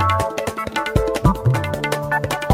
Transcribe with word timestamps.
Thank 0.00 0.40
you. 2.44 2.49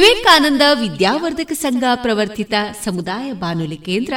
Vivekananda 0.00 0.62
ವಿದ್ಯಾವರ್ಧಕ 0.80 1.52
ಸಂಘ 1.52 1.84
ಪ್ರವರ್ತಿತ 1.94 2.54
ಸಮುದಾಯ 2.84 3.32
ಬಾನುಲಿ 3.32 3.76
ಕೇಂದ್ರ, 3.76 4.14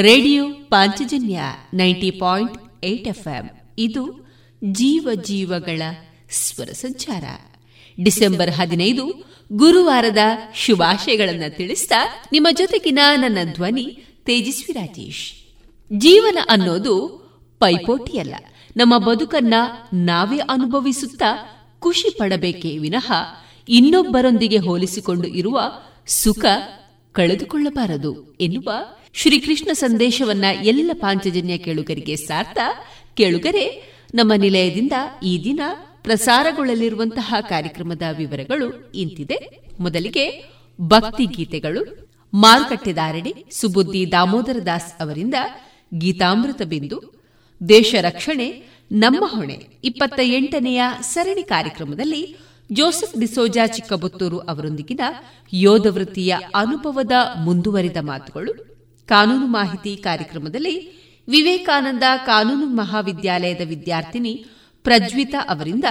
radio 0.00 0.44
Panchajanya 0.68 1.40
ninety 1.74 2.10
point 2.10 2.84
eight 2.84 3.08
FM. 3.08 3.44
ಇದು 3.78 4.04
ಜೀವ 4.64 5.08
ಜೀವಗಳ 5.22 5.82
ಸ್ವರ 6.30 6.66
ಸಂಚಾರ. 6.66 7.24
ಡಿಸೆಂಬರ್ 7.98 8.50
ಹದಿನೈದು, 8.50 9.06
ಗುರುವಾರದ 9.52 10.18
ಶುಭಾಶಯಗಳನ್ನು 10.54 11.56
ತಿಳಿಸ್ತಾ 11.56 12.00
ನಿಮ್ಮ 12.32 12.48
ಜೊತೆಗಿನ 12.52 12.98
ನನ್ನ 13.16 13.38
ಧ್ವನಿ 13.52 13.86
ತೇಜಸ್ವಿ 14.24 14.72
ರಾಜೇಶ್. 14.72 15.24
ಜೀವನ 15.90 16.38
ಅನ್ನೋದು 16.48 16.94
ಪೈಪೋಟಿಯಲ್ಲ, 17.60 18.34
ನಮ್ಮ 18.76 18.98
ಬದುಕನ್ನ 18.98 19.54
ನಾವೇ 19.94 20.38
ಅನುಭವಿಸುತ್ತಾ 20.38 21.32
ಖುಷಿ 21.78 22.10
ಪಡಬೇಕೇ 22.18 22.78
ವಿನಃ 22.78 23.12
ಇನ್ನೊಬ್ಬರೊಂದಿಗೆ 23.68 24.56
ಹೋಲಿಸಿಕೊಂಡು 24.56 25.28
ಇರುವ 25.28 25.60
ಸುಖ 26.06 26.44
ಕಳೆದುಕೊಳ್ಳಬಾರದು 27.12 28.36
ಎನ್ನುವ 28.40 28.72
ಶ್ರೀಕೃಷ್ಣ 29.12 29.72
ಸಂದೇಶವನ್ನ 29.72 30.44
ಎಲ್ಲ 30.62 30.90
ಪಾಂಚಜನ್ಯ 30.94 31.58
ಕೇಳುಗರಿಗೆ 31.58 32.16
ಸಾರ್ಥ. 32.16 32.58
ಕೇಳುಗರೆ, 33.14 33.92
ನಮ್ಮ 34.14 34.32
ನಿಲಯದಿಂದ 34.36 34.92
ಈ 35.22 35.44
ದಿನ 35.44 35.60
ಪ್ರಸಾರಗೊಳ್ಳಲಿರುವಂತಹ 36.02 37.34
ಕಾರ್ಯಕ್ರಮದ 37.40 38.02
ವಿವರಗಳು 38.16 38.92
ಇಂತಿದೆ. 38.94 39.60
ಮೊದಲಿಗೆ 39.80 40.44
ಭಕ್ತಿ 40.80 41.24
ಗೀತೆಗಳು. 41.24 42.10
ಮಾರುಕಟ್ಟೆದಾರಣಿ 42.34 43.34
ಸುಬುದ್ದಿ 43.50 44.12
ದಾಮೋದರ 44.12 44.58
ದಾಸ್ 44.66 45.02
ಅವರಿಂದ 45.02 45.34
ಗೀತಾಮೃತ 45.98 46.62
ಬಿಂದು. 46.62 47.24
ದೇಶ 47.68 47.94
ರಕ್ಷಣೆ, 48.00 48.62
ನಮ್ಮ 48.92 49.24
ಹೊಣೆ 49.26 49.66
ಇಪ್ಪತ್ತ 49.84 50.20
ಎಂಟನೆಯ 50.22 50.82
ಸರಣಿ 51.00 51.42
ಕಾರ್ಯಕ್ರಮದಲ್ಲಿ 51.42 52.36
ಜೋಸೆಫ್ 52.72 53.20
ಡಿಸೋಜಾ 53.20 53.66
ಚಿಕ್ಕಬುತ್ತೂರು 53.66 54.38
ಅವರೊಂದಿಗಿನ 54.38 55.00
ಯೋಧ 55.52 55.86
ವೃತ್ತಿಯ 55.86 56.36
ಅನುಭವದ 56.54 57.12
ಮುಂದುವರಿದ 57.44 57.96
ಮಾತುಗಳು. 58.00 58.76
ಕಾನೂನು 59.08 59.46
ಮಾಹಿತಿ 59.46 59.96
ಕಾರ್ಯಕ್ರಮದಲ್ಲಿ 59.96 61.06
ವಿವೇಕಾನಂದ 61.28 62.02
ಕಾನೂನು 62.26 62.66
ಮಹಾವಿದ್ಯಾಲಯದ 62.66 63.60
ವಿದ್ಯಾರ್ಥಿನಿ 63.64 64.44
ಪ್ರಜ್ವಿತಾ 64.82 65.38
ಅವರಿಂದ 65.48 65.84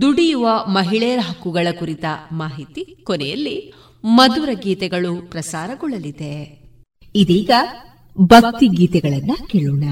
ದುಡಿಯುವ 0.00 0.48
ಮಹಿಳೆಯರ 0.66 1.18
ಹಕ್ಕುಗಳ 1.18 1.68
ಕುರಿತ 1.78 2.04
ಮಾಹಿತಿ. 2.32 2.84
ಕೊನೆಯಲ್ಲಿ 2.84 3.72
ಮಧುರ 4.04 4.48
ಗೀತೆಗಳು 4.52 5.30
ಪ್ರಸಾರಗೊಳ್ಳಲಿದೆ. 5.30 6.64
ಇದೀಗ 7.14 7.50
ಭಕ್ತಿ 8.20 8.66
ಗೀತೆಗಳನ್ನ 8.66 9.30
ಕೇಳೋಣ. 9.46 9.84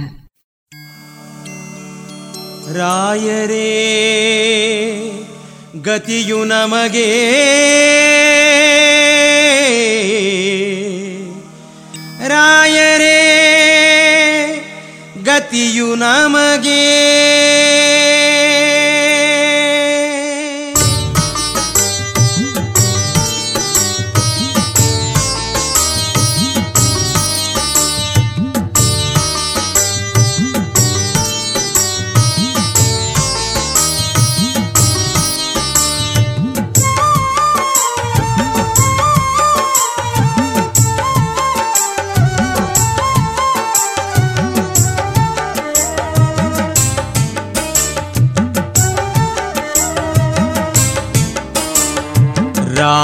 ರಾಯರೇ 2.73 3.63
ಗತಿಯು 5.83 6.45
ನಮಗೆ 6.45 7.07
ರಾಯರೇ 12.29 13.19
ಗತಿಯು 15.23 15.95
ನಮಗೆ 15.95 16.83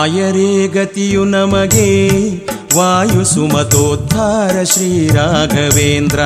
ರಾಯರೇ 0.03 0.69
ಗತಿಯು 0.69 1.25
ನಮಗೆ. 1.25 2.19
ವಾಯು 2.79 3.25
ಸುಮತೋದ್ಧಾರ 3.25 4.63
ಶ್ರೀರಾಘವೇಂದ್ರ 4.63 6.21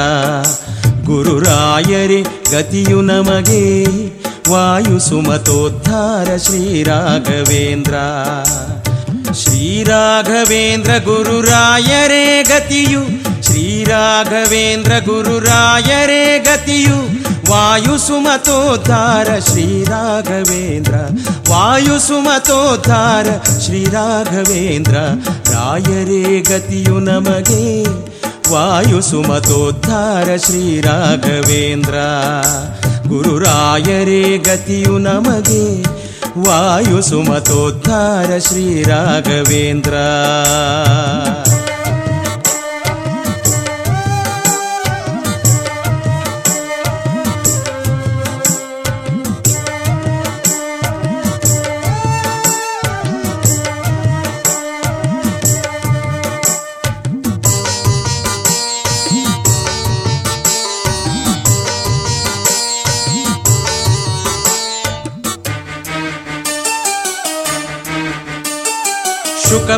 ಗುರುರಾಯರೇ 1.04 2.22
ಗತಿಯು 2.52 3.00
ನಮಗೆ. 3.00 3.84
ವಾಯು 4.52 4.98
ಸುಮತೋದ್ಧಾರ 4.98 6.36
ಶ್ರೀರಾಘವೇಂದ್ರ 6.36 7.94
ಶ್ರೀರಾಘವೇಂದ್ರ 9.32 10.90
ಗುರುರಾಯರೇ 11.04 12.42
ಗತಿಯು. 12.42 13.02
ಶ್ರೀರಾಘವೇಂದ್ರ 13.42 14.92
ಗುರುರಾಯರೇ 15.04 16.38
ಗತಿಯು. 16.38 17.25
ವಾಯು 17.50 17.98
ಸುಮತೋದ್ಧಾರ 17.98 19.38
ಶ್ರೀರಾಘವೇಂದ್ರ 19.38 20.94
ವಾಯು 21.50 22.00
ಸುಮತೋದ್ಧಾರ 22.00 23.26
ಶ್ರೀರಾಘವೇಂದ್ರ 23.60 24.96
ರಾಯರೇ 25.52 26.40
ಗತಿಯು 26.40 26.98
ನಮಗೆ. 26.98 27.84
ವಾಯು 28.52 29.00
ಸುಮತೋದ್ಧಾರ 29.00 30.36
ಶ್ರೀರಾಘವೇಂದ್ರ 30.36 31.94
ಗುರುರಾಯರೇ 33.08 34.38
ಗತಿಯು 34.38 34.98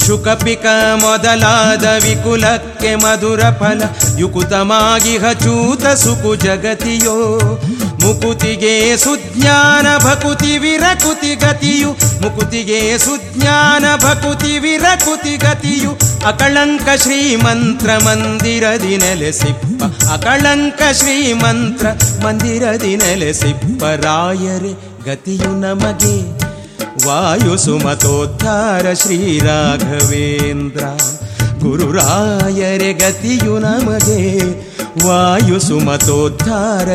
ಶುಕಪಿಕ 0.07 0.67
ಮೊದಲಾದ 1.03 1.85
ವಿಕುಲಕ್ಕೆ 2.05 2.95
ಮಧುರ 2.95 3.41
ಫಲ 3.51 3.83
ಯುಕುತಮಾಗಿ 4.19 5.17
ಹಚೂತ 5.17 5.87
ಸುಕು 5.87 6.35
ಜಗತಿಯೋ 6.35 7.17
ಮುಕುತಿಗೆ 8.04 8.98
ಸುಜ್ಞಾನ 8.98 9.98
ಭಕುತಿ 9.98 10.58
ವಿರಕುತಿ 10.58 11.36
ಗತಿಯು, 11.36 11.92
ಮುಕುತಿಗೆ 12.22 12.98
ಸುಜ್ಞಾನ 12.98 13.86
ಭಕುತಿ 13.96 14.60
ವಿರಕುತಿ 14.60 15.38
ಗತಿಯು, 15.38 15.92
ಅಕಳಂಕ 16.28 16.88
ಶ್ರೀಮಂತ್ರ 17.02 17.90
ಮಂದಿರದಿ 18.06 18.98
ನೆಲೆಸಿಪ್ಪ, 18.98 19.84
ಅಕಳಂಕ 20.12 20.82
ಶ್ರೀಮಂತ್ರ 20.94 21.88
ಮಂದಿರದಿ 22.26 22.96
ನೆಲೆಸಿಪ್ಪ, 22.96 23.84
ರಾಯರೆ 23.84 24.74
ಗತಿಯು 25.06 25.60
ನಮಗೆ. 25.60 26.16
ವಾಯು 27.08 27.58
ಸುಮತೋದ್ಧಾರ 27.58 28.94
ಶ್ರೀರಾಘವೇಂದ್ರ 28.94 30.84
ಗುರುರಾಯರೆ 31.60 32.94
ಗತಿಯು 32.94 33.60
ನಮಗೆ. 33.60 34.22
ವಾಯು 35.08 35.60
ಸುಮತೋದ್ಧಾರ 35.60 36.88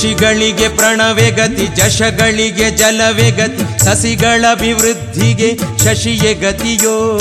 ಋಷಿಗಳಿಗೆ 0.00 0.68
ಪ್ರಣವೆ 0.68 1.30
ಗತಿ, 1.30 1.66
ಜಶಗಳಿಗೆ 1.66 2.70
ಜಲವೇ 2.70 3.30
ಗತಿ 3.30 3.84
ಸಸಿಗಳಭಿವೃದ್ಧಿಗೆ 3.84 5.58
ಶಶಿಯೇ 5.84 6.34
ಗತಿಯೋ. 6.34 7.18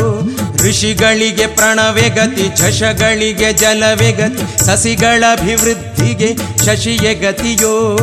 ಋಷಿಗಳಿಗೆ 0.68 1.48
ಪ್ರಣವೆ 1.48 2.10
ಗತಿ, 2.10 2.56
ಜಶಗಳಿಗೆ 2.56 3.54
ಜಲವೇ 3.54 4.12
ಗತಿ 4.12 4.66
ಸಸಿಗಳಭಿವೃದ್ಧಿಗೆ 4.66 6.36
ಶಶಿಯೇ 6.66 7.14
ಗತಿಯೋ. 7.14 7.98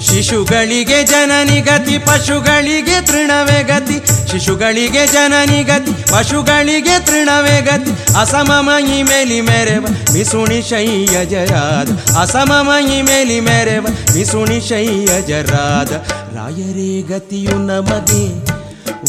ಶಿಶುಗಳಿಗೆ 0.00 1.02
ಜನನಿ 1.02 1.60
ಗತಿ, 1.60 1.98
ಪಶುಗಳಿಗೆ 1.98 3.06
ತೃಣವೇ 3.06 3.62
ಗತಿ 3.62 4.17
ಶಿಶುಗಳಿಗೆ 4.30 5.06
ಜನನಿ 5.06 5.62
ಗತಿ, 5.62 6.12
ಪಶುಗಳಿಗೆ 6.12 7.06
ತೃಣವೇ 7.06 7.60
ಗತಿ. 7.60 7.90
ಅಸಮಮಯಿ 8.20 9.02
ಮೇಲಿ 9.02 9.40
ಮೆರೆವ, 9.40 9.86
ಮಿಸುಣಿ 10.12 10.62
ಶಯ್ಯ 10.62 11.24
ಜರಾದ. 11.24 12.18
ಅಸಮಮಯಿ 12.20 13.02
ಮೇಲಿ 13.02 13.40
ಮೆರೆವ, 13.40 13.86
ಮಿಸುಣಿ 14.14 14.68
ಶಯ್ಯ 14.68 15.22
ಜರಾದ. 15.22 15.92
ರಾಯರೇ 16.36 17.02
ಗತಿಯು 17.02 17.66
ನಮಗೆ, 17.66 18.46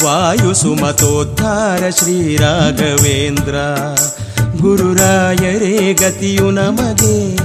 ವಾಯು 0.06 0.54
ಸುಮತೋದ್ಧಾರ 0.54 1.90
ಶ್ರೀರಾಘವೇಂದ್ರ 1.90 3.56
ಗುರುರಾಯರೇ 4.62 5.94
ಗತಿಯು 5.94 6.52
ನಮಗೆ, 6.52 7.36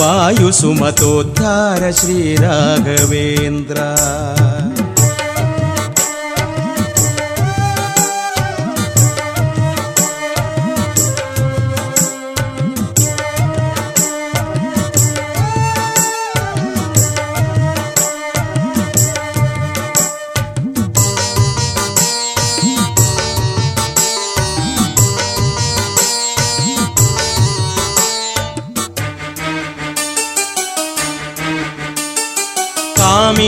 ವಾಯು 0.00 0.52
ಸುಮತೋದ್ಧಾರ 0.52 1.90
ಶ್ರೀರಾಘವೇಂದ್ರ 1.90 3.76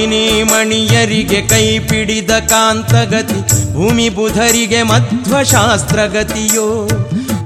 ಕಾಮಿನಿ 0.01 0.43
ಮಣಿಯರಿಗೆ 0.43 1.49
ಕೈ 1.49 1.79
ಪಿಡಿದ 1.79 2.31
ಕಾಂತಗತಿ, 2.31 3.73
ಭೂಮಿ 3.73 4.09
ಬುಧರಿಗೆ 4.09 4.83
ಮಧ್ವಶಾಸ್ತ್ರಗತಿಯೋ? 4.83 6.89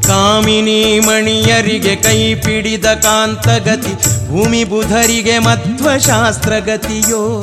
ಕಾಮಿನಿ 0.03 0.99
ಮಣಿಯರಿಗೆ 0.99 1.97
ಕೈ 1.97 2.35
ಪಿಡಿದ 2.35 2.85
ಕಾಂತಗತಿ, 2.85 4.29
ಭೂಮಿ 4.29 4.65
ಬುಧರಿಗೆ 4.65 5.39
ಮಧ್ವಶಾಸ್ತ್ರಗತಿಯೋ? 5.39 7.43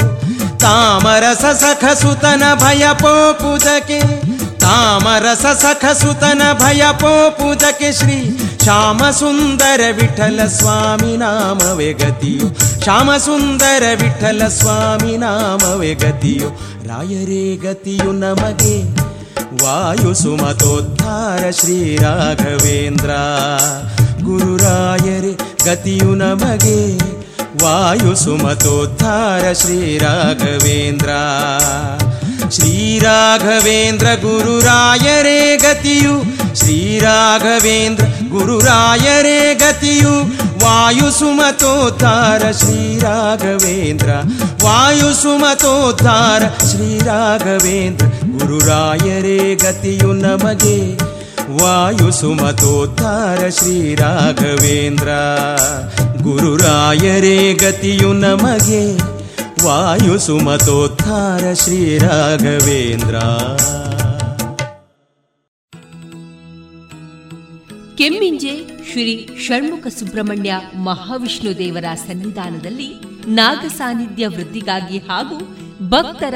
ತಾಮರಸ 0.60 1.38
ಸಖಸುತನ 1.38 2.44
ಭಯ 2.56 2.86
ಪೋಪುದಕ್ಕೆ 2.94 4.00
ತಾಮರಸ 4.60 5.38
ಸಖಸುತನ 5.38 6.54
ಭಯ 6.54 6.84
ಪೋಪುದಕ್ಕೆ 6.94 7.92
ಶ್ರೀ 7.92 8.38
ಶ್ಯಾಮ 8.64 9.10
ಸುಂದರ 9.10 9.82
ವಿಠಲ 10.02 10.48
ಸ್ವಾಮಿ 10.48 11.18
ನಾಮವೇ 11.18 11.94
ಗತಿಯು. 11.94 12.82
ಶ್ಯಾಮ 12.84 13.18
ಸುಂದರ 13.18 13.84
ವಿಠಲ 14.02 14.48
ಸ್ವಾಮಿ 14.48 15.18
ನಾಮವೇ 15.18 15.94
ಗತಿಯು. 15.94 16.50
ರಾಯರೇ 16.88 17.56
ಗತಿಯು 17.56 18.12
ನಮಗೆ. 18.12 18.84
ವಾಯು 19.64 20.14
ಸುಮತೋದ್ಧಾರ 20.14 21.52
ಶ್ರೀ 21.52 21.98
ರಾಘವೇಂದ್ರ. 21.98 23.10
ಗುರುರಾಯರೇ 24.24 25.38
ಗತಿಯು 25.66 26.16
ನಮಗೆ. 26.16 27.12
ವಾಯು 27.64 28.16
ಸುಮತೋದ್ಧಾರ 28.16 29.54
ಶ್ರೀರಾಘವೇಂದ್ರ 29.54 31.10
ಶ್ರೀರಾಘವೇಂದ್ರ 32.52 34.06
ಗುರುರಾಯರೇ 34.06 35.58
ಗತಿಯು. 35.58 36.24
ಶ್ರೀರಾಘವೇಂದ್ರ 36.56 38.06
ಗುರುರಾಯರೇ 38.06 39.56
ಗತಿಯು. 39.56 40.42
ವಾಯು 40.66 41.12
ಸುಮತೋದ್ಧಾರ 41.12 42.52
ಶ್ರೀರಾಘವೇಂದ್ರ. 42.52 44.10
ವಾಯು 44.64 45.14
ಸುಮತೋದ್ಧಾರ 45.14 46.66
ಶ್ರೀರಾಘವೇಂದ್ರ 46.66 48.06
ಗುರುರಾಯರೇ 48.06 49.56
ಗತಿಯು 49.56 50.14
ನಮಗೆ. 50.14 50.96
ವಾಯು 51.64 52.12
ಸುಮತೋದ್ಧಾರ 52.12 53.50
ಶ್ರೀರಾಘವೇಂದ್ರ 53.50 55.08
ಗುರುರಾಯರೇ 56.24 57.54
ಗತಿಯು 57.54 58.14
ನಮಗೆ. 58.14 59.21
ವಾಯು 59.66 60.20
ಸುಮತೋತ್ಥಾರ 60.20 61.54
ಶ್ರೀರಾಘವೇಂದ್ರ 61.54 63.16
ಕೆಮ್ಮಿಂಜೆ 67.98 68.54
ಶ್ರೀ 68.92 69.28
ಷಣ್ಮುಖ 69.40 69.88
ಸುಬ್ರಹ್ಮಣ್ಯ 69.88 70.54
ಮಹಾವಿಷ್ಣು 70.76 71.58
ದೇವರ 71.58 71.86
ಸನ್ನಿಧಾನದಲ್ಲಿ 72.08 72.88
ನಾಗ 73.28 73.66
ಸಾನ್ನಿಧ್ಯ 73.68 74.28
ವೃದ್ಧಿಗಾಗಿ 74.28 74.98
ಹಾಗೂ 74.98 75.38
ಭಕ್ತರ 75.90 76.34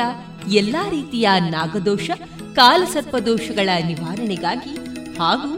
ಎಲ್ಲಾ 0.51 0.89
ರೀತಿಯ 0.89 1.29
ನಾಗದೋಷ, 1.50 2.12
ಕಾಲಸರ್ಪದೋಷಗಳ 2.55 3.70
ನಿವಾರಣೆಗಾಗಿ 3.88 4.75
ಹಾಗೂ 5.17 5.51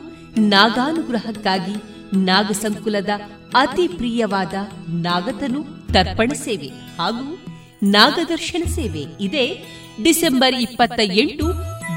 ನಾಗಾನುಗ್ರಹಕ್ಕಾಗಿ 0.48 1.76
ನಾಗಸಂಕುಲದ 2.26 3.10
ಅತಿ 3.56 3.88
ಪ್ರಿಯವಾದ 3.88 4.54
ನಾಗತನು 4.90 5.64
ತರ್ಪಣ 5.94 6.32
ಸೇವೆ 6.36 6.68
ಹಾಗೂ 6.68 7.47
ನಾಗದರ್ಶನ 7.84 8.64
ಸೇವೆ. 8.72 9.24
ಇದೆ 9.24 9.78
ಡಿಸೆಂಬರ್ 10.04 10.56
ಇಪ್ಪತ್ತ 10.56 11.00
ಎಂಟು, 11.00 11.46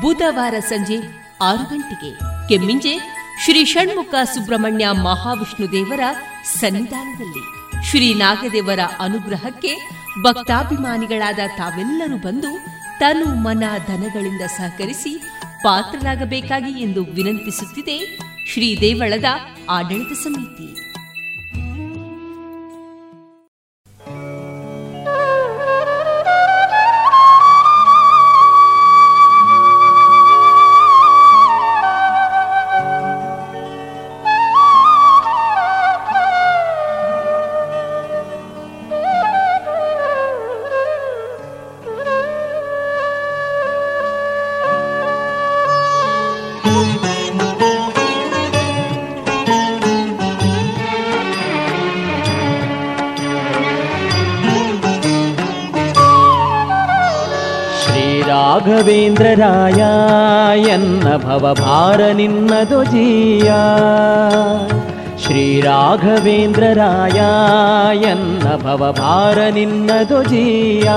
ಬುಧವಾರ 0.00 0.54
ಸಂಜೆ 0.58 1.26
ಆರು 1.42 1.64
ಗಂಟೆಗೆ. 1.64 2.18
ಕೆಮ್ಮಿಂಜೆ 2.48 2.98
ಶ್ರೀ 3.44 3.64
ಷಣ್ಮುಖ 3.64 4.14
ಸುಬ್ರಹ್ಮಣ್ಯ 4.24 4.88
ಮಹಾವಿಷ್ಣು 4.90 5.72
ದೇವರ 5.72 6.00
ಸನ್ನಿಧಾನದಲ್ಲಿ. 6.44 7.60
ಶ್ರೀ 7.90 8.14
ನಾಗದೇವರ 8.14 8.80
ಅನುಗ್ರಹಕ್ಕೆ 9.00 9.76
ಭಕ್ತಾಭಿಮಾನಿಗಳಾದ 10.22 11.38
ತಾವೆಲ್ಲರೂ 11.56 12.16
ಬಂದು 12.16 12.66
ತನು 12.98 13.34
ಮನ 13.34 13.64
ಧನಗಳಿಂದ 13.88 14.42
ಸಹಕರಿಸಿ 14.42 15.20
ಪಾತ್ರರಾಗಬೇಕಾಗಿ 15.62 16.82
ಎಂದು 16.82 17.04
ವಿನಂತಿಸುತ್ತಿದೆ 17.04 18.18
ಶ್ರೀ 18.52 18.80
ದೇವಳದ 18.80 19.24
ಆಡಳಿತ 19.70 20.12
ಸಮಿತಿ. 20.12 20.79
ರಾಘವೇಂದ್ರರಾಯ 59.20 59.80
ಎನ್ನ 60.70 61.08
ಭವಭಾರ 61.16 62.00
ನಿನ್ನದು 62.12 62.84
ಜೀಯ 62.84 63.50
ಶ್ರೀ 65.22 65.60
ರಾಘವೇಂದ್ರರಾಯ 65.60 67.18
ಎನ್ನ 68.04 68.46
ಭವಭಾರ 68.56 69.38
ನಿನ್ನದು 69.50 70.22
ಜೀಯ 70.22 70.88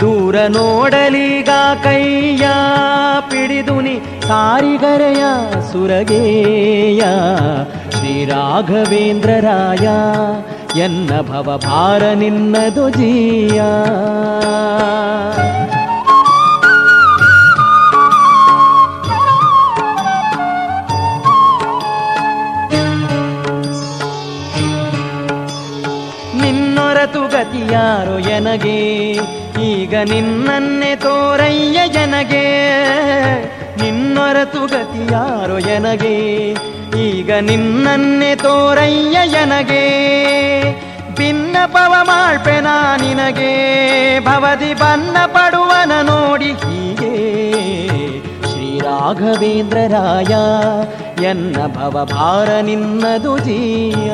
ದೂರ 0.00 0.36
ನೋಡಲೀಗ 0.48 1.50
ಕೈಯ 1.84 2.44
ಪಿಡಿದುನಿ 3.30 3.96
ಸಾರಿಗರೆಯ 4.28 5.24
ಸುರಗೇಯ. 5.72 7.02
ಶ್ರೀ 7.90 8.24
ರಾಘವೇಂದ್ರರಾಯ 8.24 9.86
ಎನ್ನ 10.80 11.10
ಭವಭಾರ 11.20 12.02
ನಿನ್ನದು 12.14 12.90
ಜೀಯ 12.90 13.60
ಗತಿಯಾರೋ 27.70 28.18
ಎನಗೆ? 28.18 29.12
ಈಗ 29.62 29.94
ನಿನ್ನನ್ನೇ 29.94 30.96
ತೋರಯ್ಯ 30.96 31.80
ಜನಗೆ. 31.88 32.72
ನಿನ್ನೊರತು 33.82 34.66
ಗತಿಯಾರೋ 34.66 35.58
ಎನಗೆ? 35.58 36.50
ಈಗ 37.00 37.32
ನಿನ್ನನ್ನೇ 37.40 38.34
ತೋರಯ್ಯ 38.34 39.18
ಜನಗೆ 39.28 39.86
ಭಿನ್ನ 41.14 41.56
ಪವ 41.66 41.94
ಮಾಳ್ಪೆನ 42.02 42.66
ನಿನಗೆ. 43.00 43.54
ಭವದಿ 44.20 44.74
ಬನ್ನ 44.74 45.16
ಪಡುವನ 45.26 45.92
ನೋಡಿ 46.02 46.52
ಹೀಗೆ. 46.52 47.16
ಶ್ರೀ 48.50 48.80
ರಾಘವೇಂದ್ರ 48.80 49.78
ರಾಯ, 49.88 50.34
ಎನ್ನ 51.24 51.56
ಭವ 51.66 52.08
ಭಾರ 52.12 52.60
ನಿನ್ನದು 52.60 53.38
ಜೀಯ. 53.38 54.12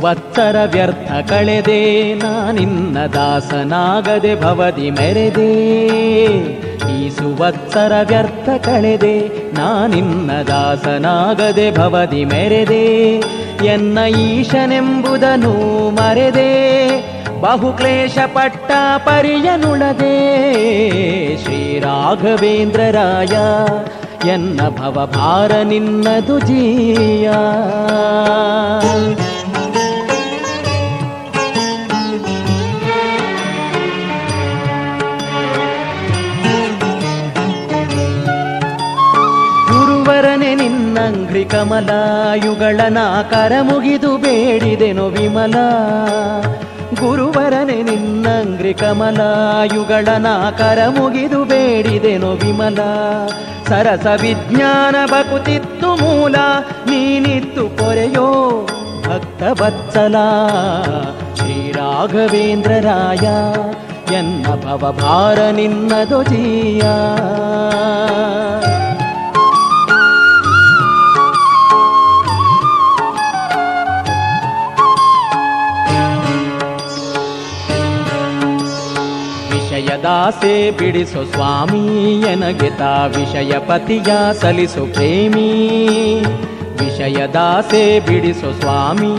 ಸುವತ್ಸರ 0.00 0.56
ವ್ಯರ್ಥ 0.72 1.12
ಕಳೆದೆ, 1.30 2.14
ನಾನಿನ್ನ 2.14 3.06
ದಾಸನಾಗದೆ 3.06 4.42
ಭವದಿ 4.42 4.90
ಮೆರೆದೆ. 4.90 5.52
ಈ 6.92 7.10
ವ್ಯರ್ಥ 8.06 8.48
ಕಳೆದೆ, 8.64 9.18
ನಾನಿನ್ನ 9.54 10.30
ದಾಸನಾಗದೆ 10.46 11.76
ಭವದಿ 11.76 12.24
ಮೆರೆದೆ. 12.24 13.16
ಎನ್ನ 13.66 13.98
ಈಶನೆಂಬುದನ್ನು 14.18 15.90
ಮರೆದೆ, 15.90 16.52
ಬಹುಕ್ಲೇಶ 17.40 18.18
ಪಟ್ಟ 18.26 18.70
ಪರಿಯನುಳದೆ 18.98 20.16
ಶ್ರೀ 21.44 21.80
ರಾಘವೇಂದ್ರ 21.80 22.80
ರಾಯ, 22.90 23.36
ಎನ್ನ 24.28 24.60
ಭವ 24.68 25.10
ಭಾರ 25.14 25.52
ನಿನ್ನದು 25.64 26.38
ಜೀಯ. 26.38 27.30
ನಿನ್ನಂಗ್ರಿ 41.40 41.58
ಕಮಲಾಯುಗಳ 41.58 42.80
ಯುಗಳನ 42.80 42.98
ಕರ 43.30 43.52
ಮುಗಿದು 43.62 44.16
ಬೇಡಿದೆನು 44.16 45.06
ವಿಮಲ. 45.06 45.54
ಗುರುವರನೆ 47.00 47.82
ನಿನ್ನಂಗ್ರಿ 47.82 48.74
ಕಮಲಾಯುಗಳ 48.74 49.68
ಯುಗಳನ 49.74 50.26
ಕರ 50.50 50.78
ಮುಗಿದು 50.88 51.44
ಬೇಡಿದೆನು 51.44 52.30
ವಿಮಲ. 52.32 52.78
ಸರಸ 53.68 54.06
ವಿಜ್ಞಾನ 54.20 54.96
ಬಕುತಿತ್ತು 55.06 55.88
ಮೂಲ, 55.96 56.36
ನೀನಿತ್ತು 56.86 57.64
ಪೊರೆಯೋ 57.68 58.28
ಭಕ್ತ 59.08 59.42
ಬತ್ಸಲ 59.62 60.16
ಶ್ರೀ 61.36 61.72
ರಾಘವೇಂದ್ರ 61.72 62.72
ರಾಯ, 62.80 63.26
ಎನ್ನ 64.14 64.46
ಭವಭಾರ 64.46 65.38
ನಿನ್ನದು 65.50 66.22
ಜೀಯ. 66.22 66.82
ವಿಷಯದಾಸೆ 80.00 80.70
ಬಿಡಿಸು 80.70 81.32
ಸ್ವಾಮಿ, 81.32 82.20
ಎನಗೆ 82.20 82.68
ವಿಷಯ 83.08 83.52
ಪತಿಯ 83.58 84.34
ಸಲಿಸು 84.40 84.92
ಪ್ರೇಮಿ. 84.94 85.48
ವಿಷಯ 86.80 87.26
ದಾಸೆ 87.26 88.00
ಬಿಡಿಸು 88.00 88.60
ಸ್ವಾಮಿ, 88.60 89.12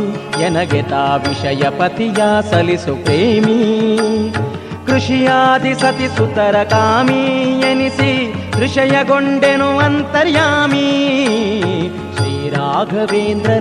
ಎನಗೆ 0.44 0.82
ವಿಷಯ 1.18 1.70
ಪತಿಯ 1.70 2.18
ಸಲಿಸು 2.52 3.04
ಪ್ರೇಮಿ. 3.04 3.60
ಕೃಷಿಯಾದಿ 4.88 5.74
ಸತಿ 5.74 6.08
ಸುತರ 6.18 6.64
ಕಾಮಿ, 6.64 7.22
ಎನಿಸಿ 7.72 8.34
ಋಷಯಗೊಂಡೆನು 8.60 9.78
ಅಂತರ್ಯಾಮಿ. 9.78 10.90
ಶ್ರೀ 12.16 12.50
ರಾಘವೇಂದ್ರ 12.50 13.52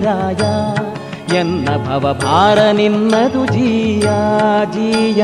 ಎನ್ನ 1.35 1.69
ಭವ 1.85 2.19
ಭಾರ 2.21 2.59
ನಿನ್ನದು 2.71 3.45
ಜೀಯ 3.45 4.09
ಜೀಯ. 4.73 5.23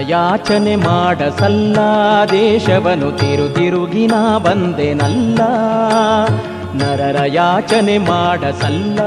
ಯಾಚನೆ 0.00 0.76
ಮಾಡಸಲ್ಲ 0.76 1.78
ದೇಶವನು 2.30 3.12
ತಿರು 3.12 3.54
ತಿರುಗಿನ 3.54 4.12
ಬಂದೆನಲ್ಲ. 4.38 5.38
ನರರ 6.74 7.16
ಯಾಚನೆ 7.26 7.98
ಮಾಡಸಲ್ಲ 7.98 9.00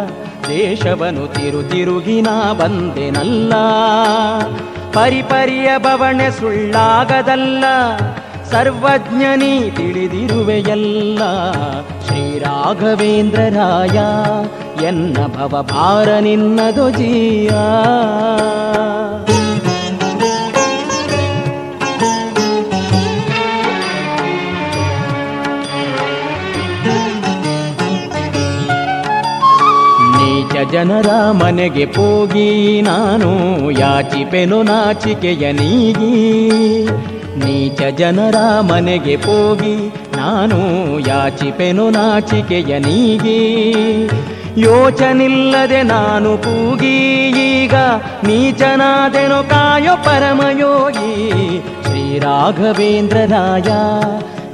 ದೇಶವನು 0.47 1.27
ತಿರು 1.27 1.63
ತಿರುಗಿನ 1.63 2.27
ಬಂದೆನಲ್ಲ. 2.59 3.53
ಪರಿಪರಿಯ 4.93 5.77
ಬವಣೆ 5.77 6.31
ಸುಳ್ಳಾಗದಲ್ಲ 6.31 7.63
ಸರ್ವಜ್ಞನಿ 8.51 9.71
ತಿಳಿದಿರುವೆಯಲ್ಲ. 9.75 11.19
ಶ್ರೀ 12.07 12.39
ರಾಘವೇಂದ್ರ 12.39 13.39
ರಾಯ 13.39 13.99
ಎನ್ನ 14.85 15.17
ಭವಭಾರ 15.37 16.19
ನಿನ್ನದು 16.19 16.89
ಜೀಯ. 16.89 17.49
ನೀಚ 30.57 30.71
ಜನರ 30.71 31.09
ಮನೆಗೆ 31.31 31.83
ಹೋಗಿ 31.83 32.81
ನಾನು 32.81 33.29
ಯಾಚಿಪೆನು 33.71 34.63
ನಾಚಿಕೆಯ 34.63 35.51
ನೀಗಿ. 35.51 36.13
ನೀಚ 37.37 37.81
ಜನರ 37.97 38.37
ಮನೆಗೆ 38.61 39.15
ಹೋಗಿ 39.15 39.73
ನಾನು 40.17 40.59
ಯಾಚಿಪೆನು 41.07 41.89
ನಾಚಿಕೆಯ 41.89 42.79
ನೀಗಿ. 42.79 43.37
ಯೋಚನಿಲ್ಲದೆ 44.57 45.83
ನಾನು 45.83 46.37
ಕೂಗಿ 46.37 46.95
ಈಗ 47.49 47.75
ನೀಚನಾದೆನು 48.23 49.49
ಕಾಯೋ 49.49 49.95
ಪರಮಯೋಗಿ. 49.95 51.13
ಶ್ರೀ 51.85 52.19
ರಾಘವೇಂದ್ರ 52.19 53.17
ರಾಯ, 53.27 53.69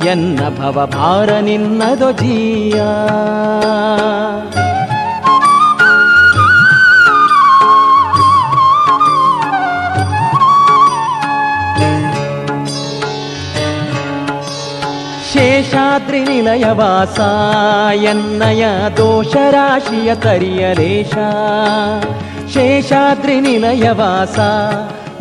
ಎನ್ನ 0.10 0.40
ಭವ 0.60 0.86
ಭಾರ 0.86 1.30
ನಿನ್ನದು 1.40 2.12
ಜೀಯ. 2.12 2.82
ಶೇಷಾದ್ರಿ 15.74 16.20
ನಿಲಯವಾಸ 16.20 17.20
ಎನ್ನಯ 17.94 18.64
ದೋಷರಾಶಿಯ 18.98 20.16
ತರಿಯಲೇಶ 20.16 21.14
ಶೇಷಾದ್ರಿ 22.54 23.40
ನಿಲಯವಾಸ 23.40 24.38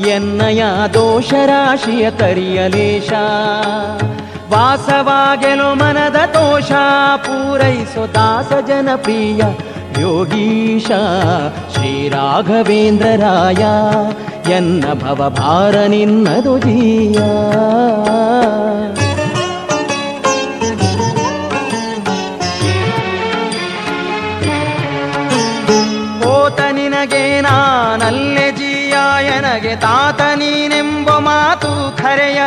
ಎನ್ನಯ 0.06 0.62
ದೋಷರಾಶಿಯ 0.94 2.10
ತರಿಯಲೇಶ 2.10 3.12
ವಾಸವಾಗೆಲು 4.52 5.74
ಮನದ 5.74 6.18
ದೋಷ, 6.34 6.72
ಪೂರೈಸೋ 7.16 8.06
ದಾಸ 8.14 8.52
ಜನಪ್ರಿಯ 8.66 9.42
ಯೋಗೀಶ. 10.00 10.86
ಶ್ರೀರಾಘವೇಂದ್ರರಾಯ 11.74 13.62
ಎನ್ನ 14.52 14.84
ಭವ 14.92 15.28
ಭಾರ 15.38 15.76
ನಿನ್ನದು 15.88 16.58
ಜೀಯ. 16.58 17.18
ನಾನಲ್ಲೆ 27.92 28.52
ಜೀಯ 28.52 29.76
ತಾತ 29.76 30.20
ನೀನೆಂಬ 30.20 31.10
ಮಾತು 31.10 32.02
ಖರೆಯ 32.02 32.42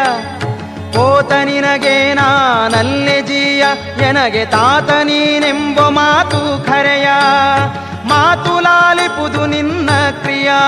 ಕೋತ 0.93 1.31
ನಿನಗೆ 1.31 2.13
ನಾನಲ್ಲೆ 2.13 3.21
ಜೀಯ, 3.21 3.65
ಎನಗೆ 4.08 4.45
ತಾತ 4.45 4.89
ನೀನೆಂಬ 4.91 5.79
ಮಾತು 5.79 6.65
ಖರೆಯ 6.67 7.08
ಮಾತು 8.05 8.60
ಲಾಲಿಪುದು 8.60 9.45
ನಿನ್ನ 9.45 9.89
ಕ್ರಿಯಾ. 10.21 10.60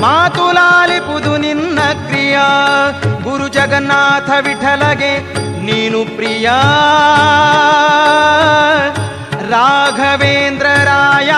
ಮಾತು 0.00 0.52
ಲಾಲಿಪುದು 0.52 1.36
ನಿನ್ನ 1.36 1.78
ಕ್ರಿಯಾ. 2.08 2.46
ಗುರು 3.22 3.48
ಜಗನ್ನಾಥ 3.48 4.30
ವಿಠಲಗೆ 4.30 5.18
ನೀನು 5.66 6.16
ಪ್ರಿಯ. 6.16 6.50
ರಾಘವೇಂದ್ರ 9.50 10.66
ರಾಯ. 10.84 11.32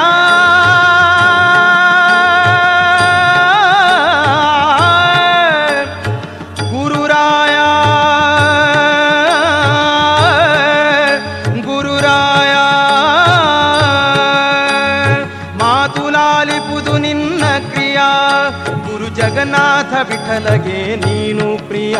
ವಿಠಲಗೆ 19.93 20.97
ನೀನು 20.97 21.69
ಪ್ರಿಯ. 21.69 21.95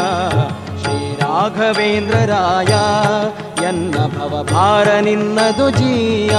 ಶ್ರೀ 0.83 1.15
ರಾಘವೇಂದ್ರ 1.15 2.15
ರಾಯ 2.15 2.73
ಎನ್ನ 3.67 3.95
ಭವಭಾರ 3.95 4.89
ನಿನ್ನದು 5.01 5.71
ಜೀಯ. 5.71 6.31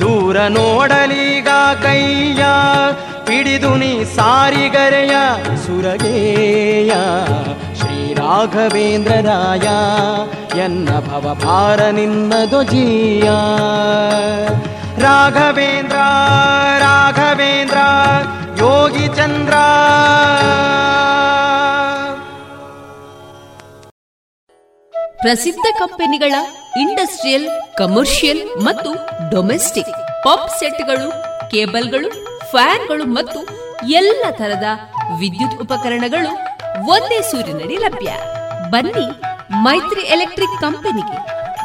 ದೂರ 0.00 0.38
ನೋಡಲೀಗ 0.40 1.48
ಕೈಯ 1.82 2.44
ಪಿಡಿದು 3.24 3.76
ನೀ 3.76 4.04
ಸಾರಿಗರೆಯ 4.04 5.10
ಸುರಗೇಯ. 5.66 6.90
ಶ್ರೀ 7.74 8.14
ರಾಘವೇಂದ್ರ 8.14 9.12
ರಾಯ 9.12 9.68
ಎನ್ನ 10.60 10.88
ಭವಭಾರ 10.90 11.80
ನಿನ್ನದು 11.90 12.62
ಜೀಯ. 12.62 13.30
ರಾಘವೇಂದ್ರ 15.02 15.96
ರಾಘವೇಂದ್ರ 16.78 17.78
ಯೋಗಿ 18.64 19.06
ಚಂದ್ರ. 19.16 19.54
ಪ್ರಸಿದ್ಧ 25.22 25.66
ಕಂಪನಿಗಳ 25.78 26.34
ಇಂಡಸ್ಟ್ರಿಯಲ್, 26.80 27.46
ಕಮರ್ಷಿಯಲ್ 27.76 28.42
ಮತ್ತು 28.62 28.90
ಡೊಮೆಸ್ಟಿಕ್ 29.30 29.92
ಪಾಪ್ 30.24 30.50
ಸೆಟ್ಗಳು, 30.58 31.08
ಕೇಬಲ್ಗಳು, 31.50 32.08
ಫ್ಯಾನ್ಗಳು 32.50 33.04
ಮತ್ತು 33.18 33.40
ಎಲ್ಲ 34.00 34.24
ತರದ 34.30 34.66
ವಿದ್ಯುತ್ 35.18 35.60
ಉಪಕರಣಗಳು 35.60 36.32
ಒಂದೇ 36.96 37.20
ಸೂರಿನಡಿ 37.30 37.76
ಲಭ್ಯ. 37.76 38.12
ಬನ್ನಿ 38.70 39.06
ಮೈತ್ರಿ 39.66 40.04
ಎಲೆಕ್ಟ್ರಿಕ್ 40.16 40.60
ಕಂಪನಿಗೆ 40.60 41.18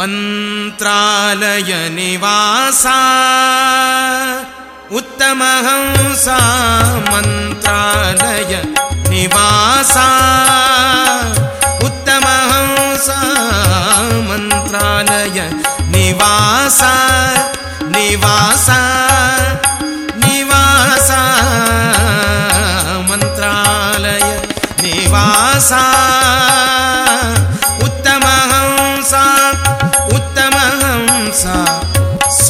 मन्त्रालयनिवासा। 0.00 2.98
उत्तमहंसा 4.92 6.38
मन्त्रालय 7.10 8.52
निवासा 9.10 10.06
उत्तमहंसा 11.84 13.18
मन्त्रालय 14.28 15.38
निवासा। 15.92 16.92
निवासा। 17.84 18.80
निवासा 20.16 21.20
मन्त्रालय 23.10 24.28
निवासा 24.82 25.82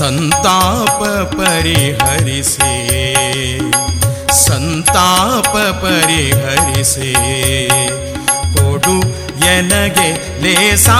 सन्ताप 0.00 0.98
परिहरिषे 1.34 2.66
सन्ताप 4.32 5.52
परिहरिषे 5.56 7.12
कोडु 8.34 8.96
यनगे 9.46 10.12
लेसा। 10.40 10.96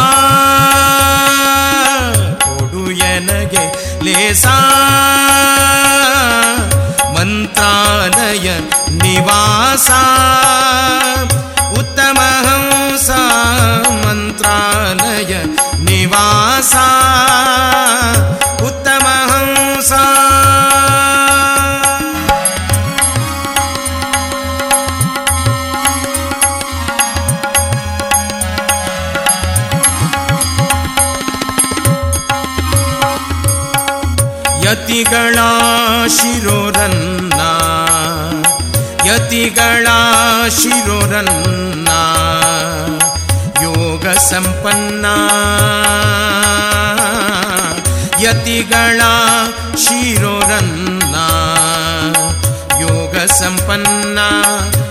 कोडु 2.45 2.91
यनगे 2.91 3.73
लेसा। 4.03 4.57
मन्त्रालय 7.11 8.61
निवासा। 8.91 10.03
उत्तमहंसा 11.79 13.19
मन्त्रालय 13.79 15.45
निवासा। 15.79 16.87
ಶಿರೋರನ್ನ 36.09 37.40
ಯತಿಗಳ 39.07 39.87
ಶಿರೋರನ್ನ 40.51 41.88
ಯೋಗ 43.62 44.07
ಸಂಪನ್ನ 44.07 45.07
ಯತಿಗಳ 48.20 49.01
ಶಿರೋರನ್ನ 49.77 51.16
ಯೋಗ 52.81 53.16
ಸಂಪನ್ನ, 53.40 54.18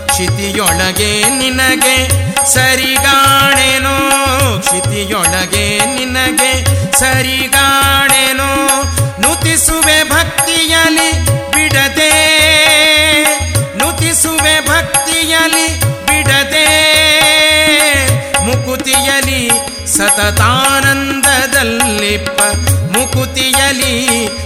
ಕ್ಷಿತಿಯೊಳಗೆ 0.05 1.12
ನಿನಗೆ 1.39 1.97
ಸರಿಗಾಣೆನೋ, 2.45 3.95
ಕ್ಷಿತಿಯೊಳಗೆ 4.60 5.65
ನಿನಗೆ 5.95 6.51
ಸರಿಗಾಣೆನೋ 6.99 8.49
ನುತಿಸುವೆ 9.39 9.97
ಭಕ್ತಿಯಲಿ 10.10 11.06
ಬಿಡದೆ 11.52 12.08
ನುತಿಸುವೆ 13.78 14.56
ಭಕ್ತಿಯಲಿ 14.67 15.67
ಬಿಡದೆ 16.08 16.65
ಮುಕುತಿಯಲಿ 18.45 19.39
ಸತತಾನಂದದಲ್ಲಿಪ್ಪ 19.88 22.39
ಮುಕುತಿಯಲಿ 22.97 23.93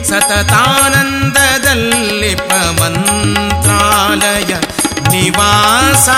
ಸತತಾನಂದದಲ್ಲಿಪ್ಪ 0.10 2.52
ಮಂತ್ರಾಲಯ 2.82 4.52
ನಿವಾಸ. 5.12 6.10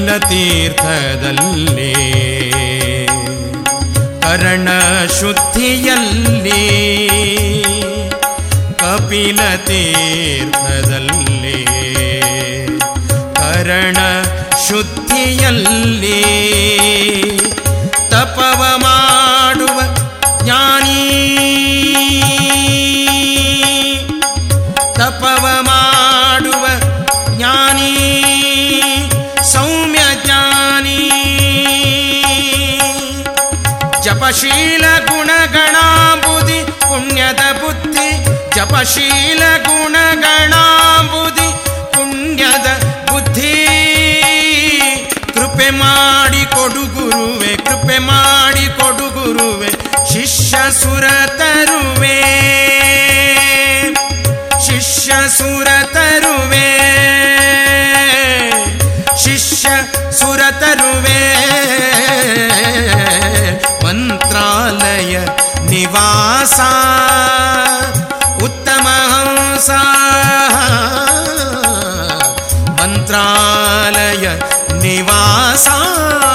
ಕಪಿಲ 0.00 0.16
ತೀರ್ಥದಲ್ಲಿ. 0.16 1.92
ಕರಣ 4.22 4.68
ಶುದ್ಧಿಯಲ್ಲಿ. 5.20 7.08
ಕಪಿಲ 8.76 9.40
ತೀರ್ಥದಲ್ಲಿ. 9.66 11.64
ಕರಣ 13.34 13.96
ಶುದ್ಧಿಯಲ್ಲಿ. 14.68 16.22
ತಪವ 18.10 18.64
शील 34.32 34.84
गुणगणा 35.08 36.14
बुद्धि 36.24 36.62
पुण्यद 36.82 37.40
बुद्धि 37.60 38.10
जपशील 38.56 39.42
निवासा 65.90 66.68
उत्तमः 68.46 69.12
मन्त्रालय 72.78 74.24
निवासा। 74.82 76.29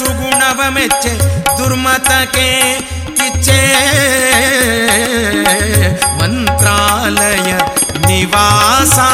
गुणमि 0.00 0.88
दुर्मे 1.58 1.98
मन्त्रालय 6.20 7.58
निवासा। 8.06 9.08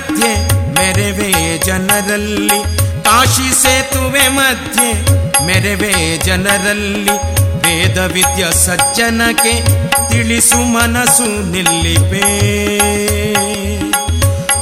ಮಧ್ಯೆ 0.00 0.32
ಮೆರವೆ 0.74 1.58
ಜನರಲ್ಲಿ 1.58 2.58
ಕಾಶಿ 3.04 3.62
ಸೇತುವೆ 3.62 4.28
ಮಧ್ಯೆ 4.28 4.88
ಮೆರವೆ 5.46 5.92
ಜನರಲ್ಲಿ 6.18 7.16
ವೇದ 7.62 7.98
ವಿದ್ಯ 7.98 8.44
ಸಜ್ಜನಕ್ಕೆ 8.66 9.54
ತಿಳಿಸು 10.08 10.58
ಮನಸ್ಸು 10.72 11.50
ನಿಲ್ಲಿಪೆ. 11.50 12.24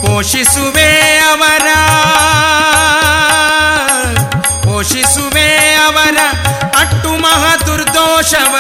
ಪೋಷಿಸುವೆ 0.01 0.91
ಅವರ 1.31 1.69
ಪೋಷಿಸುವೆ 4.65 5.49
ಅವರ 5.87 6.19
ಅಟ್ಟು 6.81 7.13
ಮಹಾ 7.23 7.57
ದುರ್ದೋಷವ, 7.67 8.55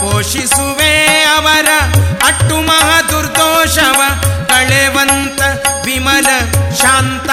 ಪೋಷಿಸುವೆ 0.00 0.92
ಅವರ 1.36 1.68
ಅಟ್ಟು 2.26 2.56
ಮಹಾ 2.56 3.00
ದುರ್ದೋಷವ 3.29 4.01
ಕಳೆವಂತ 4.49 5.41
ವಿಮಲ 5.85 6.27
ಶಾಂತ 6.81 7.29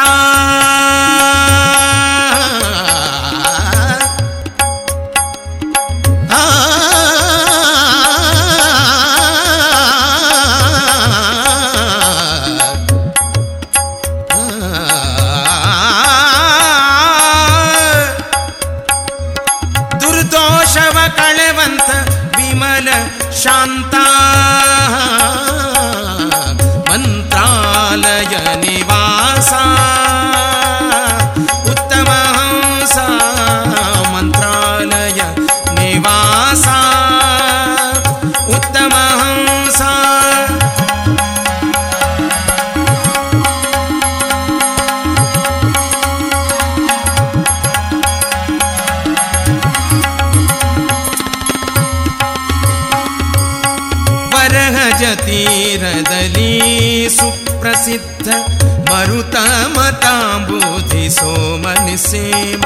ಸೋಮನಿ 61.98 62.10
ಸೇಮ 62.10 62.64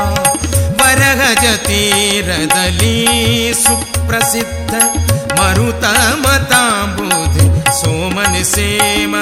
ವರಹಜ 0.80 1.46
ತೀರದಲ್ಲಿ 1.66 2.96
ಸುಪ್ರಸಿದ್ಧ 3.62 4.74
ಮರುತ 5.38 5.86
ಮತಾಂಬೂಧಿ 6.24 7.46
ಸೋಮನಿ 7.80 8.44
ಸೇಮ 8.46 9.14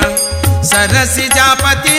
ಸರಸಿ 0.64 1.28
ಜಾಪತಿ 1.38 1.96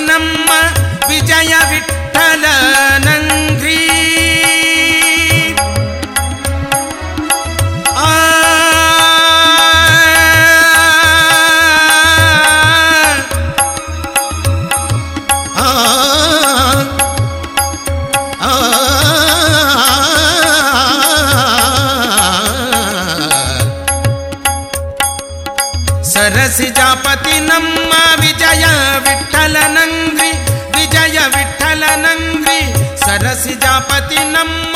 ಸರಸಿ 33.89 33.89
ಜಾಪತಿ 33.97 34.21
ನಮ್ಮ 34.34 34.75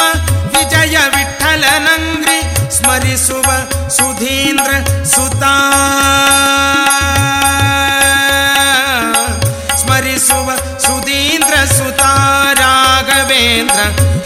ವಿಜಯ 0.53 0.97
ವಿಠಲ 1.13 1.63
ನಂಗ್ರಿ 1.85 2.37
ಸ್ಮರಿಸುವ 2.69 3.49
ಸುಧೀಂದ್ರ 3.89 4.71
ಸುತಾ 5.05 5.51
ಸ್ಮರಿಸುವ 9.81 10.49
ಸುಧೀಂದ್ರ 10.77 11.55
ಸುತಾ 11.77 12.11
ರಾಘವೇಂದ್ರ 12.61 13.79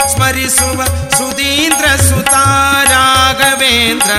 ಸ್ಮರಿಸುವ 0.08 0.80
ಸುಧೀಂದ್ರ 1.17 1.88
ಸುತಾ 2.10 2.43
ರಾಘವೇಂದ್ರ 2.91 4.12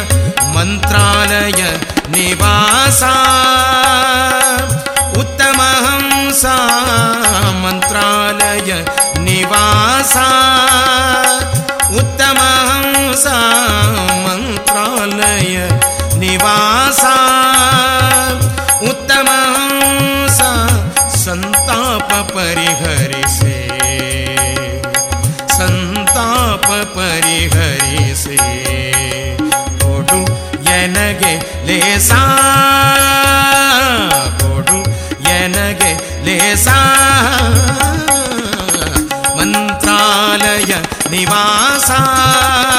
ಮಂತ್ರಾಲಯ 0.56 1.62
ನಿವಾಸ 2.08 3.02
ಉತ್ತಮ 5.18 5.60
ಹಂಸ 5.86 6.44
ಮಂತ್ರಾಲಯ 9.51 9.67
ನಿವಾಸ 9.69 10.15
ಉತ್ತಮ 11.99 12.39
ಹಂಸ 12.69 13.27
ಮಂತ್ರಾಲಯ 14.25 15.57
ನಿವಾಸ 16.21 17.03
ಉತ್ತಮ 18.89 19.29
ಹಂಸ 19.55 20.41
ಸಂತಾಪ 21.23 22.11
ಪರಿಹರಿಸೆ 22.33 23.57
ಸಂತಾಪ 25.57 26.67
ಪರಿಹರಿಸೆ 26.97 28.37
ಕೊಡು 29.83 30.21
ಎನಗೆ 30.77 31.33
ಲೇಸ 31.69 32.11
ಮಂತ್ರಾಲಯ 41.11 42.78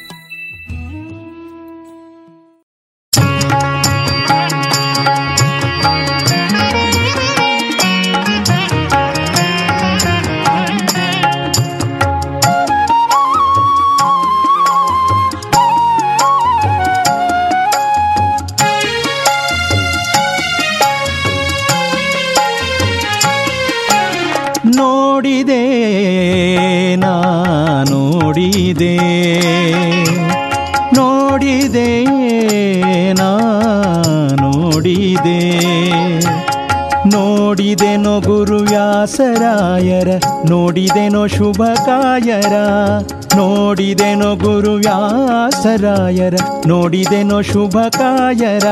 ವ್ಯಾಸರಾಯರ 45.75 46.33
ನೋಡಿದೆನೋ 46.67 47.41
ಶುಭ 47.41 47.77
ಕಾಯರ 47.89 48.65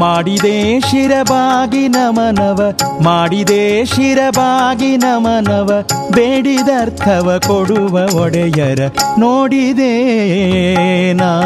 ಮಾಡಿದೆ 0.00 0.80
ಶಿರಬಾಗಿ 0.80 1.88
ನಮನವ, 1.88 2.72
ಮಾಡಿದೆ 3.02 3.84
ಶಿರಬಾಗಿ 3.84 4.96
ನಮನವ. 4.96 5.82
ಬೇಡಿದರ್ಥವ 6.12 7.40
ಕೊಡುವ 7.46 8.22
ಒಡೆಯರ, 8.22 8.80
ನೋಡಿದೆ 9.18 9.92
ನಾ, 11.12 11.42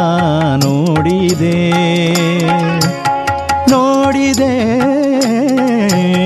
ನೋಡಿದೆ. 0.55 1.71
ನೋಡಿದೆ 3.71 4.55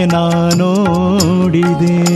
ನಾ, 0.05 0.29
ನೋಡಿದೆ. 0.55 2.12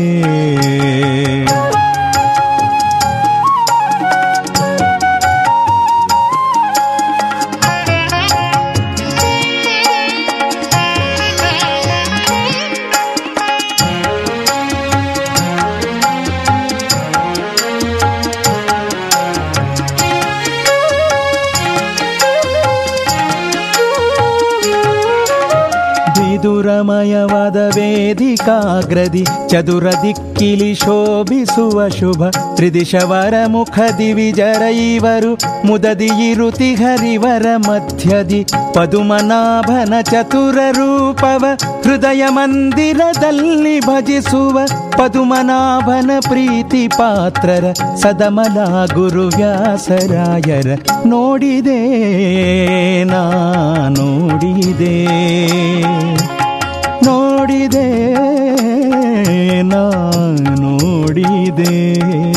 ವೇದಿಕಾಗ್ರದಿ 28.08 29.26
ಚದುರ 29.48 29.84
ದಿಕ್ಕಿಲಿ 29.84 30.74
ಶೋಭಿಸುವ 30.76 31.90
ಶುಭ. 31.90 32.30
ತ್ರಿದಿಶವರ 32.56 33.34
ಮುಖದಿ 33.48 34.14
ವಿಜರೈವರು 34.14 35.34
ಮುದದಿ 35.68 36.10
ಇರುತಿ 36.30 36.76
ಹರಿವರ 36.76 37.46
ಮಧ್ಯದಿ. 37.58 38.46
ಪದುಮನಾಭನ 38.74 39.94
ಚತುರ 40.02 40.58
ರೂಪವ, 40.72 41.46
ಹೃದಯ 41.84 42.24
ಮಂದಿರದಲ್ಲಿ 42.30 43.80
ಭಜಿಸುವ. 43.80 44.60
ಪದುಮನಾಭನ 44.98 46.12
ಪ್ರೀತಿ 46.20 46.88
ಪಾತ್ರರ, 46.88 47.74
ಸದಮಲ 47.96 48.86
ಗುರು 48.94 49.28
ವ್ಯಾಸರಾಯರ. 49.28 50.80
ನೋಡಿದೆ, 51.06 51.80
ನಾ 53.04 53.24
ನೋಡಿದೆ. 53.90 54.98
ನೋಡಿದೆ 57.68 59.62
ನಾ 59.62 59.84
ನೋಡಿದೆ. 60.60 62.37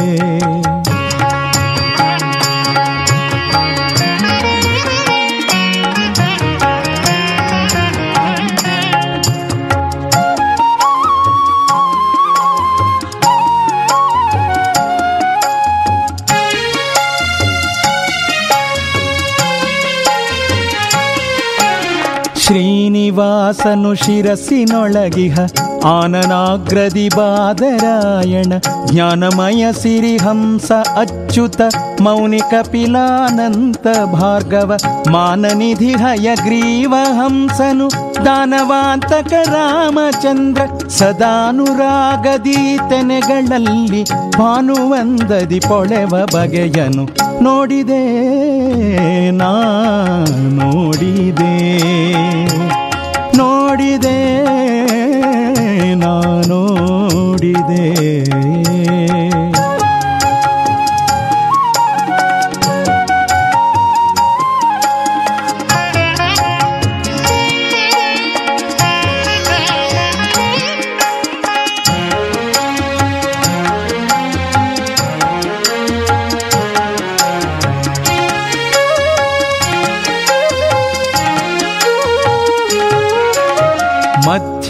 ಶ್ರೀನಿವಾಸನು 23.52 23.94
ಶಿರಸಿನೊಳಗಿಹ 23.94 25.38
ಆನನಾಗ್ರದಿ 25.84 27.08
ಬಾದರಾಯಣ. 27.08 28.52
ಜ್ಞಾನಮಯ 28.86 29.72
ಸಿರಿಹಂಸ 29.72 30.72
ಅಚ್ಯುತ. 30.72 31.60
ಮೌನಿ 32.00 32.38
ಕಪಿಲಾನಂತ 32.38 33.86
ಭಾರ್ಗವ. 34.12 34.76
ಮಾನನಿಧಿ 35.10 35.92
ಹಯಗ್ರೀವ 35.92 36.94
ಹಂಸನು 37.04 37.90
ದಾನವಾಂತಕ 38.24 39.32
ರಾಮಚಂದ್ರ. 39.32 40.88
ಸದಾನುರಾಗದಿ 40.88 42.78
ತೆನೆಗಳಲ್ಲಿ 42.90 44.04
ಭಾನುವಂದದಿ 44.38 45.60
ಪೊಳೆವ 45.60 46.26
ಬಗೆಯನು. 46.34 47.08
ನೋಡಿದೆ 47.42 48.30
ನಾ, 49.30 49.52
ನೋಡಿದೆ. 50.38 51.80
ನೋಡಿದೆ 53.70 54.14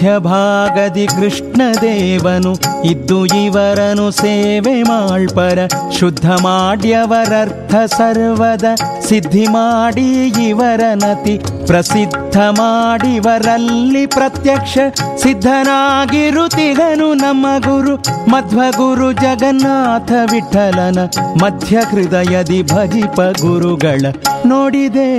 ಮಧ್ಯಭಾಗದಿ 0.00 1.06
ಕೃಷ್ಣದೇವನು 1.06 2.52
ಇದ್ದು 2.84 3.16
ಇವರನು 3.26 4.06
ಸೇವೆ 4.10 4.82
ಮಾಳ್ಪರ 4.82 5.58
ಶುದ್ಧ 5.98 6.26
ಮಾಡ್ಯವರರ್ಥ 6.42 7.74
ಸರ್ವದ, 7.96 8.64
ಸಿದ್ಧಿ 9.08 9.44
ಮಾಡಿ 9.46 10.06
ಇವರ 10.48 10.82
ನತಿ, 10.94 11.36
ಪ್ರಸಿದ್ಧ 11.66 12.36
ಮಾಡಿವರಲ್ಲಿ 12.58 14.04
ಪ್ರತ್ಯಕ್ಷ 14.06 14.78
ಸಿದ್ಧನಾಗಿರುತಿಗನು 15.22 17.14
ನಮ್ಮ 17.14 17.46
ಗುರು, 17.58 17.96
ಮಧ್ವಗುರು 18.30 19.12
ಜಗನ್ನಾಥ 19.12 20.10
ವಿಠಲನ 20.32 20.98
ಮಧ್ಯ 21.42 21.76
ಹೃದಯದಿ 21.90 22.62
ಭಜಿಪ 22.62 23.20
ಗುರುಗಳ. 23.40 24.04
ನೋಡಿದೆ, 24.46 25.10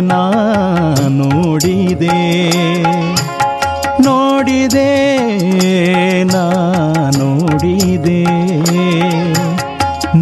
ನಾ 0.00 0.22
ನೋಡಿದೆ. 1.08 2.18
ನೋಡಿದೆ 4.04 4.90
ನಾ 6.24 6.44
ನೋಡಿದೆ. 7.18 8.24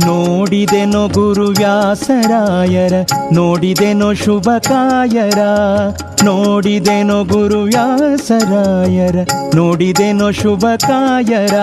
ನೋಡಿದೆನೋ 0.05 1.09
ಗುರುವ್ಯಾಸರಾಯರ 1.09 2.95
ನೋಡಿದೆನೋ 3.33 4.15
ಶುಭಕಾಯರ, 4.15 5.41
ನೋಡಿದೆನೋ 6.25 7.25
ಗುರುವ್ಯಾಸರಾಯರ 7.25 9.17
ನೋಡಿದೆನೋ 9.55 10.31
ಶುಭಕಾಯರ. 10.31 11.57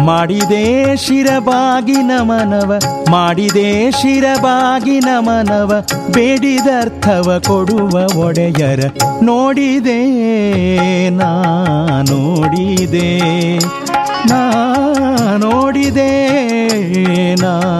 ಮಾಡಿದೆ 0.00 0.96
ಶಿರಬಾಗಿ 0.96 1.96
ನಮನವ 2.02 2.78
ಮಾಡಿದೆ 3.10 3.90
ಶಿರಬಾಗಿ 3.90 5.00
ನಮನವ 5.00 5.72
ಬೇಡಿದರ್ಥವ 6.12 7.42
ಕೊಡುವ 7.46 7.94
ಒಡೆಯರ. 8.24 8.80
ನೋಡಿದೆ, 9.22 10.00
ನಾ 11.10 11.32
ನೋಡಿದೆ 12.10 13.10
ನಾ 14.26 14.40
ನೋಡಿದೆ. 15.38 16.08
ನಾ 17.34 17.72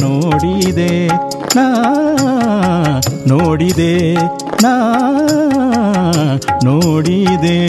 ನೋಡಿದೆ 0.00 1.06
ನಾ 1.56 1.90
ನೋಡಿದೆ 3.26 4.14
ನಾ 4.62 4.96
ನೋಡಿದೆ. 6.64 7.66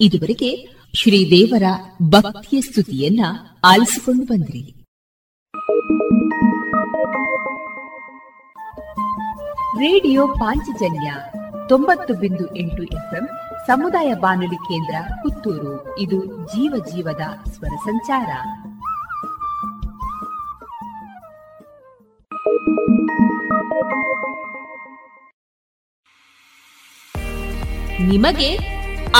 ಇದುವರೆಗೆ 0.00 0.68
ಶ್ರೀದೇವರ 0.94 1.62
ಭಕ್ತಿಯ 2.02 2.60
ಸ್ತುತಿಯನ್ನ 2.60 3.20
ಆಲಿಸಿಕೊಂಡು 3.64 4.24
ಬಂದ್ರಿ. 4.24 4.74
ರೇಡಿಯೋ 9.78 10.28
ಪಾಂಚಜನ್ಯ 10.28 11.14
ತೊಂಬತ್ತು 11.72 12.14
ಬಿಂದು 12.14 12.56
ಎಂಟು 12.56 12.82
ಎಫ್ಎಂ 12.82 13.28
ಸಮುದಾಯ 13.66 14.14
ಬಾನುಲಿ 14.14 14.54
ಕೇಂದ್ರ 14.54 14.94
ಪುತ್ತೂರು. 15.22 15.98
ಇದು 15.98 16.24
ಜೀವ 16.26 16.84
ಜೀವದ 16.94 17.50
ಸ್ವರ 17.50 17.68
ಸಂಚಾರ. 17.84 18.28
ನಿಮಗೆ 28.00 28.58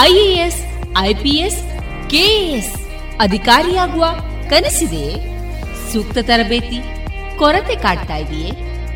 ಐಎಎಸ್, 0.01 0.65
ಐಪಿಎಸ್, 0.99 1.63
ಕೆಎಎಸ್ 2.11 2.75
ಅಧಿಕಾರಿಯಾಗುವ 3.21 4.07
ಕನಸಿದೆ. 4.51 5.07
ಸೂಕ್ತ 5.93 6.19
ತರಬೇತಿ, 6.23 6.83
ಕೊರತೆ 7.39 7.75
ಕಾಡ್ತಾ 7.75 8.17
ಇದೆಯೇ? 8.17 8.51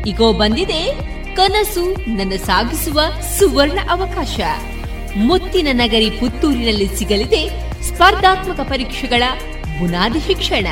ಈಗೋ 0.07 0.33
ಬಂದಿದೆ 0.33 1.16
ಕನಸು 1.37 2.15
ನನ್ನ 2.15 2.35
ಸಾಗಿಸುವ 2.45 2.99
ಸುವರ್ಣ 3.39 3.79
ಅವಕಾಶ. 3.89 4.39
ಮುತ್ತಿನ 5.15 5.67
ನಗರಿ 5.71 6.09
ಪುತ್ತೂರಿನಲ್ಲಿ 6.09 6.87
ಸಿಗಲಿದೆ 6.97 7.49
ಸ್ಪರ್ಧಾತ್ಮಕ 7.83 8.59
ಪರೀಕ್ಷೆಗಳ 8.59 9.23
ಬುನಾದಿ 9.79 10.19
ಶಿಕ್ಷಣ. 10.19 10.67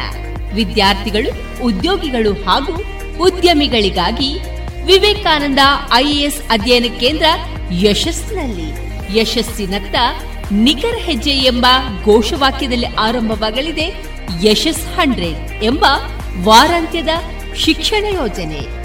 ವಿದ್ಯಾರ್ಥಿಗಳು, 0.53 1.63
ಉದ್ಯೋಗಿಗಳು 1.63 2.33
ಹಾಗೂ 2.33 2.83
ಉದ್ಯಮಿಗಳಿಗಾಗಿ 3.23 4.39
ವಿವೇಕಾನಂದ 4.85 5.59
ಐಎಎಸ್ 5.93 6.41
ಅಧ್ಯಯನ 6.49 6.97
ಕೇಂದ್ರ 6.99 7.25
ಯಶಸ್ಸಿನಲ್ಲಿ. 7.71 8.85
ಯಶಸ್ಸಿನತ್ತ 9.19 9.95
ನಿಖರ 10.51 10.97
ಹೆಜ್ಜೆ 10.97 11.31
ಎಂಬ 11.31 11.65
ಘೋಷವಾಕ್ಯದಲ್ಲಿ 12.05 12.85
ಆರಂಭವಾಗಲಿದೆ 12.85 13.93
ಯಶಸ್ 14.43 14.87
ಹಂಡ್ರೆಡ್ 14.87 15.63
ಎಂಬ 15.63 15.85
ವಾರಾಂತ್ಯದ 16.43 17.09
ಶಿಕ್ಷಣ 17.55 18.05
ಯೋಜನೆ. 18.05 18.84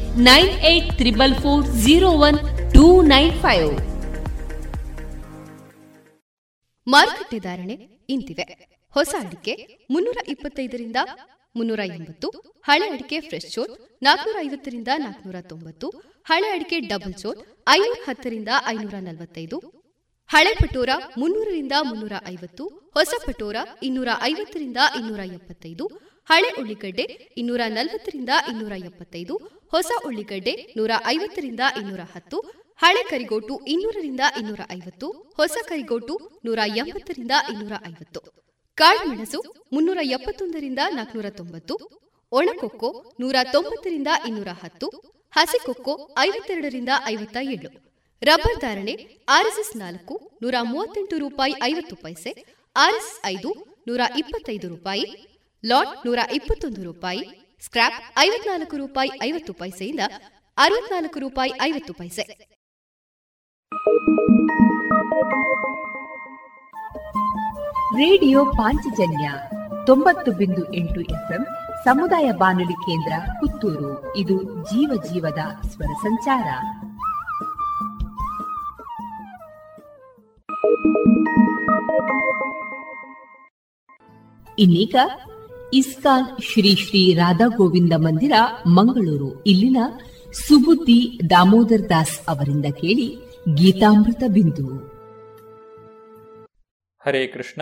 nine 0.27 0.49
eight 0.69 0.87
triple 0.99 1.33
four 1.43 1.61
zero 1.83 2.07
one 2.27 2.37
two 2.73 2.85
nine 3.11 3.31
five. 3.43 3.69
ಮಾರುಕಟ್ಟೆ 6.87 7.39
ಧಾರಣೆ 7.45 7.75
ಇಂತಿವೆ 8.15 8.45
ಹೊಸ 8.95 9.13
ಅಡಿಕೆ 9.19 9.53
ಮುನ್ನೂರ 9.93 10.17
ಇಪ್ಪತ್ತೈದರಿಂದ 10.33 10.97
ಮುನ್ನೂರ 11.55 11.81
ಎಂಬತ್ತು, 11.97 12.27
ಹಳೆ 12.69 12.87
ಅಡಿಕೆ 12.93 13.19
ಫ್ರೆಶ್ 13.29 13.49
ಚೋಟ್ 13.53 13.73
ನಾಲ್ಕನೂರ 14.07 14.37
ಐವತ್ತರಿಂದ 14.47 14.89
ನಾಲ್ಕನೂರ 15.05 15.39
ತೊಂಬತ್ತು, 15.51 15.89
ಹಳೆ 16.31 16.49
ಅಡಿಕೆ 16.55 16.79
ಡಬಲ್ 16.91 17.15
ಚೋಟ್ 17.23 17.41
ಐನೂರ 17.77 17.97
ಹತ್ತರಿಂದ 18.09 18.49
ಐನೂರ 18.73 18.95
ನಲವತ್ತೈದು, 19.07 19.59
ಹಳೆ 20.29 20.53
ಪಟೋರ 20.61 20.89
ಮುನ್ನೂರರಿಂದ 21.21 21.71
ಮುನ್ನೂರ 21.89 22.15
ಐವತ್ತು, 22.33 22.65
ಹೊಸ 22.97 23.13
ಪಟೋರ 23.27 23.55
ಇನ್ನೂರ 23.89 24.09
ಐವತ್ತರಿಂದ 24.31 24.77
ಇನ್ನೂರ 24.99 25.21
ಎಪ್ಪತ್ತೈದು 25.39 25.87
ಹಳೆ 26.31 26.49
ಉಳ್ಳಿಗಡ್ಡೆ 26.59 27.05
ಇನ್ನೂರ 27.39 27.61
ನಲವತ್ತರಿಂದ 27.67 28.33
ಇನ್ನೂರ 28.51 28.73
ಎಪ್ಪತ್ತೈದು, 28.89 29.35
ಹೊಸ 29.73 29.91
ಉಳ್ಳಿಗಡ್ಡೆ 30.07 30.53
ನೂರ 30.77 30.91
ಐವತ್ತರಿಂದ 31.13 31.63
ಇನ್ನೂರ 31.79 32.03
ಹತ್ತು, 32.13 32.37
ಹಳೆ 32.83 33.01
ಕರಿಗೋಟು 33.09 33.55
ಇನ್ನೂರರಿಂದ 33.73 34.23
ಇನ್ನೂರ 34.39 34.61
ಐವತ್ತು, 34.75 35.07
ಹೊಸ 35.39 35.55
ಕರಿಗೋಟು 35.69 36.13
ನೂರ 36.45 36.59
ಎಂಬತ್ತರಿಂದ 36.81 37.33
ಇನ್ನೂರ 37.53 37.73
ಐವತ್ತು. 37.89 38.21
ಕಾಳುಮೆಣಸು 38.77 39.39
ಮುನ್ನೂರ 39.73 39.99
ಎಪ್ಪತ್ತೊಂದರಿಂದ 40.17 40.81
ನಾಲ್ಕುನೂರ 40.97 41.29
ತೊಂಬತ್ತು, 41.39 41.75
ಒಣಕೊಕ್ಕೋ 42.31 42.89
ನೂರ 43.19 43.35
ತೊಂಬತ್ತರಿಂದ 43.55 44.07
ಇನ್ನೂರ 44.29 44.51
ಹತ್ತು, 44.61 44.89
ಹಸಿಕೊಕ್ಕೋ 45.33 45.95
ಐವತ್ತೆರಡರಿಂದ 46.25 46.89
ಐವತ್ತ 47.05 47.37
ಏಳು. 47.55 47.71
ರಬ್ಬರ್ 48.21 48.61
ಧಾರಣೆ 48.61 48.93
ಆರ್ಎಸ್ಎಸ್ 49.35 49.75
ನಾಲ್ಕು 49.83 50.15
ನೂರ 50.43 50.55
ಮೂವತ್ತೆಂಟು 50.71 51.17
ರೂಪಾಯಿ 51.25 51.53
ಐವತ್ತು 51.69 51.95
ಪೈಸೆ 52.05 52.33
ಆರ್ಎಸ್ 52.75 53.13
ಐದು 53.25 53.51
ನೂರ 53.87 54.01
ಇಪ್ಪತ್ತೈದು 54.21 54.67
ರೂಪಾಯಿ 54.69 55.05
ಲಾಟ್ 55.65 56.05
ನೂರ 56.05 56.19
ಇಪ್ಪತ್ತೊಂದು 56.33 56.83
ರೂಪಾಯಿ, 56.83 57.55
ಸ್ಕ್ರಾಪ್ 57.65 58.19
ಐವತ್ನಾಲ್ಕು 58.19 58.77
ರೂಪಾಯಿ 58.77 59.11
ಐವತ್ತು 59.23 59.53
ಪೈಸೆಯಿಂದ 59.53 59.99
ಅರವತ್ನಾಲ್ಕು 60.57 61.19
ರೂಪಾಯಿ 61.19 61.51
ಐವತ್ತು 61.61 61.93
ಪೈಸೆ. 61.93 62.23
ರೇಡಿಯೋ 67.95 68.45
ಪಾಂಚಜನ್ಯ 68.45 69.31
ತೊಂಬತ್ತು 69.85 70.31
ಬಿಂದು 70.31 70.73
ಎಂಟು 70.73 71.01
ಎಫ್ಎಂ 71.01 71.45
ಸಮುದಾಯ 71.83 72.31
ಬಾನುಲಿ 72.31 72.73
ಕೇಂದ್ರ 72.73 73.13
ಪುತ್ತೂರು. 73.33 74.17
ಇದು 74.17 74.43
ಜೀವ 74.65 75.03
ಜೀವದ 75.03 75.39
ಸ್ವರ 75.67 75.93
ಸಂಚಾರ. 76.01 76.47
ಇನ್ನೀಗ 84.59 84.95
ಇಸ್ಕಾನ್ 85.73 86.43
ಶ್ರೀ 86.43 86.75
ಶ್ರೀ 86.75 87.13
ರಾಧಾ 87.13 87.47
ಗೋವಿಂದ 87.47 87.93
ಮಂದಿರ, 87.97 88.31
ಮಂಗಳೂರು. 88.67 89.43
ಇಲ್ಲಿನ 89.43 89.77
ಸುಬುದ್ದಿ 90.31 91.29
ದಾಮೋದರ್ 91.29 91.89
ದಾಸ್ 91.89 92.19
ಅವರಿಂದ 92.27 92.65
ಕೇಳಿ 92.65 93.15
ಗೀತಾಮೃತ 93.53 94.23
ಬಿಂದು. 94.33 94.77
ಹರೇ 97.05 97.27
ಕೃಷ್ಣ. 97.27 97.61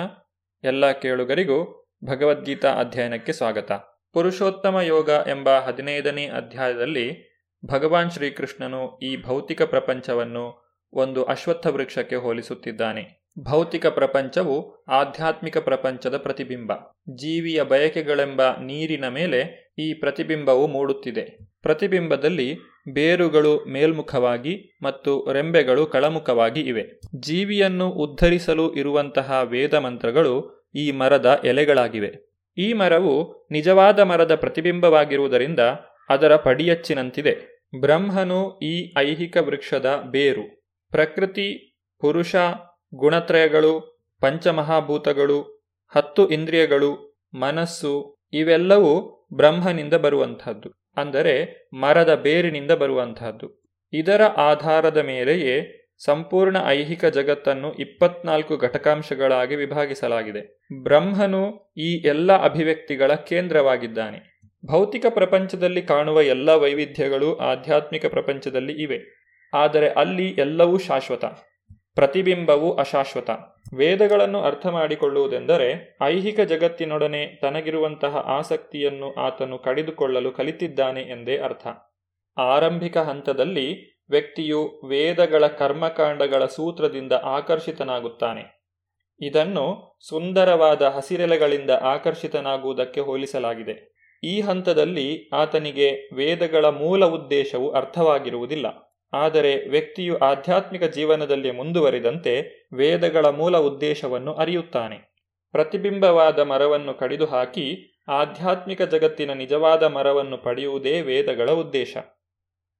ಎಲ್ಲ 0.63 0.91
ಕೇಳುಗರಿಗೂ 0.91 1.89
ಭಗವದ್ಗೀತಾ 2.05 2.73
ಅಧ್ಯಯನಕ್ಕೆ 2.73 3.33
ಸ್ವಾಗತ. 3.33 3.71
ಪುರುಷೋತ್ತಮ 4.13 4.79
ಯೋಗ 4.79 5.09
ಎಂಬ 5.09 5.49
ಹದಿನೈದನೇ 5.59 6.25
ಅಧ್ಯಾಯದಲ್ಲಿ 6.25 7.29
ಭಗವಾನ್ 7.65 8.11
ಶ್ರೀಕೃಷ್ಣನು 8.11 8.99
ಈ 8.99 9.21
ಭೌತಿಕ 9.21 9.61
ಪ್ರಪಂಚವನ್ನು 9.61 10.75
ಒಂದು 10.93 11.23
ಅಶ್ವತ್ಥ 11.23 11.67
ವೃಕ್ಷಕ್ಕೆ 11.67 12.15
ಹೋಲಿಸುತ್ತಿದ್ದಾನೆ. 12.15 13.18
ಭೌತಿಕ 13.43 13.85
ಪ್ರಪಂಚವು 13.85 14.83
ಆಧ್ಯಾತ್ಮಿಕ 14.83 15.57
ಪ್ರಪಂಚದ 15.57 16.17
ಪ್ರತಿಬಿಂಬ. 16.17 16.71
ಜೀವಿಯ 17.15 17.63
ಬಯಕೆಗಳೆಂಬ 17.63 18.41
ನೀರಿನ 18.41 19.07
ಮೇಲೆ 19.07 19.71
ಈ 19.79 19.93
ಪ್ರತಿಬಿಂಬವು 19.93 20.67
ಮೂಡುತ್ತಿದೆ. 20.67 21.37
ಪ್ರತಿಬಿಂಬದಲ್ಲಿ 21.61 22.57
ಬೇರುಗಳು 22.93 23.65
ಮೇಲ್ಮುಖವಾಗಿ 23.65 24.77
ಮತ್ತು 24.83 25.31
ರೆಂಬೆಗಳು 25.31 25.85
ಕಳಮುಖವಾಗಿ 25.85 26.61
ಇವೆ. 26.61 26.99
ಜೀವಿಯನ್ನು 27.19 27.89
ಉದ್ಧರಿಸಲು 27.89 28.73
ಇರುವಂತಹ 28.73 29.41
ವೇದ 29.43 29.73
ಮಂತ್ರಗಳು 29.73 30.65
ಈ 30.75 30.91
ಮರದ 30.91 31.41
ಎಲೆಗಳಾಗಿವೆ. 31.45 32.35
ಈ 32.57 32.73
ಮರವು 32.73 33.47
ನಿಜವಾದ 33.51 33.99
ಮರದ 33.99 34.35
ಪ್ರತಿಬಿಂಬವಾಗಿರುವುದರಿಂದ 34.35 35.59
ಅದರ 36.09 36.35
ಪಡಿಯಚ್ಚಿನಂತಿದೆ. 36.35 37.63
ಬ್ರಹ್ಮನು 37.79 38.59
ಈ 38.59 38.93
ಐಹಿಕ 38.97 39.37
ವೃಕ್ಷದ 39.37 40.03
ಬೇರು. 40.11 40.73
ಪ್ರಕೃತಿ, 40.91 41.77
ಪುರುಷ 42.01 42.35
ಗುಣತ್ರಯಗಳು, 42.95 43.99
ಪಂಚಮಹಾಭೂತಗಳು, 44.21 45.69
ಹತ್ತು 45.95 46.29
ಇಂದ್ರಿಯಗಳು, 46.29 47.19
ಮನಸ್ಸು 47.33 48.17
ಇವೆಲ್ಲವೂ 48.33 49.25
ಬ್ರಹ್ಮನಿಂದ 49.33 49.93
ಬರುವಂತಹದ್ದು 49.93 50.69
ಅಂದರೆ 50.97 51.67
ಮರದ 51.73 52.15
ಬೇರಿನಿಂದ 52.15 52.71
ಬರುವಂತಹದ್ದು 52.71 53.63
ಇದರ 53.93 54.21
ಆಧಾರದ 54.23 54.97
ಮೇಲೆಯೇ 54.97 55.75
ಸಂಪೂರ್ಣ 56.05 56.57
ಐಹಿಕ 56.67 57.05
ಜಗತ್ತನ್ನು 57.05 57.73
ಇಪ್ಪತ್ನಾಲ್ಕು 57.73 58.57
ಘಟಕಾಂಶಗಳಾಗಿ 58.57 59.55
ವಿಭಾಗಿಸಲಾಗಿದೆ. 59.55 60.59
ಬ್ರಹ್ಮನು 60.83 61.73
ಈ 61.77 62.07
ಎಲ್ಲ 62.07 62.37
ಅಭಿವ್ಯಕ್ತಿಗಳ 62.37 63.13
ಕೇಂದ್ರವಾಗಿದ್ದಾನೆ. 63.13 64.39
ಭೌತಿಕ 64.65 65.05
ಪ್ರಪಂಚದಲ್ಲಿ 65.09 65.81
ಕಾಣುವ 65.81 66.21
ಎಲ್ಲ 66.21 66.49
ವೈವಿಧ್ಯಗಳು 66.49 67.35
ಆಧ್ಯಾತ್ಮಿಕ 67.35 68.05
ಪ್ರಪಂಚದಲ್ಲಿ 68.05 68.73
ಇವೆ. 68.73 68.99
ಆದರೆ 69.53 69.89
ಅಲ್ಲಿ 69.89 70.29
ಎಲ್ಲವೂ 70.29 70.77
ಶಾಶ್ವತ. 70.77 71.25
ಪ್ರತಿಬಿಂಬವು 71.95 72.73
ಅಶಾಶ್ವತ. 72.73 73.29
ವೇದಗಳನ್ನು 73.77 74.41
ಅರ್ಥ 74.41 74.67
ಮಾಡಿಕೊಳ್ಳುವುದೆಂದರೆ 74.67 75.97
ಐಹಿಕ 76.01 76.39
ಜಗತ್ತಿನೊಡನೆ 76.39 77.39
ತನಗಿರುವಂತಹ 77.41 78.17
ಆಸಕ್ತಿಯನ್ನು 78.17 79.13
ಆತನು 79.13 79.57
ಕಡಿದುಕೊಳ್ಳಲು 79.57 80.31
ಕಲಿತಿದ್ದಾನೆ 80.31 81.01
ಎಂದೇ 81.01 81.37
ಅರ್ಥ. 81.37 81.67
ಆರಂಭಿಕ 82.37 82.97
ಹಂತದಲ್ಲಿ 82.97 83.99
ವ್ಯಕ್ತಿಯು 84.09 84.81
ವೇದಗಳ 84.87 85.47
ಕರ್ಮಕಾಂಡಗಳ 85.47 86.45
ಸೂತ್ರದಿಂದ 86.45 87.11
ಆಕರ್ಷಿತನಾಗುತ್ತಾನೆ. 87.11 88.59
ಇದನ್ನು 89.21 89.99
ಸುಂದರವಾದ 90.09 90.81
ಹಸಿರೆಲೆಗಳಿಂದ 90.81 91.69
ಆಕರ್ಷಿತನಾಗುವುದಕ್ಕೆ 91.69 93.01
ಹೋಲಿಸಲಾಗಿದೆ. 93.01 93.99
ಈ 94.23 94.41
ಹಂತದಲ್ಲಿ 94.41 95.29
ಆತನಿಗೆ 95.33 96.15
ವೇದಗಳ 96.15 96.65
ಮೂಲ 96.65 97.05
ಉದ್ದೇಶವು 97.05 97.71
ಅರ್ಥವಾಗಿರುವುದಿಲ್ಲ. 97.71 98.88
ಆದರೆ 99.13 99.69
ವ್ಯಕ್ತಿಯು 99.69 100.17
ಆಧ್ಯಾತ್ಮಿಕ 100.17 100.83
ಜೀವನದಲ್ಲಿ 100.83 101.51
ಮುಂದುವರಿದಂತೆ 101.51 102.67
ವೇದಗಳ 102.73 103.25
ಮೂಲ 103.25 103.57
ಉದ್ದೇಶವನ್ನು 103.57 104.33
ಅರಿಯುತ್ತಾನೆ. 104.33 105.15
ಪ್ರತಿಬಿಂಬವಾದ 105.51 106.39
ಮರವನ್ನು 106.39 106.93
ಕಡಿದು 106.93 107.25
ಹಾಕಿ 107.25 107.99
ಆಧ್ಯಾತ್ಮಿಕ 108.07 108.81
ಜಗತ್ತಿನ 108.81 109.33
ನಿಜವಾದ 109.33 109.83
ಮರವನ್ನು 109.83 110.37
ಪಡೆಯುವುದೇ 110.37 111.01
ವೇದಗಳ 111.01 111.51
ಉದ್ದೇಶ. 111.51 111.97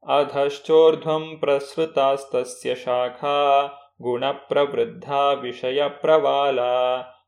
ಅಧಶ್ಚೋರ್ಧ್ವಂ 0.08 1.38
ಪ್ರಸೃತಾಸ್ತಸ್ಯ 1.40 2.76
ಶಾಖಾ 2.76 3.68
ಗುಣಪ್ರವೃದ್ಧ 4.02 5.12
ವಿಷಯ 5.42 5.84
ಪ್ರವಾಲ 5.88 6.62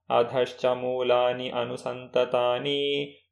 ಅಧಶ್ಚ 0.10 0.66
ಮೂಲಾನಿ 0.66 1.50
ಅನುಸಂತತಾನಿ 1.50 2.82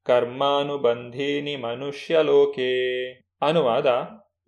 ಕರ್ಮಾನುಬಂಧೀನಿ 0.05 1.55
ಮನುಷ್ಯಲೋಕೆ 1.55 3.11
ಅನುವಾದ 3.41 3.85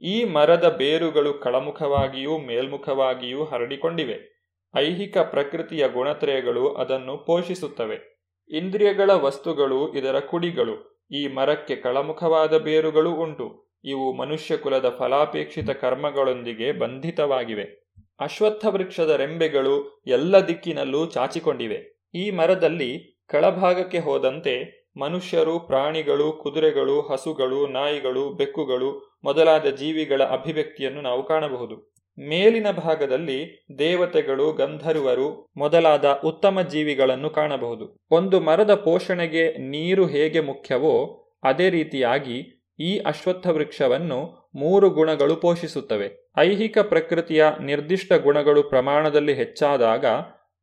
ಈ 0.02 0.24
ಮರದ 0.24 0.76
ಬೇರುಗಳು 0.78 1.34
ಕಳಮುಖವಾಗಿಯೂ 1.34 2.38
ಮೇಲ್ಮುಖವಾಗಿಯೂ 2.38 3.44
ಹರಡಿಕೊಂಡಿವೆ. 3.44 4.48
ಐಹಿಕ 4.76 5.18
ಪ್ರಕೃತಿಯ 5.18 5.88
ಗುಣತ್ರಯಗಳು 5.88 6.74
ಅದನ್ನು 6.74 7.18
ಪೋಷಿಸುತ್ತವೆ. 7.18 8.24
ಇಂದ್ರಿಯಗಳ 8.50 9.10
ವಸ್ತುಗಳು 9.14 9.94
ಇದರ 9.94 10.20
ಕುಡಿಗಳು. 10.20 11.06
ಈ 11.12 11.28
ಮರಕ್ಕೆ 11.28 11.76
ಕಳಮುಖವಾದ 11.76 12.58
ಬೇರುಗಳು 12.58 13.12
ಉಂಟು. 13.12 13.72
ಇವು 13.84 14.14
ಮನುಷ್ಯ 14.14 14.58
ಕುಲದ 14.58 14.96
ಫಲಾಪೇಕ್ಷಿತ 15.00 15.70
ಕರ್ಮಗಳೊಂದಿಗೆ 15.70 16.72
ಬಂಧಿತವಾಗಿವೆ. 16.72 17.88
ಅಶ್ವತ್ಥ 18.20 18.66
ವೃಕ್ಷದ 18.66 19.10
ರೆಂಬೆಗಳು 19.10 20.02
ಎಲ್ಲ 20.08 20.40
ದಿಕ್ಕಿನಲ್ಲೂ 20.48 21.06
ಚಾಚಿಕೊಂಡಿವೆ. 21.06 22.02
ಈ 22.16 22.32
ಮರದಲ್ಲಿ 22.32 23.22
ಕೆಳಭಾಗಕ್ಕೆ 23.32 24.00
ಹೋದಂತೆ 24.00 24.82
ಮನುಷ್ಯರು 25.02 25.60
ಪ್ರಾಣಿಗಳು, 25.60 26.32
ಕುದುರೆಗಳು, 26.32 27.02
ಹಸುಗಳು, 27.02 27.68
ನಾಯಿಗಳು, 27.68 28.30
ಬೆಕ್ಕುಗಳು 28.30 29.11
ಮೊದಲಾದ 29.24 29.66
ಜೀವಿಗಳ 29.66 30.24
ಅಭಿವ್ಯಕ್ತಿಯನ್ನು 30.24 31.02
ನಾವು 31.02 31.24
ಕಾಣಬಹುದು. 31.24 31.92
ಮೇಲಿನ 32.20 32.72
ಭಾಗದಲ್ಲಿ 32.72 33.66
ದೇವತೆಗಳು, 33.80 34.54
ಗಂಧರ್ವರು 34.54 35.48
ಮೊದಲಾದ 35.58 36.06
ಉತ್ತಮ 36.26 36.62
ಜೀವಿಗಳನ್ನು 36.62 37.30
ಕಾಣಬಹುದು. 37.30 37.98
ಒಂದು 38.12 38.40
ಮರದ 38.40 38.74
ಪೋಷಣೆಗೆ 38.74 39.52
ನೀರು 39.52 40.08
ಹೇಗೆ 40.08 40.40
ಮುಖ್ಯವೋ 40.40 41.24
ಅದೇ 41.44 41.70
ರೀತಿಯಾಗಿ 41.70 42.68
ಈ 42.80 42.98
ಅಶ್ವತ್ಥ 42.98 43.48
ವೃಕ್ಷವನ್ನು 43.48 44.52
ಮೂರು 44.56 44.90
ಗುಣಗಳು 44.90 45.36
ಪೋಷಿಸುತ್ತವೆ. 45.36 46.30
ಐಹಿಕ 46.38 46.78
ಪ್ರಕೃತಿಯ 46.78 47.46
ನಿರ್ದಿಷ್ಟ 47.62 48.14
ಗುಣಗಳು 48.14 48.64
ಪ್ರಮಾಣದಲ್ಲಿ 48.64 49.34
ಹೆಚ್ಚಾದಾಗ 49.34 50.06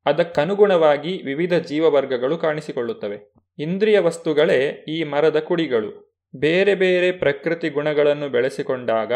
ಅದಕ್ಕನುಗುಣವಾಗಿ 0.07 1.23
ವಿವಿಧ 1.25 1.55
ಜೀವವರ್ಗಗಳು 1.55 2.39
ಕಾಣಿಸಿಕೊಳ್ಳುತ್ತವೆ. 2.39 3.33
ಇಂದ್ರಿಯ 3.59 3.99
ವಸ್ತುಗಳೇ 3.99 4.85
ಈ 4.89 5.05
ಮರದ 5.05 5.39
ಕುಡಿಗಳು. 5.39 6.08
ಬೇರೆ 6.37 6.75
ಬೇರೆ 6.75 7.13
ಪ್ರಕೃತಿ 7.13 7.69
ಗುಣಗಳನ್ನು 7.69 8.29
ಬೆಳೆಸಿಕೊಂಡಾಗ 8.29 9.13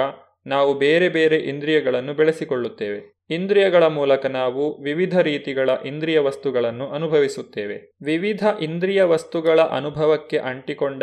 ನಾವು 0.47 0.75
ಬೇರೆ 0.75 1.09
ಬೇರೆ 1.09 1.37
ಇಂದ್ರಿಯಗಳನ್ನು 1.37 2.15
ಬೆಳೆಸಿಕೊಳ್ಳುತ್ತೇವೆ. 2.15 3.15
ಇಂದ್ರಿಯಗಳ 3.31 3.87
ಮೂಲಕ 3.87 4.27
ನಾವು 4.27 4.83
ವಿವಿಧ 4.83 5.19
ರೀತಿಗಳ 5.19 5.71
ಇಂದ್ರಿಯ 5.87 6.19
ವಸ್ತುಗಳನ್ನು 6.19 6.89
ಅನುಭವಿಸುತ್ತೇವೆ. 6.89 7.93
ವಿವಿಧ 8.03 8.47
ಇಂದ್ರಿಯ 8.61 9.03
ವಸ್ತುಗಳ 9.03 9.61
ಅನುಭವಕ್ಕೆ 9.61 10.39
ಅಂಟಿಕೊಂಡ 10.39 11.03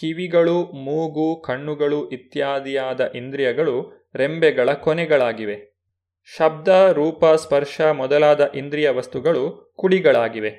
ಕಿವಿಗಳು, 0.00 0.64
ಮೂಗು, 0.64 1.42
ಕಣ್ಣುಗಳು 1.46 2.08
ಇತ್ಯಾದಿಯಾದ 2.08 3.12
ಇಂದ್ರಿಯಗಳು 3.14 4.10
ರೆಂಬೆಗಳ 4.14 4.72
ಕೊನೆಗಳಾಗಿವೆ. 4.72 5.78
ಶಬ್ದ, 6.36 6.68
ರೂಪ, 6.92 7.24
ಸ್ಪರ್ಶ 7.26 7.80
ಮೊದಲಾದ 7.80 8.52
ಇಂದ್ರಿಯ 8.54 8.90
ವಸ್ತುಗಳು 8.90 9.72
ಕುಡಿಗಳಾಗಿವೆ 9.76 10.50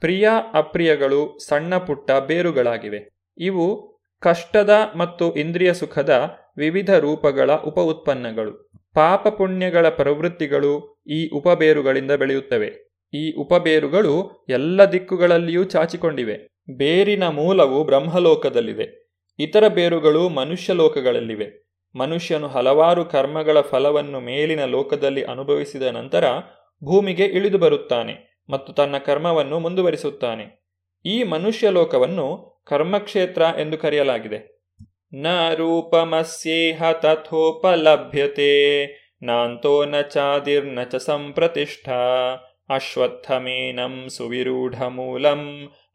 ಪ್ರಿಯ, 0.00 0.28
ಅಪ್ರಿಯಗಳು 0.52 1.38
ಸಣ್ಣ 1.38 1.76
ಪುಟ್ಟ 1.76 2.10
ಬೇರುಗಳಾಗಿವೆ. 2.10 3.08
ಇವು 3.38 3.89
ಕಷ್ಟದ 4.20 4.70
ಮತ್ತು 4.96 5.34
ಇಂದ್ರಿಯ 5.34 5.74
ಸುಖದ 5.74 6.30
ವಿವಿಧ 6.56 6.90
ರೂಪಗಳ 6.90 7.52
ಉಪ 7.52 7.78
ಉತ್ಪನ್ನಗಳು 7.78 8.70
ಪಾಪ 8.94 9.28
ಪುಣ್ಯಗಳ 9.28 9.88
ಪ್ರವೃತ್ತಿಗಳು 9.88 11.02
ಈ 11.06 11.28
ಉಪಬೇರುಗಳಿಂದ 11.28 12.12
ಬೆಳೆಯುತ್ತವೆ. 12.12 12.90
ಈ 13.14 13.32
ಉಪಬೇರುಗಳು 13.32 14.46
ಎಲ್ಲ 14.48 14.84
ದಿಕ್ಕುಗಳಲ್ಲಿಯೂ 14.84 15.64
ಚಾಚಿಕೊಂಡಿವೆ. 15.64 16.36
ಬೇರಿನ 16.76 17.28
ಮೂಲವು 17.28 17.84
ಬ್ರಹ್ಮಲೋಕದಲ್ಲಿದೆ. 17.84 19.16
ಇತರ 19.38 19.68
ಬೇರುಗಳು 19.68 20.28
ಮನುಷ್ಯ 20.28 20.72
ಲೋಕಗಳಲ್ಲಿವೆ. 20.72 21.70
ಮನುಷ್ಯನು 21.94 22.48
ಹಲವಾರು 22.48 23.04
ಕರ್ಮಗಳ 23.04 23.60
ಫಲವನ್ನು 23.60 24.20
ಮೇಲಿನ 24.20 24.64
ಲೋಕದಲ್ಲಿ 24.64 25.24
ಅನುಭವಿಸಿದ 25.24 25.82
ನಂತರ 25.82 26.24
ಭೂಮಿಗೆ 26.84 27.24
ಇಳಿದು 27.24 27.58
ಬರುತ್ತಾನೆ 27.58 28.44
ಮತ್ತು 28.50 28.72
ತನ್ನ 28.72 28.98
ಕರ್ಮವನ್ನು 28.98 29.58
ಮುಂದುವರಿಸುತ್ತಾನೆ. 29.58 30.60
ಈ 31.04 31.22
ಮನುಷ್ಯ 31.22 31.70
ಲೋಕವನ್ನು 31.70 32.59
ಕರ್ಮಕ್ಷೇತ್ರ 32.70 33.42
ಎಂದು 33.60 33.78
ಕರೆಯಲಾಗಿದೆ. 33.78 34.38
ನ 35.14 35.26
ರೂಪಮಸ್ಯೇಹ 35.54 36.92
ತಥೋಪಲಭ್ಯತೆ, 36.92 38.52
ನಾಂತೋ 39.22 39.84
ನ 39.84 40.00
ಚಾದಿರ್ನ 40.00 40.82
ಚ 40.82 40.94
ಸಂಪ್ರತಿಷ್ಠ, 40.94 41.88
ಅಶ್ವತ್ಥಮೇನಂ 42.68 44.08
ಸುವಿರೂಢ 44.08 44.82
ಮೂಲಂ 44.82 45.42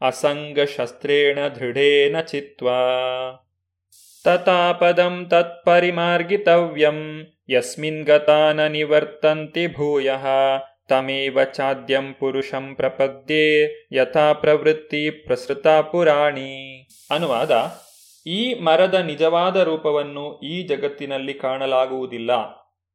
ಅಸಂಗಶಸ್ತ್ರೇಣ 0.01 1.39
ದೃಢೇನ 1.47 2.21
ಚಿತ್ವಾ. 2.21 2.81
ತತಾಪದಂ 4.23 5.25
ತತ್ಪರಿಮಾರ್ಗಿತವ್ಯಂ, 5.29 6.99
ಯಸ್ಮಿನ್ 7.49 8.03
ಗತಾ 8.05 8.51
ನ 8.51 8.67
ನಿವರ್ತಂತಿ 8.67 9.67
ಭೂಯಃ 9.67 10.25
ತಮೇವ 10.87 11.39
ಚಾದ್ಯಂ 11.43 12.13
ಪುರುಷಂ 12.13 12.75
ಪ್ರಪದ್ಯೆ 12.75 13.43
ಯಥಾ 13.93 14.33
ಪ್ರವೃತ್ತಿ 14.33 15.09
ಪ್ರಸೃತ 15.09 15.67
ಪುರಾಣಿ 15.67 16.51
ಅನುವಾದ 17.11 17.51
ಈ 18.25 18.53
ಮರದ 18.53 18.93
ನಿಜವಾದ 18.93 19.55
ರೂಪವನ್ನು 19.55 20.39
ಈ 20.39 20.67
ಜಗತ್ತಿನಲ್ಲಿ 20.67 21.33
ಕಾಣಲಾಗುವುದಿಲ್ಲ. 21.33 22.31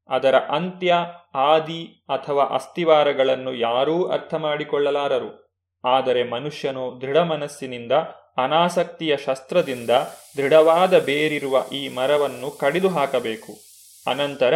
ಅದರ 0.08 0.34
ಅಂತ್ಯ, 0.38 0.94
ಆದಿ 1.34 1.82
ಅಥವಾ 2.08 2.44
ಅಸ್ಥಿವಾರಗಳನ್ನು 2.44 3.54
ಯಾರೂ 3.54 4.04
ಅರ್ಥ 4.04 4.34
ಮಾಡಿಕೊಳ್ಳಲಾರರು 4.34 5.30
ಆದರೆ 5.84 6.22
ಮನುಷ್ಯನು 6.24 6.98
ದೃಢ 7.00 7.16
ಮನಸ್ಸಿನಿಂದ 7.16 7.92
ಅನಾಸಕ್ತಿಯ 8.36 9.16
ಶಸ್ತ್ರದಿಂದ 9.16 9.90
ದೃಢವಾದ 10.36 10.98
ಬೇರಿರುವ 10.98 11.64
ಈ 11.72 11.88
ಮರವನ್ನು 11.88 12.50
ಕಡಿದು 12.50 12.88
ಹಾಕಬೇಕು 12.88 13.52
ಅನಂತರ 14.06 14.54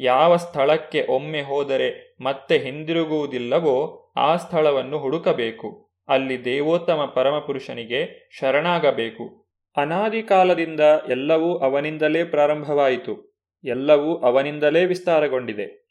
ಯಾವ 0.00 0.36
ಸ್ಥಳಕ್ಕೆ 0.36 1.06
ಒಮ್ಮೆ 1.06 1.42
ಹೋದರೆ 1.42 2.16
ಮತ್ತೆ 2.20 2.58
ಹಿಂದಿರುಗುವುದಿಲ್ಲವೋ 2.58 4.12
ಆ 4.16 4.36
ಸ್ಥಳವನ್ನು 4.36 4.98
ಹುಡುಕಬೇಕು. 4.98 5.90
ಅಲ್ಲಿ 6.08 6.44
ದೇವೋತ್ತಮ 6.44 7.12
ಪರಮಪುರುಷನಿಗೆ 7.14 8.28
ಶರಣಾಗಬೇಕು. 8.40 9.44
ಅನಾದಿ 9.76 10.22
ಕಾಲದಿಂದ 10.22 10.80
ಎಲ್ಲವೂ 11.08 11.58
ಅವನಿಂದಲೇ 11.58 12.24
ಪ್ರಾರಂಭವಾಯಿತು. 12.24 13.40
ಎಲ್ಲವೂ 13.64 14.16
ಅವನಿಂದಲೇ 14.16 14.84
ವಿಸ್ತಾರಗೊಂಡಿದೆ. 14.84 15.84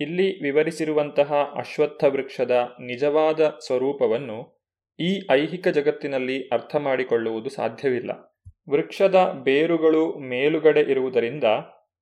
ಇಲ್ಲಿ 0.00 0.42
ವಿವರಿಸಿರುವಂತಹ 0.42 1.32
ಅಶ್ವತ್ಥ 1.56 2.04
ವೃಕ್ಷದ 2.04 2.74
ನಿಜವಾದ 2.80 3.58
ಸ್ವರೂಪವನ್ನು 3.66 4.56
ಈ 5.00 5.20
ಐಹಿಕ 5.30 5.68
ಜಗತ್ತಿನಲ್ಲಿ 5.68 6.48
ಅರ್ಥ 6.48 6.76
ಮಾಡಿಕೊಳ್ಳುವುದು 6.76 7.50
ಸಾಧ್ಯವಿಲ್ಲ. 7.50 8.36
ವೃಕ್ಷದ 8.70 9.40
ಬೇರುಗಳು 9.44 10.18
ಮೇಲುಗಡೆ 10.18 10.80
ಇರುವುದರಿಂದ 10.80 11.44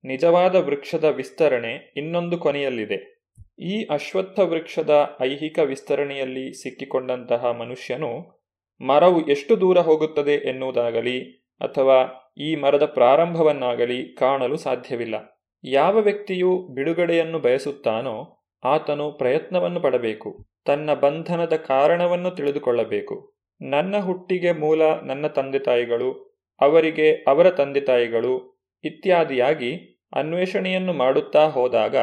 ನಿಜವಾದ 0.05 0.55
ವೃಕ್ಷದ 0.55 1.03
ವಿಸ್ತರಣೆ 1.03 1.93
ಇನ್ನೊಂದು 1.97 2.37
ಕೊನೆಯಲ್ಲಿದೆ. 2.37 3.15
ಈ 3.59 3.85
ಅಶ್ವತ್ಥ 3.85 4.39
ವೃಕ್ಷದ 4.39 5.17
ಐಹಿಕ 5.21 5.59
ವಿಸ್ತರಣೆಯಲ್ಲಿ 5.59 6.63
ಸಿಕ್ಕಿಕೊಂಡಂತಹ 6.63 7.45
ಮನುಷ್ಯನು 7.45 8.41
ಮರವು 8.81 9.27
ಎಷ್ಟು 9.27 9.61
ದೂರ 9.61 9.77
ಹೋಗುತ್ತದೆ 9.77 10.31
ಎನ್ನುವುದಾಗಲಿ 10.31 11.31
ಅಥವಾ 11.61 12.31
ಈ 12.37 12.55
ಮರದ 12.55 12.85
ಪ್ರಾರಂಭವನ್ನಾಗಲಿ 12.85 14.15
ಕಾಣಲು 14.15 14.57
ಸಾಧ್ಯವಿಲ್ಲ. 14.57 15.41
ಯಾವ 15.63 15.97
ವ್ಯಕ್ತಿಯು 15.97 16.67
ಬಿಡುಗಡೆಯನ್ನು 16.73 17.39
ಬಯಸುತ್ತಾನೋ 17.39 18.43
ಆತನು 18.63 19.11
ಪ್ರಯತ್ನವನ್ನು 19.11 19.79
ಪಡಬೇಕು. 19.79 20.47
ತನ್ನ 20.65 20.93
ಬಂಧನದ 20.93 21.55
ಕಾರಣವನ್ನು 21.55 22.31
ತಿಳಿದುಕೊಳ್ಳಬೇಕು. 22.31 23.33
ನನ್ನ 23.61 23.97
ಹುಟ್ಟಿಗೆ 23.97 24.51
ಮೂಲ 24.51 24.81
ನನ್ನ 24.83 25.27
ತಂದೆ 25.27 25.59
ತಾಯಿಗಳು, 25.59 26.39
ಅವರಿಗೆ 26.61 27.11
ಅವರ 27.11 27.49
ತಂದೆ 27.49 27.81
ತಾಯಿಗಳು 27.81 28.61
ಇತ್ಯಾದಿಯಾಗಿ 28.83 29.94
ಅನ್ವೇಷಣೆಯನ್ನು 30.13 30.93
ಮಾಡುತ್ತಾ 30.93 31.47
ಹೋದಾಗ 31.47 31.95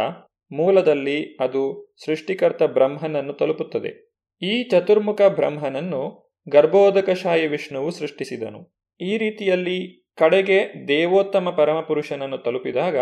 ಮೂಲದಲ್ಲಿ 0.52 1.36
ಅದು 1.40 1.94
ಸೃಷ್ಟಿಕರ್ತ 2.04 2.62
ಬ್ರಹ್ಮನನ್ನು 2.62 3.32
ತಲುಪುತ್ತದೆ. 3.32 4.12
ಈ 4.42 4.68
ಚತುರ್ಮುಖ 4.68 5.22
ಬ್ರಹ್ಮನನ್ನು 5.22 6.32
ಗರ್ಭೋದಕಶಾಯಿ 6.48 7.46
ವಿಷ್ಣುವು 7.46 7.90
ಸೃಷ್ಟಿಸಿದನು. 7.90 8.74
ಈ 9.00 9.18
ರೀತಿಯಲ್ಲಿ 9.18 10.06
ಕಡೆಗೆ 10.18 10.88
ದೇವೋತ್ತಮ 10.88 11.50
ಪರಮಪುರುಷನನ್ನು 11.50 12.38
ತಲುಪಿದಾಗ 12.38 12.96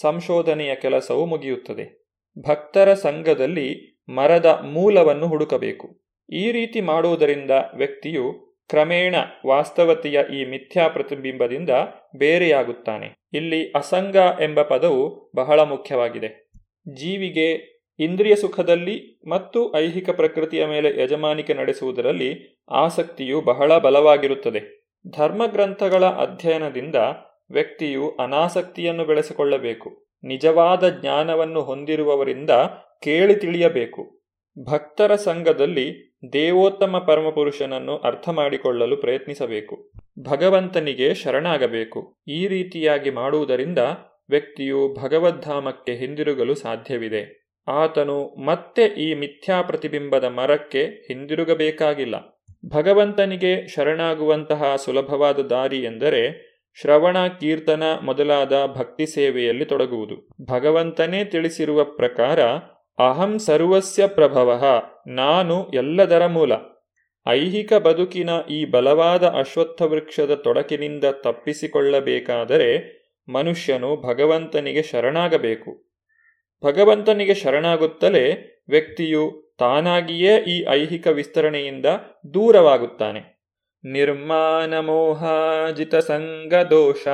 ಸಂಶೋಧನೆಯ 0.00 0.74
ಕೆಲಸವು 0.74 1.26
ಮುಗಿಯುತ್ತದೆ. 1.26 2.04
ಭಕ್ತರ 2.48 2.94
ಸಂಘದಲ್ಲಿ 2.94 4.00
ಮರದ 4.08 4.60
ಮೂಲವನ್ನು 4.64 5.26
ಹುಡುಕಬೇಕು. 5.26 6.00
ಈ 6.32 6.52
ರೀತಿ 6.52 6.80
ಮಾಡುವುದರಿಂದ 6.80 7.50
ವ್ಯಕ್ತಿಯು 7.76 8.43
ಕ್ರಮೇಣ 8.68 9.14
ವಾಸ್ತವತೆಯ 9.46 10.20
ಈ 10.32 10.44
ಮಿಥ್ಯಾ 10.44 10.88
ಪ್ರತಿಬಿಂಬದಿಂದ 10.88 11.70
ಬೇರೆಯಾಗುತ್ತಾನೆ. 12.16 13.14
ಇಲ್ಲಿ 13.32 13.70
ಅಸಂಗ 13.70 14.16
ಎಂಬ 14.16 14.62
ಪದವು 14.62 15.32
ಬಹಳ 15.36 15.60
ಮುಖ್ಯವಾಗಿದೆ. 15.60 16.50
ಜೀವಿಗೆ 16.94 17.74
ಇಂದ್ರಿಯ 17.98 18.34
ಸುಖದಲ್ಲಿ 18.34 19.20
ಮತ್ತು 19.28 19.76
ಐಹಿಕ 19.76 20.10
ಪ್ರಕೃತಿಯ 20.10 20.66
ಮೇಲೆ 20.66 21.02
ಯಜಮಾನಿಕೆ 21.02 21.54
ನಡೆಸುವುದರಲ್ಲಿ 21.54 22.60
ಆಸಕ್ತಿಯು 22.70 23.40
ಬಹಳ 23.40 23.78
ಬಲವಾಗಿರುತ್ತದೆ. 23.78 24.90
ಧರ್ಮಗ್ರಂಥಗಳ 25.16 26.04
ಅಧ್ಯಯನದಿಂದ 26.04 26.94
ವ್ಯಕ್ತಿಯು 27.50 28.10
ಅನಾಸಕ್ತಿಯನ್ನು 28.10 29.04
ಬೆಳೆಸಿಕೊಳ್ಳಬೇಕು. 29.04 30.06
ನಿಜವಾದ 30.24 30.88
ಜ್ಞಾನವನ್ನು 30.88 31.62
ಹೊಂದಿರುವವರಿಂದ 31.62 32.50
ಕೇಳಿ 33.02 33.34
ತಿಳಿಯಬೇಕು. 33.34 34.23
ಭಕ್ತರ 34.62 35.14
ಸಂಘದಲ್ಲಿ 35.14 36.16
ದೇವೋತ್ತಮ 36.32 36.98
ಪರಮಪುರುಷನನ್ನು 36.98 37.96
ಅರ್ಥ 37.96 38.28
ಮಾಡಿಕೊಳ್ಳಲು 38.28 38.96
ಪ್ರಯತ್ನಿಸಬೇಕು. 38.96 39.92
ಭಗವಂತನಿಗೆ 40.30 41.14
ಶರಣಾಗಬೇಕು. 41.14 42.16
ಈ 42.28 42.46
ರೀತಿಯಾಗಿ 42.46 43.10
ಮಾಡುವುದರಿಂದ 43.10 43.78
ವ್ಯಕ್ತಿಯು 44.30 44.94
ಭಗವದ್ಧಾಮಕ್ಕೆ 45.02 45.92
ಹಿಂದಿರುಗಲು 45.94 46.54
ಸಾಧ್ಯವಿದೆ. 46.54 47.52
ಆತನು 47.68 48.44
ಮತ್ತೆ 48.44 48.82
ಈ 48.82 49.14
ಮಿಥ್ಯಾ 49.14 49.62
ಪ್ರತಿಬಿಂಬದ 49.62 50.24
ಮರಕ್ಕೆ 50.24 50.84
ಹಿಂದಿರುಗಬೇಕಾಗಿಲ್ಲ. 50.84 52.40
ಭಗವಂತನಿಗೆ 52.66 53.66
ಶರಣಾಗುವಂತಹ 53.66 54.76
ಸುಲಭವಾದ 54.76 55.38
ದಾರಿ 55.38 55.78
ಎಂದರೆ 55.78 56.54
ಶ್ರವಣ 56.80 57.26
ಕೀರ್ತನ 57.26 57.82
ಮೊದಲಾದ 58.02 58.52
ಭಕ್ತಿ 58.66 59.06
ಸೇವೆಯಲ್ಲಿ 59.06 59.64
ತೊಡಗುವುದು. 59.64 60.28
ಭಗವಂತನೇ 60.50 61.24
ತಿಳಿಸಿರುವ 61.24 61.84
ಪ್ರಕಾರ 61.84 62.40
ಅಹಂ 62.98 63.38
ಸರ್ವಸ್ಯ 63.38 64.06
ಪ್ರಭವ 64.06 64.82
ನಾನು 65.06 65.70
ಎಲ್ಲದರ 65.74 66.26
ಮೂಲ. 66.26 66.52
ಐಹಿಕ 67.28 67.72
ಬದುಕಿನ 67.72 68.30
ಈ 68.50 68.64
ಬಲವಾದ 68.64 69.22
ಅಶ್ವತ್ಥ 69.22 69.82
ವೃಕ್ಷದ 69.82 70.34
ತೊಡಕಿನಿಂದ 70.34 71.04
ತಪ್ಪಿಸಿಕೊಳ್ಳಬೇಕಾದರೆ 71.04 73.04
ಮನುಷ್ಯನು 73.28 73.96
ಭಗವಂತನಿಗೆ 73.96 74.82
ಶರಣಾಗಬೇಕು. 74.82 75.90
ಭಗವಂತನಿಗೆ 76.64 77.34
ಶರಣಾಗುತ್ತಲೇ 77.34 78.54
ವ್ಯಕ್ತಿಯು 78.68 79.54
ತಾನಾಗಿಯೇ 79.58 80.36
ಈ 80.36 80.66
ಐಹಿಕ 80.70 81.06
ವಿಸ್ತರಣೆಯಿಂದ 81.06 81.86
ದೂರವಾಗುತ್ತಾನೆ. 82.34 83.44
ನಿರ್ಮಾನಮೋಹಾಜಿತ 83.84 85.94
ಸಂಗದೋಷ 85.94 87.08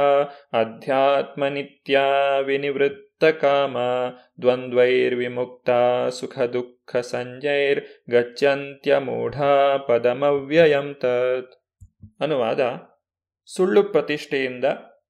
ಅಧ್ಯಾತ್ಮ 0.52 1.46
ನಿತ್ಯ 1.46 2.00
ವಿನಿವೃತ್ತ. 2.44 3.09
ಕಾಮ 3.24 3.76
ದ್ವಂದ್ವೈರ್ವಿಮುಕ್ತ 4.42 5.70
ಸುಖ 6.10 6.38
ದುಃಖ 6.38 6.96
ಸಂಜೈರ್ 6.96 7.80
ಗಚ್ಚಂತ್ಯ 8.10 8.98
ಮೂಢ 8.98 9.36
ಪದಮವ್ಯಯಂ 9.88 10.94
ತತ್ 10.94 11.52
ಅನುವಾದ 12.20 12.60
ಸುಳ್ಳು 13.46 13.82
ಪ್ರತಿಷ್ಠೆಯಿಂದ, 13.82 14.64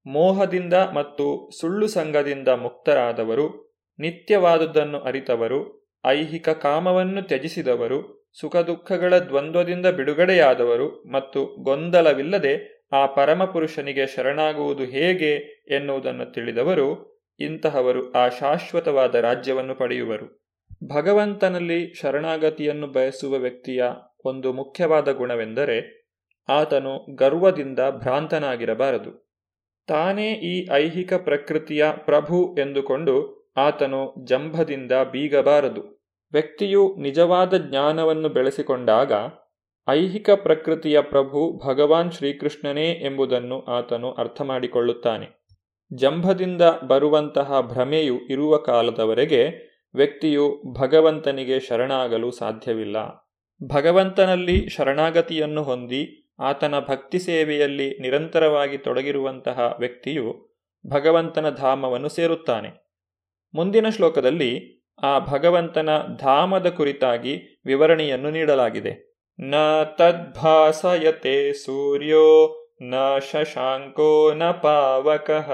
ಮೋಹದಿಂದ 0.06 0.74
ಮತ್ತು 0.74 1.50
ಸುಳ್ಳು 1.61 1.86
ಸಂಘದಿಂದ 1.86 2.48
ಮುಕ್ತರಾದವರು, 2.48 3.76
ನಿತ್ಯವಾದುದನ್ನು 3.98 5.00
ಅರಿತವರು, 5.00 5.90
ಐಹಿಕ 6.06 6.48
ಕಾಮವನ್ನು 6.48 7.22
ತ್ಯಜಿಸಿದವರು 7.22 8.30
ಸುಖ 8.40 8.56
ದುಃಖಗಳ 8.56 9.14
ದ್ವಂದ್ವದಿಂದ 9.18 9.86
ಬಿಡುಗಡೆಯಾದವರು 9.86 11.11
ಮತ್ತು 11.12 11.62
ಗೊಂದಲವಿಲ್ಲದೆ 11.62 12.86
ಆ 12.92 13.06
ಪರಮಪುರುಷನಿಗೆ 13.06 14.06
ಶರಣಾಗುವುದು 14.06 14.84
ಹೇಗೆ 14.84 15.36
ಎನ್ನುವುದನ್ನು 15.76 16.32
ತಿಳಿದವರು 16.32 17.19
ಇಂತಹವರು 17.41 18.12
ಆ 18.12 18.28
ಶಾಶ್ವತವಾದ 18.28 19.14
ರಾಜ್ಯವನ್ನು 19.14 19.74
ಪಡೆಯುವರು. 19.74 20.41
ಭಗವಂತನಲ್ಲಿ 20.95 21.95
ಶರಣಾಗತಿಯನ್ನು 21.95 22.86
ಬಯಸುವ 22.86 23.34
ವ್ಯಕ್ತಿಯ 23.34 23.84
ಒಂದು 24.24 24.53
ಮುಖ್ಯವಾದ 24.53 25.12
ಗುಣವೆಂದರೆ 25.12 26.09
ಆತನು 26.49 27.14
ಗರ್ವದಿಂದ 27.14 27.78
ಭ್ರಾಂತನಾಗಿರಬಾರದು. 27.78 29.30
ತಾನೇ 29.86 30.32
ಈ 30.32 30.68
ಐಹಿಕ 30.72 31.14
ಪ್ರಕೃತಿಯ 31.14 31.86
ಪ್ರಭು 31.97 32.57
ಎಂದುಕೊಂಡು 32.59 33.41
ಆತನು 33.57 34.26
ಜಂಭದಿಂದ 34.26 34.93
ಬೀಗಬಾರದು. 34.93 36.01
ವ್ಯಕ್ತಿಯು 36.32 36.97
ನಿಜವಾದ 36.97 37.57
ಜ್ಞಾನವನ್ನು 37.57 38.28
ಬೆಳೆಸಿಕೊಂಡಾಗ 38.28 39.12
ಐಹಿಕ 39.88 40.30
ಪ್ರಕೃತಿಯ 40.30 41.01
ಪ್ರಭು 41.01 41.61
ಭಗವಾನ್ 41.68 42.12
ಶ್ರೀಕೃಷ್ಣನೇ 42.12 42.93
ಎಂಬುದನ್ನು 42.93 43.64
ಆತನು 43.64 44.12
ಅರ್ಥ 44.12 44.43
ಮಾಡಿಕೊಳ್ಳುತ್ತಾನೆ 44.43 45.39
ಜಂಭದಿಂದ 45.95 46.62
ಬರುವಂತಹ 46.88 47.61
ಭ್ರಮೆಯು 47.61 48.20
ಇರುವ 48.30 48.57
ಕಾಲದವರೆಗೆ 48.57 49.70
ವ್ಯಕ್ತಿಯು 49.95 50.62
ಭಗವಂತನಿಗೆ 50.72 51.61
ಶರಣಾಗಲು 51.61 52.30
ಸಾಧ್ಯವಿಲ್ಲ. 52.30 52.97
ಭಗವಂತನಲ್ಲಿ 53.68 54.68
ಶರಣಾಗತಿಯನ್ನು 54.68 55.62
ಹೊಂದಿ 55.62 56.32
ಆತನ 56.41 56.78
ಭಕ್ತಿ 56.78 57.18
ಸೇವೆಯಲ್ಲಿ 57.18 57.99
ನಿರಂತರವಾಗಿ 57.99 58.78
ತೊಡಗಿರುವಂತಹ 58.78 59.76
ವ್ಯಕ್ತಿಯು 59.78 60.57
ಭಗವಂತನ 60.86 61.51
ಧಾಮವನ್ನು 61.51 62.09
ಸೇರುತ್ತಾನೆ. 62.09 62.68
ಮುಂದಿನ 63.55 63.88
ಶ್ಲೋಕದಲ್ಲಿ 63.88 64.82
ಆ 65.03 65.18
ಭಗವಂತನ 65.18 65.88
ಧಾಮದ 66.18 66.68
ಕುರಿತಾಗಿ 66.68 67.62
ವಿವರಣೆಯನ್ನು 67.66 68.30
ನೀಡಲಾಗಿದೆ. 68.30 69.11
ನ 69.41 69.55
ತದ್ಭಾಸಯತೆ 69.82 71.53
ಸೂರ್ಯೋ 71.53 72.57
ನ 72.82 72.94
ಶಶಾಂಕೋ 73.18 74.34
ನ 74.34 74.50
ಪಾವಕಃ 74.50 75.52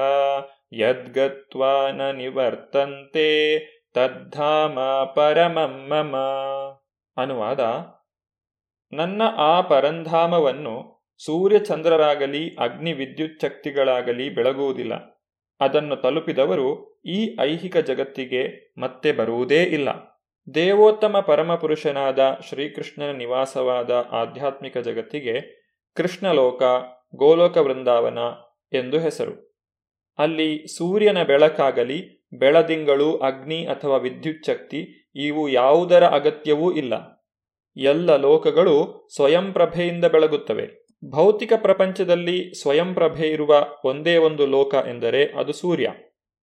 ಯದ್ಗತ್ವಾ 0.72 1.90
ನ 1.90 2.10
ನಿವರ್ತಂತೆ 2.10 3.58
ತದ್ಧಾಮ 3.94 4.80
ಪರಮಮ್ಮ 5.04 6.16
ಅನುವಾದ 7.16 7.60
ನನ್ನ 8.96 9.22
ಆ 9.36 9.60
ಪರಂಧಾಮವನ್ನು 9.60 11.06
ಸೂರ್ಯಚಂದ್ರರಾಗಲಿ 11.24 12.56
ಅಗ್ನಿ 12.56 12.92
ವಿದ್ಯುಚ್ಛಕ್ತಿಗಳಾಗಲಿ 12.92 14.34
ಬೆಳಗುವುದಿಲ್ಲ. 14.34 14.94
ಅದನ್ನು 15.60 15.96
ತಲುಪಿದವರು 15.96 17.00
ಈ 17.06 17.36
ಐಹಿಕ 17.40 17.76
ಜಗತ್ತಿಗೆ 17.76 18.74
ಮತ್ತೆ 18.78 19.12
ಬರುವುದೇ 19.12 19.62
ಇಲ್ಲ. 19.62 19.88
ದೇವೋತ್ತಮ 20.54 21.20
ಪರಮಪುರುಷನಾದ 21.20 22.38
ಶ್ರೀಕೃಷ್ಣನ 22.48 23.10
ನಿವಾಸವಾದ 23.10 23.90
ಆಧ್ಯಾತ್ಮಿಕ 24.10 24.78
ಜಗತ್ತಿಗೆ 24.78 25.66
ಕೃಷ್ಣಲೋಕ 25.96 26.62
ಗೋಲೋಕ 27.16 27.56
ವೃಂದಾವನ 27.56 28.18
ಎಂದು 28.72 28.98
ಹೆಸರು. 28.98 29.56
ಅಲ್ಲಿ 30.18 30.76
ಸೂರ್ಯನ 30.78 31.22
ಬೆಳಕಾಗಲಿ, 31.22 32.26
ಬೆಳದಿಂಗಳು, 32.38 33.16
ಅಗ್ನಿ 33.16 33.66
ಅಥವಾ 33.66 33.96
ವಿದ್ಯುತ್ 33.96 34.46
ಶಕ್ತಿ, 34.46 35.10
ಇವು 35.16 35.48
ಯಾವುದರ 35.48 36.04
ಅಗತ್ಯವೂ 36.04 36.72
ಇಲ್ಲ. 36.72 37.16
ಎಲ್ಲ 37.76 38.16
ಲೋಕಗಳು 38.16 39.08
ಸ್ವಯಂ 39.14 39.52
ಪ್ರಭೆಯಿಂದ 39.52 40.04
ಬೆಳಗುತ್ತವೆ. 40.04 40.86
ಭೌತಿಕ 41.10 41.52
ಪ್ರಪಂಚದಲ್ಲಿ 41.56 42.54
ಸ್ವಯಂ 42.62 42.94
ಪ್ರಭೆ 42.94 43.28
ಇರುವ 43.28 43.66
ಒಂದೇ 43.84 44.16
ಒಂದು 44.16 44.46
ಲೋಕ 44.46 44.74
ಎಂದರೆ 44.74 45.24
ಅದು 45.24 45.52
ಸೂರ್ಯ. 45.52 45.90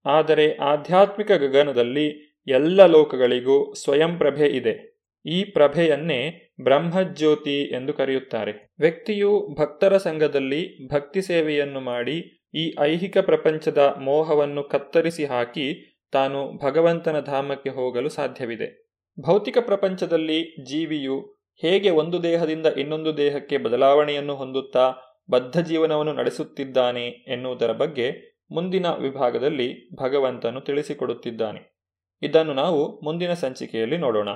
ಆದರೆ 0.06 0.56
ಆಧ್ಯಾತ್ಮಿಕ 0.56 1.32
ಗಗನದಲ್ಲಿ 1.32 2.38
ಎಲ್ಲ 2.48 2.86
ಲೋಕಗಳಿಗೂ 2.86 3.74
ಸ್ವಯಂ 3.74 4.18
ಪ್ರಭೆ 4.18 4.48
ಇದೆ. 4.48 5.00
ಈ 5.26 5.44
ಪ್ರಭೆಯನ್ನೇ 5.44 6.43
ಬ್ರಹ್ಮಜ್ಯೋತಿ 6.62 7.64
ಎಂದು 7.64 7.94
ಕರೆಯುತ್ತಾರೆ. 7.94 8.74
ವ್ಯಕ್ತಿಯು 8.80 9.56
ಭಕ್ತರ 9.60 9.98
ಸಂಘದಲ್ಲಿ 9.98 10.88
ಭಕ್ತಿ 10.88 11.22
ಸೇವೆಯನ್ನು 11.22 11.80
ಮಾಡಿ 11.80 12.50
ಈ 12.54 12.76
ಐಹಿಕ 12.80 13.18
ಪ್ರಪಂಚದ 13.18 13.96
ಮೋಹವನ್ನು 14.02 14.64
ಕತ್ತರಿಸಿ 14.64 15.26
ಹಾಕಿ 15.26 16.00
ತಾನು 16.12 16.58
ಭಗವಂತನ 16.58 17.20
ಧಾಮಕ್ಕೆ 17.20 17.70
ಹೋಗಲು 17.70 18.10
ಸಾಧ್ಯವಿದೆ. 18.10 18.84
ಭೌತಿಕ 19.20 19.58
ಪ್ರಪಂಚದಲ್ಲಿ 19.58 20.56
ಜೀವಿಯು 20.66 21.44
ಹೇಗೆ 21.62 21.90
ಒಂದು 21.90 22.24
ದೇಹದಿಂದ 22.24 22.66
ಇನ್ನೊಂದು 22.66 23.18
ದೇಹಕ್ಕೆ 23.18 23.58
ಬದಲಾವಣೆಯನ್ನು 23.58 24.36
ಹೊಂದುತ್ತಾ 24.36 24.94
ಬದ್ಧ 25.32 25.60
ಜೀವನವನ್ನು 25.60 26.14
ನಡೆಸುತ್ತಿದ್ದಾನೆ 26.14 27.08
ಎನ್ನುವುದರ 27.08 27.72
ಬಗ್ಗೆ 27.72 28.34
ಮುಂದಿನ 28.52 28.86
ವಿಭಾಗದಲ್ಲಿ 28.86 29.96
ಭಗವಂತನು 29.96 30.62
ತಿಳಿಸಿಕೊಡುತ್ತಿದ್ದಾನೆ. 30.62 31.74
ಇದನ್ನು 32.22 32.54
ನಾವು 32.54 33.02
ಮುಂದಿನ 33.02 33.34
ಸಂಚಿಕೆಯಲ್ಲಿ 33.34 33.98
ನೋಡೋಣ. 33.98 34.30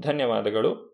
ಧನ್ಯವಾದಗಳು. 0.00 0.93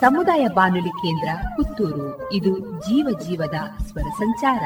ಸಮುದಾಯ 0.00 0.46
ಬಾನುಲಿ 0.46 0.88
ಕೇಂದ್ರ 0.88 1.28
ಪುತ್ತೂರು. 1.56 2.32
ಇದು 2.32 2.58
ಜೀವ 2.58 3.18
ಜೀವದ 3.26 3.54
ಸ್ವರ 3.86 4.02
ಸಂಚಾರ. 4.02 4.60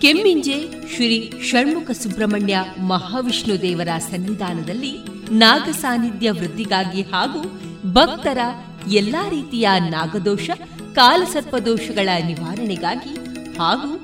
ಕೆಮ್ಮಿಂಜೆ 0.00 0.88
ಶ್ರೀ 0.94 1.42
ಷಣ್ಮುಖ 1.42 1.90
ಸುಬ್ರಹ್ಮಣ್ಯ 1.90 2.64
ಮಹಾವಿಷ್ಣು 2.86 3.62
ದೇವರ 3.62 3.88
ಸನ್ನಿಧಾನದಲ್ಲಿ 3.98 4.98
ನಾಗ 5.32 5.62
ಸಾನ್ನಿಧ್ಯ 5.62 6.30
ವೃದ್ಧಿಗಾಗಿ 6.30 7.02
ಹಾಗೂ 7.02 7.60
ಭಕ್ತರ 7.92 8.38
ಎಲ್ಲಾ 8.92 9.28
ರೀತಿಯ 9.28 9.68
ನಾಗದೋಷ, 9.90 10.50
ಕಾಲಸರ್ಪದೋಷಗಳ 10.94 12.08
ನಿವಾರಣೆಗಾಗಿ 12.26 13.14
ಹಾಗೂ 13.58 14.03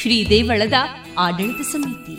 ಶ್ರೀ 0.00 0.28
ದೇವಳದ 0.28 0.72
ಆಡಳಿತ 1.18 1.60
ಸಮಿತಿ. 1.60 2.16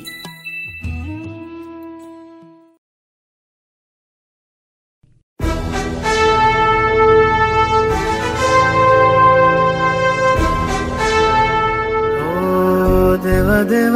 ದೇವ 13.24 13.50
ದೇವ 13.70 13.96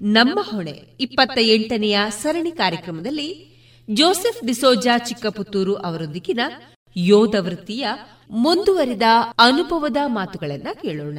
ನಮ್ಮ 0.00 0.40
ಹೊಣೆ. 0.42 0.82
ಇಪ್ಪತ್ತ 1.00 1.38
ಎಂಟನೆಯ 1.38 1.98
ಸರಣಿ 2.22 2.50
ಕಾರ್ಯಕ್ರಮದಲ್ಲಿ 2.50 3.56
ಜೋಸೆಫ್ 3.90 4.46
ಡಿಸೋಜಾ 4.46 4.98
ಚಿಕ್ಕಪುತ್ತೂರು 4.98 5.74
ಅವರೊಂದಿಗಿನ 5.74 6.40
ಯೋಧ 6.96 7.34
ವೃತ್ತಿಯ 7.38 7.86
ಮುಂದುವರಿದ 8.30 9.02
ಅನುಭವದ 9.38 9.96
ಮಾತುಗಳನ್ನು 10.06 10.82
ಕೇಳೋಣ. 10.82 11.18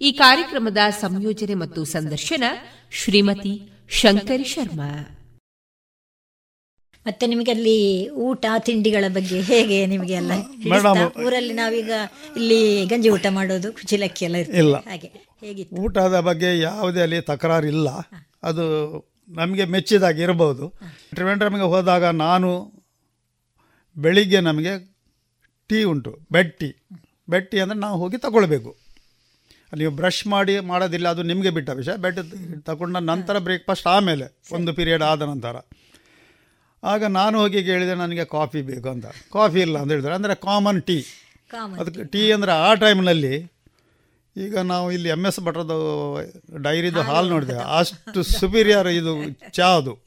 ಈ 0.00 0.12
ಕಾರ್ಯಕ್ರಮದ 0.12 0.76
ಸಂಯೋಜನೆ 0.90 1.54
ಮತ್ತು 1.54 1.84
ಸಂದರ್ಶನ 1.84 2.44
ಶ್ರೀಮತಿ 2.92 3.70
ಶಂಕರಿ 3.90 4.44
ಶರ್ಮಾ. 4.44 5.12
ಮತ್ತೆ 7.06 7.26
ನಿಮಗೆ 7.26 7.50
ಅಲ್ಲಿ 7.50 8.10
ಊಟ 8.10 8.46
ತಿಂಡಿಗಳ 8.58 9.04
ಬಗ್ಗೆ 9.08 9.40
ಹೇಗೆ 9.40 9.86
ನಿಮಗೆ 9.86 10.12
ಎಲ್ಲ 10.12 10.32
ಊರಲ್ಲಿ 11.26 11.52
ನಾವೀಗ 11.52 11.90
ಇಲ್ಲಿ 12.36 12.86
ಗಂಜಿ 12.86 13.08
ಊಟ 13.08 13.26
ಮಾಡೋದು 13.30 13.72
ಕುಚಿಲಕ್ಕಿ 13.72 14.24
ಎಲ್ಲ 14.24 14.36
ಇರ್ತದೆ. 14.36 14.72
ಹಾಗೆ. 14.72 15.25
ಹೇಗಿತ್ತು? 15.42 15.76
ಊಟದ 15.82 16.16
ಬಗ್ಗೆ 16.20 16.50
ಯಾವುದೇ 16.58 17.00
ಅಲ್ಲಿ 17.02 17.20
ತಕರಾರಿಲ್ಲ. 17.20 17.88
ಅದು 18.42 18.64
ನಮಗೆ 19.28 19.64
ಮೆಚ್ಚಿದಾಗಿ 19.64 20.20
ಇರಬಹುದು 20.22 20.64
ಟ್ರಿವೆಂಡ್ರಮ್ಗೆ 21.14 21.66
ಹೋದಾಗ 21.72 22.04
ನಾನು 22.04 22.50
ಬೆಳಿಗ್ಗೆ 23.96 24.40
ನಮಗೆ 24.40 24.72
ಟೀ 25.70 25.78
ಉಂಟು 25.84 26.12
ಬೆಡ್ 26.32 26.52
ಟೀ 26.54 26.68
ಬೆಡ್ 27.28 27.48
ಟೀ 27.50 27.58
ಅಂದರೆ 27.60 27.78
ನಾವು 27.78 27.96
ಹೋಗಿ 27.98 28.18
ತಗೊಳ್ಬೇಕು. 28.18 28.72
ನೀವು 29.72 29.92
ಬ್ರಷ್ 29.92 30.26
ಮಾಡಿ 30.26 30.54
ಮಾಡೋದಿಲ್ಲ 30.60 31.06
ಅದು 31.08 31.22
ನಿಮಗೆ 31.22 31.50
ಬಿಟ್ಟ 31.50 31.70
ವಿಷಯ. 31.70 31.94
ಬೆಡ್ 31.96 32.20
ತಗೊಂಡ 32.64 32.96
ನಂತರ 32.96 33.38
ಬ್ರೇಕ್ಫಾಸ್ಟ್ 33.38 33.86
ಆಮೇಲೆ 33.86 34.26
ಒಂದು 34.52 34.72
ಪೀರಿಯಡ್ 34.72 35.02
ಆದ 35.02 35.22
ನಂತರ. 35.22 35.56
ಆಗ 36.82 37.04
ನಾನು 37.04 37.36
ಹೋಗಿ 37.38 37.60
ಕೇಳಿದೆ 37.64 37.94
ನನಗೆ 37.94 38.24
ಕಾಫಿ 38.24 38.60
ಬೇಕು 38.62 38.88
ಅಂತ. 38.88 39.06
ಕಾಫಿ 39.32 39.60
ಇಲ್ಲ 39.60 39.76
ಅಂತ 39.78 39.90
ಹೇಳಿದ್ರೆ. 39.90 40.14
ಅಂದರೆ 40.14 40.34
ಕಾಮನ್ 40.34 40.80
ಟೀ 40.82 40.98
ಅದಕ್ಕೆ 41.80 42.04
ಟೀ 42.04 42.22
ಅಂದರೆ 42.32 42.52
ಆ 42.66 42.70
ಟೈಮ್ನಲ್ಲಿ 42.74 43.34
ಈಗ 44.36 44.58
ನಾವು 44.58 44.92
ಇಲ್ಲಿ 44.92 45.08
ಎಂ 45.08 45.26
ಎಸ್ 45.26 45.40
ಭಟ್ರದ್ದು 45.40 45.76
ಡೈರಿದು 46.62 47.02
ಹಾಲು 47.02 47.28
ನೋಡಿದೆ. 47.28 47.56
ಅಷ್ಟು 47.78 48.22
ಸುಪೀರಿಯರ್ 48.22 48.88
ಇದು 48.88 49.12
ಚಾ 49.50 49.76
ಅದು. 49.76 50.04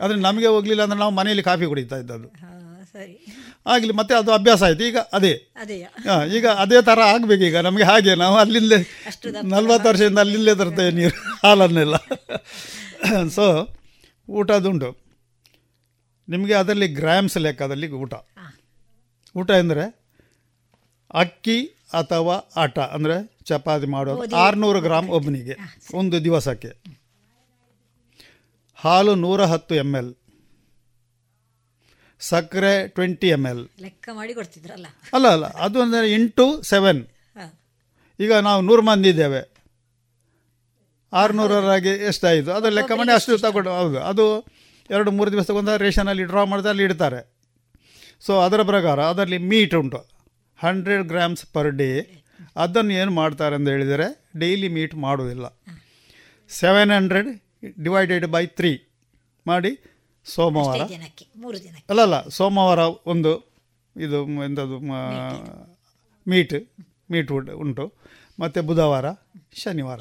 ಆದರೆ 0.00 0.18
ನಮಗೆ 0.20 0.46
ಹೋಗಲಿಲ್ಲ 0.46 0.82
ಅಂದರೆ 0.82 0.98
ನಾವು 0.98 1.10
ಮನೆಯಲ್ಲಿ 1.10 1.42
ಕಾಫಿ 1.42 1.66
ಕುಡಿತಾ 1.66 1.96
ಇದ್ದದ್ದು. 1.96 2.28
ಆಗಲಿ 3.66 3.92
ಮತ್ತೆ 3.92 4.14
ಅದು 4.14 4.32
ಅಭ್ಯಾಸ 4.32 4.62
ಆಯಿತು. 4.62 4.84
ಈಗ 4.84 4.98
ಅದೇ. 5.12 5.32
ಹಾಂ 6.06 6.22
ಈಗ 6.26 6.46
ಅದೇ 6.46 6.82
ಥರ 6.82 6.98
ಆಗಬೇಕು 7.02 7.42
ಈಗ. 7.42 7.58
ನಮಗೆ 7.58 7.84
ಹಾಗೆ 7.84 8.14
ನಾವು 8.14 8.36
ಅಲ್ಲಿಂದಲೇ 8.36 8.78
ನಲ್ವತ್ತು 9.42 9.88
ವರ್ಷದಿಂದ 9.88 10.18
ಅಲ್ಲಿಂದಲೇ 10.18 10.54
ತರ್ತೇವೆ 10.54 10.90
ನೀರು 10.90 11.16
ಹಾಲನ್ನೆಲ್ಲ. 11.46 11.96
ಸೊ 13.36 13.46
ಊಟದುಂಟು. 14.28 14.90
ನಿಮಗೆ 16.28 16.54
ಅದರಲ್ಲಿ 16.54 16.88
ಗ್ರಾಮ್ಸ್ 16.88 17.36
ಲೆಕ್ಕದಲ್ಲಿ 17.36 17.88
ಊಟ. 17.90 18.14
ಊಟ 19.36 19.50
ಎಂದರೆ 19.50 19.84
ಅಕ್ಕಿ 21.14 21.58
ಅಥವಾ 21.92 22.34
ಆಟ. 22.56 22.78
ಅಂದರೆ 22.78 23.39
ಚಪಾತಿ 23.50 23.88
ಮಾಡೋದು 23.94 24.36
ಆರುನೂರು 24.44 24.80
ಗ್ರಾಮ್ 24.86 25.08
ಒಬ್ಬನಿಗೆ 25.18 25.54
ಒಂದು 26.00 26.16
ದಿವಸಕ್ಕೆ. 26.26 26.70
ಹಾಲು 28.78 29.14
ನೂರ 29.24 29.40
ಹತ್ತು 29.52 29.74
ಎಂ 29.82 29.92
ಎಲ್ 30.00 30.10
ಸಕ್ಕರೆ 32.20 32.72
ಟ್ವೆಂಟಿ 32.96 33.28
ಎಂ 33.36 33.44
ಎಲ್ 33.50 33.62
ಲೆಕ್ಕ 33.84 34.08
ಮಾಡಿ 34.18 34.32
ಕೊಡ್ತಿದ್ರಲ್ಲ. 34.38 34.86
ಅಲ್ಲ 35.16 35.26
ಅಲ್ಲ 35.36 35.46
ಅದು 35.66 35.78
ಅಂದರೆ 35.84 36.08
ಇಂಟು 36.16 36.46
ಸೆವೆನ್ 36.70 37.02
ಈಗ 38.20 38.32
ನಾವು 38.46 38.60
ನೂರು 38.68 38.82
ಮಂದಿ 38.88 39.10
ಇದ್ದೇವೆ. 39.14 39.42
ಆರುನೂರರಾಗಿ 41.12 41.92
ಎಷ್ಟಾಯಿತು 42.08 42.50
ಅದು 42.56 42.70
ಲೆಕ್ಕ 42.78 42.92
ಮಾಡಿ 42.98 43.12
ಅಷ್ಟು 43.18 43.38
ತಗೊಂಡು 43.44 43.70
ಹೌದು. 43.78 43.98
ಅದು 44.10 44.24
ಎರಡು 44.90 45.10
ಮೂರು 45.16 45.30
ದಿವಸಕ್ಕೊಂದು 45.34 45.74
ರೇಷನಲ್ಲಿ 45.84 46.24
ಡ್ರಾ 46.30 46.42
ಮಾಡಿದ್ರೆ 46.50 46.70
ಅಲ್ಲಿ 46.72 46.84
ಇಡ್ತಾರೆ. 46.88 47.20
ಸೊ 48.26 48.32
ಅದರ 48.46 48.60
ಪ್ರಕಾರ 48.70 48.98
ಅದರಲ್ಲಿ 49.12 49.38
ಮೀಟ್ 49.50 49.74
ಉಂಟು. 49.80 50.00
ಹಂಡ್ರೆಡ್ 50.58 51.04
ಗ್ರಾಮ್ಸ್ 51.12 51.44
ಪರ್ 51.54 51.70
ಡೇ 51.80 51.88
ಅದನ್ನು 52.56 52.92
ಏನು 52.94 53.10
ಮಾಡ್ತಾರೆ 53.10 53.54
ಅಂತ 53.54 53.68
ಹೇಳಿದರೆ 53.68 54.06
ಡೈಲಿ 54.38 54.68
ಮೀಟ್ 54.68 54.94
ಮಾಡೋದಿಲ್ಲ 54.94 55.46
seven 56.48 56.90
hundred 56.90 57.30
divided 57.82 58.26
by 58.26 58.46
three 58.46 58.72
ಮಾಡಿ 59.46 59.72
ಸೋಮವಾರ. 60.24 60.80
ಅಲ್ಲ 61.90 62.00
ಅಲ್ಲ 62.00 62.28
ಸೋಮವಾರ 62.28 62.78
ಒಂದು 63.06 63.32
ಇದು 63.96 64.18
ಎಂಥದ್ದು 64.44 64.78
ಮೀಟ್ 66.28 66.54
ಮೀಟ್ 67.10 67.32
ಉಂಟು. 67.32 67.86
ಮತ್ತು 68.40 68.62
ಬುಧವಾರ 68.62 69.06
ಶನಿವಾರ. 69.62 70.00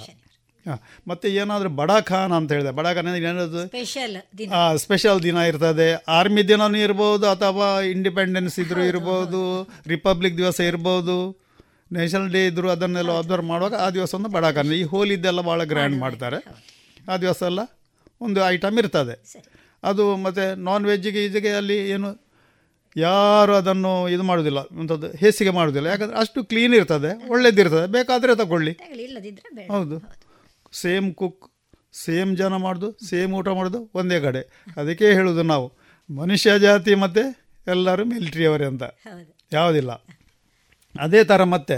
ಹಾಂ 0.66 0.80
ಮತ್ತು 1.08 1.28
ಏನಾದರೂ 1.28 1.70
ಬಡಾಖಾನ್ 1.70 2.32
ಅಂತ 2.32 2.52
ಹೇಳಿದೆ. 2.52 2.72
ಬಡಾಖಾನ್ 2.72 3.08
ಏನಾದರೂ 3.08 3.68
ಸ್ಪೆಷಲ್ 4.78 5.24
ದಿನ. 5.24 5.38
ಇರ್ತದೆ. 5.38 5.88
ಆರ್ಮಿ 6.08 6.48
ದಿನವೂ 6.48 6.78
ಇರ್ಬೋದು 6.78 7.30
ಅಥವಾ 7.30 7.82
ಇಂಡಿಪೆಂಡೆನ್ಸ್ 7.82 8.60
ಇದ್ರೂ 8.60 8.84
ಇರ್ಬೋದು 8.84 9.42
ರಿಪಬ್ಲಿಕ್ 9.88 10.38
ದಿವಸ 10.38 10.60
ಇರ್ಬೋದು. 10.60 11.18
ನ್ಯಾಷನಲ್ 11.94 12.32
ಡೇ 12.32 12.46
ಇದ್ದರು 12.46 12.70
ಅದನ್ನೆಲ್ಲ 12.70 13.18
ಅಬ್ಸರ್ವ್ 13.18 13.46
ಮಾಡುವಾಗ 13.46 13.76
ಆ 13.76 13.90
ದಿವಸ 13.90 14.16
ಒಂದು 14.16 14.30
ಬಡಾಖಾನ್ 14.30 14.74
ಈ 14.74 14.84
ಹೋಲಿದ್ದೆಲ್ಲ 14.84 15.42
ಭಾಳ 15.42 15.64
ಗ್ರ್ಯಾಂಡ್ 15.64 16.00
ಮಾಡ್ತಾರೆ. 16.00 16.46
ಆ 17.12 17.18
ದಿವಸ 17.18 17.44
ಎಲ್ಲ 17.44 17.60
ಒಂದು 18.22 18.48
ಐಟಮ್ 18.50 18.78
ಇರ್ತದೆ. 18.78 19.24
ಅದು 19.84 20.16
ಮತ್ತು 20.18 20.56
ನಾನ್ 20.56 20.86
ವೆಜ್ಜಿಗೆ 20.86 21.26
ಇದಕ್ಕೆ 21.26 21.50
ಅಲ್ಲಿ 21.50 21.90
ಏನು 21.90 22.30
ಯಾರು 22.98 23.56
ಅದನ್ನು 23.56 24.10
ಇದು 24.10 24.24
ಮಾಡೋದಿಲ್ಲ 24.24 24.60
ಅಂಥದ್ದು 24.60 25.12
ಹೇಸಿಗೆ 25.12 25.50
ಮಾಡೋದಿಲ್ಲ. 25.50 25.88
ಯಾಕಂದರೆ 25.88 26.18
ಅಷ್ಟು 26.18 26.44
ಕ್ಲೀನ್ 26.44 26.74
ಇರ್ತದೆ 26.74 27.28
ಒಳ್ಳೇದಿರ್ತದೆ 27.30 27.92
ಬೇಕಾದರೆ 27.92 28.36
ತಗೊಳ್ಳಿ. 28.36 28.72
ಬೇಡ. 29.54 29.72
ಹೌದು. 29.72 30.00
ಸೇಮ್ 30.72 31.16
ಕುಕ್ 31.16 31.52
ಸೇಮ್ 31.94 32.38
ಜನ 32.38 32.56
ಮಾಡೋದು 32.56 33.06
ಸೇಮ್ 33.06 33.34
ಊಟ 33.34 33.48
ಮಾಡೋದು 33.48 33.92
ಒಂದೇ 33.94 34.20
ಕಡೆ. 34.20 34.64
ಅದಕ್ಕೆ 34.78 35.06
ಹೇಳೋದು 35.06 35.44
ನಾವು. 35.44 35.74
ಮನುಷ್ಯ 36.16 36.60
ಜಾತಿ 36.60 36.96
ಮತ್ತು 36.96 37.50
ಎಲ್ಲರೂ 37.68 38.06
ಮಿಲಿಟ್ರಿಯವರೇ 38.06 38.66
ಅಂತ. 38.66 38.84
ಯಾವುದಿಲ್ಲ. 39.54 39.92
ಅದೇ 40.96 41.24
ಥರ 41.24 41.44
ಮತ್ತೆ 41.44 41.78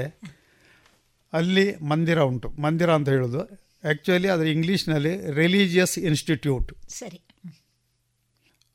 ಅಲ್ಲಿ 1.33 1.65
ಮಂದಿರ 1.91 2.19
ಉಂಟು. 2.21 2.49
ಮಂದಿರ 2.61 2.89
ಅಂತ 2.91 3.09
ಹೇಳೋದು. 3.09 3.41
ಆ್ಯಕ್ಚುಲಿ 3.83 4.27
ಅದರ 4.27 4.45
ಇಂಗ್ಲೀಷ್ನಲ್ಲಿ 4.45 5.13
ರಿಲಿಜಿಯಸ್ 5.31 5.97
ಇನ್ಸ್ಟಿಟ್ಯೂಟ್ 5.97 6.71
ಸರಿ. 6.89 7.19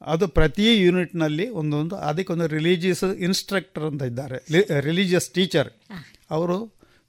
ಅದು 0.03 0.28
ಪ್ರತಿ 0.28 0.66
ಯೂನಿಟ್ನಲ್ಲಿ 0.82 1.49
ಒಂದೊಂದು 1.49 1.97
ಅದಕ್ಕೊಂದು 1.97 2.47
ರಿಲಿಜಿಯಸ್ 2.47 3.05
ಇನ್ಸ್ಟ್ರಕ್ಟರ್ 3.26 3.84
ಅಂತ 3.84 4.03
ಇದ್ದಾರೆ. 4.03 4.39
ರಿಲಿಜಿಯಸ್ 4.80 5.30
ಟೀಚರ್ 5.30 5.70
ಅವರು 6.30 6.57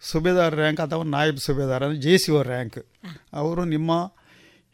ಸುಬೇದಾರ್ 0.02 0.56
ರ್ಯಾಂಕ್ 0.56 0.80
ಅಥವಾ 0.80 1.04
ನಾಯಬ್ 1.04 1.40
ಸುಬೇದಾರ್ 1.40 1.84
ಅಂದರೆ 1.84 2.00
ಜೆ 2.02 2.18
ಸಿ 2.18 2.32
ಒ 2.32 2.42
ರ್ಯಾಂಕ್ 2.42 2.80
ಅವರು 3.34 3.66
ನಿಮ್ಮ 3.66 3.92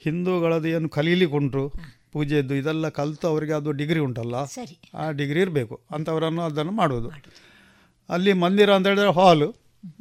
ಹಿಂದೂಗಳದ್ದು 0.01 0.67
ಏನು 0.67 0.89
ಕಲೀಲಿಕ್ಕೆ 0.89 1.37
ಉಂಟು 1.37 1.73
ಪೂಜೆದ್ದು 2.11 2.55
ಇದೆಲ್ಲ 2.55 2.89
ಕಲಿತು 2.89 3.27
ಅವರಿಗೆ 3.27 3.53
ಅದು 3.53 3.71
ಡಿಗ್ರಿ 3.71 3.99
ಉಂಟಲ್ಲ? 3.99 4.45
ಸರಿ. 4.45 4.75
ಆ 4.93 5.11
ಡಿಗ್ರಿ 5.11 5.41
ಇರಬೇಕು. 5.41 5.75
ಅಂಥವರನ್ನು 5.91 6.41
ಅದನ್ನು 6.41 6.71
ಮಾಡೋದು 6.71 7.09
ಅಲ್ಲಿ 8.13 8.33
ಮಂದಿರ 8.43 8.69
ಅಂತ 8.73 8.87
ಹೇಳಿದ್ರೆ 8.87 9.13
ಹಾಲು 9.13 9.49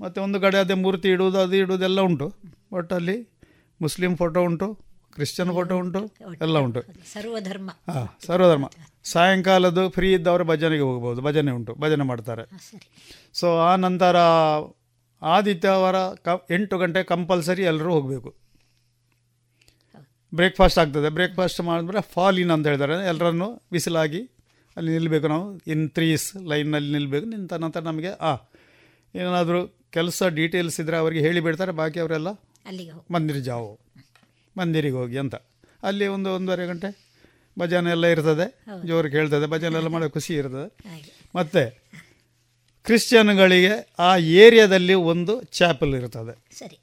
ಮತ್ತು 0.01 0.23
ಒಂದು 0.23 0.41
ಕಡೆ 0.41 0.59
ಅದೇ 0.59 0.75
ಮೂರ್ತಿ 0.75 1.09
ಇಡುವುದು 1.09 1.39
ಅದು 1.39 1.57
ಇಡುವುದೆಲ್ಲ 1.57 2.01
ಉಂಟು. 2.01 2.27
ಬಟ್ 2.75 2.93
ಅಲ್ಲಿ 2.93 3.17
ಮುಸ್ಲಿಂ 3.83 4.17
ಫೋಟೋ 4.17 4.41
ಉಂಟು 4.41 4.69
ಕ್ರಿಶ್ಚಿಯನ್ 5.15 5.51
ಫೋಟೋ 5.51 5.75
ಉಂಟು 5.77 6.01
ಎಲ್ಲ 6.43 6.59
ಉಂಟು. 6.59 6.83
ಸರ್ವಧರ್ಮ. 7.13 7.71
ಹಾಂ 7.93 8.09
ಸರ್ವಧರ್ಮ. 8.27 8.67
ಸಾಯಂಕಾಲದ್ದು 9.05 9.91
ಫ್ರೀ 9.91 10.15
ಇದ್ದವರು 10.15 10.45
ಭಜನೆಗೆ 10.45 10.83
ಹೋಗ್ಬೋದು 10.83 11.21
ಭಜನೆ 11.21 11.51
ಉಂಟು 11.51 11.75
ಭಜನೆ 11.75 12.05
ಮಾಡ್ತಾರೆ. 12.05 12.45
ಸೊ 13.33 13.59
ಆ 13.59 13.77
ನಂತರ 13.77 14.17
ಆದಿತ್ಯವಾರ 15.23 15.97
ಕ 16.15 16.29
ಎಂಟು 16.51 16.79
ಗಂಟೆ 16.79 17.03
ಕಂಪಲ್ಸರಿ 17.03 17.63
ಎಲ್ಲರೂ 17.63 17.91
ಹೋಗಬೇಕು. 17.93 18.31
ಬ್ರೇಕ್ಫಾಸ್ಟ್ 20.35 20.79
ಆಗ್ತದೆ. 20.79 21.09
ಬ್ರೇಕ್ಫಾಸ್ಟ್ 21.09 21.61
ಮಾಡಿದ್ರೆ 21.61 22.01
ಫಾಲ್ 22.01 22.39
ಇನ್ 22.39 22.51
ಅಂತ 22.51 22.67
ಹೇಳ್ತಾರೆ. 22.67 22.95
ಎಲ್ಲರನ್ನು 23.09 23.49
ಬಿಸಿಲಾಗಿ 23.73 24.23
ಅಲ್ಲಿ 24.77 24.93
ನಿಲ್ಲಬೇಕು 24.93 25.29
ನಾವು. 25.29 25.47
ಇನ್ 25.67 25.91
ತ್ರೀಸ್ 25.91 26.37
ಲೈನಲ್ಲಿ 26.37 26.93
ನಿಲ್ಲಬೇಕು 26.93 27.27
ನಿಂತ 27.27 27.53
ನಂತರ 27.53 27.81
ನಮಗೆ 27.81 28.09
ಆ 28.09 28.37
ಏನಾದರೂ 29.15 29.61
ಕೆಲಸ 29.91 30.23
ಡೀಟೇಲ್ಸ್ 30.23 30.81
ಇದ್ದರೆ 30.81 30.97
ಅವರಿಗೆ 30.97 31.27
ಹೇಳಿಬಿಡ್ತಾರೆ 31.27 31.73
ಬಾಕಿ 31.73 32.01
ಅವರೆಲ್ಲ 32.01 32.29
ಮಂದಿರ 33.11 33.37
ಜಾವು 33.37 33.71
ಮಂದಿರಿಗೆ 34.59 34.95
ಹೋಗಿ 34.95 35.19
ಅಂತ. 35.19 35.35
ಅಲ್ಲಿ 35.83 36.07
ಒಂದು 36.07 36.31
ಒಂದೂವರೆ 36.31 36.67
ಗಂಟೆ 36.67 36.91
ಭಜನೆ 37.59 37.91
ಎಲ್ಲ 37.91 38.07
ಇರ್ತದೆ. 38.07 38.47
ಜೋರು 38.87 39.11
ಕೇಳ್ತದೆ. 39.11 39.47
ಭಜನೆ 39.47 39.77
ಎಲ್ಲ 39.77 39.89
ಮಾಡೋ 39.89 40.11
ಖುಷಿ 40.11 40.35
ಇರ್ತದೆ. 40.35 40.69
ಮತ್ತು 41.37 41.63
ಕ್ರಿಶ್ಚಿಯನ್ಗಳಿಗೆ 42.85 43.73
ಆ 43.99 44.17
ಏರಿಯಾದಲ್ಲಿ 44.17 44.95
ಒಂದು 44.95 45.43
ಚಾಪಲ್ 45.43 45.95
ಇರ್ತದೆ. 45.95 46.35
ಸರಿ. 46.59 46.79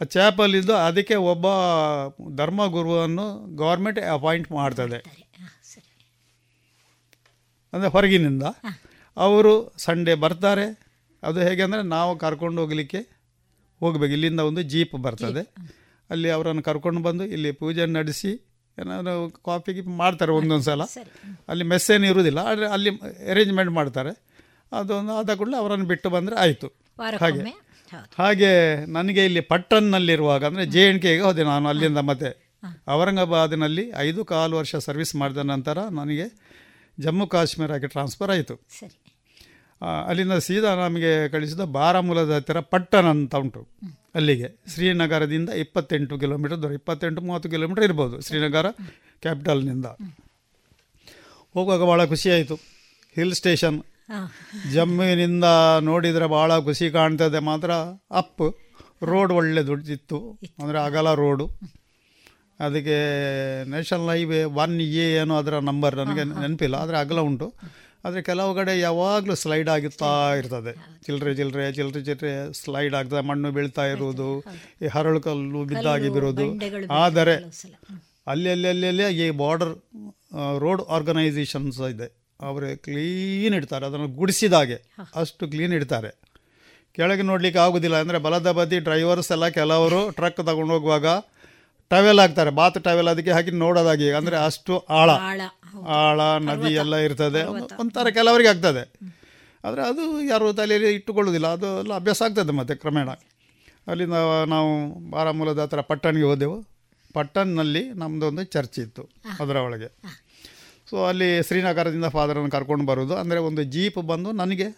ಆ 0.00 0.04
ಚಾಪಲ್ 0.04 0.54
ಇದ್ದು 0.54 0.74
ಅದಕ್ಕೆ 0.74 1.14
ಒಬ್ಬ 1.14 1.46
ಧರ್ಮಗುರುವನ್ನು 2.36 3.26
ಗೌರ್ಮೆಂಟ್ 3.56 3.98
ಅಪಾಯಿಂಟ್ 3.98 4.52
ಮಾಡ್ತದೆ. 4.52 4.98
ಅಂದರೆ 7.72 7.90
ಹೊರಗಿನಿಂದ. 7.94 8.44
ಅವರು 9.16 9.52
ಸಂಡೇ 9.86 10.14
ಬರ್ತಾರೆ. 10.24 10.66
ಅದು 11.22 11.38
ಹೇಗೆ 11.46 11.62
ಅಂದರೆ 11.62 11.82
ನಾವು 11.96 12.10
ಕರ್ಕೊಂಡು 12.16 12.58
ಹೋಗಲಿಕ್ಕೆ 12.62 13.00
ಹೋಗಬೇಕು. 13.80 14.12
ಇಲ್ಲಿಂದ 14.16 14.42
ಒಂದು 14.50 14.62
ಜೀಪ್ 14.72 14.96
ಬರ್ತದೆ. 15.06 15.42
ಅಲ್ಲಿ 16.10 16.28
ಅವರನ್ನು 16.30 16.62
ಕರ್ಕೊಂಡು 16.62 17.00
ಬಂದು 17.02 17.24
ಇಲ್ಲಿ 17.36 17.50
ಪೂಜೆ 17.52 17.86
ನಡೆಸಿ 17.98 18.32
ಏನಾದರೂ 18.78 19.28
ಕಾಫಿ 19.46 19.70
ಗೀಪಿ 19.76 19.92
ಮಾಡ್ತಾರೆ 20.02 20.32
ಒಂದೊಂದು 20.32 20.66
ಸಲ. 20.70 20.82
ಅಲ್ಲಿ 21.48 21.64
ಮೆಸ್ಸೇನು 21.64 22.06
ಇರುವುದಿಲ್ಲ 22.06 22.40
ಆದರೆ 22.50 22.66
ಅಲ್ಲಿ 22.66 22.90
ಅರೇಂಜ್ಮೆಂಟ್ 23.32 23.72
ಮಾಡ್ತಾರೆ. 23.78 24.12
ಅದೊಂದು 24.72 25.12
ಆದ 25.18 25.34
ಕೂಡಲೇ 25.34 25.56
ಅವರನ್ನು 25.56 25.86
ಬಿಟ್ಟು 25.86 26.08
ಬಂದರೆ 26.10 26.36
ಆಯಿತು. 26.36 26.68
ಹಾಗೆ. 27.22 27.42
ಹಾಗೆ 28.18 28.50
ನನಗೆ 28.96 29.22
ಇಲ್ಲಿ 29.24 29.42
ಪಟ್ಟಣ್ಣಲ್ಲಿರುವಾಗ 29.52 30.44
ಅಂದರೆ 30.44 30.64
ಜೆ 30.66 30.82
ಎನ್ 30.88 31.00
ಕೆಗೆ 31.02 31.22
ಹೋದೆ 31.26 31.42
ನಾನು 31.42 31.68
ಅಲ್ಲಿಂದ 31.68 32.00
ಮತ್ತೆ. 32.10 32.30
ಔರಂಗಾಬಾದಿನಲ್ಲಿ 32.96 33.84
ಐದು 34.06 34.20
ಕಾಲು 34.24 34.54
ವರ್ಷ 34.56 34.76
ಸರ್ವಿಸ್ 34.86 35.12
ಮಾಡಿದ 35.16 35.42
ನಂತರ 35.52 35.78
ನನಗೆ 36.00 36.26
ಜಮ್ಮು 37.00 37.26
ಕಾಶ್ಮೀರಕ್ಕೆ 37.26 37.88
ಟ್ರಾನ್ಸ್ಫರ್ 37.88 38.30
ಆಯಿತು. 38.30 38.54
ಸರಿ. 38.78 38.96
ಅಲ್ಲಿಂದ 40.08 40.32
ಸೀದಾ 40.32 40.70
ನಮಗೆ 40.74 41.28
ಕಳಿಸಿದ 41.28 41.60
ಬಾರಾಮುಲದ 41.60 42.32
ಹತ್ತಿರ 42.36 42.60
ಪಟ್ಟಣ 42.60 43.06
ಅಂತ 43.06 43.34
ಉಂಟು. 43.34 43.60
ಅಲ್ಲಿಗೆ. 44.14 44.48
ಶ್ರೀನಗರದಿಂದ 44.74 45.50
ಇಪ್ಪತ್ತೆಂಟು 45.64 46.18
ಕಿಲೋಮೀಟರ್ 46.18 46.62
ದೂರ 46.62 46.72
ಇಪ್ಪತ್ತೆಂಟು 46.72 47.20
ಮೂವತ್ತು 47.20 47.50
ಕಿಲೋಮೀಟರ್ 47.50 47.84
ಇರ್ಬೋದು 47.84 48.16
ಶ್ರೀನಗರ 48.20 48.70
ಕ್ಯಾಪಿಟಲ್ನಿಂದ 49.22 49.86
ಹೋಗುವಾಗ 51.54 51.84
ಭಾಳ 51.84 52.04
ಖುಷಿಯಾಯಿತು 52.04 52.56
ಹಿಲ್ 53.14 53.34
ಸ್ಟೇಷನ್. 53.34 53.78
ಜಮ್ಮುವಿನಿಂದ 54.72 55.46
ನೋಡಿದರೆ 55.80 56.26
ಭಾಳ 56.26 56.58
ಖುಷಿ 56.58 56.90
ಕಾಣ್ತದೆ. 56.90 57.38
ಮಾತ್ರ 57.38 57.70
ಅಪ್. 58.20 58.46
ರೋಡ್ 59.02 59.32
ಒಳ್ಳೆ 59.32 59.62
ಇತ್ತು. 59.92 60.18
ಅಂದರೆ 60.62 60.78
ಅಗಲ 60.80 61.14
ರೋಡು 61.14 61.46
ಅದಕ್ಕೆ 62.60 62.96
ನ್ಯಾಷನಲ್ 63.72 64.10
ಹೈವೇ 64.12 64.40
ಒನ್ 64.62 64.74
ಎ 64.84 65.06
ಏನೋ 65.20 65.34
ಅದರ 65.42 65.58
ನಂಬರ್ 65.70 65.94
ನನಗೆ 66.00 66.24
ನೆನಪಿಲ್ಲ 66.42 66.76
ಆದರೆ 66.84 66.96
ಅಗಲ 67.02 67.20
ಉಂಟು. 67.28 67.46
ಆದರೆ 68.04 68.20
ಕೆಲವು 68.28 68.50
ಕಡೆ 68.58 68.72
ಯಾವಾಗಲೂ 68.78 69.34
ಸ್ಲೈಡ್ 69.42 69.68
ಆಗುತ್ತಾ 69.74 70.10
ಇರ್ತದೆ. 70.40 70.72
ಚಿಲ್ಲರೆ 71.06 71.32
ಚಿಲ್ಲರೆ 71.38 71.64
ಚಿಲ್ಲರೆ 71.78 72.02
ಚಿಲ್ಲರೆ 72.08 72.32
ಸ್ಲೈಡ್ 72.60 72.94
ಆಗ್ತದೆ 72.98 73.22
ಮಣ್ಣು 73.30 73.48
ಬೀಳ್ತಾ 73.56 73.84
ಇರುವುದು 73.94 74.28
ಈ 74.84 74.88
ಹರಳು 74.96 75.20
ಕಲ್ಲು 75.26 75.62
ಬಿದ್ದಾಗಿ 75.72 76.10
ಬಿರೋದು 76.16 76.46
ಆದರೆ. 77.04 77.36
ಅಲ್ಲಿ 78.32 78.50
ಅಲ್ಲಿ 78.54 78.68
ಅಲ್ಲಿ 78.74 78.86
ಅಲ್ಲಿ 78.92 79.04
ಈ 79.26 79.30
ಬಾರ್ಡರ್ 79.42 79.74
ರೋಡ್ 80.64 80.82
ಆರ್ಗನೈಸೇಷನ್ಸ್ 80.96 81.80
ಇದೆ. 81.94 82.08
ಅವರೇ 82.40 82.70
ಕ್ಲೀನ್ 82.86 83.54
ಇಡ್ತಾರೆ 83.58 83.84
ಅದನ್ನು 83.90 84.08
ಗುಡಿಸಿದಾಗೆ 84.18 84.76
ಅಷ್ಟು 85.22 85.44
ಕ್ಲೀನ್ 85.52 85.74
ಇಡ್ತಾರೆ. 85.78 86.10
ಕೆಳಗೆ 86.98 87.24
ನೋಡಲಿಕ್ಕೆ 87.30 87.60
ಆಗೋದಿಲ್ಲ 87.64 87.96
ಅಂದರೆ 88.04 88.18
ಬಲದ 88.26 88.50
ಬದಿ 88.58 88.78
ಡ್ರೈವರ್ಸ್ 88.86 89.30
ಎಲ್ಲ 89.34 89.46
ಕೆಲವರು 89.58 90.00
ಟ್ರಕ್ 90.18 90.40
ತಗೊಂಡು 90.48 90.72
ಹೋಗುವಾಗ 90.74 91.06
ಟವೆಲ್ 91.90 92.20
ಹಾಕ್ತಾರೆ 92.22 92.50
ಬಾತ್ 92.58 92.78
ಟವೆಲ್ 92.86 93.08
ಅದಕ್ಕೆ 93.12 93.32
ಹಾಕಿ 93.36 93.52
ನೋಡೋದಾಗಿ 93.64 94.08
ಅಂದರೆ 94.18 94.36
ಅಷ್ಟು 94.46 94.74
ಆಳ. 94.98 95.10
ಆಳ 96.00 96.20
ನದಿ 96.48 96.72
ಎಲ್ಲ 96.82 96.96
ಇರ್ತದೆ. 97.06 97.42
ಒಂಥರ 97.82 98.08
ಕೆಲವರಿಗೆ 98.18 98.50
ಆಗ್ತದೆ. 98.52 98.82
ಆದರೆ 99.64 99.82
ಅದು 99.90 100.02
ಯಾರು 100.32 100.46
ತಲೆಯಲ್ಲಿ 100.58 100.90
ಇಟ್ಟುಕೊಳ್ಳೋದಿಲ್ಲ 100.94 101.48
ಅದು 101.56 101.68
ಎಲ್ಲ 101.82 101.94
ಅಭ್ಯಾಸ 102.00 102.22
ಆಗ್ತದೆ 102.26 102.52
ಮತ್ತೆ 102.60 102.74
ಕ್ರಮೇಣ. 102.82 103.10
ಅಲ್ಲಿಂದ 103.90 104.18
ನಾವು 104.54 104.70
ಬಾರಾಮೂಲದ 105.10 105.62
ಹತ್ರ 105.64 105.80
ಪಟ್ಟಣಿಗೆ 105.90 106.26
ಹೋದೆವು. 106.30 106.56
ಪಟ್ಟಣದಲ್ಲಿ 107.14 107.82
ನಮ್ಮದೊಂದು 108.00 108.42
ಚರ್ಚ್ 108.54 108.78
ಇತ್ತು 108.84 109.02
ಅದರ 109.40 109.56
ಒಳಗೆ. 109.66 109.88
ಸೊ 110.90 110.96
ಅಲ್ಲಿ 111.04 111.28
ಶ್ರೀನಗರದಿಂದ 111.48 112.08
ಫಾದರನ್ನು 112.16 112.50
ಕರ್ಕೊಂಡು 112.56 112.84
ಬರೋದು 112.90 113.14
ಅಂದರೆ 113.22 113.38
ಒಂದು 113.48 113.62
ಜೀಪ್ 113.74 113.98
ಬಂದು 114.12 114.30
ನನಗೆ 114.32 114.68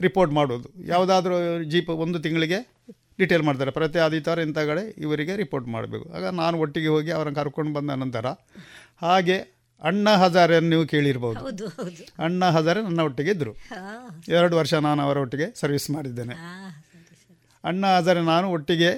ರಿಪೋರ್ಟ್ 0.00 0.32
ಮಾಡೋದು 0.32 0.68
ಯಾವುದಾದ್ರೂ 0.86 1.36
ಜೀಪ್ 1.72 1.90
ಒಂದು 2.04 2.18
ತಿಂಗಳಿಗೆ 2.26 2.58
ಡೀಟೇಲ್ 3.20 3.44
ಮಾಡ್ತಾರೆ. 3.48 3.72
ಪ್ರತಿ 3.78 3.98
ಆದಿತ್ಯವಾರ 4.06 4.40
ಇಂಥ 4.48 4.58
ಕಡೆ 4.70 4.82
ಇವರಿಗೆ 5.04 5.34
ರಿಪೋರ್ಟ್ 5.42 5.68
ಮಾಡಬೇಕು. 5.76 6.06
ಆಗ 6.16 6.24
ನಾನು 6.42 6.58
ಒಟ್ಟಿಗೆ 6.64 6.90
ಹೋಗಿ 6.94 7.10
ಅವರನ್ನು 7.18 7.38
ಕರ್ಕೊಂಡು 7.40 7.72
ಬಂದ 7.78 7.96
ನಂತರ 8.04 8.26
ಹಾಗೆ 9.06 9.38
ಅಣ್ಣ 9.88 10.08
ಹಜಾರೆಯನ್ನು 10.22 10.70
ನೀವು 10.74 10.84
ಕೇಳಿರ್ಬೋದು. 10.92 11.42
ಅಣ್ಣ 12.26 12.50
ಹಜಾರೆ 12.56 12.80
ನನ್ನ 12.86 13.00
ಒಟ್ಟಿಗೆ 13.08 13.30
ಇದ್ದರು 13.36 13.52
ಎರಡು 14.38 14.54
ವರ್ಷ 14.60 14.74
ನಾನು 14.88 15.00
ಅವರ 15.06 15.18
ಒಟ್ಟಿಗೆ 15.24 15.46
ಸರ್ವಿಸ್ 15.60 15.88
ಮಾಡಿದ್ದೇನೆ. 15.96 16.34
ಅಣ್ಣ 17.64 17.84
ಹಜಾರೆ 17.96 18.22
ನಾನು 18.32 18.48
ಒಟ್ಟಿಗೆ 18.56 18.90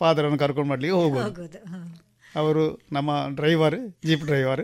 ಫಾದರನ್ನು 0.00 0.38
ಕರ್ಕೊಂಡು 0.44 0.68
ಮಾಡಲಿಕ್ಕೆ 0.68 0.96
ಹೋಗ್ಬೋದು. 1.00 1.50
ಅವರು 2.40 2.64
ನಮ್ಮ 2.92 3.10
ಡ್ರೈವರ್ 3.38 3.76
ಜೀಪ್ 4.08 4.24
ಡ್ರೈವರ್. 4.28 4.62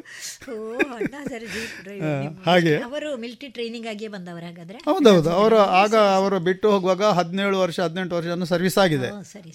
ಹಾಗೆ. 2.46 2.74
ಅವರು 2.88 3.10
ಮಿಲಿಟರಿ 3.22 3.50
ಟ್ರೈನಿಂಗ್ 3.56 3.88
ಆಗಿ 3.92 4.08
ಬಂದವರು 4.08 4.46
ಹಾಗಾದ್ರೆ? 4.46 4.78
ಹೌದೌದು 4.88 5.30
ಅವರು 5.40 5.58
ಆಗ 5.82 5.94
ಅವರು 6.20 6.38
ಬಿಟ್ಟು 6.48 6.70
ಹೋಗುವಾಗ 6.74 7.04
ಹದಿನೇಳು 7.18 7.58
ವರ್ಷ 7.64 7.78
ಹದಿನೆಂಟು 7.86 8.16
ವರ್ಷ 8.18 8.48
ಸರ್ವಿಸ್ 8.52 8.78
ಆಗಿದೆ. 8.84 9.10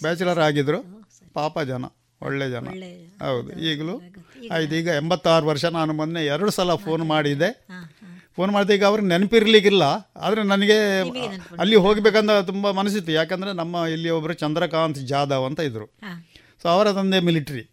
ಬ್ಯಾಚುಲರ್ 0.06 0.42
ಆಗಿದ್ರು. 0.50 0.80
ಪಾಪ 1.40 1.60
ಜನ 1.72 1.86
ಒಳ್ಳೆ 2.22 2.48
ಜನ. 2.54 2.68
ಹೌದು 3.26 3.52
ಈಗಲೂ 3.70 3.96
ಆಯ್ತು 4.56 4.76
ಈಗ 4.80 4.90
ಎಂಬತ್ತಾರು 5.02 5.46
ವರ್ಷ 5.52 5.66
ನಾನು 5.78 5.92
ಮೊನ್ನೆ 6.00 6.22
ಎರಡು 6.34 6.52
ಸಲ 6.58 6.76
ಫೋನ್ 6.86 7.04
ಹಾ 7.12 7.80
ಫೋನ್ 8.36 8.52
ಮಾಡಿದೆ 8.56 8.74
ಈಗ 8.78 8.86
ಅವ್ರಿಗೆ 8.90 9.08
ನೆನಪಿರ್ಲಿಕ್ಕಿಲ್ಲ. 9.08 9.84
ಆದರೆ 10.26 10.42
ನನಗೆ 10.52 10.78
ಅಲ್ಲಿ 11.60 11.78
ಹೋಗ್ಬೇಕಂತ 11.86 12.32
ತುಂಬ 12.52 12.72
ಮನಸ್ಸಿತ್ತು. 12.72 13.12
ಯಾಕಂದರೆ 13.12 13.54
ನಮ್ಮ 13.54 13.76
ಇಲ್ಲಿ 13.96 14.10
ಒಬ್ಬರು 14.18 14.36
ಚಂದ್ರಕಾಂತ್ 14.44 15.00
ಜಾಧವ್ 15.14 15.46
ಅಂತ 15.50 15.60
ಇದ್ದರು 15.60 15.88
ಸೊ 16.62 16.68
ಅವರ 16.70 16.88
ತಂದೆ 16.92 17.20
ಮಿಲಿಟ್ರಿ. 17.28 17.64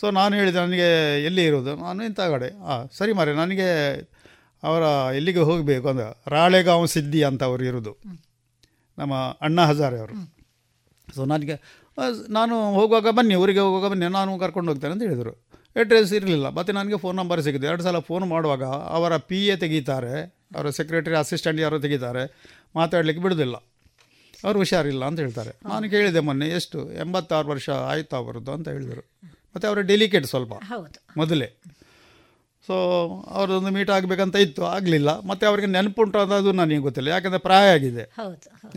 ಸೊ 0.00 0.10
ನಾನು 0.10 0.36
ಹೇಳಿದೆ, 0.36 0.58
ನನಗೆ 0.58 0.88
ಎಲ್ಲಿ 1.24 1.44
ಇರೋದು 1.44 1.76
ನಾನು, 1.76 2.04
ಇಂಥ 2.04 2.20
ಕಡೆ. 2.20 2.48
ಹಾಂ 2.66 2.90
ಸರಿ 2.92 3.12
ಮಾರೆ 3.12 3.32
ನನಗೆ 3.34 3.68
ಅವರ 4.62 5.14
ಎಲ್ಲಿಗೆ 5.14 5.38
ಹೋಗಬೇಕು? 5.38 5.88
ಅಂದ್ರೆ 5.88 6.06
ರಾಳೆಗಾಂವ್ 6.30 6.88
ಸಿದ್ದಿ 6.88 7.22
ಅಂತ 7.22 7.42
ಅವರು 7.42 7.64
ಇರೋದು 7.64 7.92
ನಮ್ಮ 8.98 9.14
ಅಣ್ಣ 9.40 9.60
ಹಜಾರೆ 9.60 9.98
ಅವರು. 9.98 10.14
ಸೊ 11.14 11.24
ನನಗೆ 11.24 11.54
ನಾನು 12.28 12.74
ಹೋಗುವಾಗ 12.74 13.10
ಬನ್ನಿ, 13.10 13.34
ಊರಿಗೆ 13.34 13.58
ಹೋಗುವಾಗ 13.58 13.90
ಬನ್ನಿ, 13.90 14.06
ನಾನು 14.08 14.38
ಕರ್ಕೊಂಡು 14.38 14.72
ಹೋಗ್ತೇನೆ 14.72 14.92
ಅಂತ 14.92 15.02
ಹೇಳಿದರು. 15.02 15.32
ಅಡ್ರೆಸ್ 15.76 16.12
ಇರಲಿಲ್ಲ. 16.12 16.48
ಮತ್ತು 16.48 16.72
ನನಗೆ 16.72 16.96
ಫೋನ್ 16.98 17.16
ನಂಬರ್ 17.16 17.42
ಸಿಕ್ಕಿದೆ. 17.42 17.66
ಎರಡು 17.66 17.82
ಸಲ 17.82 17.98
ಫೋನ್ 17.98 18.24
ಮಾಡುವಾಗ 18.24 18.64
ಅವರ 18.96 19.16
ಪಿ 19.16 19.46
ಎ 19.46 19.56
ತೆಗೀತಾರೆ, 19.56 20.14
ಅವರ 20.56 20.70
ಸೆಕ್ರೆಟರಿ 20.70 21.16
ಅಸಿಸ್ಟೆಂಟ್ 21.16 21.60
ಯಾರೋ 21.60 21.78
ತೆಗೀತಾರೆ, 21.78 22.24
ಮಾತಾಡಲಿಕ್ಕೆ 22.76 23.22
ಬಿಡೋದಿಲ್ಲ. 23.22 23.56
ಅವರು 24.44 24.58
ಹುಷಾರಿಲ್ಲ 24.58 25.04
ಅಂತ 25.04 25.20
ಹೇಳ್ತಾರೆ. 25.20 25.52
ನಾನು 25.68 25.90
ಕೇಳಿದೆ 25.90 26.20
ಮೊನ್ನೆ, 26.20 26.48
ಎಷ್ಟು? 26.48 26.80
ಎಂಬತ್ತಾರು 26.92 27.48
ವರ್ಷ 27.48 27.68
ಆಯಿತು 27.70 28.16
ಅವರದ್ದು 28.16 28.52
ಅಂತ 28.52 28.68
ಹೇಳಿದರು. 28.68 29.04
ಮತ್ತು 29.56 29.68
ಅವರು 29.68 29.82
ಡೆಲಿಕೇಟ್ 29.82 30.26
ಸ್ವಲ್ಪ. 30.26 30.52
ಹೌದು. 30.52 31.06
ಮೊದಲೇ. 31.16 31.52
ಸೊ 32.66 32.72
ಅವ್ರದೊಂದು 33.30 33.70
ಮೀಟ್ 33.70 33.90
ಆಗಬೇಕಂತ 33.90 34.36
ಇತ್ತು. 34.36 34.64
ಆಗಲಿಲ್ಲ. 34.64 35.20
ಮತ್ತು 35.20 35.46
ಅವರಿಗೆ 35.46 35.68
ನೆನಪುಂಟು 35.68 36.18
ಅನ್ನೋದು 36.18 36.52
ನನಗೆ 36.52 36.76
ಗೊತ್ತಿಲ್ಲ. 36.76 37.08
ಯಾಕೆಂದರೆ 37.08 37.38
ಪ್ರಾಯ 37.38 37.70
ಆಗಿದೆ. 37.70 38.02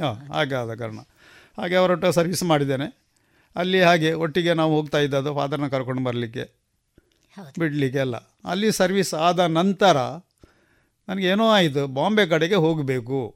ಹಾಂ 0.03 0.33
ಹಾಗೆ 0.33 0.55
ಆದ 0.55 0.75
ಕಾರಣ. 0.75 0.97
ಹಾಗೆ 1.57 1.75
ಅವರೊಟ್ಟು 1.75 2.11
ಸರ್ವಿಸ್ 2.11 2.43
ಮಾಡಿದ್ದೇನೆ. 2.43 2.99
ಅಲ್ಲಿ 3.55 3.81
ಹಾಗೆ 3.81 4.13
ಒಟ್ಟಿಗೆ 4.13 4.53
ನಾವು 4.53 4.75
ಹೋಗ್ತಾ 4.75 4.99
ಇದ್ದದ್ದು 4.99 5.33
ಫಾದರ್ನ 5.33 5.67
ಕರ್ಕೊಂಡು 5.67 6.03
ಬರಲಿಕ್ಕೆ. 6.03 6.43
ಬಿಡಲಿಕ್ಕೆ 7.59 7.99
ಎಲ್ಲ 7.99 8.17
ಅಲ್ಲಿ 8.45 8.71
ಸರ್ವಿಸ್ 8.71 9.13
ಆದ 9.13 9.39
ನಂತರ 9.39 9.97
ನನಗೇನೋ 11.09 11.47
ಆಯಿತು. 11.49 11.87
ಬಾಂಬೆ 11.87 12.25
ಕಡೆಗೆ 12.25 12.55
ಹೋಗಬೇಕು. 12.55 13.35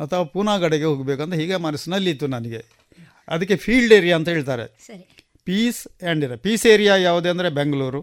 ಅಥವಾ 0.00 0.22
ಪೂನಾ 0.22 0.58
ಕಡೆಗೆ 0.58 0.84
ಹೋಗಬೇಕಂತ 0.84 1.34
ಹೀಗೆ 1.34 1.56
ಮನಸ್ಸಿನಲ್ಲಿತ್ತು 1.56 2.26
ನನಗೆ. 2.26 2.64
ಅದಕ್ಕೆ 3.28 3.56
ಫೀಲ್ಡ್ 3.56 3.94
ಏರಿಯಾ 3.94 4.16
ಅಂತ 4.16 4.28
ಹೇಳ್ತಾರೆ. 4.28 4.76
ಪೀಸ್ 5.46 5.80
ಆ್ಯಂಡ್ 5.90 6.24
ಇರ 6.26 6.34
ಪೀಸ್ 6.46 6.64
ಏರಿಯಾ 6.72 6.94
ಯಾವುದೇ 7.08 7.28
ಅಂದರೆ 7.34 7.48
ಬೆಂಗಳೂರು 7.58 8.00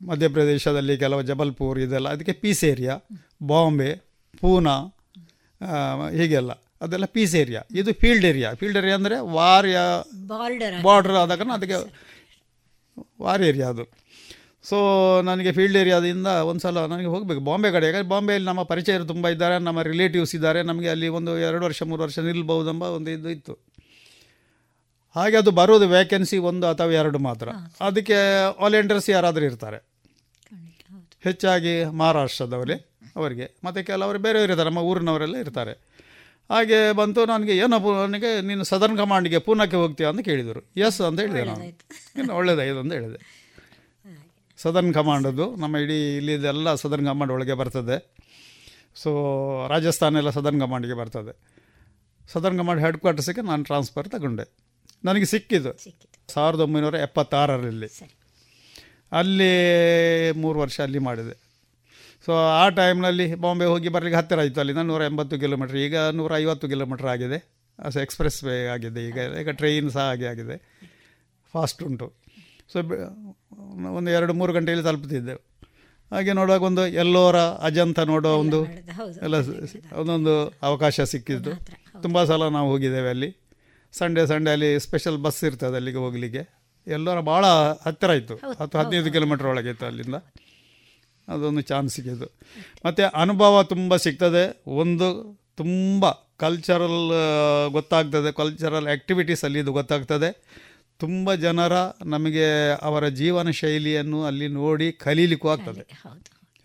ಮಧ್ಯಪ್ರದೇಶದಲ್ಲಿ 0.00 0.94
ಕೆಲವು 1.02 1.22
ಜಬಲ್ಪುರ್ 1.30 1.78
ಇದೆಲ್ಲ. 1.86 2.08
ಅದಕ್ಕೆ 2.16 2.34
ಪೀಸ್ 2.42 2.62
ಏರಿಯಾ 2.72 2.94
ಬಾಂಬೆ 3.50 3.90
ಪೂನಾ 4.40 4.74
ಹೀಗೆಲ್ಲ. 6.18 6.52
ಅದೆಲ್ಲ 6.84 7.06
ಪೀಸ್ 7.16 7.34
ಏರಿಯಾ 7.40 7.62
ಇದು 7.80 7.90
ಫೀಲ್ಡ್ 8.02 8.26
ಏರಿಯಾ 8.28 8.50
ಫೀಲ್ಡ್ 8.60 8.78
ಏರಿಯಾ 8.80 8.94
ಅಂದರೆ 9.00 9.16
ವಾರ್ 9.36 9.68
ಯಾ 9.72 9.86
ಬಾರ್ಡರ್ 10.30 10.76
ಬಾರ್ಡರ್ 10.86 11.16
ಆದ 11.22 11.32
ಕಾರಣ 11.40 11.52
ಅದಕ್ಕೆ 11.58 11.78
ವಾರ್ 13.24 13.42
ಏರಿಯಾ 13.50 13.66
ಅದು. 13.74 13.84
ಸೊ 14.68 14.78
ನನಗೆ 15.28 15.50
ಫೀಲ್ಡ್ 15.58 15.78
ಏರಿಯಾದಿಂದ 15.82 16.28
ಒಂದು 16.48 16.62
ಸಲ 16.64 16.80
ನನಗೆ 16.92 17.10
ಹೋಗಬೇಕು. 17.12 17.42
ಬಾಂಬೆ 17.48 17.68
ಕಡೆ. 17.74 17.84
ಯಾಕಂದರೆ 17.88 18.08
ಬಾಂಬೆಯಲ್ಲಿ 18.14 18.48
ನಮ್ಮ 18.50 18.62
ಪರಿಚಯರು 18.72 19.04
ತುಂಬ 19.12 19.28
ಇದ್ದಾರೆ 19.34 19.56
ನಮ್ಮ 19.68 19.82
ರಿಲೇಟಿವ್ಸ್ 19.90 20.34
ಇದ್ದಾರೆ. 20.38 20.62
ನಮಗೆ 20.70 20.88
ಅಲ್ಲಿ 20.94 21.08
ಒಂದು 21.18 21.34
ಎರಡು 21.48 21.64
ವರ್ಷ 21.68 21.82
ಮೂರು 21.90 22.02
ವರ್ಷ 22.06 22.18
ನಿಲ್ಬಹುದೆಂಬ 22.28 22.82
ಒಂದು 22.96 23.10
ಇದು 23.16 23.30
ಇತ್ತು. 23.36 23.54
ಹಾಗೆ 25.14 25.36
ಅದು 25.36 25.50
ಬರೋದು 25.50 25.88
ವ್ಯಾಕೆನ್ಸಿ 25.88 26.38
ಒಂದು 26.38 26.66
ಅಥವಾ 26.66 26.86
ಎರಡು 26.86 27.18
ಮಾತ್ರ. 27.18 27.48
ಅದಕ್ಕೆ 27.80 28.14
ವಾಲಂಟಿಯರ್ಸ್ 28.62 29.10
ಯಾರಾದರೂ 29.10 29.44
ಇರ್ತಾರೆ. 29.44 29.76
ಹೆಚ್ಚಾಗಿ 31.20 31.84
ಮಹಾರಾಷ್ಟ್ರದವರೇ 31.84 32.74
ಅವರಿಗೆ. 33.16 33.54
ಮತ್ತು 33.64 33.86
ಕೆಲವರು 33.86 34.18
ಬೇರೆಯವರು 34.18 34.52
ಇರ್ತಾರೆ 34.52 34.70
ನಮ್ಮ 34.70 34.78
ಊರಿನವರೆಲ್ಲ 34.78 35.36
ಇರ್ತಾರೆ. 35.36 35.72
ಹಾಗೆ 36.50 36.92
ಬಂತು 36.92 37.26
ನನಗೆ 37.26 37.56
ಏನಪ್ಪ 37.56 37.86
ನನಗೆ 37.86 38.40
ನೀನು 38.40 38.64
ಸದರ್ನ್ 38.64 38.98
ಕಮಾಂಡ್ಗೆ 38.98 39.38
ಪೂನಾಕ್ಕೆ 39.38 39.76
ಹೋಗ್ತೀಯ 39.76 40.06
ಅಂತ 40.06 40.20
ಕೇಳಿದರು. 40.20 40.70
ಎಸ್ 40.76 41.00
ಅಂತ 41.00 41.20
ಹೇಳಿದೆ 41.20 41.44
ನಾನು. 41.44 41.64
ಇನ್ನು 42.18 42.34
ಒಳ್ಳೇದಾಯ್ತು 42.34 42.78
ಅಂತ 42.78 42.92
ಹೇಳಿದೆ. 42.92 43.40
ಸದರ್ನ್ 44.56 44.94
ಕಮಾಂಡದ್ದು 44.94 45.56
ನಮ್ಮ 45.56 45.76
ಇಡೀ 45.76 46.16
ಇಲ್ಲಿದೆಲ್ಲ 46.16 46.74
ಸದರ್ನ್ 46.74 47.06
ಕಮಾಂಡ್ 47.06 47.32
ಒಳಗೆ 47.32 47.52
ಬರ್ತದೆ. 47.52 48.16
ಸೊ 48.94 49.10
ರಾಜಸ್ಥಾನ 49.68 50.16
ಎಲ್ಲ 50.16 50.30
ಸದರ್ನ್ 50.30 50.60
ಕಮಾಂಡ್ಗೆ 50.60 50.94
ಬರ್ತದೆ. 50.94 51.60
ಸದರ್ನ್ 52.28 52.58
ಕಮಾಂಡ್ 52.58 52.82
ಹೆಡ್ 52.82 52.98
ಕ್ವಾರ್ಟರ್ಸಿಗೆ 52.98 53.46
ನಾನು 53.46 53.64
ಟ್ರಾನ್ಸ್ಫರ್ 53.64 54.08
ತಗೊಂಡೆ. 54.08 54.69
ನನಗೆ 55.04 55.24
ಸಿಕ್ಕಿದ್ದು. 55.24 55.72
ಸಾವಿರದ 56.32 56.60
ಒಂಬೈನೂರ 56.60 56.94
ಎಪ್ಪತ್ತಾರರಲ್ಲಿ. 56.94 58.10
ಅಲ್ಲಿ 59.12 59.52
ಮೂರು 60.32 60.60
ವರ್ಷ 60.60 60.80
ಅಲ್ಲಿ 60.80 60.98
ಮಾಡಿದೆ. 60.98 61.50
ಸೊ 62.26 62.32
ಆ 62.36 62.68
ಟೈಮ್ನಲ್ಲಿ 62.68 63.34
ಬಾಂಬೆ 63.34 63.64
ಹೋಗಿ 63.64 63.88
ಬರಲಿಕ್ಕೆ 63.88 64.16
ಹತ್ತಿರ 64.16 64.38
ಆಯಿತು. 64.40 64.60
ಅಲ್ಲಿ 64.60 64.72
ನೂರ 64.72 65.02
ಎಂಬತ್ತು 65.02 65.38
ಕಿಲೋಮೀಟ್ರ್ 65.38 65.76
ಈಗ 65.76 65.98
ನೂರ 65.98 66.36
ಐವತ್ತು 66.36 66.68
ಕಿಲೋಮೀಟ್ರ್ 66.68 67.06
ಆಗಿದೆ. 67.06 67.60
ಅಸ 67.84 67.96
ಎಕ್ಸ್ಪ್ರೆಸ್ 67.96 68.44
ವೇ 68.44 68.66
ಆಗಿದೆ. 68.66 69.08
ಈಗ 69.08 69.18
ಈಗ 69.40 69.48
ಟ್ರೈನ್ 69.50 69.90
ಸಹ 69.90 70.00
ಹಾಗೆ 70.00 70.26
ಆಗಿದೆ. 70.26 70.56
ಫಾಸ್ಟ್ 71.52 71.82
ಉಂಟು. 71.82 72.12
ಸೊ 72.72 72.78
ಒಂದು 73.96 74.10
ಎರಡು 74.10 74.34
ಮೂರು 74.34 74.52
ಗಂಟೆಯಲ್ಲಿ 74.52 74.84
ತಲುಪುತ್ತಿದ್ದೆವು 74.84 75.42
ಹಾಗೆ 76.12 76.32
ನೋಡುವಾಗ 76.32 76.62
ಒಂದು 76.62 76.86
ಎಲ್ಲೋರ 76.86 77.36
ಅಜಂತ 77.38 78.00
ನೋಡೋ 78.00 78.28
ಒಂದು 78.28 78.66
ಎಲ್ಲ 79.22 79.34
ಒಂದೊಂದು 79.94 80.52
ಅವಕಾಶ 80.62 81.00
ಸಿಕ್ಕಿದ್ದು. 81.00 81.50
ತುಂಬ 82.02 82.24
ಸಲ 82.24 82.48
ನಾವು 82.48 82.70
ಹೋಗಿದ್ದೇವೆ 82.70 83.08
ಅಲ್ಲಿ. 83.08 83.39
ಸಂಡೇ 83.92 84.26
ಸಂಡೇ 84.26 84.50
ಅಲ್ಲಿ 84.50 84.80
ಸ್ಪೆಷಲ್ 84.80 85.18
ಬಸ್ 85.18 85.44
ಇರ್ತದೆ 85.44 85.76
ಅಲ್ಲಿಗೆ 85.76 85.96
ಹೋಗಲಿಕ್ಕೆ. 85.96 86.60
ಎಲ್ಲರ 86.86 87.20
ಭಾಳ 87.20 87.46
ಹತ್ತಿರ 87.86 88.10
ಇತ್ತು. 88.10 88.34
ಹತ್ತು 88.60 88.78
ಹದಿನೈದು 88.78 89.12
ಕಿಲೋಮೀಟ್ರ್ 89.12 89.46
ಒಳಗೆ 89.46 89.68
ಇತ್ತು 89.68 89.86
ಅಲ್ಲಿಂದ. 89.86 90.14
ಅದೊಂದು 91.28 91.60
ಚಾನ್ಸ್ 91.60 91.94
ಸಿಕ್ಕಿದ್ದು. 91.94 92.26
ಮತ್ತು 92.86 93.02
ಅನುಭವ 93.02 93.62
ತುಂಬ 93.62 93.96
ಸಿಗ್ತದೆ. 93.96 94.62
ಒಂದು 94.66 95.40
ತುಂಬ 95.56 96.10
ಕಲ್ಚರಲ್ 96.36 97.12
ಗೊತ್ತಾಗ್ತದೆ. 97.72 98.32
ಕಲ್ಚರಲ್ 98.32 98.86
ಆ್ಯಕ್ಟಿವಿಟೀಸ್ 98.86 99.44
ಅಲ್ಲಿ 99.44 99.58
ಇದು 99.58 99.72
ಗೊತ್ತಾಗ್ತದೆ. 99.72 100.44
ತುಂಬ 100.98 101.34
ಜನರ 101.34 101.72
ನಮಗೆ 102.06 102.72
ಅವರ 102.82 103.08
ಜೀವನ 103.08 103.50
ಶೈಲಿಯನ್ನು 103.50 104.24
ಅಲ್ಲಿ 104.24 104.48
ನೋಡಿ 104.48 104.92
ಕಲೀಲಿಕ್ಕೂ 104.92 105.48
ಆಗ್ತದೆ. 105.48 106.02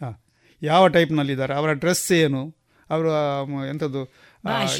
ಹಾಂ 0.02 0.24
ಯಾವ 0.64 0.88
ಟೈಪ್ನಲ್ಲಿದ್ದಾರೆ 0.88 1.54
ಅವರ 1.54 1.74
ಡ್ರೆಸ್ 1.74 2.12
ಏನು? 2.12 2.56
ಅವರ 2.90 3.06
ಎಂಥದ್ದು 3.70 4.25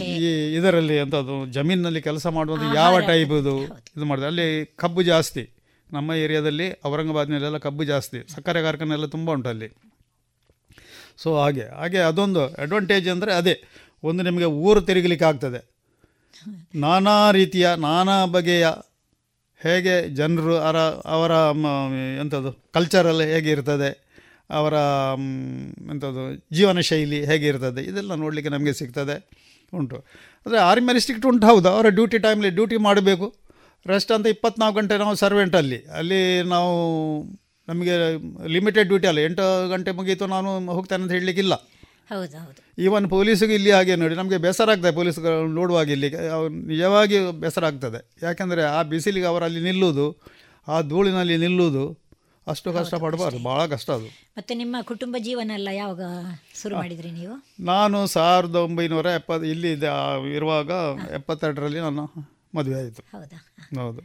ಈ 0.04 0.56
ಇದರಲ್ಲಿ 0.56 0.98
ಎಂಥದ್ದು 0.98 1.52
ಜಮೀನಿನಲ್ಲಿ 1.52 2.02
ಕೆಲಸ 2.02 2.28
ಮಾಡುವಂಥ 2.28 2.76
ಯಾವ 2.76 3.00
ಟೈಪ್ 3.00 3.32
ಇದು 3.32 3.54
ಇದು 3.98 4.06
ಮಾಡಿದೆ. 4.06 4.28
ಅಲ್ಲಿ 4.28 4.74
ಕಬ್ಬು 4.76 5.02
ಜಾಸ್ತಿ. 5.02 5.44
ನಮ್ಮ 5.94 6.12
ಏರಿಯಾದಲ್ಲಿ 6.12 6.68
ಔರಂಗಾಬಾದ್ನಲ್ಲೆಲ್ಲ 6.86 7.58
ಕಬ್ಬು 7.58 7.84
ಜಾಸ್ತಿ. 7.84 8.20
ಸಕ್ಕರೆ 8.34 8.62
ಕಾರ್ಖಾನೆ 8.62 8.94
ಎಲ್ಲ 8.94 9.06
ತುಂಬ 9.06 9.32
ಉಂಟು 9.32 9.50
ಅಲ್ಲಿ. 9.50 9.70
ಸೊ 11.18 11.38
ಹಾಗೆ 11.40 11.66
ಹಾಗೆ 11.80 11.98
ಅದೊಂದು 11.98 12.48
ಅಡ್ವಾಂಟೇಜ್ 12.48 13.10
ಅಂದರೆ 13.10 13.34
ಅದೇ. 13.34 13.64
ಒಂದು 14.04 14.24
ನಿಮಗೆ 14.24 14.46
ಊರು 14.46 14.82
ತಿರುಗಲಿಕ್ಕೆ 14.82 15.26
ಆಗ್ತದೆ. 15.26 15.76
ನಾನಾ 16.76 17.32
ರೀತಿಯ 17.32 17.68
ನಾನಾ 17.76 18.26
ಬಗೆಯ 18.26 18.68
ಹೇಗೆ 19.62 20.10
ಜನರು 20.10 20.58
ಅವರ 20.58 20.78
ಅವರ 21.16 21.32
ಎಂಥದ್ದು 22.20 22.52
ಕಲ್ಚರಲ್ 22.74 23.22
ಹೇಗೆ 23.22 23.52
ಇರ್ತದೆ 23.52 23.90
ಅವರ 24.50 24.74
ಎಂಥದ್ದು 25.90 26.46
ಜೀವನ 26.56 26.80
ಶೈಲಿ 26.80 27.26
ಹೇಗೆ 27.26 27.48
ಇರ್ತದೆ 27.48 27.82
ಇದೆಲ್ಲ 27.82 28.14
ನೋಡಲಿಕ್ಕೆ 28.14 28.50
ನಮಗೆ 28.50 28.74
ಸಿಗ್ತದೆ. 28.74 29.16
ಉಂಟು. 29.82 29.98
ಅಂದರೆ 30.46 30.60
ಆರ್ಮಿ 30.70 31.00
ಸ್ಟ್ರಿಕ್ಟ್ 31.04 31.26
ಉಂಟು 31.32 31.46
ಹೌದು. 31.48 31.68
ಅವರ 31.76 31.90
ಡ್ಯೂಟಿ 31.90 32.18
ಟೈಮಲ್ಲಿ 32.26 32.52
ಡ್ಯೂಟಿ 32.60 32.78
ಮಾಡಬೇಕು. 32.88 33.28
ರೆಸ್ಟ್ 33.86 34.12
ಅಂತ 34.12 34.28
ಇಪ್ಪತ್ನಾಲ್ಕು 34.36 34.76
ಗಂಟೆ 34.80 34.98
ನಾವು 34.98 35.16
ಸರ್ವೆಂಟ್ 35.16 35.56
ಅಲ್ಲಿ. 35.56 35.80
ಅಲ್ಲಿ 36.00 36.22
ನಾವು 36.54 36.72
ನಮಗೆ 37.70 37.96
ಲಿಮಿಟೆಡ್ 38.56 38.88
ಡ್ಯೂಟಿ 38.88 39.08
ಅಲ್ಲ. 39.08 39.20
ಎಂಟು 39.20 39.70
ಗಂಟೆ 39.70 39.92
ಮುಗೀತು 39.92 40.26
ನಾನು 40.36 40.50
ಹೋಗ್ತೇನೆ 40.78 41.04
ಅಂತ 41.04 41.12
ಹೇಳಲಿಕ್ಕಿಲ್ಲ. 41.12 41.54
ಹೌದು 42.12 42.38
ಹೌದು. 42.38 42.60
ಈವನ್ 42.86 43.06
ಪೊಲೀಸಿಗೂ 43.10 43.54
ಇಲ್ಲಿ 43.54 43.72
ಹಾಗೆ 43.72 43.94
ನೋಡಿ 43.96 44.16
ನಮಗೆ 44.16 44.38
ಬೇಸರ 44.38 44.70
ಆಗ್ತದೆ 44.70 44.92
ಪೊಲೀಸ್ಗಳು 44.96 45.48
ನೋಡುವಾಗ 45.60 45.90
ಇಲ್ಲಿ. 45.90 46.10
ನಿಜವಾಗಿ 46.72 47.20
ಬೇಸರ 47.44 47.66
ಆಗ್ತದೆ. 47.66 48.00
ಯಾಕೆಂದರೆ 48.26 48.64
ಆ 48.78 48.82
ಬಿಸಿಲಿಗೆ 48.92 49.26
ಅವರಲ್ಲಿ 49.26 49.62
ನಿಲ್ಲುವುದು 49.70 50.08
ಆ 50.68 50.82
ಧೂಳಿನಲ್ಲಿ 50.82 51.38
ನಿಲ್ಲುವುದು 51.38 51.84
ಅಷ್ಟು 52.48 52.74
ಕಷ್ಟ 52.74 52.96
ಪಡಬಾರ್ದು. 52.96 53.44
ಭಾಳ 53.44 53.66
ಕಷ್ಟ 53.66 53.92
ಅದು. 53.92 54.06
ಮತ್ತೆ 54.06 54.56
ನಿಮ್ಮ 54.56 54.76
ಕುಟುಂಬ 54.82 55.16
ಜೀವನ 55.20 55.52
ಎಲ್ಲ 55.54 55.68
ಯಾವಾಗ 55.72 56.02
ಶುರು 56.62 56.76
ಮಾಡಿದ್ರಿ 56.76 57.12
ನೀವು? 57.12 57.36
ನಾನು 57.60 58.08
ಸಾವಿರದ 58.08 58.56
ಒಂಬೈನೂರ 58.56 59.06
ಎಪ್ಪತ್ತು 59.06 59.46
ಇಲ್ಲಿ 59.46 59.72
ಇರುವಾಗ 60.36 60.72
ಎಪ್ಪತ್ತೆರಡರಲ್ಲಿ 61.14 61.80
ನಾನು 61.80 62.04
ಮದುವೆ 62.56 62.76
ಆಯಿತು. 62.76 63.02
ಹೌದಾ? 63.02 63.38
ಹೌದು. 63.82 64.02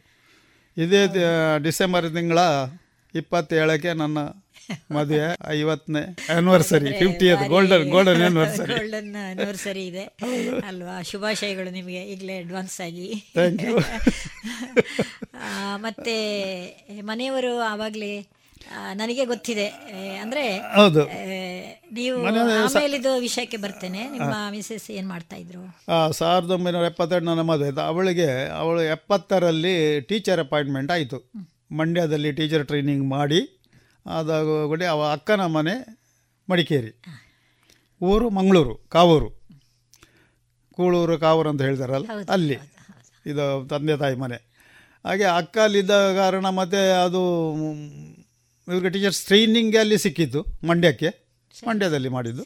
ಇದೇ 0.77 1.07
ಡಿಸೆಂಬರ್ 1.59 2.13
ತಿಂಗಳ 2.13 2.39
ಇಪ್ಪತ್ತೇಳಕ್ಕೆ 3.15 3.93
ನನ್ನ 3.93 4.19
ಮದುವೆ 4.91 5.37
ಐವತ್ತನೇ 5.49 6.35
anniversary 6.37 6.93
fiftieth 6.93 7.49
golden 7.49 7.91
golden 7.91 8.23
anniversary 8.23 8.75
golden 8.75 9.17
anniversary 9.31 9.87
ಇದೆ. 9.87 10.03
ಅಲ್ವಾ? 10.67 11.03
ಶುಭಾಶಯಗಳು 11.03 11.71
ನಿಮಗೆ 11.71 12.03
ಈಗಲೇ 12.03 12.39
ಅಡ್ವಾನ್ಸ್ 12.39 12.81
ಆಗಿ. 12.81 13.31
ಥ್ಯಾಂಕ್ 13.33 13.63
ಯು 13.63 13.79
ಮತ್ತೆ 15.75 16.67
ಮನೆಯವರು 17.03 17.59
ಆವಾಗಲೇ 17.59 18.27
ನನಗೆ 18.93 19.25
ಗೊತ್ತಿದೆ. 19.25 19.67
ಅಂದ್ರೆ 20.23 20.59
ಹೌದು. 20.59 21.05
ನೀವು 21.95 22.27
ಆಮೇಲೆ 22.27 22.73
ಸ- 22.73 22.77
ಆಮೇಲಿದು 22.77 23.19
ವಿಷಯಕ್ಕೆ 23.19 23.57
ಬರ್ತೇನೆ. 23.57 24.11
ನಿಮ್ಮ 24.11 24.35
ಮಿಸಸ್ 24.51 24.91
ಏನ್ 24.91 25.09
ಮಾಡ್ತಾ 25.09 25.37
ಇದ್ರು? 25.37 25.83
ಸಾವಿರದ 26.13 26.51
ಒಂಬೈನೂರ 26.51 26.85
ಎಪ್ಪತ್ತೆರಡು 26.85 27.25
ನನ್ನ 27.25 27.41
ಮದುವೆ. 27.41 27.67
ಆಯ್ತು 27.67 27.81
ಅವಳಿಗೆ 27.81 28.49
ಅವಳು 28.49 28.83
ಎಪ್ಪತ್ತರಲ್ಲಿ 28.83 30.01
ಟೀಚರ್ 30.01 30.41
ಅಪಾಯಿಂಟ್ಮೆಂಟ್ 30.41 30.93
ಆಯಿತು. 30.93 31.33
ಮಂಡ್ಯದಲ್ಲಿ 31.77 32.33
ಟೀಚರ್ 32.33 32.67
ಟ್ರೈನಿಂಗ್ 32.67 33.09
ಮಾಡಿ. 33.09 33.60
ಅದಾಗೂಡಿ 34.07 34.85
ಅವ 34.85 35.13
ಅಕ್ಕನ 35.13 35.47
ಮನೆ 35.47 36.01
ಮಡಿಕೇರಿ. 36.51 37.03
ಊರು 38.03 38.31
ಮಂಗಳೂರು 38.31 38.77
ಕಾವೂರು. 38.77 39.41
ಕೂಳೂರು 40.73 41.19
ಕಾವೂರು 41.19 41.49
ಅಂತ 41.49 41.63
ಹೇಳ್ತಾರಲ್ಲ 41.63 42.07
ಅಲ್ಲಿ. 42.29 42.59
ಇದು 43.27 43.69
ತಂದೆ 43.69 43.97
ತಾಯಿ 43.97 44.17
ಮನೆ. 44.17 44.51
ಹಾಗೆ 45.05 45.25
ಅಕ್ಕ 45.25 45.59
ಅಲ್ಲಿದ್ದ 45.59 45.91
ಕಾರಣ 45.91 46.49
ಮತ್ತು 46.49 47.03
ಅದು 47.05 47.21
ಇವ್ರಿಗೆ 48.69 48.91
ಟೀಚರ್ಸ್ 48.91 49.27
ಟ್ರೈನಿಂಗ್ಗೆ 49.27 49.79
ಅಲ್ಲಿ 49.79 49.99
ಸಿಕ್ಕಿತ್ತು 49.99 50.47
ಮಂಡ್ಯಕ್ಕೆ. 50.69 51.09
ಮಂಡ್ಯದಲ್ಲಿ 51.69 52.09
ಮಾಡಿದ್ದು. 52.09 52.43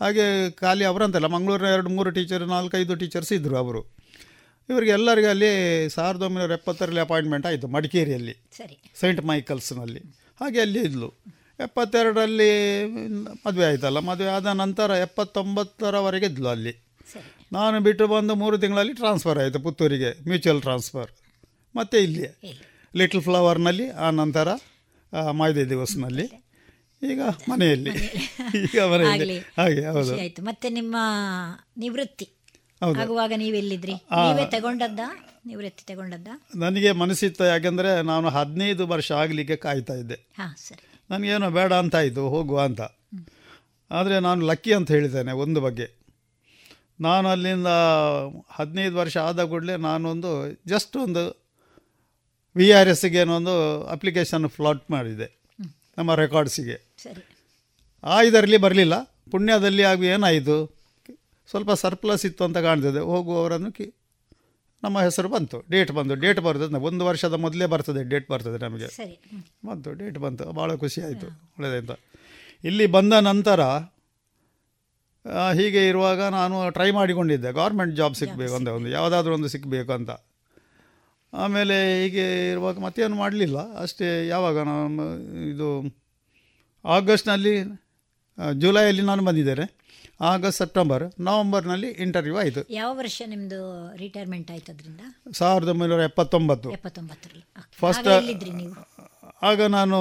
ಹಾಗೆ 0.00 0.50
ಖಾಲಿ 0.50 0.84
ಅವರಂತಲ್ಲ 0.84 1.26
ಮಂಗಳೂರಿನ 1.26 1.66
ಎರಡು 1.66 1.88
ಮೂರು 1.88 2.10
ಟೀಚರ್ 2.10 2.42
ನಾಲ್ಕೈದು 2.42 2.94
ಟೀಚರ್ಸ್ 2.94 3.32
ಇದ್ದರು 3.32 3.56
ಅವರು. 3.56 4.00
ಇವರಿಗೆ 4.68 4.90
ಎಲ್ಲರಿಗೂ 4.90 5.28
ಅಲ್ಲಿ 5.28 5.90
ಸಾವಿರದ 5.90 6.22
ಒಂಬೈನೂರ 6.22 6.52
ಎಪ್ಪತ್ತರಲ್ಲಿ 6.52 7.00
ಅಪಾಯಿಂಟ್ಮೆಂಟ್ 7.00 7.46
ಆಯಿತು 7.46 7.68
ಮಡಿಕೇರಿಯಲ್ಲಿ. 7.68 8.50
ಸೈಂಟ್ 9.00 9.24
ಮೈಕಲ್ಸ್ನಲ್ಲಿ 9.24 10.19
ಹಾಗೆ 10.40 10.60
ಅಲ್ಲಿ 10.60 10.78
ಇದ್ಲು 10.78 11.08
ಎಪ್ಪತ್ತೆರಡರಲ್ಲಿ 11.60 12.50
ಮದುವೆ 13.46 13.64
ಆಯಿತಲ್ಲ 13.64 13.98
ಮದುವೆ 13.98 14.28
ಆದ 14.28 14.46
ನಂತರ 14.46 14.90
ಎಪ್ಪತ್ತೊಂಬತ್ತರವರೆಗೆ 14.90 16.26
ಇದ್ಲು 16.26 16.48
ಅಲ್ಲಿ. 16.48 16.90
ನಾನು 17.52 17.80
ಬಿಟ್ಟು 17.80 18.06
ಬಂದು 18.06 18.34
ಮೂರು 18.34 18.58
ತಿಂಗಳಲ್ಲಿ 18.58 18.94
ಟ್ರಾನ್ಸ್ಫರ್ 18.94 19.38
ಆಯಿತು 19.38 19.60
ಪುತ್ತೂರಿಗೆ 19.60 20.28
ಮ್ಯೂಚುವಲ್ 20.28 20.60
ಟ್ರಾನ್ಸ್ಫರ್ 20.60 21.10
ಮತ್ತು 21.76 21.98
ಇಲ್ಲಿ. 21.98 22.56
ಲಿಟಲ್ 22.96 23.20
ಫ್ಲವರ್ನಲ್ಲಿ 23.20 23.90
ಆ 23.90 24.10
ನಂತರ 24.10 24.48
ಮಾಯ್ದೆ 25.32 25.68
ದಿವಸನಲ್ಲಿ. 25.68 26.50
ಈಗ 27.02 27.20
ಮನೆಯಲ್ಲಿ. 27.48 27.90
ಈಗ 28.54 28.80
ಮನೆಯಲ್ಲಿ. 28.80 29.38
ಹಾಗೆ 29.38 29.86
ಹೌದು. 29.86 30.20
ಆಯ್ತು. 30.20 30.42
ಮತ್ತೆ 30.42 30.68
ನಿಮ್ಮ 30.68 30.96
ನಿವೃತ್ತಿ. 31.76 32.28
ಆಗುವಾಗ 32.82 33.32
ನೀವೆಲ್ಲಿದ್ರಿ. 33.36 33.92
ನೀವೇ 33.92 34.46
ತಗೊಂಡದ್ದ? 34.46 35.00
ನಿವೃತ್ತಿ 35.46 35.84
ತಗೊಂಡದ್ದ? 35.84 36.28
ನನಗೆ 36.56 36.92
ಮನಸ್ಸಿತ್ತು 36.92 37.44
ಯಾಕೆಂದರೆ 37.44 38.02
ನಾನು 38.02 38.28
ಹದಿನೈದು 38.28 38.86
ವರ್ಷ 38.86 39.12
ಆಗಲಿಕ್ಕೆ 39.12 39.56
ಕಾಯ್ತಾ 39.56 39.94
ಇದ್ದೆ. 39.94 40.14
ಹಾ 40.14 40.54
ಸರಿ. 40.56 40.88
ನನಗೇನೋ 41.10 41.50
ಬೇಡ 41.50 41.72
ಅಂತ 41.72 41.96
ಆಯಿತು 41.96 42.28
ಹೋಗುವ 42.28 42.62
ಅಂತ. 42.62 42.80
ಆದರೆ 43.90 44.20
ನಾನು 44.20 44.46
ಲಕ್ಕಿ 44.46 44.72
ಅಂತ 44.72 44.90
ಹೇಳಿದ್ದೇನೆ 44.90 45.32
ಒಂದು 45.32 45.60
ಬಗ್ಗೆ. 45.60 46.00
ನಾನು 47.00 47.28
ಅಲ್ಲಿಂದ 47.28 47.66
ಹದಿನೈದು 48.50 48.96
ವರ್ಷ 48.96 49.16
ಆದ 49.16 49.44
ಕೂಡಲೇ 49.44 49.76
ನಾನೊಂದು 49.76 50.58
ಜಸ್ಟ್ 50.66 50.96
ಒಂದು 50.96 51.48
ವಿ 52.56 52.70
ಆರ್ 52.70 53.28
ಒಂದು 53.28 53.84
ಅಪ್ಲಿಕೇಶನ್ 53.86 54.48
ಫ್ಲಾಟ್ 54.48 54.90
ಮಾಡಿದೆ 54.90 55.40
ನಮ್ಮ 55.98 56.14
ರೆಕಾರ್ಡ್ಸಿಗೆ 56.14 56.94
ಸರಿ. 57.02 57.26
ಆ 58.04 58.22
ಇದರಲ್ಲಿ 58.22 58.56
ಬರಲಿಲ್ಲ 58.56 59.02
ಪುಣ್ಯದಲ್ಲಿ 59.30 59.82
ಆಗ 59.82 60.04
ಏನಾಯಿತು? 60.04 60.79
ಸ್ವಲ್ಪ 61.50 61.72
ಸರ್ಪ್ಲಸ್ 61.72 62.26
ಇತ್ತು 62.26 62.44
ಅಂತ 62.44 62.58
ಕಾಣ್ತದೆ. 62.58 62.98
ಹೋಗುವವರನ್ನು 62.98 63.72
ಕಿ 63.72 63.94
ನಮ್ಮ 64.82 65.00
ಹೆಸರು 65.00 65.28
ಬಂತು. 65.28 65.58
ಡೇಟ್ 65.70 65.92
ಬಂತು. 65.92 66.14
ಡೇಟ್ 66.14 66.40
ಬರ್ತದೆ. 66.40 66.78
ಒಂದು 66.78 67.06
ವರ್ಷದ 67.06 67.32
ಮೊದಲೇ 67.32 67.66
ಬರ್ತದೆ. 67.66 68.08
ಡೇಟ್ 68.08 68.30
ಬರ್ತದೆ 68.30 68.64
ನಮಗೆ. 68.64 68.88
ಬಂತು. 69.66 69.92
ಡೇಟ್ 69.92 70.18
ಬಂತು. 70.18 70.52
ಭಾಳ 70.52 70.74
ಖುಷಿ 70.74 71.00
ಆಯಿತು. 71.02 71.26
ಒಳ್ಳೆಯದಾಯ್ತು 71.26 72.10
ಇಲ್ಲಿ 72.64 72.86
ಬಂದ 72.86 73.12
ನಂತರ 73.12 73.60
ಹೀಗೆ 75.52 75.88
ಇರುವಾಗ 75.88 76.22
ನಾನು 76.22 76.70
ಟ್ರೈ 76.70 76.90
ಮಾಡಿಕೊಂಡಿದ್ದೆ. 76.90 77.52
ಗೌರ್ಮೆಂಟ್ 77.52 77.96
ಜಾಬ್ 77.96 78.14
ಸಿಗಬೇಕು 78.14 78.54
ಅಂತ 78.54 78.68
ಒಂದು. 78.68 78.88
ಯಾವುದಾದ್ರೂ 78.88 79.34
ಒಂದು 79.34 79.48
ಸಿಗಬೇಕು 79.48 79.92
ಅಂತ. 79.92 80.10
ಆಮೇಲೆ 81.32 82.04
ಹೀಗೆ 82.04 82.50
ಇರುವಾಗ 82.50 82.78
ಮತ್ತೇನು 82.78 83.16
ಮಾಡಲಿಲ್ಲ. 83.16 83.58
ಅಷ್ಟೇ 83.80 84.26
ಯಾವಾಗ 84.26 84.58
ನಾನು 84.58 85.18
ಇದು 85.48 85.68
ಆಗಸ್ಟ್ನಲ್ಲಿ 86.84 87.54
ಜುಲೈಯಲ್ಲಿ 88.58 89.02
ನಾನು 89.02 89.24
ಬಂದಿದ್ದೇನೆ. 89.24 89.79
ಆಗಸ್ಟ್ 90.28 90.58
ಸೆಪ್ಟೆಂಬರ್ 90.62 91.04
ನವೆಂಬರ್ನಲ್ಲಿ 91.26 91.88
ಇಂಟರ್ವ್ಯೂ 92.04 92.36
ಆಯಿತು. 92.42 92.62
ಯಾವ 92.78 92.90
ವರ್ಷ 93.00 93.22
ನಿಮ್ಮದು 93.32 93.60
ರಿಟೈರ್ಮೆಂಟ್ 94.02 94.50
ಆಯ್ತು 94.54 94.70
ಅದರಿಂದ? 94.74 95.02
ಸಾವಿರದ 95.38 95.70
ಒಂಬೈನೂರ 95.74 96.02
ಎಪ್ಪತ್ತೊಂಬತ್ತು. 96.10 96.68
ಎಪ್ಪತ್ತೊಂಬತ್ತರಲ್ಲಿ. 96.78 97.44
ಫಸ್ಟ್ 97.82 98.08
ಆಗ 99.50 99.60
ನಾನು 99.76 99.98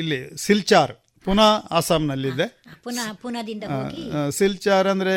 ಇಲ್ಲಿ 0.00 0.20
ಸಿಲ್ಚಾರ್ 0.46 0.92
ಪುನಃ 1.26 1.50
ಅಸ್ಸಾಂನಲ್ಲಿದ್ದೆ. 1.78 2.46
ಸಿಲ್ಚಾರ್ 4.38 4.88
ಅಂದರೆ 4.92 5.14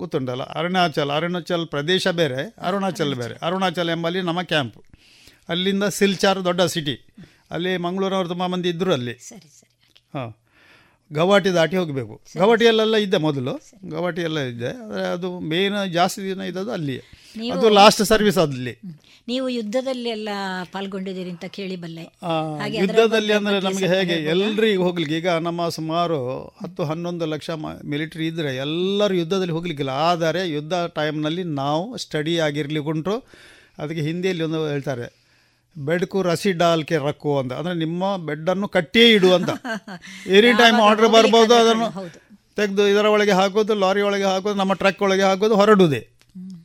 ಗೊತ್ತುಂಟಲ್ಲ 0.00 0.44
ಅರುಣಾಚಲ್ 0.60 1.12
ಅರುಣಾಚಲ್ 1.16 1.66
ಪ್ರದೇಶ 1.74 2.06
ಬೇರೆ 2.20 2.40
ಅರುಣಾಚಲ್ 2.68 3.14
ಬೇರೆ 3.22 3.36
ಅರುಣಾಚಲ್ 3.48 3.92
ಎಂಬಲ್ಲಿ 3.96 4.22
ನಮ್ಮ 4.30 4.42
ಕ್ಯಾಂಪ್ 4.52 4.78
ಅಲ್ಲಿಂದ 5.48 5.84
ಸಿಲ್ಚಾರ್ 6.00 6.40
ದೊಡ್ಡ 6.48 6.62
ಸಿಟಿ 6.74 6.96
ಅಲ್ಲಿ 7.56 7.72
ಮಂಗಳೂರವ್ರು 7.86 8.30
ತುಂಬ 8.32 8.44
ಮಂದಿ 8.52 8.68
ಇದ್ದರು 8.74 8.92
ಅಲ್ಲಿ. 8.98 9.14
ಸರಿ 9.28 9.48
ಸರಿ 9.60 9.72
ಹಾಂ. 10.16 10.30
ಗವಾಟಿ 11.18 11.50
ದಾಟಿ 11.56 11.76
ಹೋಗಬೇಕು. 11.80 12.14
ಗವಾಟಿಯಲ್ಲೆಲ್ಲ 12.42 12.96
ಇದ್ದೆ 13.06 13.18
ಮೊದಲು. 13.26 13.54
ಗವಾಟಿಯೆಲ್ಲ 13.94 14.40
ಇದ್ದೆ 14.50 14.70
ಆದರೆ 14.84 15.02
ಅದು 15.16 15.28
ಮೇನ್ 15.50 15.76
ಜಾಸ್ತಿ 15.98 16.20
ದಿನ 16.28 16.46
ಇದ್ದದ್ದು 16.50 16.72
ಅಲ್ಲಿ 16.78 16.96
ಅದು 17.54 17.66
ಲಾಸ್ಟ್ 17.78 18.02
ಸರ್ವಿಸ್ 18.10 18.38
ಅಲ್ಲಿ. 18.42 18.74
ನೀವು 19.30 19.46
ಯುದ್ಧದಲ್ಲಿ 19.56 20.08
ಎಲ್ಲ 20.16 20.30
ಪಾಲ್ಗೊಂಡಿದ್ದೀರಿ 20.72 21.30
ಅಂತ 21.34 21.46
ಕೇಳಿ 21.56 21.76
ಬಲ್ಲೆ. 21.84 22.04
ಯುದ್ಧದಲ್ಲಿ 22.82 23.32
ಅಂದರೆ 23.38 23.58
ನಮಗೆ 23.68 23.88
ಹೇಗೆ 23.94 24.16
ಎಲ್ಲರಿಗೆ 24.32 24.32
ಎಲ್ರಿಗೂ 24.32 24.84
ಹೋಗ್ಲಿಕ್ಕೆ 24.86 25.16
ಈಗ 25.20 25.30
ನಮ್ಮ 25.46 25.68
ಸುಮಾರು 25.78 26.18
ಹತ್ತು 26.62 26.82
ಹನ್ನೊಂದು 26.90 27.26
ಲಕ್ಷ 27.34 27.50
ಮಿಲಿಟರಿ 27.92 28.26
ಇದ್ದರೆ 28.32 28.52
ಎಲ್ಲರೂ 28.66 29.16
ಯುದ್ಧದಲ್ಲಿ 29.22 29.56
ಹೋಗ್ಲಿಕ್ಕಿಲ್ಲ. 29.56 29.94
ಆದರೆ 30.10 30.42
ಯುದ್ಧ 30.56 30.74
ಟೈಮ್ನಲ್ಲಿ 30.98 31.44
ನಾವು 31.62 31.84
ಸ್ಟಡಿ 32.04 32.34
ಆಗಿರ್ಲಿಕ್ಕುಂಟು. 32.48 33.16
ಅದಕ್ಕೆ 33.82 34.02
ಹಿಂದಿಯಲ್ಲಿ 34.10 34.44
ಒಂದು 34.48 34.60
ಹೇಳ್ತಾರೆ 34.72 35.08
ಬೆಡ್ಕು 35.76 36.18
ರಸಿ 36.22 36.50
ಡಾಲ್ಕೆ 36.52 36.96
ರಕ್ಕು 36.98 37.32
ಅಂತ 37.40 37.52
ಅಂದರೆ 37.52 37.74
ನಿಮ್ಮ 37.74 38.16
ಬೆಡ್ಡನ್ನು 38.28 38.68
ಕಟ್ಟಿಯೇ 38.68 39.08
ಇಡು 39.16 39.30
ಅಂತ 39.34 39.50
ಎನಿ 40.38 40.50
ಟೈಮ್ 40.58 40.78
ಆರ್ಡರ್ 40.80 41.10
ಬರ್ಬೋದು 41.16 41.54
ಅದನ್ನು 41.54 41.86
ತೆಗೆದು 42.58 42.86
ಇದರ 42.92 43.06
ಒಳಗೆ 43.06 43.34
ಹಾಕೋದು 43.40 43.74
ಲಾರಿ 43.82 44.02
ಒಳಗೆ 44.08 44.26
ಹಾಕೋದು 44.32 44.58
ನಮ್ಮ 44.58 44.72
ಟ್ರಕ್ 44.72 45.02
ಒಳಗೆ 45.02 45.24
ಹಾಕೋದು 45.30 45.54
ಹೊರಡುವುದೇ 45.54 46.02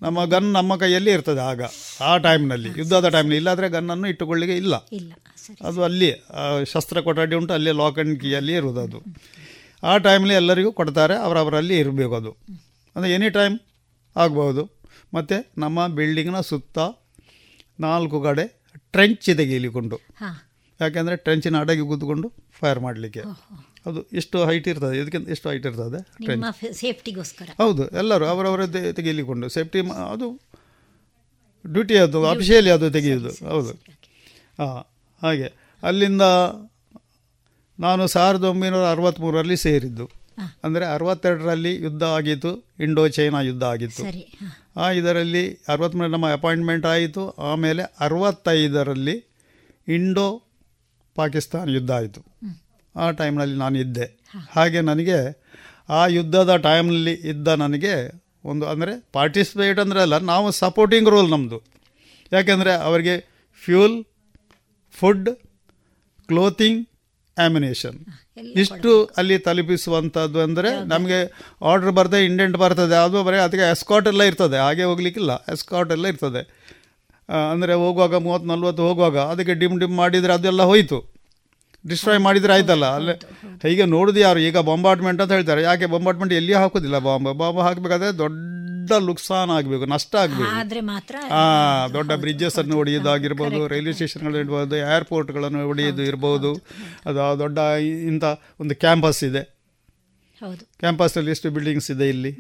ನಮ್ಮ 0.04 0.20
ಗನ್ 0.26 0.48
ನಮ್ಮ 0.52 0.72
ಕೈಯಲ್ಲಿ 0.82 1.12
ಇರ್ತದೆ 1.12 1.42
ಆಗ 1.52 1.62
ಆ 2.02 2.12
ಟೈಮ್ನಲ್ಲಿ 2.26 2.70
ಯುದ್ಧದ 2.80 3.08
ಟೈಮ್ನಲ್ಲಿ. 3.16 3.38
ಇಲ್ಲಾದರೆ 3.38 3.68
ಗನ್ನನ್ನು 3.70 4.08
ಇಟ್ಟುಕೊಳ್ಳಿಕ್ಕೆ 4.08 4.56
ಇಲ್ಲ. 4.64 4.76
ಅದು 5.68 5.80
ಅಲ್ಲಿ 5.88 6.10
ಶಸ್ತ್ರ 6.74 7.02
ಕೊಠಡಿ 7.02 7.36
ಉಂಟು 7.36 7.54
ಅಲ್ಲಿ 7.54 7.72
ಲಾಕ್ 7.82 7.98
ಆ್ಯಂಡ್ 8.00 8.16
ಕೀಯಲ್ಲಿ 8.22 8.54
ಇರುವುದು 8.54 8.82
ಅದು. 8.88 9.00
ಆ 9.84 9.94
ಟೈಮ್ಲಿ 10.08 10.34
ಎಲ್ಲರಿಗೂ 10.34 10.72
ಕೊಡ್ತಾರೆ 10.80 11.16
ಅವರವರಲ್ಲಿ 11.26 11.76
ಇರಬೇಕು 11.84 12.16
ಅದು. 12.22 12.32
ಅಂದರೆ 12.96 13.12
ಎನಿ 13.18 13.30
ಟೈಮ್ 13.30 13.58
ಆಗ್ಬೋದು. 14.16 14.64
ಮತ್ತು 15.14 15.38
ನಮ್ಮ 15.64 15.88
ಬಿಲ್ಡಿಂಗ್ನ 15.98 16.40
ಸುತ್ತ 16.52 16.78
ನಾಲ್ಕು 17.80 18.18
ಕಡೆ 18.28 18.46
ಟ್ರೆಂಚ್ 18.92 19.30
ಇದೆ 19.30 19.46
ಹಾ. 20.16 20.44
ಯಾಕೆಂದರೆ 20.82 21.16
ಟ್ರೆಂಚಿನ 21.16 21.60
ಅಡಗಿ 21.60 21.82
ಕೂತ್ಕೊಂಡು 21.82 22.34
ಫೈರ್ 22.60 22.80
ಮಾಡಲಿಕ್ಕೆ. 22.80 23.20
ಅದು 23.86 24.04
ಎಷ್ಟು 24.14 24.46
ಹೈಟ್ 24.46 24.68
ಇರ್ತದೆ? 24.68 24.98
ಇದಕ್ಕಿಂತ 24.98 25.30
ಎಷ್ಟು 25.30 25.50
ಹೈಟ್ 25.50 25.66
ಇರ್ತದೆ? 25.66 26.74
ಸೇಫ್ಟಿಗೋಸ್ಕರ 26.74 27.50
ಹೌದು 27.58 27.88
ಎಲ್ಲರೂ 27.88 28.26
ಅವರವರದ್ದೇ 28.26 28.94
ತೆಗೀಲಿಕೊಂಡು 28.94 29.50
ಸೇಫ್ಟಿ 29.50 29.80
ಅದು 30.12 30.42
ಡ್ಯೂಟಿ 31.66 31.98
ಅದು 31.98 32.26
ಅಫಿಷಿಯಲಿ 32.26 32.70
ಅದು 32.70 32.92
ತೆಗೆಯೋದು 32.92 33.50
ಹೌದು. 33.50 33.72
ಹಾಂ 34.60 34.86
ಹಾಗೆ. 35.22 35.54
ಅಲ್ಲಿಂದ 35.84 36.22
ನಾನು 37.80 38.08
ಸಾವಿರದ 38.08 38.44
ಒಂಬೈನೂರ 38.44 38.86
ಅರವತ್ತ್ಮೂರರಲ್ಲಿ 38.90 39.58
ಸೇರಿದ್ದು. 39.58 40.17
ಅಂದರೆ 40.64 40.86
ಅರವತ್ತೆರಡರಲ್ಲಿ 40.96 41.74
ಯುದ್ಧ 41.86 42.04
ಆಗಿತ್ತು 42.18 42.52
ಇಂಡೋ 42.80 43.04
ಚೈನಾ 43.08 43.40
ಯುದ್ಧ 43.42 43.64
ಆಗಿತ್ತು. 43.64 44.04
ಆ 44.78 44.88
ಇದರಲ್ಲಿ 44.92 45.44
ಅರವತ್ತ್ಮೂರು 45.68 46.12
ನಮ್ಮ 46.12 46.28
ಅಪಾಯಿಂಟ್ಮೆಂಟ್ 46.32 46.86
ಆಯಿತು 46.86 47.24
ಆಮೇಲೆ 47.52 47.84
ಅರವತ್ತೈದರಲ್ಲಿ 48.00 49.16
ಇಂಡೋ 49.88 50.28
ಪಾಕಿಸ್ತಾನ 51.16 51.70
ಯುದ್ಧ 51.70 51.92
ಆಯಿತು. 51.92 52.22
ಆ 52.96 53.06
ಟೈಮ್ನಲ್ಲಿ 53.12 53.58
ನಾನು 53.58 53.78
ಇದ್ದೆ. 53.78 54.06
ಹಾಗೆ 54.52 54.82
ನನಗೆ 54.82 55.18
ಆ 55.90 56.02
ಯುದ್ಧದ 56.18 56.54
ಟೈಮ್ನಲ್ಲಿ 56.68 57.16
ಇದ್ದ 57.32 57.48
ನನಗೆ 57.64 57.94
ಒಂದು 58.46 58.66
ಅಂದರೆ 58.66 58.94
ಪಾರ್ಟಿಸಿಪೇಟ್ 59.12 59.80
ಅಂದರೆ 59.80 60.00
ಅಲ್ಲ 60.02 60.18
ನಾವು 60.32 60.48
ಸಪೋರ್ಟಿಂಗ್ 60.64 61.10
ರೋಲ್ 61.10 61.30
ನಮ್ಮದು 61.32 61.60
ಯಾಕೆಂದರೆ 62.32 62.74
ಅವರಿಗೆ 62.90 63.16
ಫ್ಯೂಲ್ 63.64 63.96
ಫುಡ್ 64.96 65.30
ಕ್ಲೋತಿಂಗ್ 66.30 66.82
ಆ್ಯಮಿನೇಷನ್ 67.38 68.06
ಇಷ್ಟು 68.56 69.06
ಅಲ್ಲಿ 69.18 69.40
ತಲುಪಿಸುವಂಥದ್ದು 69.40 70.40
ಅಂದರೆ 70.42 70.86
ನಮಗೆ 70.86 71.32
ಆರ್ಡರ್ 71.62 71.92
ಬರ್ತದೆ 71.92 72.26
ಇಂಡೆಂಟ್ 72.26 72.58
ಬರ್ತದೆ. 72.58 72.96
ಅದು 72.96 73.24
ಬರೀ 73.24 73.38
ಅದಕ್ಕೆ 73.38 73.72
ಎಸ್ಕಾಟ್ 73.72 74.08
ಎಲ್ಲ 74.08 74.24
ಇರ್ತದೆ. 74.24 74.58
ಹಾಗೆ 74.58 74.84
ಹೋಗ್ಲಿಕ್ಕಿಲ್ಲ. 74.84 75.36
ಎಸ್ಕಾಟ್ 75.36 75.92
ಎಲ್ಲ 75.92 76.08
ಇರ್ತದೆ. 76.08 76.58
ಅಂದರೆ 77.52 77.74
ಹೋಗುವಾಗ 77.74 78.16
ಮೂವತ್ತು 78.16 78.48
ನಲ್ವತ್ತು 78.48 78.84
ಹೋಗುವಾಗ 78.84 79.18
ಅದಕ್ಕೆ 79.18 79.54
ಡಿಮ್ 79.54 79.80
ಡಿಮ್ 79.80 79.96
ಮಾಡಿದರೆ 79.96 80.34
ಅದೆಲ್ಲ 80.34 80.64
ಹೋಯಿತು. 80.64 81.17
ಡಿಸ್ಟ್ರಾಯ್ 81.86 82.20
ಮಾಡಿದರೆ 82.28 82.54
ಆಯ್ತಲ್ಲ? 82.56 82.86
ಅಲ್ಲೇ 82.98 83.14
ಹೀಗೆ 83.66 83.86
ನೋಡೋದು 83.96 84.20
ಯಾರು? 84.26 84.40
ಈಗ 84.48 84.58
ಬೊಂಬಾರ್ಟ್ಮೆಂಟ್ 84.70 85.22
ಅಂತ 85.24 85.32
ಹೇಳ್ತಾರೆ. 85.38 85.62
ಯಾಕೆ 85.70 85.86
ಬೊಂಬಾರ್ಟ್ಮೆಂಟ್ 85.94 86.34
ಎಲ್ಲಿ 86.40 86.54
ಹಾಕೋದಿಲ್ಲ? 86.62 87.00
ಬಾಂಬ್ 87.08 87.30
ಬಾಂಬ್ 87.42 87.60
ಹಾಕಬೇಕಾದ್ರೆ 87.68 88.10
ದೊಡ್ಡ 88.24 88.92
ಲುಕ್ಸಾನ್ 89.08 89.52
ಆಗಬೇಕು 89.58 89.86
ನಷ್ಟ 89.94 90.14
ಆಗಬೇಕು. 90.24 90.50
ಹಾಂ 91.36 91.94
ದೊಡ್ಡ 91.98 92.12
ಬ್ರಿಡ್ಜಸ್ 92.24 92.58
ಅನ್ನು 92.62 92.76
ಹೊಡೆಯೋದಾಗಿರ್ಬೋದು 92.80 93.60
ರೈಲ್ವೆ 93.74 93.94
ಸ್ಟೇಷನ್ಗಳು 93.98 94.38
ಇರ್ಬೋದು 94.44 94.78
ಏರ್ಪೋರ್ಟ್ಗಳನ್ನು 94.96 95.62
ಹೊಡೆಯೋದು 95.70 96.04
ಇರ್ಬೋದು 96.12 96.52
ಅದು 97.10 97.26
ದೊಡ್ಡ 97.44 97.58
ಇಂಥ 98.12 98.26
ಒಂದು 98.64 98.76
ಕ್ಯಾಂಪಸ್ 98.86 99.22
ಇದೆ. 99.30 99.44
ಹೌದು. 100.42 100.64
ಕ್ಯಾಂಪಸ್ನಲ್ಲಿ 100.84 101.32
ಎಷ್ಟು 101.36 101.52
ಬಿಲ್ಡಿಂಗ್ಸ್ 101.58 101.92
ಇದೆ 101.96 102.08
ಇಲ್ಲಿ? 102.16 102.32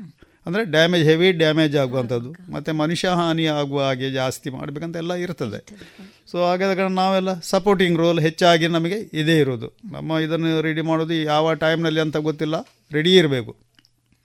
ಅಂದರೆ 0.47 0.65
ಡ್ಯಾಮೇಜ್ 0.65 1.03
ಹೆವಿ 1.03 1.31
ಡ್ಯಾಮೇಜ್ 1.31 1.75
ಆಗುವಂಥದ್ದು. 1.77 2.51
ಮತ್ತು 2.51 2.73
ಮನುಷ್ಯ 2.73 3.07
ಹಾನಿ 3.07 3.45
ಆಗುವ 3.45 3.83
ಹಾಗೆ 3.83 4.11
ಜಾಸ್ತಿ 4.11 4.49
ಮಾಡಬೇಕಂತ 4.49 4.95
ಎಲ್ಲ 4.95 5.13
ಇರ್ತದೆ. 5.13 5.59
ಸೊ 6.31 6.45
ಹಾಗಾದಾಗ 6.45 6.79
ನಾವೆಲ್ಲ 6.79 7.39
ಸಪೋರ್ಟಿಂಗ್ 7.39 7.97
ರೋಲ್ 7.97 8.19
ಹೆಚ್ಚಾಗಿ 8.19 8.67
ನಮಗೆ 8.67 8.95
ಇದೇ 9.13 9.39
ಇರೋದು 9.39 9.67
ನಮ್ಮ 9.91 10.11
ಇದನ್ನು 10.11 10.61
ರೆಡಿ 10.61 10.81
ಮಾಡೋದು 10.81 11.13
ಯಾವ 11.13 11.53
ಟೈಮ್ನಲ್ಲಿ 11.53 11.99
ಅಂತ 11.99 12.17
ಗೊತ್ತಿಲ್ಲ. 12.17 12.55
ರೆಡಿ 12.91 13.15
ಇರಬೇಕು. 13.15 13.55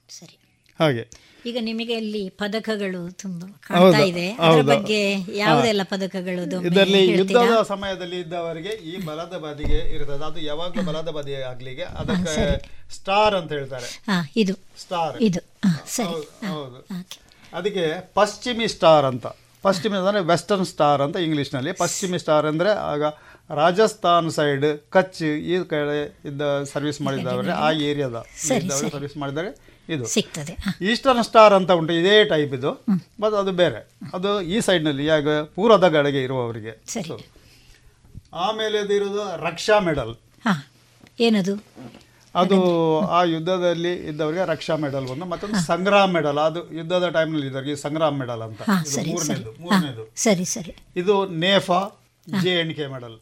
ಸರಿ. 0.09 0.39
ಹಾಗೆ. 0.79 1.22
ಈಗ 1.45 1.57
ನಿಮಗೆ 1.61 1.93
ಇಲ್ಲಿ 1.93 2.29
ಪದಕಗಳು 2.41 3.01
ತುಂಬಾ 3.21 3.47
ಕಾಣ್ತಾ 3.67 4.01
ಇದೆ. 4.11 4.25
ಅದರ. 4.47 4.61
ಬಗ್ಗೆ 4.71 4.99
ಯಾವುದೆಲ್ಲ 5.37 5.83
ಪದಕಗಳು 5.83 6.43
ಇದರಲ್ಲಿ 6.69 7.01
ಯುದ್ಧದ 7.19 7.55
ಸಮಯದಲ್ಲಿ 7.71 8.19
ಇದ್ದವರಿಗೆ 8.19 8.73
ಈ 8.91 8.93
ಬಲದ 9.05 9.37
ಬದಿಗೆ 9.37 9.79
ಇರ್ತದೆ 9.95 10.25
ಅದು 10.25 10.41
ಯಾವಾಗಲೂ 10.49 10.83
ಬಲದ 10.83 11.09
ಬದಿ 11.17 11.35
ಆಗ್ಲಿಕ್ಕೆ. 11.51 11.85
ಅದಕ್ಕೆ 12.01 12.45
ಸ್ಟಾರ್ 12.95 13.35
ಅಂತ 13.35 13.51
ಹೇಳ್ತಾರೆ. 13.51 13.89
ಇದು. 14.35 14.55
ಸ್ಟಾರ್. 14.81 15.17
ಇದು. 15.21 15.41
ಹೌದು. 16.53 16.79
ಅದಕ್ಕೆ 17.53 17.85
ಪಶ್ಚಿಮಿ 18.13 18.67
ಸ್ಟಾರ್ 18.75 19.05
ಅಂತ. 19.05 19.25
ಪಶ್ಚಿಮಿ 19.63 19.95
ಅಂದರೆ 19.97 20.21
ವೆಸ್ಟರ್ನ್ 20.31 20.65
ಸ್ಟಾರ್ 20.65 21.01
ಅಂತ 21.01 21.17
ಇಂಗ್ಲೀಷ್ನಲ್ಲಿ. 21.25 21.71
ಪಶ್ಚಿಮಿ 21.73 22.17
ಸ್ಟಾರ್ 22.19 22.45
ಅಂದರೆ 22.45 22.71
ಆಗ 22.93 23.03
ರಾಜಸ್ಥಾನ್ 23.59 24.29
ಸೈಡ್ 24.31 24.65
ಕಚ್ 24.89 25.21
ಈ 25.51 25.55
ಕಡೆ 25.71 25.95
ಇದ್ದ 26.29 26.41
ಸರ್ವಿಸ್ 26.73 26.99
ಮಾಡಿದ್ದವರೇ 27.01 27.53
ಆ 27.65 27.69
ಏರಿಯಾದ 27.89 28.17
ಸರಿ, 28.47 28.67
ಸರ್ವಿಸ್ 28.93 29.15
ಮಾಡಿದರೆ 29.17 29.49
ಇದು. 29.89 30.05
ಸಿಗ್ತದೆ. 30.05 30.57
ಈಸ್ಟರ್ನ್ 30.81 31.23
ಸ್ಟಾರ್ 31.23 31.53
ಅಂತ 31.53 31.71
ಉಂಟು 31.71 31.93
ಇದೇ 31.93 32.23
ಟೈಪ್ 32.25 32.53
ಇದು. 32.53 32.71
ಮತ್ತು 33.19 33.35
ಅದು 33.35 33.51
ಬೇರೆ. 33.51 33.87
ಅದು 34.13 34.41
ಈ 34.41 34.59
ಸೈಡ್ನಲ್ಲಿ 34.59 35.05
ಯಾಗ 35.05 35.29
ಪೂರ್ವದ 35.29 35.87
ಕಡೆಗೆ 35.89 36.23
ಇರುವವರಿಗೆ. 36.23 36.81
ಆಮೇಲೆ 38.33 38.77
ಅದು 38.79 38.93
ಇರೋದು 38.93 39.45
ರಕ್ಷಾ 39.45 39.79
ಮೆಡಲ್ 39.79 40.15
ಏನದು? 41.19 41.63
ಅದು 42.35 42.99
ಆ 42.99 43.23
ಯುದ್ಧದಲ್ಲಿ 43.23 43.93
ಇದ್ದವರಿಗೆ 43.93 44.45
ರಕ್ಷಾ 44.45 44.75
ಮೆಡಲ್ 44.75 45.07
ಒಂದು 45.07 45.25
ಮತ್ತೊಂದು 45.25 45.55
ಸಂಗ್ರಾಮ್ 45.55 46.13
ಮೆಡಲ್ 46.13 46.37
ಅದು 46.37 46.73
ಯುದ್ಧದ 46.73 47.09
ಟೈಮ್ನಲ್ಲಿ 47.09 47.47
ಇದ್ದವರಿಗೆ 47.47 47.75
ಸಂಗ್ರಾಮ್ 47.75 48.19
ಮೆಡಲ್ 48.19 48.41
ಅಂತ. 48.41 48.61
ಮೂರನೇದು 48.61 49.61
ಮೂರನೇದು. 49.61 50.11
ಸರಿ 50.15 50.45
ಸರಿ. 50.45 50.75
ಇದು 50.95 51.25
NEFA 51.25 52.02
J 52.27 52.51
N 52.59 52.71
K 52.75 52.85
medal 52.87 53.15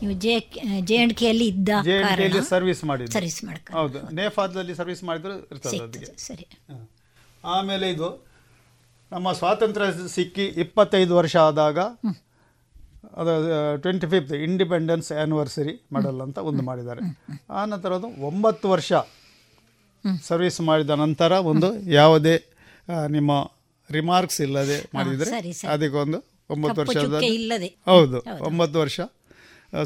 ನೀವು 0.00 0.14
ಜೆ 0.24 0.34
ಜೆ 0.80 0.96
ಅಂಡ್ 1.02 1.14
ಕೆ 1.16 1.26
ಅಲ್ಲಿ 1.28 1.46
ಇದ್ದ 1.46 1.70
ಜೆ 1.84 1.94
ಎನ್ 1.96 2.06
ಕೆ 2.10 2.16
ಕೆಲಿ 2.22 2.40
ಸರ್ವಿಸ್ 2.50 2.82
ಮಾಡಿ 2.84 3.04
ಸರ್ವಿಸ್ 3.16 3.40
ಮಾಡಕ 3.44 3.68
ಹೌದು. 3.72 3.98
ನೇಫಾದಲ್ಲಿ 4.14 4.74
ಸರ್ವಿಸ್ 4.74 5.02
ಮಾಡಿದ್ರು 5.04 5.34
ಇರ್ತದೆ 5.52 5.78
ಅದಕ್ಕೆ. 5.78 6.08
ಸರಿ. 6.18 6.46
ಆಮೇಲೆ 7.44 7.86
ಇದು 7.90 8.08
ನಮ್ಮ 9.12 9.32
ಸ್ವಾತಂತ್ರ್ಯ 9.32 10.08
ಸಿಕ್ಕಿ 10.08 10.46
ಇಪ್ಪತ್ತೈದು 10.64 11.12
ವರ್ಷ 11.16 11.36
ಆದಾಗ 11.48 11.78
ಅದು 13.20 13.32
twenty 13.82 14.06
fifth 14.06 14.34
independence 14.46 15.08
anniversary 15.12 15.74
medal 15.92 16.20
ಅಂತ 16.26 16.38
ಒಂದು 16.50 16.62
ಮಾಡಿದ್ದಾರೆ. 16.62 17.02
ಆ 17.50 17.64
ನಂತರ 17.64 17.92
ಅದು 17.94 18.08
ಒಂಬತ್ತು 18.26 18.66
ವರ್ಷ 18.70 18.90
ಸರ್ವಿಸ್ 20.24 20.60
ಮಾಡಿದ 20.60 20.92
ನಂತರ 21.04 21.32
ಒಂದು 21.52 21.68
ಯಾವುದೇ 21.92 22.36
ನಿಮ್ಮ 23.08 23.32
ರಿಮಾರ್ಕ್ಸ್ 23.90 24.40
ಇಲ್ಲದೆ 24.40 24.78
ಮಾಡಿದರೆ. 24.94 25.30
ಅದಕ್ಕೊಂದು 25.74 26.18
ಒಂಬತ್ತು 26.54 26.80
ವರ್ಷ 26.80 26.96
ವರ್ಷದ. 26.96 27.70
ಹೌದು. 27.92 28.18
ಒಂಬತ್ತು 28.50 28.78
ವರ್ಷ 28.84 29.00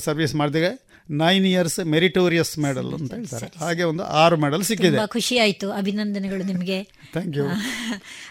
ಸರ್ವಿಸ್ 0.07 0.35
ಮಾಡಿದೆ. 0.41 0.73
ನೈನ್ 1.11 1.47
ಇಯರ್ಸ್ 1.47 1.78
ಮೆರಿಟೋರಿಯಸ್ 1.95 2.53
ಮೆಡಲ್ 2.59 2.91
ಅಂತ 2.99 3.15
ಹೇಳ್ತಾರೆ. 3.15 3.49
ಹಾಗೆ 3.59 3.82
ಒಂದು 3.82 4.05
ಆರು 4.23 4.36
ಮೆಡಲ್ 4.45 4.65
ಸಿಕ್ಕಿದೆ. 4.65 4.99
ಖುಷಿ 5.07 5.36
ಆಯ್ತು 5.39 5.66
ಅಭಿನಂದನೆಗಳು 5.73 6.45
ನಿಮಗೆ. 6.45 6.78
ಥ್ಯಾಂಕ್ 7.15 7.36
ಯು 7.36 7.47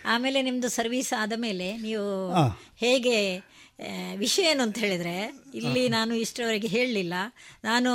ಆಮೇಲೆ 0.05 0.41
ನಿಮ್ದು 0.41 0.69
ಸರ್ವಿಸ್ 0.69 1.11
ಆದ 1.19 1.33
ಮೇಲೆ 1.37 1.67
ನೀವು 1.77 2.07
ಹೇಗೆ 2.75 3.17
ವಿಷಯ 4.15 4.43
ಏನು 4.51 4.63
ಅಂತ 4.63 4.77
ಹೇಳಿದ್ರೆ 4.77 5.13
ಇಲ್ಲಿ 5.53 5.83
ನಾನು 5.89 6.15
ಇಷ್ಟರವರೆಗೆ 6.15 6.67
ಹೇಳಲಿಲ್ಲ. 6.67 7.13
ನಾನು 7.63 7.91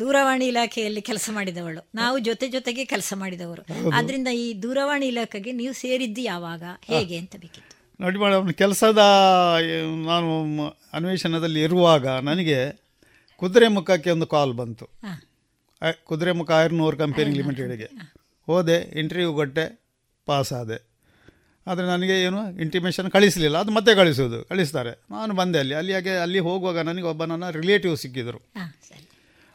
ದೂರವಾಣಿ 0.00 0.46
ಇಲಾಖೆಯಲ್ಲಿ 0.46 1.02
ಕೆಲಸ 1.02 1.30
ಮಾಡಿದವಳು. 1.32 1.80
ನಾವು 1.94 2.18
ಜೊತೆ 2.18 2.48
ಜೊತೆಗೆ 2.48 2.84
ಕೆಲಸ 2.84 3.12
ಮಾಡಿದವರು. 3.16 3.62
ಆದ್ರಿಂದ 3.94 4.28
ಈ 4.28 4.46
ದೂರವಾಣಿ 4.62 5.06
ಇಲಾಖೆಗೆ 5.06 5.52
ನೀವು 5.52 5.74
ಸೇರಿದ್ದು 5.74 6.20
ಯಾವಾಗ 6.20 6.62
ಹೇಗೆ 6.82 7.16
ಅಂತ 7.16 7.34
ಬೇಕಿತ್ತು. 7.36 7.73
ನೋಡಿ 8.00 8.18
ಮೇಡಮ್ 8.18 8.52
ಕೆಲಸದ 8.52 9.02
ನಾನು 10.06 10.30
ಅನ್ವೇಷಣದಲ್ಲಿ 10.92 11.62
ಇರುವಾಗ 11.62 12.06
ನನಗೆ 12.28 12.58
ಕುದುರೆಮುಖಕ್ಕೆ 13.36 14.10
ಒಂದು 14.10 14.26
ಕಾಲ್ 14.26 14.54
ಬಂತು. 14.54 14.86
ಕುದುರೆ 16.04 16.32
ಮುಖ 16.32 16.50
ಐರ್ನೂರು 16.62 16.96
ಕಂಪನಿ 16.96 17.30
ಲಿಮಿಟೆಡ್ಗೆ. 17.38 17.88
ಹೋದೆ 18.46 18.76
ಇಂಟರ್ವ್ಯೂ 19.00 19.32
ಕೊಟ್ಟೆ 19.34 19.64
ಪಾಸ್ 20.26 20.52
ಆದೆ 20.52 20.78
ಆದರೆ 21.66 21.84
ನನಗೆ 21.86 22.22
ಏನು 22.22 22.40
ಇಂಟಿಮೇಷನ್ 22.62 23.10
ಕಳಿಸಲಿಲ್ಲ. 23.10 23.56
ಅದು 23.58 23.70
ಮತ್ತೆ 23.70 23.94
ಕಳಿಸೋದು 23.94 24.38
ಕಳಿಸ್ತಾರೆ. 24.44 24.92
ನಾನು 25.10 25.34
ಬಂದೆ 25.34 25.58
ಅಲ್ಲಿ. 25.58 25.74
ಅಲ್ಲಿ 25.74 25.92
ಹಾಗೆ 25.92 26.14
ಅಲ್ಲಿ 26.24 26.38
ಹೋಗುವಾಗ 26.38 26.78
ನನಗೆ 26.78 27.06
ಒಬ್ಬ 27.12 27.24
ನನ್ನ 27.24 27.50
ರಿಲೇಟಿವ್ 27.50 27.96
ಸಿಕ್ಕಿದ್ರು. 27.96 28.40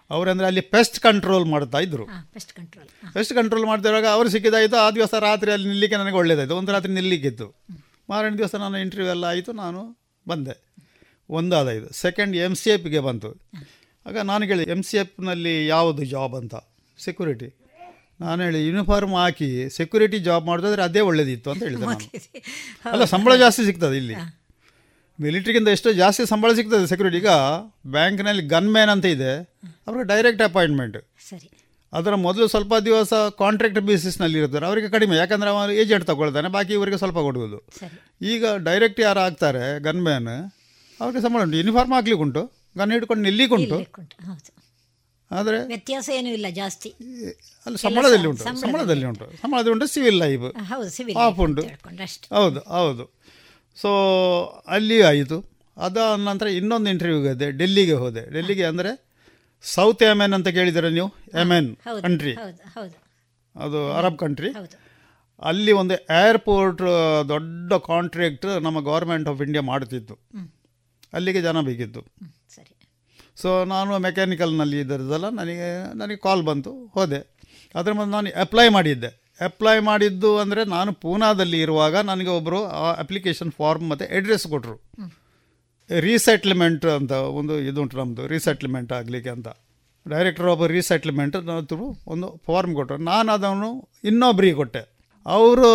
ಅವರಂದರೆ 0.09 0.45
ಅಲ್ಲಿ 0.45 0.61
ಪೆಸ್ಟ್ 0.61 0.99
ಕಂಟ್ರೋಲ್ 0.99 1.45
ಮಾಡ್ತಾ 1.45 1.79
ಪೆಸ್ಟ್ 2.33 2.53
ಕಂಟ್ರೋಲ್ 2.53 3.13
ಪೆಸ್ಟ್ 3.13 3.33
ಕಂಟ್ರೋಲ್ 3.33 3.65
ಮಾಡ್ತಿರುವಾಗ 3.65 4.05
ಅವರು 4.05 4.29
ಸಿಕ್ಕಿದಾಯಿತು. 4.29 4.75
ಆ 4.75 4.91
ದಿವಸ 4.91 5.13
ರಾತ್ರಿ 5.13 5.51
ಅಲ್ಲಿ 5.51 5.67
ನಿಲ್ಲಿಕ್ಕೆ 5.67 5.97
ನನಗೆ 5.97 6.15
ಒಳ್ಳೆಯದಾಯಿತು 6.15 6.55
ಒಂದು 6.55 6.71
ರಾತ್ರಿ 6.71 6.93
ನಿಲ್ಲಿಕ್ಕಿತ್ತು. 6.93 7.47
ಮಾರನೇ 8.09 8.35
ದಿವಸ 8.41 8.55
ನಾನು 8.63 8.77
ಇಂಟರ್ವ್ಯೂ 8.83 9.11
ಎಲ್ಲ 9.15 9.25
ಆಯಿತು 9.33 9.51
ನಾನು 9.63 9.81
ಬಂದೆ. 10.25 10.55
ಒಂದಾದ 11.37 11.69
ಇದು 11.79 11.89
ಸೆಕೆಂಡ್ 12.03 12.33
ಎಂ 12.45 12.53
ಸಿ 12.61 12.69
ಎಫ್ಗೆ 12.75 13.01
ಬಂತು. 13.07 13.29
ಆಗ 14.05 14.17
ನಾನು 14.31 14.43
ಕೇಳಿ 14.49 14.63
ಎಂ 14.75 14.81
ಸಿ 14.87 14.97
ಎಫ್ನಲ್ಲಿ 15.03 15.53
ಯಾವುದು 15.73 16.03
ಜಾಬ್ 16.13 16.35
ಅಂತ? 16.41 16.55
ಸೆಕ್ಯೂರಿಟಿ 17.05 17.49
ನಾನು 18.23 18.39
ಹೇಳಿ 18.45 18.61
ಯೂನಿಫಾರ್ಮ್ 18.67 19.13
ಹಾಕಿ 19.21 19.49
ಸೆಕ್ಯೂರಿಟಿ 19.77 20.17
ಜಾಬ್ 20.27 20.45
ಮಾಡಿದ್ರೆ 20.49 20.83
ಅದೇ 20.87 21.01
ಒಳ್ಳೇದಿತ್ತು 21.09 21.49
ಅಂತ 21.53 21.61
ಹೇಳಿದೆ 21.67 21.85
ನಾನು. 21.91 22.07
ಅಲ್ಲ 22.93 23.05
ಸಂಬಳ 23.13 23.33
ಜಾಸ್ತಿ 23.43 23.63
ಸಿಗ್ತದೆ 23.69 23.97
ಇಲ್ಲಿ. 24.01 24.15
ಮಿಲಿಟ್ರಿಗಿಂತ 25.19 25.69
ಎಷ್ಟೋ 25.75 25.91
ಜಾಸ್ತಿ 26.01 26.23
ಸಂಬಳ 26.33 26.51
ಸಿಗ್ತದೆ 26.57 26.87
ಸೆಕ್ಯೂರಿಟಿ 26.91 27.17
ಈಗ 27.23 27.31
ಬ್ಯಾಂಕ್ನಲ್ಲಿ 27.95 28.43
ಗನ್ 28.53 28.69
ಮ್ಯಾನ್ 28.75 28.91
ಅಂತ 28.95 29.07
ಇದೆ. 29.15 29.31
ಅವ್ರಿಗೆ 29.85 30.05
ಡೈರೆಕ್ಟ್ 30.13 30.43
ಅಪಾಯಿಂಟ್ಮೆಂಟ್ 30.49 30.97
ಸರಿ. 31.29 31.49
ಅದರ 31.93 32.15
ಮೊದಲು 32.15 32.47
ಸ್ವಲ್ಪ 32.47 32.75
ದಿವಸ 32.87 33.13
ಕಾಂಟ್ರಾಕ್ಟ್ 33.13 33.79
ಬೇಸಿಸ್ನಲ್ಲಿ 33.79 34.39
ಇರ್ತಾರೆ. 34.39 34.65
ಅವರಿಗೆ 34.65 34.89
ಕಡಿಮೆ 34.89 35.15
ಯಾಕಂದರೆ 35.17 35.49
ಅವನು 35.49 35.71
ಏಜೆಂಟ್ 35.71 36.05
ತಗೊಳ್ತಾನೆ 36.05 36.47
ಬಾಕಿ 36.47 36.73
ಇವರಿಗೆ 36.73 36.97
ಸ್ವಲ್ಪ 36.97 37.19
ಕೊಡುವುದು. 37.27 37.59
ಈಗ 38.21 38.45
ಡೈರೆಕ್ಟ್ 38.55 38.99
ಯಾರು 38.99 39.19
ಆಗ್ತಾರೆ 39.19 39.79
ಗನ್ 39.79 40.01
ಮ್ಯಾನ್ 40.03 40.31
ಅವ್ರಿಗೆ 40.99 41.21
ಸಂಬಳ 41.21 41.41
ಉಂಟು. 41.41 41.57
ಯೂನಿಫಾರ್ಮ್ 41.57 41.93
ಆಗ್ಲಿಕ್ಕೆ 41.93 42.23
ಉಂಟು 42.23 42.43
ಗನ್ 42.77 42.91
ಹಿಡ್ಕೊಂಡು 42.91 43.23
ನಿಲ್ಲಿಗೆ 43.23 43.53
ಉಂಟು. 43.53 43.77
ಆದರೆ 45.31 45.57
ವ್ಯತ್ಯಾಸ 45.67 46.09
ಏನೂ 46.09 46.29
ಇಲ್ಲ 46.29 46.47
ಜಾಸ್ತಿ. 46.49 46.89
ಅಲ್ಲಿ 47.65 47.77
ಸಂಬಳದಲ್ಲಿ 47.77 48.27
ಉಂಟು 48.27 48.43
ಸಂಬಳದಲ್ಲಿ. 48.43 49.05
ಉಂಟು. 49.05 49.25
ಸಂಬಳದಲ್ಲಿ 49.41 49.73
ಉಂಟು 49.73 49.87
ಸಿವಿಲ್ 49.87 50.17
ಲೈಫ್ 50.19 50.45
ಆಫ್ 51.25 51.39
ಉಂಟು. 51.39 51.63
ಅಷ್ಟೇ. 52.03 52.35
ಹೌದು 52.35 52.59
ಹೌದು. 52.59 53.03
ಸೊ 53.81 53.89
ಅಲ್ಲಿ 54.67 55.01
ಆಯಿತು. 55.01 55.37
ಅದಾದ 55.77 56.19
ನಂತರ 56.19 56.47
ಇನ್ನೊಂದು 56.47 56.89
ಇಂಟರ್ವ್ಯೂಗೆ 56.89 57.29
ಹೋದೆ 57.29 57.51
ಡೆಲ್ಲಿಗೆ 57.51 57.93
ಹೋದೆ. 57.93 58.23
ಡೆಲ್ಲಿಗೆ 58.33 58.65
ಅಂದರೆ 58.65 58.91
ಸೌತ್ 59.63 60.03
ಯಮೆನ್ 60.03 60.33
ಅಂತ 60.33 60.49
ಕೇಳಿದರೆ 60.57 60.89
ನೀವು? 60.89 61.09
ಯಮೆನ್ 61.39 61.69
ಕಂಟ್ರಿ 62.01 62.33
ಅದು 63.55 63.79
ಅರಬ್ 63.93 64.17
ಕಂಟ್ರಿ 64.17 64.49
ಅಲ್ಲಿ 65.41 65.71
ಒಂದು 65.71 65.95
ಏರ್ಪೋರ್ಟ್ 66.27 66.81
ದೊಡ್ಡ 67.29 67.73
ಕಾಂಟ್ರಾಕ್ಟ್ 67.87 68.47
ನಮ್ಮ 68.61 68.79
ಗೌರ್ಮೆಂಟ್ 68.81 69.27
ಆಫ್ 69.29 69.41
ಇಂಡಿಯಾ 69.41 69.63
ಮಾಡ್ತಿತ್ತು 69.63 70.15
ಅಲ್ಲಿಗೆ 71.13 71.41
ಜನ 71.41 71.61
ಬೇಕಿತ್ತು 71.61 72.01
ಸರಿ. 72.55 72.73
ಸೊ 73.35 73.49
ನಾನು 73.65 73.99
ಮೆಕ್ಯಾನಿಕಲ್ನಲ್ಲಿ 73.99 74.79
ಇದ್ದದ್ದಲ್ಲ 74.79 75.27
ನನಗೆ 75.29 75.67
ನನಗೆ 75.93 76.17
ಕಾಲ್ 76.17 76.43
ಬಂತು 76.43 76.71
ಹೋದೆ. 76.87 77.19
ಅದರ 77.75 77.91
ಮುಂದೆ 77.91 78.11
ನಾನು 78.11 78.29
ಅಪ್ಲೈ 78.41 78.67
ಮಾಡಿದ್ದೆ. 78.69 79.09
ಅಪ್ಲೈ 79.41 79.75
ಮಾಡಿದ್ದು 79.79 80.31
ಅಂದರೆ 80.37 80.61
ನಾನು 80.65 80.91
ಪೂನಾದಲ್ಲಿ 80.93 81.59
ಇರುವಾಗ 81.61 81.95
ನನಗೆ 82.09 82.29
ಒಬ್ಬರು 82.29 82.59
ಆ 82.79 82.87
ಅಪ್ಲಿಕೇಶನ್ 82.93 83.51
ಫಾರ್ಮ್ 83.51 83.85
ಮತ್ತು 83.89 84.05
ಅಡ್ರೆಸ್ 84.17 84.45
ಕೊಟ್ಟರು 84.47 84.75
ರೀಸೆಟ್ಲ್ಮೆಂಟ್ 86.05 86.85
ಅಂತ 86.97 87.13
ಒಂದು 87.39 87.53
ಇದುಂಟು 87.69 87.97
ನಮ್ಮದು 87.97 88.23
ರೀಸೆಟ್ಲ್ಮೆಂಟ್ 88.27 88.91
ಆಗಲಿಕ್ಕೆ 88.99 89.31
ಅಂತ. 89.35 89.49
ಡೈರೆಕ್ಟರ್ 90.05 90.47
ಒಬ್ಬ 90.53 90.65
ರೀಸೆಟ್ಲ್ಮೆಂಟ್ 90.75 91.35
ಅಂತೂ 91.55 91.87
ಒಂದು 92.13 92.27
ಫಾರ್ಮ್ 92.47 92.73
ಕೊಟ್ಟರು 92.75 93.03
ನಾನು 93.03 93.29
ಅದನ್ನು 93.31 93.69
ಇನ್ನೊಬ್ಬರಿಗೆ 94.03 94.57
ಕೊಟ್ಟೆ. 94.61 94.81
ಅವರು 95.25 95.69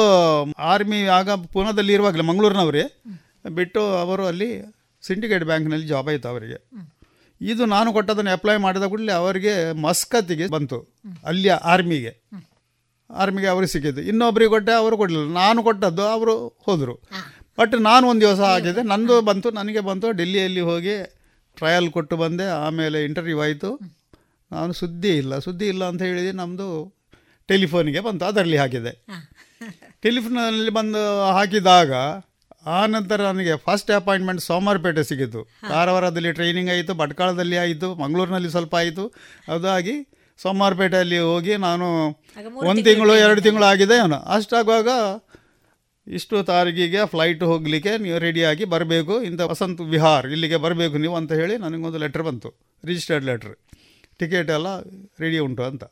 ಆರ್ಮಿ 0.72 1.00
ಆಗ 1.16 1.30
ಪುನದಲ್ಲಿ 1.54 1.92
ಇರುವಾಗಲೇ 1.92 2.24
ಮಂಗಳೂರಿನವರೇ, 2.30 2.84
ಬಿಟ್ಟು 3.58 3.82
ಅವರು 4.04 4.24
ಅಲ್ಲಿ 4.26 4.48
ಸಿಂಡಿಕೇಟ್ 5.02 5.44
ಬ್ಯಾಂಕ್ನಲ್ಲಿ 5.44 5.86
ಜಾಬ್ 5.86 6.08
ಆಯಿತು 6.08 6.28
ಅವರಿಗೆ. 6.28 6.58
ಇದು 7.40 7.62
ನಾನು 7.66 7.88
ಕೊಟ್ಟದನ್ನು 7.92 8.30
ಅಪ್ಲೈ 8.30 8.56
ಮಾಡಿದ 8.56 8.86
ಕೂಡಲೇ 8.92 9.12
ಅವರಿಗೆ 9.12 9.54
ಮಸ್ಕತ್ತಿಗೆ 9.82 10.46
ಬಂತು, 10.46 10.78
ಅಲ್ಲಿಯ 11.24 11.54
ಆರ್ಮಿಗೆ 11.72 12.12
ಆರ್ಮಿಗೆ 13.10 13.48
ಅವರಿಗೆ 13.52 13.70
ಸಿಕ್ಕಿದ್ದು. 13.72 14.02
ಇನ್ನೊಬ್ಬರಿಗೆ 14.10 14.50
ಕೊಟ್ಟೆ, 14.50 14.72
ಅವರು 14.72 14.96
ಕೊಡಲಿಲ್ಲ. 14.96 15.26
ನಾನು 15.34 15.62
ಕೊಟ್ಟದ್ದು, 15.62 16.04
ಅವರು 16.16 16.34
ಹೋದರು. 16.66 16.94
ಬಟ್ 17.58 17.74
ನಾನು 17.80 18.04
ಒಂದು 18.06 18.20
ದಿವಸ 18.20 18.40
ಆಗಿದೆ 18.40 18.82
ನಂದು 18.82 19.20
ಬಂತು 19.20 19.50
ನನಗೆ 19.50 19.80
ಬಂತು. 19.80 20.12
ಡೆಲ್ಲಿಯಲ್ಲಿ 20.12 20.60
ಹೋಗಿ 20.60 20.96
ಟ್ರಯಲ್ 21.56 21.90
ಕೊಟ್ಟು 21.90 22.16
ಬಂದೆ. 22.16 22.46
ಆಮೇಲೆ 22.66 23.04
ಇಂಟರ್ವ್ಯೂ 23.04 23.40
ಆಯಿತು. 23.40 23.70
ನಾನು 24.52 24.72
ಸುದ್ದಿ 24.72 25.12
ಇಲ್ಲ. 25.16 25.38
ಸುದ್ದಿ 25.38 25.66
ಇಲ್ಲ 25.68 25.84
ಅಂತ 25.84 26.02
ಹೇಳಿದೆ 26.02 26.32
ನಮ್ಮದು 26.32 26.68
ಟೆಲಿಫೋನಿಗೆ 27.48 28.00
ಬಂತು. 28.00 28.24
ಅದರಲ್ಲಿ 28.24 28.56
ಹಾಕಿದೆ 28.56 28.92
ಟೆಲಿಫೋನಲ್ಲಿ 30.02 30.70
ಬಂದು 30.70 31.02
ಹಾಕಿದಾಗ 31.32 31.92
ಆ 32.66 32.86
ನಂತರ 32.86 33.20
ನನಗೆ 33.22 33.56
ಫಸ್ಟ್ 33.56 33.90
ಅಪಾಯಿಂಟ್ಮೆಂಟ್ 33.90 34.40
ಸೋಮವಾರಪೇಟೆ 34.40 35.04
ಸಿಗಿತು 35.04 35.40
ಕಾರವಾರದಲ್ಲಿ 35.68 36.32
ಟ್ರೈನಿಂಗ್ 36.32 36.70
ಆಯಿತು. 36.70 36.94
ಭಟ್ಕಳದಲ್ಲಿ 36.94 37.56
ಆಯಿತು. 37.56 37.94
ಮಂಗಳೂರಿನಲ್ಲಿ 37.94 38.50
ಸ್ವಲ್ಪ 38.50 38.76
ಆಯಿತು. 38.76 39.04
ಅದಾಗಿ 39.52 39.96
ಸೋಮವಾರಪೇಟೆಯಲ್ಲಿ 40.42 41.18
ಹೋಗಿ 41.18 41.56
ನಾನು 41.56 41.86
ಒಂದು 42.54 42.84
ತಿಂಗಳು 42.84 43.14
ಎರಡು 43.16 43.40
ತಿಂಗಳು 43.40 43.64
ಆಗಿದೆ 43.64 43.96
ಅಷ್ಟಾಗುವಾಗ 44.26 44.88
ಇಷ್ಟು 46.06 46.44
ತಾರೀಕಿಗೆ 46.44 47.06
ಫ್ಲೈಟ್ 47.06 47.42
ಹೋಗಲಿಕ್ಕೆ 47.42 47.98
ನೀವು 47.98 48.18
ರೆಡಿಯಾಗಿ 48.18 48.64
ಬರಬೇಕು. 48.64 49.22
ಇಂಥ 49.22 49.40
ವಸಂತ್ 49.40 49.80
ವಿಹಾರ್ 49.80 50.26
ಇಲ್ಲಿಗೆ 50.26 50.56
ಬರಬೇಕು 50.56 50.98
ನೀವು 50.98 51.16
ಅಂತ 51.16 51.32
ಹೇಳಿ 51.32 51.56
ನನಗೊಂದು 51.56 51.98
ಲೆಟ್ರ್ 51.98 52.22
ಬಂತು. 52.22 52.54
ರಿಜಿಸ್ಟರ್ಡ್ 52.84 53.24
ಲೆಟ್ರ್ 53.24 53.54
ಟಿಕೆಟ್ 54.18 54.50
ಎಲ್ಲ 54.50 54.80
ರೆಡಿ 55.20 55.38
ಉಂಟು 55.38 55.62
ಅಂತ. 55.62 55.84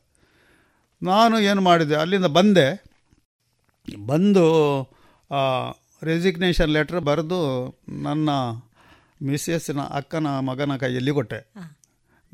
ನಾನು 1.03 1.41
ಏನು 1.41 1.61
ಮಾಡಿದೆ 1.61 1.95
ಅಲ್ಲಿಂದ 1.95 2.27
ಬಂದೆ. 2.27 2.85
ಬಂದು 4.07 4.47
ರೆಸಿಗ್ನೇಷನ್ 6.03 6.71
ಲೆಟ್ರ್ 6.71 7.01
ಬರೆದು 7.01 7.69
ನನ್ನ 7.89 8.31
ಮಿಸ್ಸಸ್ಸಿನ 9.23 9.81
ಅಕ್ಕನ 9.81 10.27
ಮಗನ 10.27 10.77
ಕೈಯಲ್ಲಿ 10.77 11.11
ಕೊಟ್ಟೆ. 11.11 11.53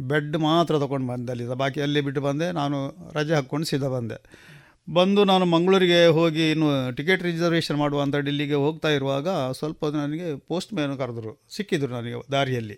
ಬೆಡ್ 0.01 0.39
ಮಾತ್ರ 0.39 0.79
ತೊಗೊಂಡು 0.79 1.07
ಬಂದೆ 1.07 1.33
ಅಲ್ಲಿಂದ. 1.33 1.53
ಬಾಕಿ 1.53 1.81
ಅಲ್ಲಿ 1.81 2.01
ಬಿಟ್ಟು 2.01 2.21
ಬಂದೆ. 2.21 2.53
ನಾನು 2.53 2.97
ರಜೆ 3.13 3.35
ಹಾಕ್ಕೊಂಡು 3.35 3.67
ಸೀದಾ 3.67 3.89
ಬಂದೆ. 3.89 4.49
ಬಂದು 4.89 5.25
ನಾನು 5.25 5.45
ಮಂಗಳೂರಿಗೆ 5.45 6.07
ಹೋಗಿ 6.07 6.51
ಇನ್ನು 6.51 6.69
ಟಿಕೆಟ್ 6.97 7.23
ರಿಸರ್ವೇಷನ್ 7.23 7.79
ಮಾಡುವ 7.79 8.01
ಅಂತ 8.03 8.17
ಡೆಲ್ಲಿಗೆ 8.17 8.55
ಹೋಗ್ತಾ 8.55 8.89
ಇರುವಾಗ 8.89 9.29
ಸ್ವಲ್ಪ 9.53 9.87
ನನಗೆ 9.87 10.39
ಪೋಸ್ಟ್ 10.39 10.75
ಮ್ಯಾನ್ 10.75 10.99
ಕರೆದ್ರು 10.99 11.33
ಸಿಕ್ಕಿದ್ರು 11.57 11.91
ನನಗೆ 11.95 12.33
ದಾರಿಯಲ್ಲಿ. 12.33 12.77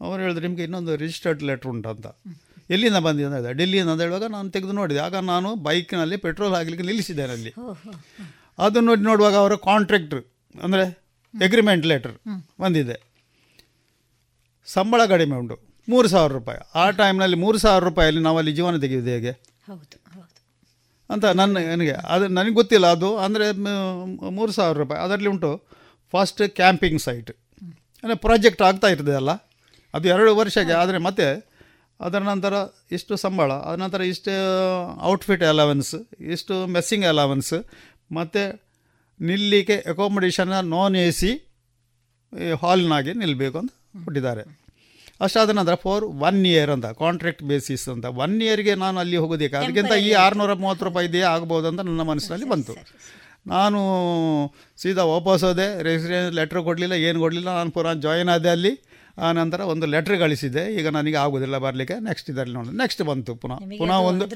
ಅವರು 0.00 0.22
ಹೇಳಿದ್ರು 0.22 0.44
ನಿಮಗೆ 0.46 0.62
ಇನ್ನೊಂದು 0.62 0.96
ರಿಜಿಸ್ಟರ್ಡ್ 0.96 1.42
ಲೆಟ್ರ್ 1.42 1.70
ಉಂಟು 1.70 1.88
ಅಂತ. 1.88 2.06
ಎಲ್ಲಿಂದ 2.70 2.96
ಬಂದಿದೆ 2.96 3.26
ಅಂತ 3.26 3.34
ಹೇಳಿದೆ 3.34 3.52
ಡೆಲ್ಲಿಯಿಂದ 3.52 3.90
ಅಂತ 3.90 4.00
ಹೇಳುವಾಗ 4.00 4.24
ನಾನು 4.30 4.50
ತೆಗೆದು 4.50 4.72
ನೋಡಿದೆ. 4.72 4.98
ಆಗ 4.98 5.16
ನಾನು 5.16 5.54
ಬೈಕ್ನಲ್ಲಿ 5.56 6.16
ಪೆಟ್ರೋಲ್ 6.16 6.54
ಹಾಕಲಿಕ್ಕೆ 6.54 6.86
ನಿಲ್ಲಿಸಿದ್ದೇನೆ 6.86 7.32
ಅಲ್ಲಿ. 7.32 7.52
ಅದು 8.58 8.80
ನೋಡಿ 8.80 9.02
ನೋಡುವಾಗ 9.02 9.34
ಅವರ 9.34 9.54
ಕಾಂಟ್ರಾಕ್ಟ್ರ್ 9.54 10.22
ಅಂದರೆ 10.62 10.84
ಎಗ್ರಿಮೆಂಟ್ 11.34 11.86
ಲೆಟ್ರ್ 11.86 12.14
ಬಂದಿದೆ. 12.60 12.96
ಸಂಬಳ 14.66 15.06
ಕಡಿಮೆ 15.06 15.36
ಉಂಟು 15.36 15.56
ಮೂರು 15.88 16.08
ಸಾವಿರ 16.08 16.32
ರೂಪಾಯಿ. 16.32 16.60
ಆ 16.74 16.90
ಟೈಮ್ನಲ್ಲಿ 16.90 17.36
ಮೂರು 17.36 17.58
ಸಾವಿರ 17.58 17.84
ರೂಪಾಯಲ್ಲಿ 17.84 18.22
ನಾವಲ್ಲಿ 18.22 18.52
ಜೀವನ 18.52 18.80
ತೆಗೆಯುವುದು 18.80 19.10
ಹೇಗೆ? 19.10 19.32
ಹೌದು. 19.66 20.01
ಅಂತ 21.14 21.24
ನನ್ನ, 21.40 21.54
ನನಗೆ, 21.72 21.94
ಅದು 22.14 22.24
ನನಗೆ 22.38 22.56
ಗೊತ್ತಿಲ್ಲ 22.60 22.86
ಅದು. 22.96 23.10
ಅಂದರೆ 23.26 23.46
ಮೂರು 24.38 24.52
ಸಾವಿರ 24.58 24.74
ರೂಪಾಯಿ. 24.82 25.00
ಅದರಲ್ಲಿ 25.04 25.30
ಉಂಟು 25.34 25.50
ಫಸ್ಟ್ 26.12 26.42
ಕ್ಯಾಂಪಿಂಗ್ 26.60 27.00
ಸೈಟ್ 27.06 27.32
ಅಂದರೆ 28.04 28.18
ಪ್ರಾಜೆಕ್ಟ್ 28.26 28.62
ಆಗ್ತಾ 28.68 28.88
ಇರ್ತದೆ 28.94 29.16
ಅಲ್ಲ. 29.20 29.32
ಅದು 29.94 30.06
ಎರಡು 30.14 30.30
ವರ್ಷಕ್ಕೆ, 30.40 30.74
ಆದರೆ 30.82 30.98
ಮತ್ತೆ 31.08 31.26
ಅದರ 32.00 32.20
ನಂತರ 32.30 32.54
ಇಷ್ಟು 32.96 33.14
ಸಂಬಳ, 33.24 33.50
ಅದರ 33.66 33.78
ನಂತರ 33.84 34.02
ಇಷ್ಟು 34.12 34.32
ಔಟ್ಫಿಟ್ 35.10 35.44
ಅಲವೆನ್ಸ್ 35.52 35.94
ಇಷ್ಟು 36.34 36.54
ಮೆಸ್ಸಿಂಗ್ 36.76 37.06
ಅಲವೆನ್ಸ್ 37.12 37.54
ಮತ್ತು 38.18 38.42
ನಿಲ್ಲಿಕ್ಕೆ 39.20 39.76
ಅಕಾಮಿಡೇಷನ್ನ 39.92 40.56
ನಾನ್ 40.74 40.96
ಎ 41.04 41.08
ಸಿ 41.20 41.30
ಹಾಲ್ನಾಗೆ 42.62 43.12
ನಿಲ್ಲಬೇಕು 43.22 43.56
ಅಂತ 43.62 43.72
ಕೊಟ್ಟಿದ್ದಾರೆ. 44.04 44.42
ಅಷ್ಟಾದ 45.24 45.50
ನಂತರ 45.58 45.74
ಫಾರ್ 45.84 46.04
ಒನ್ 46.28 46.40
ಇಯರ್ 46.52 46.70
ಅಂತ 46.76 46.86
ಕಾಂಟ್ರಾಕ್ಟ್ 47.02 47.42
ಬೇಸಿಸ್ 47.50 47.86
ಅಂತ. 47.94 48.06
ಒನ್ 48.24 48.36
ಇಯರ್ಗೆ 48.46 48.74
ನಾನು 48.84 48.96
ಅಲ್ಲಿ 49.02 49.16
ಹೋಗೋದಕ್ಕೆ 49.22 49.56
ಅದಕ್ಕಿಂತ 49.56 49.96
ಈ 50.08 50.12
ಆರುನೂರ 50.24 50.54
ಮೂವತ್ತು 50.62 50.86
ರೂಪಾಯಿ 50.88 51.08
ಇದೆಯೇ 51.08 51.26
ಆಗ್ಬೋದು 51.34 51.68
ಅಂತ 51.72 51.80
ನನ್ನ 51.90 52.04
ಮನಸ್ಸಿನಲ್ಲಿ 52.12 52.48
ಬಂತು. 52.54 52.74
ನಾನು 53.46 53.78
ಸೀದಾ 54.82 55.04
ವಾಪಸ್ 55.12 55.44
ಹೋದೆ 55.44 55.68
ರೆಸಿಡೆನ್ಸ್ 55.82 56.32
ಲೆಟ್ರ್ 56.38 56.60
ಕೊಡಲಿಲ್ಲ 56.68 56.96
ಏನು 57.08 57.20
ಕೊಡಲಿಲ್ಲ 57.20 57.50
ನಾನು 57.60 57.70
ಪುನಃ 57.76 57.94
ಜಾಯಿನ್ 58.06 58.28
ಆದೆ 58.28 58.50
ಅಲ್ಲಿ. 58.56 58.72
ಆ 59.18 59.30
ನಂತರ 59.32 59.60
ಒಂದು 59.70 59.86
ಲೆಟ್ರ್ 59.86 60.16
ಗಳಿಸಿದೆ 60.16 60.62
ಈಗ 60.74 60.88
ನನಗೆ 60.88 61.16
ಆಗೋದಿಲ್ಲ 61.22 61.56
ಬರಲಿಕ್ಕೆ. 61.64 61.96
ನೆಕ್ಸ್ಟ್ 62.04 62.28
ಇದರಲ್ಲಿ 62.30 62.54
ನೋಡಿ. 62.54 62.70
ನೆಕ್ಸ್ಟ್ 62.76 63.02
ಬಂತು 63.02 63.32
ಪುನಃ. 63.42 63.58
ಪುನಃ 63.80 63.98
ಒಂದು 64.10 64.26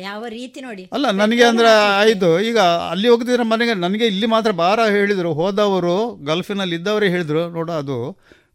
ಯಾವ 0.00 0.24
ರೀತಿ 0.28 0.60
ನೋಡಿ. 0.60 0.84
ಅಲ್ಲ 0.92 1.06
ನನಗೆ 1.22 1.44
ಅಂದರೆ 1.44 1.70
ಆಯಿತು. 2.02 2.30
ಈಗ 2.40 2.58
ಅಲ್ಲಿ 2.92 3.08
ಹೋಗ್ತಿದ್ರೆ 3.08 3.46
ಮನೆಗೆ 3.52 3.74
ನನಗೆ 3.74 4.06
ಇಲ್ಲಿ 4.06 4.26
ಮಾತ್ರ 4.26 4.50
ಭಾರ 4.64 4.80
ಹೇಳಿದರು. 4.96 5.32
ಹೋದವರು 5.40 5.96
ಗಲ್ಫಿನಲ್ಲಿ 6.30 6.76
ಇದ್ದವರೇ 6.76 7.08
ಹೇಳಿದರು. 7.08 7.42
ನೋಡು 7.56 7.72
ಅದು. 7.72 7.98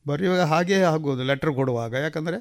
ಬರೆಯುವಾಗ 0.07 0.41
ಹಾಗೇ 0.41 0.81
ಆಗೋದು 0.81 1.23
ಲೆಟ್ರ್ 1.23 1.53
ಕೊಡುವಾಗ. 1.53 1.93
ಯಾಕಂದರೆ 1.93 2.39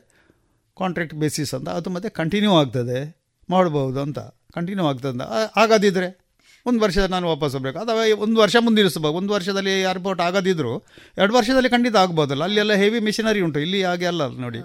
ಕಾಂಟ್ರಾಕ್ಟ್ 0.79 1.15
ಬೇಸಿಸ್ 1.15 1.55
ಅಂತ. 1.55 1.69
ಅದು 1.69 1.91
ಮತ್ತೆ 1.91 2.09
ಕಂಟಿನ್ಯೂ 2.09 2.57
ಆಗ್ತದೆ. 2.57 3.17
ಮಾಡ್ಬೋದು 3.51 4.01
ಅಂತ. 4.01 4.19
ಕಂಟಿನ್ಯೂ 4.55 4.87
ಆಗ್ತದೆ 4.87 5.23
ಆಗದಿದ್ದರೆ 5.57 6.25
ಒಂದು 6.67 6.81
ವರ್ಷ 6.81 6.99
ನಾನು 6.99 7.29
ವಾಪಸ್ 7.29 7.55
ಬರಬೇಕು 7.55 7.79
ಅಥವಾ 7.79 8.15
ಒಂದು 8.17 8.41
ವರ್ಷ 8.41 8.57
ಮುಂದಿರಿಸ್ಬೋದು 8.61 9.15
ಒಂದು 9.15 9.33
ವರ್ಷದಲ್ಲಿ 9.33 9.81
ಏರ್ಪೋರ್ಟ್ 9.81 10.23
ಆಗದಿದ್ದರೂ 10.23 10.83
ಎರಡು 11.19 11.35
ವರ್ಷದಲ್ಲಿ 11.35 11.69
ಖಂಡಿತ 11.69 11.97
ಆಗ್ಬೋದಲ್ಲ. 11.97 12.45
ಅಲ್ಲೆಲ್ಲ 12.45 12.73
ಹೆವಿ 12.73 13.01
ಮಿಷಿನರಿ 13.01 13.41
ಉಂಟು. 13.41 13.61
ಇಲ್ಲಿ 13.61 13.83
ಹಾಗೆ 13.83 14.07
ಅಲ್ಲ 14.07 14.27
ನೋಡಿ. 14.27 14.59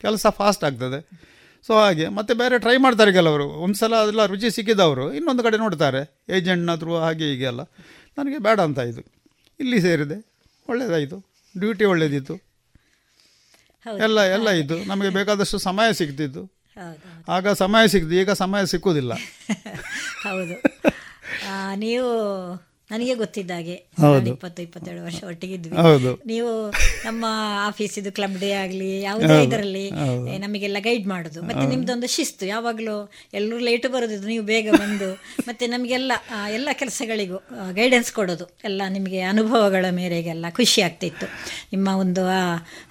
ಕೆಲಸ 0.00 0.26
ಫಾಸ್ಟ್ 0.26 0.64
ಆಗ್ತದೆ. 0.64 1.10
ಸೊ 1.66 1.74
ಹಾಗೆ. 1.74 2.08
ಮತ್ತೆ 2.08 2.34
ಬೇರೆ 2.34 2.58
ಟ್ರೈ 2.58 2.76
ಮಾಡ್ತಾರೆ 2.76 3.12
ಕೆಲವರು. 3.12 3.44
ಒಂದು 3.44 3.74
ಸಲ 3.74 3.94
ಅದೆಲ್ಲ 3.94 4.26
ರುಚಿ 4.26 4.50
ಸಿಕ್ಕಿದವರು 4.50 5.12
ಇನ್ನೊಂದು 5.12 5.42
ಕಡೆ 5.42 5.56
ನೋಡ್ತಾರೆ. 5.56 6.24
ಏಜೆಂಟ್ನ 6.36 6.74
ಥ್ರೂ 6.74 6.96
ಹಾಗೆ 6.96 7.24
ಹೀಗೆ 7.24 7.46
ಅಲ್ಲ. 7.46 7.60
ನನಗೆ 8.18 8.38
ಬೇಡ 8.38 8.60
ಅಂತ 8.60 8.78
ಇದು. 8.78 9.00
ಇಲ್ಲಿ 9.60 9.80
ಸೇರಿದೆ. 9.80 10.26
ಒಳ್ಳೆಯದಾಯಿತು 10.68 11.27
ಡ್ಯೂಟಿ 11.54 11.84
ಒಳ್ಳೆಯದಿತ್ತು 11.84 12.34
ಹೌದು. 13.86 13.98
ಎಲ್ಲ 14.02 14.20
ಎಲ್ಲ 14.32 14.48
ಇದ್ದು 14.58 14.76
ನಮಗೆ 14.84 15.10
ಬೇಕಾದಷ್ಟು 15.10 15.58
ಸಮಯ 15.60 15.92
ಸಿಗ್ತಿತ್ತು. 15.92 16.42
ಆಗ 17.28 17.48
ಸಮಯ 17.54 17.84
ಸಿಗ್ತು 17.88 18.14
ಈಗ 18.14 18.32
ಸಮಯ 18.32 18.64
ಸಿಕ್ಕುವುದಿಲ್ಲ 18.64 19.12
ಹೌದು. 20.24 20.56
ನೀವು 21.76 22.10
ನನಗೆ 22.90 23.14
ಗೊತ್ತಿದ್ದ 23.14 23.50
ಹಾಗೆ 23.50 23.74
ಹೌದು. 23.98 24.12
ನಾನು 24.14 24.30
ಇಪ್ಪತ್ತು 24.30 24.60
ಇಪ್ಪತ್ತೆರಡು 24.62 25.02
ವರ್ಷ 25.04 25.20
ಒಟ್ಟಿಗಿದ್ವಿ. 25.24 25.74
ನೀವು 26.26 26.52
ನಮ್ಮ 27.04 27.24
ಆಫೀಸಿದು 27.68 28.10
ಕ್ಲಬ್ 28.12 28.36
ಡೇ 28.40 28.50
ಆಗಲಿ 28.60 28.90
ಯಾವುದೇ 29.00 29.36
ಇದರಲ್ಲಿ. 29.42 29.84
ನಮಗೆಲ್ಲ 30.38 30.78
ಗೈಡ್ 30.80 31.06
ಮಾಡುದು 31.06 31.40
ಮತ್ತೆ. 31.42 31.64
ನಿಮ್ದೊಂದು 31.66 32.08
ಶಿಸ್ತು 32.08 32.46
ಯಾವಾಗಲೂ 32.46 32.96
ಎಲ್ಲರೂ 33.34 33.58
ಲೇಟ್ 33.58 33.86
ಬರೋದಿದ್ದು 33.88 34.28
ನೀವು 34.28 34.44
ಬೇಗ 34.44 34.68
ಬಂದು 34.78 35.10
ಮತ್ತೆ 35.48 35.66
ನಮಗೆಲ್ಲ 35.66 36.12
ಎಲ್ಲ 36.50 36.68
ಕೆಲಸಗಳಿಗೂ 36.78 37.38
ಗೈಡೆನ್ಸ್ 37.74 38.12
ಕೊಡೋದು 38.12 38.46
ಎಲ್ಲ 38.64 38.82
ನಿಮಗೆ 38.88 39.20
ಅನುಭವಗಳ 39.30 39.86
ಮೇರೆಗೆಲ್ಲ 39.90 40.46
ಖುಷಿ 40.50 40.82
ಆಗ್ತಿತ್ತು 40.82 41.28
ನಿಮ್ಮ 41.72 41.88
ಒಂದು 41.98 42.24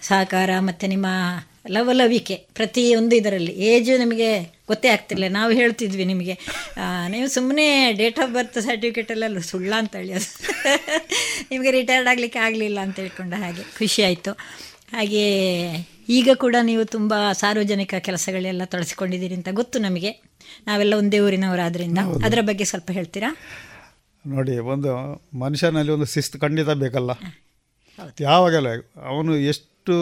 ಸಹಕಾರ 0.01 0.51
ಮತ್ತೆ 0.61 0.87
ನಿಮ್ಮ 0.87 1.07
ಲವಲವಿಕೆ 1.69 2.35
ಪ್ರತಿಯೊಂದು 2.53 3.15
ಇದರಲ್ಲಿ 3.15 3.53
ಏಜು 3.69 3.97
ನಿಮಗೆ 3.97 4.29
ಗೊತ್ತೇ 4.69 4.87
ಆಗ್ತಿರ್ಲಿಲ್ಲ. 4.95 5.33
ನಾವು 5.39 5.51
ಹೇಳ್ತಿದ್ವಿ 5.59 6.05
ನಿಮಗೆ 6.11 6.35
ನೀವು 7.13 7.27
ಸುಮ್ಮನೆ 7.35 7.67
ಡೇಟ್ 8.01 8.19
ಆಫ್ 8.23 8.31
ಬರ್ತ್ 8.37 8.57
ಸರ್ಟಿಫಿಕೇಟೆಲ್ಲ 8.67 9.39
ಸುಳ್ಳ 9.51 9.71
ಅಂತ 9.81 9.93
ಹೇಳಿ 9.99 10.13
ಅದು. 10.19 10.29
ನಿಮಗೆ 11.51 11.71
ರಿಟೈರ್ಡ್ 11.77 12.09
ಆಗಲಿಕ್ಕೆ 12.13 12.39
ಆಗಲಿಲ್ಲ 12.47 12.79
ಅಂತ 12.87 12.97
ಹೇಳ್ಕೊಂಡ 13.03 13.33
ಹಾಗೆ 13.43 13.63
ಖುಷಿ 13.77 14.01
ಆಯಿತು. 14.07 14.33
ಹಾಗೆ 14.95 15.23
ಈಗ 16.17 16.29
ಕೂಡ 16.43 16.55
ನೀವು 16.69 16.83
ತುಂಬ 16.95 17.13
ಸಾರ್ವಜನಿಕ 17.41 17.95
ಕೆಲಸಗಳೆಲ್ಲ 18.07 18.65
ತೊಡಸಿಕೊಂಡಿದ್ದೀರಿ 18.73 19.35
ಅಂತ 19.39 19.49
ಗೊತ್ತು 19.61 19.77
ನಮಗೆ. 19.87 20.11
ನಾವೆಲ್ಲ 20.67 20.93
ಒಂದೇ 21.01 21.19
ಊರಿನವರಾದ್ರಿಂದ. 21.25 21.99
ಅದರ 22.25 22.41
ಬಗ್ಗೆ 22.49 22.65
ಸ್ವಲ್ಪ 22.71 22.89
ಹೇಳ್ತೀರಾ? 22.97 23.31
ನೋಡಿ 24.25 24.53
ಒಂದು 24.73 24.91
ಮನುಷ್ಯನಲ್ಲಿ 25.43 25.91
ಒಂದು 25.95 26.07
ಶಿಸ್ತು 26.13 26.37
ಖಂಡಿತ 26.43 26.69
ಬೇಕಲ್ಲ. 26.83 27.11
ಯಾವಾಗಲ್ಲ 28.27 28.69
ಅವನು 29.11 29.31
ಎಷ್ಟು 29.51 29.93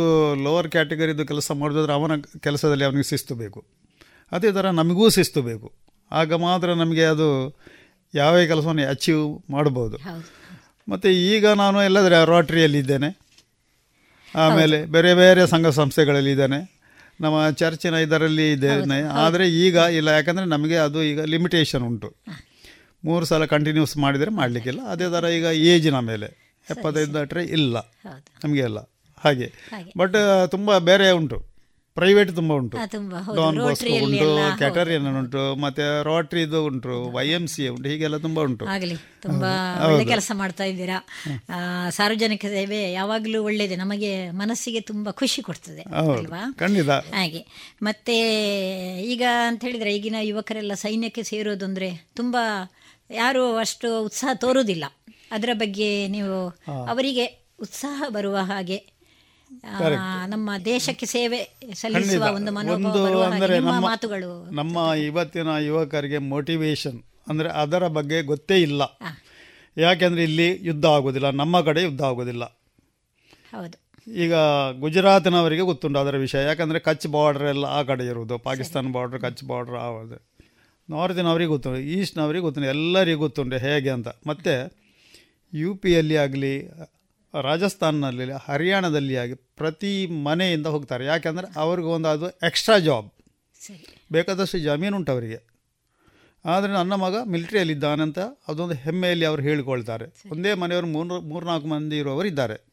ಲೋವರ್ 0.46 0.70
ಕ್ಯಾಟಗರಿದು 0.76 1.24
ಕೆಲಸ 1.32 1.52
ಮಾಡಿದ್ರೆ 1.62 1.94
ಅವನ 2.00 2.14
ಕೆಲಸದಲ್ಲಿ 2.46 2.86
ಅವನಿಗೆ 2.88 3.08
ಶಿಸ್ತು 3.10 3.36
ಬೇಕು. 3.44 3.60
ಅದೇ 4.32 4.52
ಥರ 4.52 4.70
ನಮಗೂ 4.70 5.10
ಶಿಸ್ತು 5.10 5.42
ಬೇಕು. 5.42 5.74
ಆಗ 6.12 6.34
ಮಾತ್ರ 6.34 6.74
ನಮಗೆ 6.74 7.06
ಅದು 7.06 7.58
ಯಾವ 8.14 8.44
ಕೆಲಸವನ್ನು 8.48 8.90
ಅಚೀವ್ 8.90 9.52
ಮಾಡ್ಬೋದು. 9.52 9.98
ಮತ್ತು 10.90 11.10
ಈಗ 11.10 11.48
ನಾನು 11.48 11.82
ಎಲ್ಲದರ 11.82 12.24
ರೋಟ್ರಿಯಲ್ಲಿದ್ದೇನೆ. 12.24 13.20
ಆಮೇಲೆ 14.36 14.86
ಬೇರೆ 14.86 15.14
ಬೇರೆ 15.14 15.48
ಸಂಘ 15.48 15.68
ಸಂಸ್ಥೆಗಳಲ್ಲಿ 15.68 16.32
ಇದ್ದೇನೆ 16.32 16.76
ನಮ್ಮ 17.22 17.50
ಚರ್ಚಿನ 17.50 17.94
ಇದರಲ್ಲಿ 17.94 18.52
ಇದ್ದೇನೆ. 18.52 19.02
ಆದರೆ 19.02 19.50
ಈಗ 19.50 19.76
ಇಲ್ಲ. 19.76 20.08
ಯಾಕಂದರೆ 20.08 20.46
ನಮಗೆ 20.46 20.78
ಅದು 20.78 21.04
ಈಗ 21.04 21.22
ಲಿಮಿಟೇಷನ್ 21.22 21.84
ಉಂಟು. 21.84 22.16
ಮೂರು 23.06 23.26
ಸಲ 23.26 23.46
ಕಂಟಿನ್ಯೂಸ್ 23.46 23.98
ಮಾಡಿದರೆ 23.98 24.32
ಮಾಡಲಿಕ್ಕಿಲ್ಲ. 24.32 24.82
ಅದೇ 24.88 25.04
ಥರ 25.04 25.28
ಈಗ 25.28 25.44
ಏಜಿನ 25.44 26.00
ಮೇಲೆ. 26.00 26.26
ಎಪ್ಪತ್ತೈದು 26.72 27.14
ದಾಟ್ರೆ 27.14 27.44
ಇಲ್ಲ. 27.44 27.78
ನಮಗೆ 28.44 28.60
ಇಲ್ಲ. 28.60 28.80
ಹಾಗೆ. 29.24 29.54
ಬಟ್ 29.98 30.16
ತುಂಬ 30.52 30.78
ಬೇರೆ 30.78 31.12
ಉಂಟು. 31.12 31.55
ಪ್ರೈವೇಟ್ 31.96 32.36
ತುಂಬಾ 32.36 32.56
ಉಂಟು. 32.56 32.78
ಡಾನ್ 33.36 33.60
ಬಾಸ್ಕೋ 33.60 34.06
ಉಂಟು. 34.06 34.58
ಕ್ಯಾಟರಿಯನ್ 34.58 35.18
ಉಂಟು 35.18 35.56
ಮತ್ತೆ 35.56 36.04
ರೋಟ್ರಿದು 36.04 36.66
ಉಂಟು 36.66 37.12
ವೈ 37.12 37.30
ಎಂ 37.30 37.48
ಸಿ 37.48 37.68
ಉಂಟು 37.68 37.90
ಹೀಗೆಲ್ಲ 37.90 38.18
ತುಂಬಾ 38.18 38.42
ಉಂಟು. 38.42 38.66
ಆಗಲಿ 38.66 38.96
ತುಂಬಾ 39.22 39.84
ಒಳ್ಳೆ 39.88 40.06
ಕೆಲಸ 40.06 40.32
ಮಾಡ್ತಾ 40.34 40.64
ಇದ್ದೀರಾ. 40.64 41.08
ಆ, 41.54 41.90
ಸಾರ್ವಜನಿಕ 41.90 42.46
ಸೇವೆ 42.46 42.92
ಯಾವಾಗಲೂ 42.92 43.44
ಒಳ್ಳೆಯದೇ 43.44 43.76
ನಮಗೆ 43.76 44.32
ಮನಸ್ಸಿಗೆ 44.32 44.82
ತುಂಬಾ 44.82 45.12
ಖುಷಿ 45.12 45.42
ಕೊಡ್ತದೆ 45.42 45.82
ಅಲ್ವಾ? 45.82 46.52
ಖಂಡಿತ. 46.52 46.90
ಹಾಗೆ. 46.90 47.72
ಮತ್ತೆ 47.84 48.18
ಈಗ 49.02 49.22
ಅಂತ 49.48 49.62
ಹೇಳಿದ್ರೆ 49.62 49.96
ಈಗಿನ 49.96 50.16
ಯುವಕರೆಲ್ಲ 50.22 50.74
ಸೈನ್ಯಕ್ಕೆ 50.74 51.24
ಸೇರೋದು 51.24 51.60
ತುಂಬಾ 51.60 52.04
ತುಂಬ 52.16 52.38
ಯಾರು 53.12 53.58
ಅಷ್ಟು 53.58 54.04
ಉತ್ಸಾಹ 54.04 54.34
ತೋರುವುದಿಲ್ಲ 54.34 54.86
ಅದರ 55.32 55.50
ಬಗ್ಗೆ 55.54 56.08
ನೀವು 56.08 56.50
ಅವರಿಗೆ 56.88 57.26
ಉತ್ಸಾಹ 57.62 58.04
ಬರುವ 58.10 58.38
ಹಾಗೆ. 58.38 58.95
ನಮ್ಮ 60.28 60.50
ದೇಶಕ್ಕೆ 60.66 61.06
ಸೇವೆ 61.06 61.40
ಸಲ್ಲಿಸುವ 61.74 62.26
ಒಂದು 62.34 62.52
ಮನೋಭಾವ 62.52 63.80
ಮಾತುಗಳು. 63.80 64.32
ನಮ್ಮ 64.52 64.78
ಇವತ್ತಿನ 65.08 65.56
ಯುವಕರಿಗೆ 65.68 66.18
ಮೋಟಿವೇಶನ್ 66.18 67.00
ಅಂದರೆ 67.28 67.50
ಅದರ 67.64 67.88
ಬಗ್ಗೆ 67.98 68.22
ಗೊತ್ತೇ 68.22 68.58
ಇಲ್ಲ. 68.62 68.82
ಯಾಕೆಂದರೆ 69.78 70.24
ಇಲ್ಲಿ 70.24 70.48
ಯುದ್ಧ 70.62 70.86
ಆಗೋದಿಲ್ಲ 70.98 71.30
ನಮ್ಮ 71.30 71.62
ಕಡೆ 71.62 71.84
ಯುದ್ಧ 71.84 72.02
ಆಗೋದಿಲ್ಲ. 72.02 72.44
ಹೌದು. 73.54 73.78
ಈಗ 74.08 74.34
ಗುಜರಾತಿನವರಿಗೆ 74.80 75.62
ಗೊತ್ತುಂಟು 75.62 76.00
ಅದರ 76.00 76.16
ವಿಷಯ. 76.18 76.42
ಯಾಕಂದರೆ 76.44 76.80
ಕಚ್ 76.80 77.08
ಬಾರ್ಡರ್ 77.08 77.48
ಎಲ್ಲ 77.54 77.66
ಆ 77.78 77.80
ಕಡೆ 77.82 78.06
ಇರುವುದು 78.06 78.38
ಪಾಕಿಸ್ತಾನ 78.38 78.92
ಬಾರ್ಡ್ರ್ 78.92 79.22
ಕಚ್ 79.22 79.44
ಬಾರ್ಡ್ರ್ 79.44 79.76
ಆಗೋದು 79.76 80.18
ನಾರ್ತಿನವರಿಗೆ 80.90 81.50
ಗೊತ್ತುಂಟು 81.50 81.80
ಈಸ್ಟ್ನವರಿಗೆ 81.96 82.44
ಗೊತ್ತುಂಟು 82.44 82.70
ಎಲ್ಲರಿಗೂ 82.70 83.20
ಗೊತ್ತುಂಟು 83.20 83.58
ಹೇಗೆ 83.58 83.90
ಅಂತ. 83.90 84.10
ಮತ್ತು 84.28 84.54
ಯು 85.54 85.76
ಪಿಯಲ್ಲಿ 85.76 86.18
ಆಗಲಿ 86.18 86.54
ರಾಜಸ್ಥಾನಲ್ಲಿ 87.42 88.32
ಹರಿಯಾಣದಲ್ಲಿ 88.46 89.18
ಆಗಿ 89.18 89.34
ಪ್ರತಿ 89.34 90.08
ಮನೆಯಿಂದ 90.08 90.68
ಹೋಗ್ತಾರೆ. 90.68 91.06
ಯಾಕೆಂದರೆ 91.06 91.60
ಅವ್ರಿಗೊಂದು 91.60 92.08
ಅದು 92.08 92.30
ಎಕ್ಸ್ಟ್ರಾ 92.30 92.80
ಜಾಬ್ 92.80 93.10
ಬೇಕಾದಷ್ಟು 94.12 94.60
ಜಮೀನು 94.60 94.98
ಉಂಟು 94.98 95.12
ಅವರಿಗೆ. 95.12 95.56
ಆದರೆ 96.46 96.72
ನನ್ನ 96.72 96.94
ಮಗ 96.94 97.16
ಮಿಲಿಟ್ರಿಯಲ್ಲಿದ್ದಾನಂತ 97.26 98.20
ಅದೊಂದು 98.20 98.74
ಹೆಮ್ಮೆಯಲ್ಲಿ 98.74 99.26
ಅವರು 99.26 99.42
ಹೇಳಿಕೊಳ್ತಾರೆ. 99.42 100.30
ಒಂದೇ 100.32 100.54
ಮನೆಯವರು 100.54 100.88
ಮೂರು 100.88 101.22
ಮೂರ್ನಾಲ್ಕು 101.22 101.68
ಮಂದಿ 101.68 101.98
ಇರುವವರು 101.98 102.28
ಇದ್ದಾರೆ. 102.28 102.72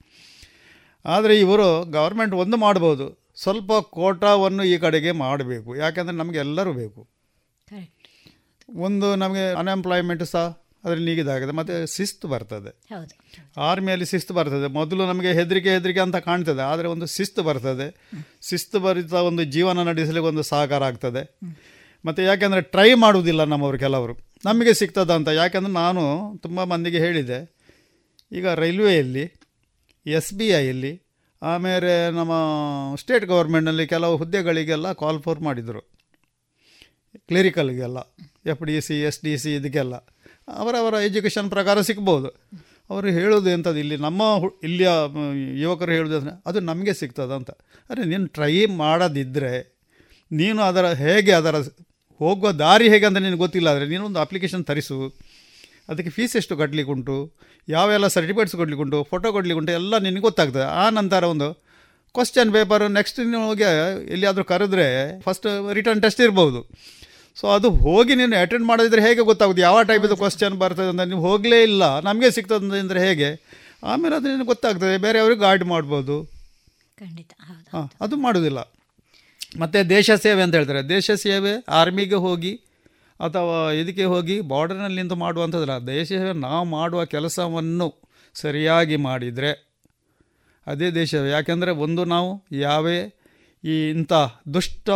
ಆದರೆ 1.05 1.41
ಇವರು 1.41 1.85
ಗೌರ್ಮೆಂಟ್ 1.85 2.35
ಒಂದು 2.35 2.57
ಮಾಡ್ಬೋದು. 2.57 3.33
ಸ್ವಲ್ಪ 3.37 3.73
ಕೋಟಾವನ್ನು 3.73 4.65
ಈ 4.65 4.79
ಕಡೆಗೆ 4.79 5.13
ಮಾಡಬೇಕು. 5.13 5.77
ಯಾಕೆಂದರೆ 5.77 6.15
ನಮಗೆ 6.15 6.39
ಎಲ್ಲರೂ 6.39 6.73
ಬೇಕು. 6.73 7.09
ಒಂದು 8.75 9.17
ನಮಗೆ 9.17 9.53
ಅನ್ಎಂಪ್ಲಾಯ್ಮೆಂಟ್ 9.53 10.25
ಸಹ 10.25 10.62
ಅದರಲ್ಲಿ 10.85 11.11
ನೀಗಿದಾಗಿದೆ 11.11 11.53
ಮತ್ತು 11.53 11.97
ಶಿಸ್ತು 11.97 12.29
ಬರ್ತದೆ. 12.29 12.71
ಆರ್ಮಿಯಲ್ಲಿ 13.57 14.07
ಶಿಸ್ತು 14.07 14.35
ಬರ್ತದೆ. 14.35 14.67
ಮೊದಲು 14.67 15.07
ನಮಗೆ 15.07 15.33
ಹೆದರಿಕೆ 15.33 15.71
ಹೆದರಿಕೆ 15.71 16.01
ಅಂತ 16.01 16.17
ಕಾಣ್ತದೆ 16.17 16.63
ಆದರೆ 16.63 16.89
ಒಂದು 16.89 17.07
ಶಿಸ್ತು 17.07 17.43
ಬರ್ತದೆ. 17.43 17.87
ಶಿಸ್ತು 18.43 18.81
ಭರಿತ 18.81 19.13
ಒಂದು 19.13 19.45
ಜೀವನ 19.45 19.83
ನಡೆಸಲಿಕ್ಕೆ 19.83 20.29
ಒಂದು 20.29 20.43
ಸಹಕಾರ 20.43 20.85
ಆಗ್ತದೆ. 20.85 21.39
ಮತ್ತು 22.05 22.23
ಯಾಕೆಂದರೆ 22.23 22.61
ಟ್ರೈ 22.61 22.95
ಮಾಡುವುದಿಲ್ಲ 22.95 23.45
ನಮ್ಮವರು 23.45 23.79
ಕೆಲವರು. 23.79 24.15
ನಮಗೆ 24.45 24.75
ಸಿಗ್ತದ 24.75 25.11
ಅಂತ. 25.11 25.29
ಯಾಕೆಂದರೆ 25.29 25.73
ನಾನು 25.73 26.03
ತುಂಬ 26.43 26.65
ಮಂದಿಗೆ 26.65 26.99
ಹೇಳಿದೆ 26.99 27.57
ಈಗ 28.33 28.49
ರೈಲ್ವೆಯಲ್ಲಿ 28.49 29.25
ಎಸ್ 30.07 30.35
ಬಿ 30.35 30.49
ಐಯಲ್ಲಿ 30.49 30.93
ಆಮೇಲೆ 31.43 32.11
ನಮ್ಮ 32.11 32.33
ಸ್ಟೇಟ್ 32.97 33.25
ಗೌರ್ಮೆಂಟ್ನಲ್ಲಿ 33.25 33.87
ಕೆಲವು 33.87 34.17
ಹುದ್ದೆಗಳಿಗೆಲ್ಲ 34.17 34.93
ಕಾಲ್ 34.93 35.23
ಫೋರ್ 35.23 35.41
ಮಾಡಿದರು. 35.41 35.83
ಕ್ಲಿರಿಕಲ್ಗೆಲ್ಲ 37.29 37.99
F 38.47 38.63
D 38.63 38.81
C 38.81 39.03
S 39.03 39.21
D 39.25 39.39
C 39.39 39.55
ಇದಕ್ಕೆಲ್ಲ. 39.55 39.95
ಅವರವರ 40.49 40.95
ಎಜುಕೇಷನ್ 41.09 41.49
ಪ್ರಕಾರ 41.55 41.81
ಸಿಗ್ಬೋದು. 41.89 42.31
ಅವರು 42.91 43.09
ಹೇಳೋದು 43.19 43.49
ಎಂಥದ್ದು, 43.57 43.81
ಇಲ್ಲಿ 43.85 43.97
ನಮ್ಮ 44.07 44.23
ಇಲ್ಲಿಯ 44.69 44.91
ಯುವಕರು 45.63 45.93
ಹೇಳೋದು 45.97 46.17
ಅಂದರೆ 46.19 46.35
ಅದು 46.49 46.59
ನಮಗೆ 46.71 46.93
ಸಿಗ್ತದಂತ 47.01 47.51
ಅರೆ, 47.91 48.03
ನೀನು 48.13 48.27
ಟ್ರೈ 48.37 48.55
ಮಾಡದಿದ್ದರೆ 48.83 49.55
ನೀನು 50.31 50.61
ಅದರ 50.71 50.87
ಹೇಗೆ 51.05 51.33
ಅದರ 51.41 51.57
ಹೋಗುವ 52.21 52.49
ದಾರಿ 52.65 52.87
ಹೇಗೆ 52.93 53.07
ಅಂತ 53.09 53.19
ನಿನಗೆ 53.25 53.41
ಗೊತ್ತಿಲ್ಲ 53.45 53.69
ಆದರೆ, 53.75 53.87
ನೀನು 53.93 54.05
ಒಂದು 54.09 54.21
ಅಪ್ಲಿಕೇಶನ್ 54.25 54.65
ತರಿಸು. 54.71 54.99
ಅದಕ್ಕೆ 55.91 56.11
ಫೀಸ್ 56.17 56.35
ಎಷ್ಟು 56.41 56.55
ಕಟ್ಟಲಿಕ್ಕೆ 56.61 56.93
ಉಂಟು 56.95 57.17
ಯಾವೆಲ್ಲ 57.69 58.07
ಸರ್ಟಿಫಿಕೇಟ್ಸ್ 58.15 58.57
ಕೊಡ್ಲಿಕ್ಕೆ 58.61 58.85
ಉಂಟು 58.85 58.99
ಫೋಟೋ 59.11 59.29
ಕೊಡ್ಲಿಕ್ಕೆ 59.37 59.61
ಉಂಟು 59.61 59.73
ಎಲ್ಲ 59.81 59.99
ನಿನಗೆ 60.07 60.25
ಗೊತ್ತಾಗ್ತದೆ. 60.29 60.67
ಆ 60.83 60.85
ನಂತರ 60.99 61.25
ಒಂದು 61.35 61.49
ಕ್ವಶನ್ 62.15 62.51
ಪೇಪರ್ 62.57 62.85
ನೆಕ್ಸ್ಟ್ 62.97 63.19
ನೀನು 63.25 63.41
ಹೋಗಿ 63.49 63.65
ಎಲ್ಲಿಯಾದರೂ 64.15 64.45
ಕರೆದ್ರೆ 64.53 64.87
ಫಸ್ಟ್ 65.27 65.47
ರಿಟರ್ನ್ 65.79 66.01
ಟೆಸ್ಟ್ 66.05 66.23
ಇರ್ಬೋದು. 66.27 66.61
ಸೊ 67.37 67.49
ಅದು 67.49 67.71
ಹೋಗಿ 67.71 68.15
ನೀನು 68.15 68.41
ಅಟೆಂಡ್ 68.41 68.67
ಮಾಡೋದಿದ್ರೆ 68.67 69.09
ಹೇಗೆ 69.09 69.21
ಗೊತ್ತಾಗುತ್ತೆ 69.21 69.63
ಯಾವ 69.63 69.83
ಟೈಪಿದು 69.83 70.17
ಕ್ವಶನ್ 70.17 70.59
ಬರ್ತದೆ 70.59 70.89
ಅಂತ 70.89 71.01
ನೀವು 71.01 71.21
ಹೋಗಲೇ 71.21 71.63
ಇಲ್ಲ. 71.63 72.01
ನಮಗೆ 72.01 72.31
ಸಿಗ್ತದೆ 72.31 72.79
ಅಂದರೆ 72.79 73.09
ಹೇಗೆ? 73.09 73.43
ಆಮೇಲೆ 73.85 74.17
ಅದು 74.17 74.29
ನಿನಗೆ 74.29 74.47
ಗೊತ್ತಾಗ್ತದೆ. 74.47 74.99
ಬೇರೆಯವ್ರಿಗೆ 74.99 75.41
ಗಾರ್ಡ್ 75.41 75.65
ಮಾಡ್ಬೋದು. 75.65 76.25
ಖಂಡಿತ. 76.99 77.33
ಹಾಂ 77.73 77.91
ಅದು 78.01 78.17
ಮಾಡೋದಿಲ್ಲ. 78.17 78.59
ಮತ್ತು 79.61 79.89
ದೇಶ 79.89 80.11
ಸೇವೆ 80.11 80.43
ಅಂತ 80.43 80.55
ಹೇಳ್ತಾರೆ. 80.55 80.83
ದೇಶ 80.83 81.11
ಸೇವೆ 81.11 81.65
ಆರ್ಮಿಗೆ 81.69 82.15
ಹೋಗಿ 82.15 82.61
ಅಥವಾ 83.21 83.73
ಇದಕ್ಕೆ 83.73 84.05
ಹೋಗಿ 84.05 84.41
ಬಾರ್ಡರ್ನಲ್ಲಿ 84.41 85.01
ನಿಂತು 85.01 85.17
ಮಾಡುವಂಥದ್ದಲ್ಲ. 85.17 85.87
ದೇಶ 85.87 86.09
ಸೇವೆ 86.09 86.33
ನಾವು 86.33 86.65
ಮಾಡುವ 86.65 87.05
ಕೆಲಸವನ್ನು 87.05 88.03
ಸರಿಯಾಗಿ 88.35 88.97
ಮಾಡಿದರೆ 88.97 89.73
ಅದೇ 90.67 90.91
ದೇಶ 90.91 91.15
ಯಾಕೆಂದರೆ 91.15 91.71
ಒಂದು 91.71 92.05
ನಾವು 92.05 92.45
ಯಾವೇ 92.53 93.15
ಈ 93.65 93.91
ಇಂಥ 93.91 94.13
ದುಷ್ಟ 94.55 94.91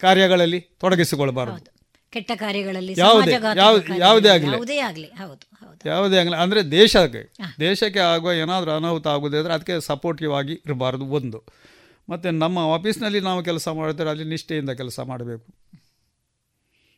ಕಾರ್ಯಗಳಲ್ಲಿ 0.00 0.60
ತೊಡಗಿಸಿಕೊಳ್ಬಾರದು 0.60 1.78
ಕೆಟ್ಟ 2.12 2.32
ಕಾರ್ಯಗಳಲ್ಲಿ 2.34 2.94
ಯಾವುದೇ 2.98 3.32
ಯಾವುದೇ 3.56 4.28
ಆಗಲಿ. 4.28 4.50
ಯಾವುದೇ 4.50 4.78
ಆಗಲಿ. 4.78 5.06
ಹೌದು 5.06 5.66
ಹೌದು. 5.66 5.88
ಯಾವುದೇ 5.88 6.18
ಆಗಲಿ. 6.18 6.36
ಅಂದರೆ 6.36 6.70
ದೇಶಕ್ಕೆ 6.70 7.32
ದೇಶಕ್ಕೆ 7.60 7.98
ಆಗುವ 7.98 8.32
ಏನಾದರೂ 8.32 8.70
ಅನಾಹುತ 8.70 9.06
ಆಗೋದಾದರೆ 9.06 9.52
ಅದಕ್ಕೆ 9.52 9.80
ಸಪೋರ್ಟಿವ್ 9.80 10.32
ಆಗಿ 10.32 10.52
ಇರಬಾರ್ದು 10.52 11.04
ಒಂದು. 11.04 11.44
ಮತ್ತು 12.10 12.30
ನಮ್ಮ 12.30 12.58
ಆಫೀಸ್ನಲ್ಲಿ 12.58 13.20
ನಾವು 13.20 13.42
ಕೆಲಸ 13.42 13.68
ಮಾಡ್ತಾರೆ 13.68 14.10
ಅಲ್ಲಿ 14.10 14.24
ನಿಷ್ಠೆಯಿಂದ 14.24 14.70
ಕೆಲಸ 14.70 15.00
ಮಾಡಬೇಕು. 15.00 15.54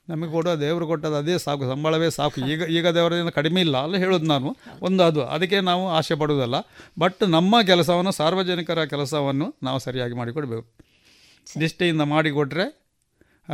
ನಮಗೆ 0.09 0.32
ಕೊಡೋ 0.32 0.60
ದೇವರು 0.60 0.86
ಕೊಟ್ಟದ್ದು 0.86 1.16
ಅದೇ 1.16 1.39
ಸಾಕು. 1.39 1.64
ಸಂಬಳವೇ 1.64 2.10
ಸಾಕು. 2.10 2.51
ಈಗ 2.51 2.62
ಈಗ 2.62 2.89
ದೇವರದಿಂದ 2.89 3.28
ಕಡಿಮೆ 3.28 3.60
ಇಲ್ಲ 3.60 3.77
ಅಲ್ಲ 3.77 3.97
ಹೇಳೋದು 3.97 4.24
ನಾನು. 4.24 4.56
ಒಂದು 4.82 5.02
ಅದು. 5.02 5.24
ಅದಕ್ಕೆ 5.24 5.60
ನಾವು 5.60 5.89
ಆಸೆ 5.90 6.14
ಪಡುವುದಲ್ಲ. 6.14 6.55
ಬಟ್ 6.98 7.28
ನಮ್ಮ 7.28 7.62
ಕೆಲಸವನ್ನು 7.62 8.10
ಸಾರ್ವಜನಿಕರ 8.10 8.85
ಕೆಲಸವನ್ನು 8.85 9.55
ನಾವು 9.62 9.78
ಸರಿಯಾಗಿ 9.78 10.14
ಮಾಡಿಕೊಡ್ಬೇಕು. 10.14 10.68
ನಿಷ್ಠೆಯಿಂದ 11.56 12.01
ಮಾಡಿಕೊಟ್ರೆ 12.01 12.80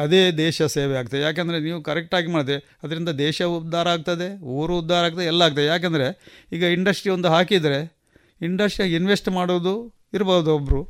ಅದೇ 0.03 0.21
ದೇಶ 0.45 0.67
ಸೇವೆ 0.77 0.95
ಆಗ್ತದೆ. 1.01 1.21
ಯಾಕೆಂದರೆ 1.27 1.59
ನೀವು 1.67 1.79
ಕರೆಕ್ಟಾಗಿ 1.89 2.29
ಮಾಡಿದೆ 2.35 2.57
ಅದರಿಂದ 2.85 3.11
ದೇಶ 3.25 3.39
ಉದ್ಧಾರ 3.59 3.87
ಆಗ್ತದೆ 3.97 4.29
ಊರು 4.57 4.75
ಉದ್ಧಾರ 4.83 5.03
ಆಗ್ತದೆ 5.09 5.27
ಎಲ್ಲ 5.33 5.43
ಆಗ್ತದೆ. 5.49 5.67
ಯಾಕೆಂದರೆ 5.73 6.07
ಈಗ 6.57 6.63
ಇಂಡಸ್ಟ್ರಿ 6.77 7.13
ಒಂದು 7.17 7.29
ಹಾಕಿದರೆ 7.35 7.79
ಇಂಡಸ್ಟ್ರಿಯಾಗಿ 8.49 8.95
ಇನ್ವೆಸ್ಟ್ 9.01 9.31
ಮಾಡೋದು 9.39 9.75
ಇರ್ಬೋದು 10.15 10.51
ಒಬ್ಬರು 10.59 10.83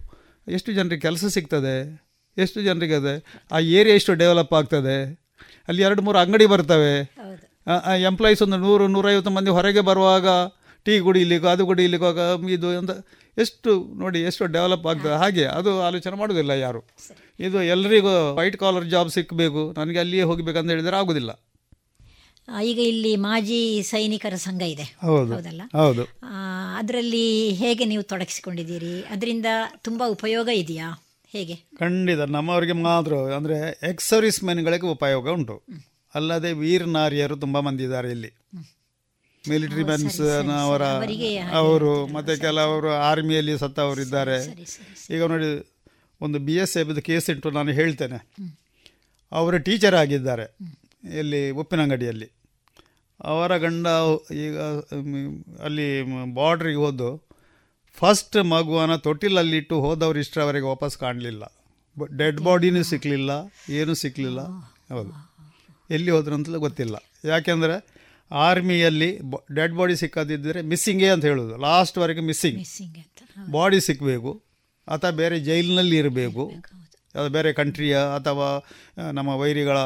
ಎಷ್ಟು 0.56 0.70
ಜನರಿಗೆ 0.72 1.02
ಕೆಲಸ 1.08 1.24
ಸಿಗ್ತದೆ 1.36 1.76
ಎಷ್ಟು 2.36 2.58
ಜನರಿಗೆ 2.62 2.96
ಅದೇ 3.00 3.14
ಆ 3.52 3.58
ಏರಿಯಾ 3.78 3.94
ಎಷ್ಟು 4.00 4.14
ಡೆವಲಪ್ 4.22 4.54
ಆಗ್ತದೆ. 4.58 4.96
ಅಲ್ಲಿ 5.68 5.82
ಎರಡು 5.86 6.00
ಮೂರು 6.06 6.18
ಅಂಗಡಿ 6.18 6.46
ಬರ್ತವೆ. 6.52 6.94
ಎಂಪ್ಲಾಯೀಸ್ 8.08 8.42
ಒಂದು 8.46 8.58
ನೂರು 8.64 8.84
ನೂರೈವತ್ತು 8.94 9.30
ಮಂದಿ 9.36 9.50
ಹೊರಗೆ 9.56 9.82
ಬರುವಾಗ 9.88 10.26
ಟೀ 10.86 10.94
ಕುಡಿಲಿಕ್ಕೋ 11.06 11.48
ಅದು 11.54 11.62
ಕುಡಿಲಿಕ್ಕೋ 11.66 12.10
ಇದು 12.56 12.68
ಅಂತ 12.80 12.92
ಎಷ್ಟು 13.38 13.70
ನೋಡಿ 13.98 14.20
ಎಷ್ಟು 14.28 14.44
ಡೆವಲಪ್ 14.46 14.86
ಆಗ್ತದೆ 14.86 15.16
ಹಾಗೆ 15.22 15.44
ಅದು 15.58 15.70
ಆಲೋಚನೆ 15.82 16.16
ಮಾಡೋದಿಲ್ಲ 16.16 16.50
ಯಾರು. 16.50 16.80
ಇದು 17.40 17.58
ಎಲ್ಲರಿಗೂ 17.62 18.14
ವೈಟ್ 18.34 18.56
ಕಾಲರ್ 18.56 18.86
ಜಾಬ್ 18.94 19.10
ಸಿಕ್ಕಬೇಕು 19.10 19.74
ನನಗೆ 19.78 19.98
ಅಲ್ಲಿಯೇ 19.98 20.22
ಹೋಗಬೇಕಂತ 20.22 20.70
ಹೇಳಿದರೆ 20.70 20.96
ಆಗೋದಿಲ್ಲ. 20.96 21.32
ಈಗ 22.64 22.78
ಇಲ್ಲಿ 22.78 23.12
ಮಾಜಿ 23.16 23.82
ಸೈನಿಕರ 23.82 24.34
ಸಂಘ 24.34 24.62
ಇದೆ. 24.62 24.84
ಹೌದು 25.06 25.34
ಹೌದಲ್ಲ? 25.34 25.62
ಹೌದು. 25.74 26.02
ಅದರಲ್ಲಿ 26.76 27.24
ಹೇಗೆ 27.52 27.84
ನೀವು 27.84 28.02
ತೊಡಗಿಸಿಕೊಂಡಿದ್ದೀರಿ? 28.02 28.94
ಅದರಿಂದ 29.02 29.46
ತುಂಬ 29.82 30.02
ಉಪಯೋಗ 30.06 30.48
ಇದೆಯಾ? 30.54 30.88
ಹೇಗೆ? 31.34 31.56
ಖಂಡಿತ 31.78 32.18
ನಮ್ಮವರಿಗೆ 32.18 32.72
ಮಾತ್ರ 32.72 33.14
ಅಂದರೆ 33.38 33.56
ಎಕ್ಸ್ 33.90 34.08
ಸರ್ವಿಸ್ 34.08 34.44
ಮೆನ್ಗಳಿಗೆ 34.44 34.86
ಉಪಯೋಗ 34.86 35.28
ಉಂಟು. 35.28 35.56
ಅಲ್ಲದೆ 36.14 36.52
ವೀರ್ 36.52 36.88
ನಾರಿಯರು 36.88 37.36
ತುಂಬ 37.36 37.60
ಮಂದಿ 37.60 37.84
ಇದ್ದಾರೆ 37.84 38.10
ಇಲ್ಲಿ. 38.10 38.30
ಮಿಲಿಟರಿ 39.50 39.84
ಮ್ಯಾನ್ಸ್ 39.84 40.20
ಅವರ 40.64 40.82
ಅವರು 41.60 41.92
ಮತ್ತು 42.06 42.40
ಕೆಲವರು 42.40 42.90
ಆರ್ಮಿಯಲ್ಲಿ 43.10 43.58
ಸತ್ತವರು 43.58 44.00
ಇದ್ದಾರೆ 44.00 44.38
ಈಗ 45.14 45.22
ನೋಡಿ 45.32 45.48
ಒಂದು 46.20 46.38
ಬಿ 46.38 46.54
ಎಸ್ 46.54 46.76
ಎಫ್ 46.76 47.00
ಕೇಸ್ 47.08 47.30
ಇಟ್ಟು 47.30 47.50
ನಾನು 47.50 47.72
ಹೇಳ್ತೇನೆ. 47.72 48.18
ಅವರು 49.32 49.58
ಟೀಚರ್ 49.58 49.94
ಆಗಿದ್ದಾರೆ 49.94 50.46
ಇಲ್ಲಿ 51.20 51.50
ಉಪ್ಪಿನಂಗಡಿಯಲ್ಲಿ. 51.50 52.28
ಅವರ 53.20 53.56
ಗಂಡ 53.56 53.86
ಈಗ 54.46 54.56
ಅಲ್ಲಿ 55.66 55.86
ಬಾರ್ಡ್ರಿಗೆ 56.34 56.80
ಹೋದು 56.84 57.08
ಫಸ್ಟ್ 57.98 58.36
ಮಗುವನ್ನು 58.44 58.98
ತೊಟ್ಟಿಲಲ್ಲಿಟ್ಟು 58.98 59.80
ಹೋದವರು 59.80 60.18
ಇಷ್ಟರವರೆಗೆ 60.18 60.66
ವಾಪಸ್ 60.66 60.98
ಕಾಣಲಿಲ್ಲ. 60.98 61.44
ಡೆಡ್ 62.18 62.40
ಬಾಡಿನೂ 62.40 62.82
ಸಿಕ್ಕಲಿಲ್ಲ 62.82 63.30
ಏನೂ 63.70 63.94
ಸಿಕ್ಕಲಿಲ್ಲ 63.94 64.40
ಹೌದು. 64.94 65.12
ಎಲ್ಲಿ 65.90 66.10
ಹೋದ್ರಂತಲೂ 66.10 66.58
ಗೊತ್ತಿಲ್ಲ. 66.60 66.96
ಯಾಕೆಂದರೆ 67.24 67.76
ಆರ್ಮಿಯಲ್ಲಿ 68.30 69.20
ಡೆಡ್ 69.54 69.74
ಬಾಡಿ 69.74 69.96
ಸಿಕ್ಕದಿದ್ದರೆ 69.96 70.62
ಮಿಸ್ಸಿಂಗೇ 70.62 71.08
ಅಂತ 71.08 71.24
ಹೇಳೋದು. 71.24 71.56
ಲಾಸ್ಟ್ವರೆಗೆ 71.56 72.20
ಮಿಸ್ಸಿಂಗ್. 72.20 72.60
ಬಾಡಿ 73.50 73.80
ಸಿಕ್ಕಬೇಕು 73.80 74.42
ಅಥವಾ 74.88 75.10
ಬೇರೆ 75.10 75.40
ಜೈಲಿನಲ್ಲಿ 75.40 75.96
ಇರಬೇಕು 75.96 76.52
ಅದು 77.14 77.28
ಬೇರೆ 77.28 77.52
ಕಂಟ್ರಿಯ 77.52 77.96
ಅಥವಾ 77.96 78.68
ನಮ್ಮ 79.12 79.28
ವೈರಿಗಳ 79.28 79.76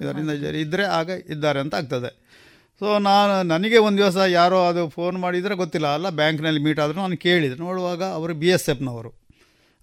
ಇದರಿಂದ 0.00 0.30
ಇದ್ದರೆ 0.54 0.84
ಆಗ 0.84 1.10
ಇದ್ದಾರೆ 1.28 1.60
ಅಂತ 1.60 1.74
ಆಗ್ತದೆ. 1.74 2.10
ಸೊ 2.78 2.98
ನಾನು 2.98 3.42
ನನಗೆ 3.42 3.78
ಒಂದು 3.78 3.98
ದಿವಸ 3.98 4.16
ಯಾರೋ 4.16 4.66
ಅದು 4.66 4.88
ಫೋನ್ 4.88 5.18
ಮಾಡಿದರೆ 5.18 5.54
ಗೊತ್ತಿಲ್ಲ. 5.54 5.86
ಅಲ್ಲ 5.86 6.10
ಬ್ಯಾಂಕ್ನಲ್ಲಿ 6.10 6.60
ಮೀಟ್ 6.60 6.80
ಆದರೂ 6.80 7.00
ನಾನು 7.00 7.16
ಕೇಳಿದೆ. 7.16 7.54
ನೋಡುವಾಗ 7.54 8.02
ಅವರು 8.02 8.34
ಬಿ 8.34 8.48
ಎಸ್ 8.48 8.68
ಎಫ್ನವರು 8.68 9.19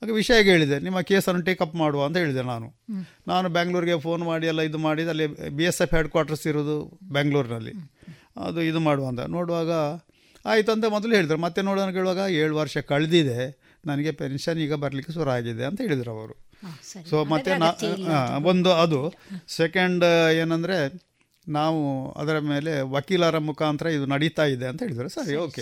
ಆಗ 0.03 0.09
ವಿಷಯ 0.11 0.43
ಹೇಳಿದೆ. 0.43 0.79
ನಿಮ್ಮ 0.79 1.01
ಕೇಸನ್ನು 1.01 1.41
ಟೇಕಪ್ 1.41 1.75
ಮಾಡುವ 1.75 2.05
ಅಂತ 2.05 2.17
ಹೇಳಿದೆ 2.17 2.41
ನಾನು. 2.41 2.67
ನಾನು 3.27 3.49
ಬ್ಯಾಂಗ್ಳೂರಿಗೆ 3.49 3.99
ಫೋನ್ 3.99 4.23
ಮಾಡಿ 4.23 4.47
ಎಲ್ಲ 4.47 4.61
ಇದು 4.61 4.77
ಮಾಡಿದ 4.77 5.07
ಅಲ್ಲಿ 5.07 5.49
B 5.49 5.63
S 5.63 5.81
F 5.81 5.95
head 5.95 6.09
quarters 6.09 6.47
ಇರೋದು 6.47 6.99
ಬ್ಯಾಂಗ್ಳೂರಿನಲ್ಲಿ. 7.11 7.73
ಅದು 8.37 8.61
ಇದು 8.61 8.79
ಮಾಡುವ 8.79 9.07
ಅಂತ. 9.07 9.19
ನೋಡುವಾಗ 9.19 9.71
ಆಯಿತು 10.45 10.71
ಅಂತ 10.71 10.85
ಮೊದಲು 10.85 11.15
ಹೇಳಿದರು. 11.15 11.37
ಮತ್ತೆ 11.37 11.61
ನೋಡೋಣ 11.61 11.89
ಕೇಳುವಾಗ 11.91 12.31
ಏಳು 12.31 12.55
ವರ್ಷ 12.57 12.77
ಕಳೆದಿದೆ. 12.77 13.39
ನನಗೆ 13.85 14.11
ಪೆನ್ಷನ್ 14.11 14.59
ಈಗ 14.59 14.73
ಬರಲಿಕ್ಕೆ 14.73 15.13
ಶುರು 15.13 15.29
ಆಗಿದೆ 15.29 15.65
ಅಂತ 15.65 15.81
ಹೇಳಿದರು 15.81 16.11
ಅವರು. 16.11 16.35
ಸೊ 17.09 17.25
ಮತ್ತೆ 17.25 17.57
ನಾ 17.57 18.37
ಒಂದು 18.37 18.71
ಅದು. 18.73 19.13
ಸೆಕೆಂಡ್ 19.47 20.31
ಏನಂದರೆ 20.33 20.77
ನಾವು 21.47 22.11
ಅದರ 22.11 22.39
ಮೇಲೆ 22.39 22.81
ವಕೀಲರ 22.81 23.37
ಮುಖಾಂತರ 23.37 23.87
ಇದು 23.87 24.05
ನಡೀತಾ 24.05 24.45
ಇದೆ 24.45 24.65
ಅಂತ 24.65 24.83
ಹೇಳಿದರು. 24.83 25.09
ಸರಿ 25.09 25.35
ಓಕೆ. 25.35 25.61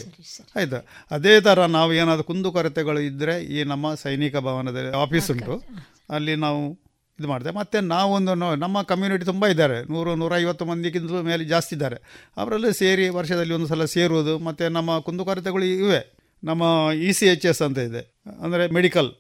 ಆಯಿತು. 0.55 0.85
ಅದೇ 1.11 1.41
ಥರ 1.41 1.65
ನಾವು 1.65 1.93
ಏನಾದರೂ 1.93 2.23
ಕುಂದುಕೊರತೆಗಳು 2.23 2.99
ಇದ್ದರೆ 2.99 3.43
ಈ 3.43 3.63
ನಮ್ಮ 3.63 3.95
ಸೈನಿಕ 3.95 4.37
ಭವನದಲ್ಲಿ 4.37 4.97
ಆಫೀಸ್ 4.97 5.31
ಉಂಟು. 5.31 5.63
ಅಲ್ಲಿ 6.09 6.35
ನಾವು 6.35 6.85
ಇದು 7.19 7.27
ಮಾಡಿದೆ 7.27 7.51
ಮತ್ತು 7.51 7.81
ನಾವೊಂದು 7.81 8.35
ನೋ- 8.35 8.59
ನಮ್ಮ 8.59 8.81
ಕಮ್ಯುನಿಟಿ 8.81 9.25
ತುಂಬ 9.25 9.47
ಇದ್ದಾರೆ. 9.47 9.91
ನೂರು 9.91 10.15
ನೂರೈವತ್ತು 10.15 10.65
ಮಂದಿಗಿಂತ 10.65 11.11
ಮೇಲೆ 11.11 11.45
ಜಾಸ್ತಿ 11.45 11.75
ಇದ್ದಾರೆ. 11.75 12.23
ಅವರಲ್ಲೇ 12.37 12.73
ಸೇರಿ 12.73 13.09
ವರ್ಷದಲ್ಲಿ 13.09 13.53
ಒಂದು 13.53 13.67
ಸಲ 13.67 13.85
ಸೇರುವುದು. 13.85 14.39
ಮತ್ತು 14.39 14.69
ನಮ್ಮ 14.69 14.99
ಕುಂದುಕೊರತೆಗಳು 14.99 15.63
ಇವೆ. 15.63 16.17
ನಮ್ಮ 16.43 16.91
ಇ 16.93 17.11
ಸಿ 17.11 17.25
ಎಚ್ 17.25 17.45
ಎಸ್ 17.45 17.61
ಅಂತ 17.61 17.77
ಇದೆ. 17.77 18.21
ಅಂದರೆ 18.41 18.67
ಮೆಡಿಕಲ್ 18.67 19.11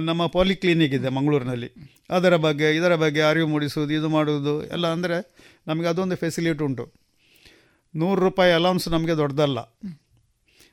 ನಮ್ಮ 0.00 0.26
ಪಾಲಿಕ್ಲಿನಿಕ್ 0.26 0.94
ಇದೆ 0.94 1.08
ಮಂಗಳೂರಿನಲ್ಲಿ. 1.08 1.98
ಅದರ 2.10 2.36
ಬಗ್ಗೆ 2.36 2.76
ಇದರ 2.76 2.94
ಬಗ್ಗೆ 2.94 3.20
ಅರಿವು 3.20 3.48
ಮೂಡಿಸುವುದು 3.48 3.94
ಇದು 3.94 4.08
ಮಾಡುವುದು 4.08 4.66
ಎಲ್ಲ 4.66 4.86
ಅಂದರೆ 4.86 5.43
ನಮಗೆ 5.66 5.86
ಅದೊಂದು 5.86 6.16
ಫೆಸಿಲಿಟಿ 6.16 6.64
ಉಂಟು. 6.64 6.84
ನೂರು 7.94 8.20
ರೂಪಾಯಿ 8.20 8.52
ಅಲೌನ್ಸ್ 8.52 8.88
ನಮಗೆ 8.88 9.14
ದೊಡ್ಡದಲ್ಲ. 9.16 9.60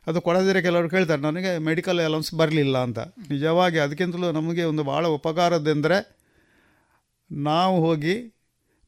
ಅದು 0.07 0.19
ಕೊಡದಿರೋ 0.21 0.61
ಕೆಲವರು 0.61 0.89
ಕೇಳ್ತಾರೆ 0.89 1.21
ನನಗೆ 1.21 1.57
ಮೆಡಿಕಲ್ 1.57 1.99
ಅಲೌನ್ಸ್ 1.99 2.33
ಬರಲಿಲ್ಲ 2.33 2.77
ಅಂತ. 2.77 2.99
ನಿಜವಾಗಿ 3.29 3.79
ಅದಕ್ಕಿಂತಲೂ 3.79 4.31
ನಮಗೆ 4.31 4.63
ಒಂದು 4.63 4.83
ಭಾಳ 4.83 5.07
ಉಪಕಾರದ್ದೆಂದರೆ 5.07 5.97
ನಾವು 7.31 7.75
ಹೋಗಿ 7.85 8.15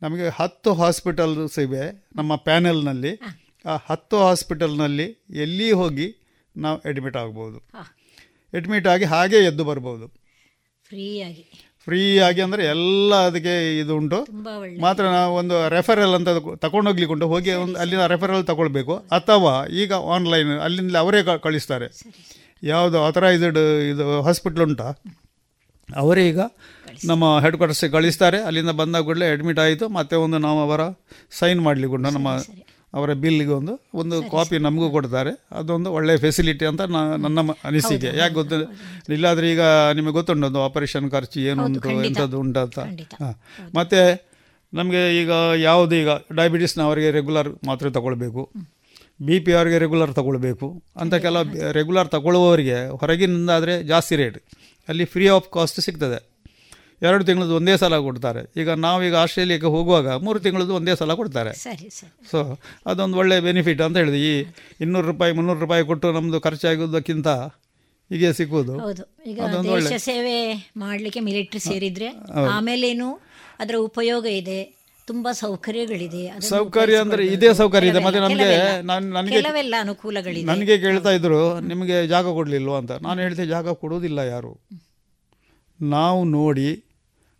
ನಮಗೆ 0.01 0.29
ಹತ್ತು 0.29 0.73
ಹಾಸ್ಪಿಟಲ್ಸ್ 0.73 1.59
ಇವೆ 1.59 1.83
ನಮ್ಮ 2.15 2.35
ಪ್ಯಾನೆಲ್ನಲ್ಲಿ 2.35 3.11
ಆ 3.65 3.75
ಹತ್ತು 3.85 4.17
ಹಾಸ್ಪಿಟಲ್ನಲ್ಲಿ 4.17 5.05
ಎಲ್ಲಿ 5.29 5.71
ಹೋಗಿ 5.71 6.07
ನಾವು 6.57 6.77
ಅಡ್ಮಿಟ್ 6.89 7.17
ಆಗ್ಬೋದು. 7.17 7.59
ಅಡ್ಮಿಟ್ 8.53 8.87
ಆಗಿ 8.87 9.05
ಹಾಗೆ 9.05 9.37
ಎದ್ದು 9.37 9.63
ಬರ್ಬೋದು. 9.63 10.07
ಫ್ರೀಯಾಗಿ 10.83 11.45
ಫ್ರೀ 11.85 12.01
ಆಗಿ 12.25 12.41
ಅಂದರೆ 12.41 12.63
ಎಲ್ಲ 12.73 13.13
ಅದಕ್ಕೆ 13.29 13.53
ಇದು 13.79 13.93
ಉಂಟು. 13.95 14.19
ಮಾತ್ರ 14.81 15.03
ನಾವು 15.15 15.35
ಒಂದು 15.35 15.55
ರೆಫರಲ್ 15.69 16.13
ಅಂತ 16.17 16.29
ತಗೊಂಡೋಗ್ಲಿಕ್ಕೆ 16.65 17.13
ಉಂಟು. 17.13 17.27
ಹೋಗಿ 17.27 17.51
ಒಂದು 17.63 17.79
ಅಲ್ಲಿನ 17.79 18.05
ರೆಫರಲ್ 18.13 18.43
ತಗೊಳ್ಬೇಕು. 18.51 18.95
ಅಥವಾ 19.19 19.53
ಈಗ 19.81 19.93
ಆನ್ಲೈನ್ 20.15 20.51
ಅಲ್ಲಿಂದ 20.67 20.95
ಅವರೇ 20.95 21.21
ಕಳಿಸ್ತಾರೆ. 21.47 21.89
ಯಾವುದು 22.63 22.99
ಅಥರೈಸ್ಡ್ 23.05 23.61
ಇದು 23.91 24.21
ಹಾಸ್ಪಿಟ್ಲ್ 24.21 24.63
ಉಂಟಾ. 24.63 24.87
ಅವರೇ 25.89 26.21
ಈಗ 26.27 26.41
ನಮ್ಮ 27.05 27.39
ಹೆಡ್ 27.39 27.55
ಕ್ವಾರ್ಟರ್ಸ್ಗೆ 27.55 27.89
ಕಳಿಸ್ತಾರೆ. 27.91 28.37
ಅಲ್ಲಿಂದ 28.41 28.69
ಬಂದಾಗ 28.69 29.03
ಕೂಡಲೇ 29.03 29.27
ಅಡ್ಮಿಟ್ 29.31 29.59
ಆಯಿತು. 29.59 29.87
ಮತ್ತೆ 29.97 30.15
ಒಂದು 30.15 30.37
ನಾವು 30.37 30.59
ಅವರ 30.61 30.81
ಸೈನ್ 31.39 31.61
ಮಾಡಲಿಕ್ಕೆ 31.61 32.01
ನಮ್ಮ 32.11 32.29
ಅವರ 32.93 33.13
ಬಿಲ್ಗೆ 33.13 33.47
ಒಂದು 33.47 33.81
ಒಂದು 33.93 34.31
ಕಾಪಿ 34.31 34.57
ನಮಗೂ 34.57 34.89
ಕೊಡ್ತಾರೆ. 34.89 35.47
ಅದೊಂದು 35.51 35.93
ಒಳ್ಳೆಯ 35.93 36.17
ಫೆಸಿಲಿಟಿ 36.17 36.65
ಅಂತ 36.65 36.81
ನನ್ನ 36.81 37.39
ಅನಿಸಿಕೆ. 37.63 38.17
ಯಾಕೆ 38.17 38.33
ಗೊತ್ತು 38.33 38.55
ಇಲ್ಲಾದರೆ 39.13 39.51
ಈಗ 39.51 39.61
ನಿಮಗೆ 39.93 40.13
ಗೊತ್ತುಂಟು 40.13 40.47
ಒಂದು 40.47 40.63
ಆಪರೇಷನ್ 40.63 41.11
ಖರ್ಚು 41.11 41.39
ಏನು 41.39 41.65
ಉಂಟು 41.65 41.89
ಎಂಥದ್ದು 42.05 42.39
ಉಂಟು 42.39 42.59
ಅಂತ. 42.59 42.79
ಹಾಂ. 42.79 43.35
ಮತ್ತು 43.75 44.27
ನಮಗೆ 44.73 45.23
ಈಗ 45.23 45.31
ಯಾವುದು 45.55 45.95
ಈಗ 45.95 46.09
ಡಯಾಬಿಟಿಸ್ನವರಿಗೆ 46.35 47.11
ರೆಗ್ಯುಲರ್ 47.11 47.65
ಮಾತ್ರೆ 47.65 47.91
ತಗೊಳ್ಬೇಕು. 47.91 48.51
ಬಿ 49.21 49.39
ಪಿ 49.39 49.53
ಅವರಿಗೆ 49.53 49.77
ರೆಗ್ಯುಲರ್ 49.77 50.13
ತಗೊಳ್ಬೇಕು. 50.13 50.83
ಅಂತ 50.97 51.15
ಕೆಲ 51.15 51.41
ರೆಗ್ಯುಲರ್ 51.71 52.09
ತಗೊಳ್ಳುವವರಿಗೆ 52.09 52.97
ಹೊರಗಿನಿಂದ 52.97 53.49
ಆದರೆ 53.49 53.83
ಜಾಸ್ತಿ 53.83 54.15
ರೇಟ್ 54.15 54.37
ಅಲ್ಲಿ 54.89 55.05
ಫ್ರೀ 55.05 55.27
ಆಫ್ 55.27 55.53
ಕಾಸ್ಟ್ 55.53 55.81
ಸಿಗ್ತದೆ. 55.81 56.32
ಎರಡು 57.03 57.23
ತಿಂಗಳದ್ದು 57.23 57.55
ಒಂದೇ 57.55 57.77
ಸಲ 57.77 57.97
ಕೊಡ್ತಾರೆ. 57.97 58.61
ಈಗ 58.61 58.69
ನಾವೀಗ 58.69 59.15
ಆಸ್ಟ್ರೇಲಿಯಾಕ್ಕೆ 59.15 59.67
ಹೋಗುವಾಗ 59.67 60.07
ಮೂರು 60.11 60.39
ತಿಂಗಳದ್ದು 60.39 60.75
ಒಂದೇ 60.75 60.95
ಸಲ 60.95 61.13
ಕೊಡ್ತಾರೆ. 61.13 61.53
ಸೊ 62.31 62.59
ಅದೊಂದು 62.85 63.17
ಒಳ್ಳೆಯ 63.17 63.39
ಬೆನಿಫಿಟ್ 63.39 63.81
ಅಂತ 63.81 63.97
ಹೇಳಿದೆ. 63.97 64.19
ಈ 64.19 64.45
ಇನ್ನೂರು 64.81 65.07
ರೂಪಾಯಿ 65.07 65.33
ಮುನ್ನೂರು 65.33 65.59
ರೂಪಾಯಿ 65.59 65.85
ಕೊಟ್ಟು 65.85 66.11
ನಮ್ಮದು 66.11 66.41
ಖರ್ಚಾಗೋದಕ್ಕಿಂತ 66.41 67.27
ಹೀಗೆ 68.11 68.33
ಸಿಕ್ಕುವುದು. 68.33 68.79
ಹೌದು. 68.79 69.03
ಈಗ 69.25 69.39
ಸೇವೆ 69.97 70.35
ಮಾಡಲಿಕ್ಕೆ 70.77 71.19
ಮಿಲಿಟರಿ 71.19 71.59
ಸೇರಿದ್ರೆ. 71.59 72.07
ಆಮೇಲೇನು 72.49 73.19
ಅದರ 73.59 73.75
ಉಪಯೋಗ 73.75 74.25
ಇದೆ 74.25 74.59
ತುಂಬಾ 75.07 75.31
ಸೌಕರ್ಯಗಳಿದೆ. 75.31 76.39
ಸೌಕರ್ಯ 76.39 76.97
ಅಂದ್ರೆ. 76.97 77.25
ಇದೇ 77.25 77.53
ಸೌಕರ್ಯ 77.53 77.87
ಇದೆ. 77.87 77.99
ಮತ್ತೆ 77.99 78.19
ನಮಗೆ 78.19 78.81
ನಾನು 78.81 79.09
ನನಗೆ 79.09 79.41
ನನಗೆ 80.43 80.77
ಕೇಳ್ತಾ 80.77 81.09
ಇದ್ರು 81.09 81.59
ನಿಮಗೆ 81.59 82.07
ಜಾಗ 82.07 82.25
ಕೊಡಲಿಲ್ವ? 82.25 82.75
ಅಂತ. 82.75 82.91
ನಾನು 82.91 83.21
ಹೇಳ್ತೆ 83.21 83.45
ಜಾಗ 83.45 83.69
ಕೊಡುವುದಿಲ್ಲ 83.71 84.19
ಯಾರು? 84.19 84.59
ನಾವು 85.81 86.23
ನೋಡಿ 86.23 86.83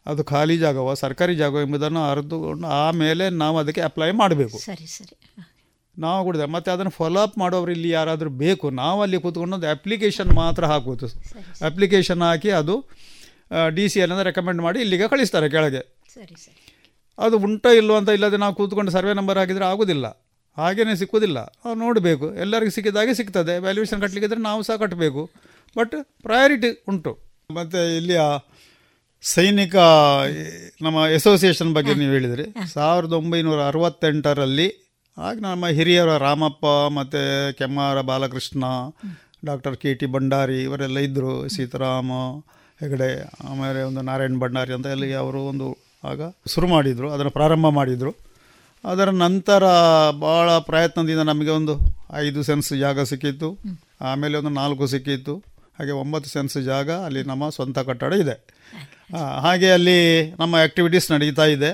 ಅದು 0.06 0.24
ಖಾಲಿ 0.24 0.56
ಜಾಗವ 0.58 0.94
ಸರ್ಕಾರಿ 0.94 1.36
ಜಾಗ 1.36 1.62
ಎಂಬುದನ್ನು 1.66 2.02
ಅರಿದುಕೊಂಡು 2.12 2.68
ಆಮೇಲೆ 2.68 3.26
ನಾವು 3.44 3.58
ಅದಕ್ಕೆ 3.58 3.82
ಅಪ್ಲೈ 3.82 4.10
ಮಾಡಬೇಕು. 4.22 4.58
ಸರಿ 4.58 4.88
ಸರಿ. 4.88 5.16
ನಾವು 5.98 6.20
ಕೊಡಿದೆ 6.26 6.46
ಮತ್ತು 6.46 6.70
ಅದನ್ನು 6.72 6.92
ಫಾಲೋ 6.92 7.20
ಅಪ್ 7.20 7.38
ಮಾಡೋರು 7.38 7.72
ಇಲ್ಲಿ 7.72 7.90
ಯಾರಾದರೂ 7.90 8.30
ಬೇಕು 8.44 8.68
ನಾವು 8.82 9.00
ಅಲ್ಲಿ 9.02 9.18
ಕೂತ್ಕೊಂಡು 9.22 9.56
ಒಂದು 9.58 9.68
ಅಪ್ಲಿಕೇಶನ್ 9.70 10.32
ಮಾತ್ರ 10.42 10.66
ಹಾಕುವುದು 10.66 11.08
ಅಪ್ಲಿಕೇಶನ್ 11.70 12.22
ಹಾಕಿ 12.22 12.52
ಅದು 12.62 12.76
ಡಿ 13.76 13.86
ಸಿ 13.90 14.00
ಏನಂದ್ರೆ 14.00 14.26
ರೆಕಮೆಂಡ್ 14.30 14.62
ಮಾಡಿ 14.62 14.80
ಇಲ್ಲಿಗೆ 14.80 15.08
ಕಳಿಸ್ತಾರೆ 15.08 15.48
ಕೆಳಗೆ. 15.50 15.82
ಸರಿ 16.14 16.36
ಸರಿ. 16.46 16.60
ಅದು 17.18 17.36
ಉಂಟೋ 17.38 17.72
ಇಲ್ಲೋ 17.72 17.96
ಅಂತ 17.96 18.10
ಇಲ್ಲದೆ 18.10 18.38
ನಾವು 18.38 18.54
ಕೂತ್ಕೊಂಡು 18.56 18.92
ಸರ್ವೆ 18.92 19.14
ನಂಬರ್ 19.14 19.38
ಹಾಕಿದರೆ 19.38 19.66
ಆಗೋದಿಲ್ಲ. 19.66 20.08
ಹಾಗೇನೇ 20.58 20.96
ಸಿಕ್ಕೋದಿಲ್ಲ. 20.96 21.40
ನಾವು 21.66 21.76
ನೋಡಬೇಕು. 21.76 22.26
ಎಲ್ಲರಿಗೂ 22.36 22.72
ಸಿಕ್ಕಿದಾಗೆ 22.72 23.14
ಸಿಗ್ತದೆ 23.14 23.58
ವ್ಯಾಲ್ಯೂಷನ್ 23.58 24.02
ಕಟ್ಟಲಿಕ್ಕಿದ್ರೆ 24.02 24.42
ನಾವು 24.42 24.64
ಸಹ 24.64 24.76
ಕಟ್ಟಬೇಕು 24.76 25.24
ಬಟ್ 25.78 25.96
ಪ್ರಯಾರಿಟಿ 26.22 26.72
ಉಂಟು. 26.88 27.14
ಮತ್ತು 27.52 27.80
ಇಲ್ಲಿಯ 27.98 28.22
ಸೈನಿಕ 29.32 29.76
ನಮ್ಮ 30.86 30.98
ಅಸೋಸಿಯೇಷನ್ 31.16 31.74
ಬಗ್ಗೆ 31.74 31.94
ನೀವು 32.00 32.12
ಹೇಳಿದ್ರಿ. 32.12 32.46
ಸಾವಿರದ 32.74 33.14
ಒಂಬೈನೂರ 33.14 33.60
ಅರವತ್ತೆಂಟರಲ್ಲಿ 33.68 34.66
ಆಗ 35.18 35.36
ನಮ್ಮ 35.42 35.68
ಹಿರಿಯರ 35.68 36.12
ರಾಮಪ್ಪ 36.18 36.66
ಮತ್ತು 36.98 37.22
Kemmara 37.58 38.02
Balakrishna 38.02 38.64
doctor 39.46 39.76
K 39.78 39.94
T 39.94 40.06
Bhandari 40.06 40.64
ಇವರೆಲ್ಲ 40.64 41.00
ಇದ್ದರು 41.00 41.50
ಸೀತಾರಾಮ 41.50 42.12
ಹೆಗಡೆ 42.82 43.10
ಆಮೇಲೆ 43.50 43.82
ಒಂದು 43.82 44.02
ನಾರಾಯಣ್ 44.02 44.38
ಭಂಡಾರಿ 44.40 44.74
ಅಂತ 44.74 44.88
ಅಲ್ಲಿ 44.88 45.10
ಅವರು 45.14 45.42
ಒಂದು 45.52 45.68
ಆಗ 46.12 46.22
ಶುರು 46.54 46.68
ಮಾಡಿದರು 46.68 47.10
ಅದನ್ನು 47.12 47.32
ಪ್ರಾರಂಭ 47.32 47.68
ಮಾಡಿದರು. 47.70 48.12
ಅದರ 48.84 49.10
ನಂತರ 49.10 49.64
ಭಾಳ 50.20 50.58
ಪ್ರಯತ್ನದಿಂದ 50.70 51.20
ನಮಗೆ 51.20 51.50
ಒಂದು 51.50 51.74
ಐದು 52.14 52.44
ಸೆನ್ಸ್ 52.44 52.74
ಜಾಗ 52.80 53.02
ಸಿಕ್ಕಿತ್ತು. 53.02 53.50
ಆಮೇಲೆ 54.02 54.38
ಒಂದು 54.38 54.54
ನಾಲ್ಕು 54.62 54.88
ಸಿಕ್ಕಿತ್ತು. 54.88 55.36
ಹಾಗೆ 55.80 55.92
ಒಂಬತ್ತು 55.92 56.30
ಸೆನ್ಸ್ 56.30 56.58
ಜಾಗ 56.64 56.92
ಅಲ್ಲಿ 56.92 57.24
ನಮ್ಮ 57.24 57.50
ಸ್ವಂತ 57.50 57.80
ಕಟ್ಟಡ 57.80 58.14
ಇದೆ. 58.14 58.36
ಹಾಗೆ 59.44 59.70
ಅಲ್ಲಿ 59.78 60.00
ನಮ್ಮ 60.42 60.54
ಆ್ಯಕ್ಟಿವಿಟೀಸ್ 60.64 61.08
ನಡೀತಾ 61.14 61.46
ಇದೆ. 61.56 61.72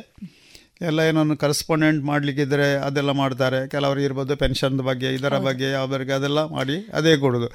ಎಲ್ಲ 0.90 1.00
ಏನನ್ನು 1.10 1.36
ಕರೆಸ್ಪಾಂಡೆಂಟ್ 1.44 2.02
ಮಾಡಲಿಕ್ಕಿದ್ರೆ 2.10 2.68
ಅದೆಲ್ಲ 2.88 3.12
ಮಾಡ್ತಾರೆ. 3.22 3.60
ಕೆಲವರು 3.74 4.00
ಇರ್ಬೋದು 4.08 4.36
ಪೆನ್ಷನ್ 4.44 4.78
ಬಗ್ಗೆ 4.90 5.10
ಇದರ 5.18 5.38
ಬಗ್ಗೆ 5.48 5.68
ಯಾವ್ದರಿಗೆ 5.78 6.14
ಅದೆಲ್ಲ 6.18 6.44
ಮಾಡಿ 6.58 6.78
ಅದೇ 7.00 7.14
ಕೊಡೋದು. 7.24 7.50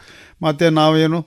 ಮತ್ತು 0.46 0.66
ನಾವೇನು 0.80 1.20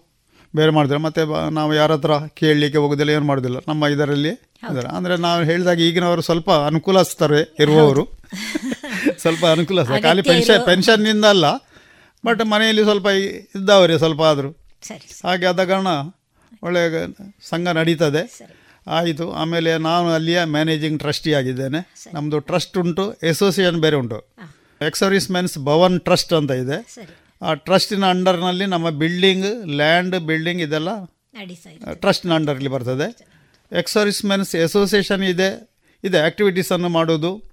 ಬೇರೆ 0.53 0.71
ಮಾಡಿದ್ರೆ 0.75 0.99
ಮತ್ತು 1.05 1.21
ನಾವು 1.57 1.71
ಯಾರ 1.79 1.91
ಹತ್ರ 1.97 2.13
ಕೇಳಲಿಕ್ಕೆ 2.41 2.79
ಹೋಗೋದಿಲ್ಲ 2.83 3.11
ಏನು 3.17 3.27
ಮಾಡೋದಿಲ್ಲ. 3.29 3.57
ನಮ್ಮ 3.69 3.87
ಇದರಲ್ಲಿ 3.93 4.33
ಇದ್ದಾರೆ 4.67 4.89
ಅಂದರೆ 4.97 5.15
ನಾವು 5.25 5.41
ಹೇಳಿದಾಗ 5.49 5.79
ಈಗಿನವರು 5.87 6.23
ಸ್ವಲ್ಪ 6.27 6.49
ಅನುಕೂಲಿಸ್ತಾರೆ 6.69 7.41
ಇರುವವರು. 7.63 8.03
ಸ್ವಲ್ಪ 9.23 9.43
ಅನುಕೂಲ 9.55 9.83
ಖಾಲಿ 10.05 10.23
ಪೆನ್ಷನ್ 10.29 10.63
ಪೆನ್ಷನ್ನಿಂದ 10.69 11.25
ಅಲ್ಲ 11.33 11.47
ಬಟ್ 12.23 12.41
ಮನೆಯಲ್ಲಿ 12.53 12.85
ಸ್ವಲ್ಪ 12.89 13.07
ಇದ್ದವರೇ 13.57 13.97
ಸ್ವಲ್ಪ 14.03 14.21
ಆದರೂ. 14.31 14.49
ಹಾಗೆ 15.27 15.45
ಆದ 15.51 15.63
ಕಾರಣ 15.71 15.87
ಒಳ್ಳೆಯ 16.63 17.05
ಸಂಘ 17.41 17.67
ನಡೀತದೆ. 17.67 18.39
ಆಯಿತು. 18.87 19.31
ಆಮೇಲೆ 19.31 19.77
ನಾನು 19.77 20.09
ಅಲ್ಲಿಯ 20.09 20.43
ಮ್ಯಾನೇಜಿಂಗ್ 20.43 20.99
ಟ್ರಸ್ಟಿ 20.99 21.33
ಆಗಿದ್ದೇನೆ. 21.33 21.93
ನಮ್ಮದು 22.13 22.39
ಟ್ರಸ್ಟ್ 22.39 22.77
ಉಂಟು. 22.77 23.13
ಎಸೋಸಿಯೇಷನ್ 23.13 23.81
ಬೇರೆ 23.81 23.95
ಉಂಟು. 23.95 24.35
ಎಕ್ಸರ್ವಿಸ್ 24.81 25.31
ಮೆನ್ಸ್ 25.31 25.57
ಭವನ್ 25.57 26.01
ಟ್ರಸ್ಟ್ 26.01 26.33
ಅಂತ 26.33 26.51
ಇದೆ. 26.51 26.95
ಆ 27.41 27.53
ಟ್ರಸ್ಟಿನ 27.53 28.05
ಅಂಡರ್ನಲ್ಲಿ 28.05 28.65
ನಮ್ಮ 28.65 28.89
ಬಿಲ್ಡಿಂಗ್ 28.89 29.67
ಲ್ಯಾಂಡ್ 29.67 30.19
ಬಿಲ್ಡಿಂಗ್ 30.19 30.61
ಇದೆಲ್ಲ 30.61 31.05
ಟ್ರಸ್ಟ್ನ 31.93 32.33
ಅಂಡರ್ಲಿ 32.33 32.67
ಬರ್ತದೆ. 32.67 33.27
ಎಕ್ಸರ್ವಿಸ್ 33.79 34.25
ಮೆನ್ಸ್ 34.25 34.55
ಎಸೋಸಿಯೇಷನ್ 34.55 35.23
ಇದೆ. 35.23 35.69
ಇದೆ 36.03 36.19
ಆ್ಯಕ್ಟಿವಿಟೀಸನ್ನು 36.19 36.89
ಮಾಡೋದು. 36.89 37.43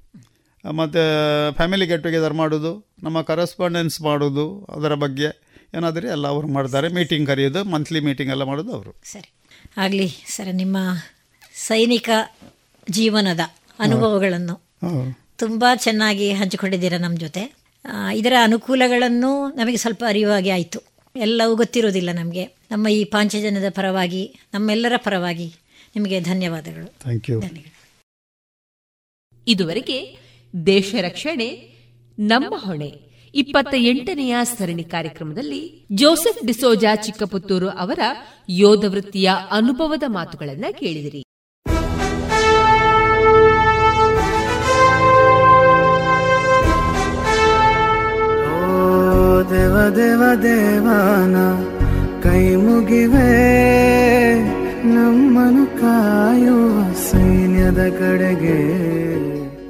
ಮತ್ತು 0.71 1.53
ಫ್ಯಾಮಿಲಿ 1.53 1.87
ಗೆಟ್ 1.87 2.03
ಟುಗೆದರ್ 2.03 2.35
ಮಾಡೋದು. 2.35 2.87
ನಮ್ಮ 3.03 3.23
ಕರೆಸ್ಪಾಂಡೆನ್ಸ್ 3.23 4.01
ಮಾಡೋದು. 4.01 4.65
ಅದರ 4.65 4.95
ಬಗ್ಗೆ 4.95 5.44
ಏನಾದರೂ 5.77 6.09
ಎಲ್ಲ 6.09 6.29
ಅವರು 6.29 6.49
ಮಾಡ್ತಾರೆ. 6.49 6.89
ಮೀಟಿಂಗ್ 6.89 7.27
ಕರೆಯೋದು 7.29 7.65
ಮಂತ್ಲಿ 7.65 8.01
ಮೀಟಿಂಗ್ 8.01 8.33
ಎಲ್ಲ 8.33 8.43
ಮಾಡೋದು 8.43 8.73
ಅವರು. 8.73 8.93
ಸರಿ. 9.05 9.31
ಆಗಲಿ 9.77 10.09
ಸರ್ 10.27 10.55
ನಿಮ್ಮ 10.55 10.77
ಸೈನಿಕ 11.55 12.11
ಜೀವನದ 12.91 13.41
ಅನುಭವಗಳನ್ನು 13.79 14.57
ತುಂಬ 15.39 15.65
ಚೆನ್ನಾಗಿ 15.75 16.33
ಹಂಚಿಕೊಂಡಿದ್ದೀರಾ 16.33 16.99
ನಮ್ಮ 16.99 17.19
ಜೊತೆ. 17.19 17.43
ಇದರ 18.15 18.33
ಅನುಕೂಲಗಳನ್ನು 18.43 19.49
ನಮಗೆ 19.49 19.77
ಸ್ವಲ್ಪ 19.77 20.05
ಅರಿವಾಗಿ 20.09 20.51
ಆಯಿತು. 20.51 20.81
ಎಲ್ಲವೂ 21.17 21.57
ಗೊತ್ತಿರೋದಿಲ್ಲ 21.57 22.11
ನಮಗೆ. 22.13 22.45
ನಮ್ಮ 22.71 22.89
ಈ 22.89 23.05
ಪಾಂಚಜನದ 23.05 23.69
ಪರವಾಗಿ 23.71 24.23
ನಮ್ಮೆಲ್ಲರ 24.55 24.93
ಪರವಾಗಿ 24.97 25.49
ನಿಮಗೆ 25.97 26.21
ಧನ್ಯವಾದಗಳು. 26.21 26.87
ಥ್ಯಾಂಕ್ 27.03 27.31
ಯು 27.31 27.43
ಇದುವರೆಗೆ 29.47 29.99
ದೇಶ 30.67 30.95
ರಕ್ಷಣೆ 31.01 31.49
ನಮ್ಮ 32.19 32.55
ಹೊಣೆ. 32.57 33.14
ಇಪ್ಪತ್ತ 33.35 33.75
ಎಂಟನೆಯ 33.75 34.37
ಸರಣಿ 34.43 34.85
ಕಾರ್ಯಕ್ರಮದಲ್ಲಿ 34.85 35.87
ಜೋಸೆಫ್ 35.93 36.47
ಡಿಸೋಜಾ 36.47 36.95
ಚಿಕ್ಕಪುತ್ತೂರು 36.95 37.69
ಅವರ 37.69 37.99
ಯೋಧ 38.49 38.85
ವೃತ್ತಿಯ 38.89 39.31
ಅನುಭವದ 39.51 40.03
ಮಾತುಗಳನ್ನು 40.07 40.79
ಕೇಳಿದಿರಿ. 40.79 41.25
ದೇವ 49.51 49.91
ದೇವ, 49.97 50.23
ದೇವಾನ, 50.43 51.37
ಕೈ 52.23 52.55
ಮುಗಿವೆ 52.57 53.29
ನಮ್ಮನು 54.95 55.81
ಕಾಯುವ 55.81 56.93
ಸೈನ್ಯದ 56.93 57.89
ಕಡೆಗೆ. 57.99 59.14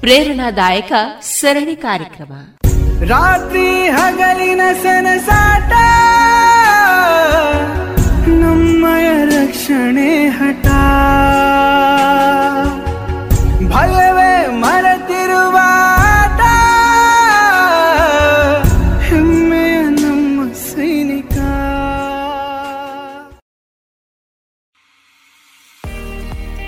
ಪ್ರೇರಣಾದಾಯಕ 0.00 0.92
ಸರಣಿ 1.20 1.76
ಕಾರ್ಯಕ್ರಮ. 1.76 2.32
ರಾತ್ರಿ 3.08 3.88
ಹಗಲಿನ 3.88 4.60
ಸನಸಾಟ 4.82 5.72
ನಮ್ಮಯ 8.28 9.24
ರಕ್ಷಣೆ 9.24 10.28
ಹಠ. 10.28 10.66
ಭಯವೇ 13.72 14.46
ಮರೆತಿರುವ 14.46 15.56
ಹೆಮ್ಮೆಯ 19.08 19.82
ನಮ್ಮ 19.82 20.52
ಸೈನಿಕ. 20.52 21.36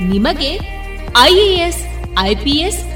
ನಿಮಗೆ 0.03 0.61
ಐಎಎಸ್ 1.20 1.82
ಐಪಿಎಸ್ 2.20 2.95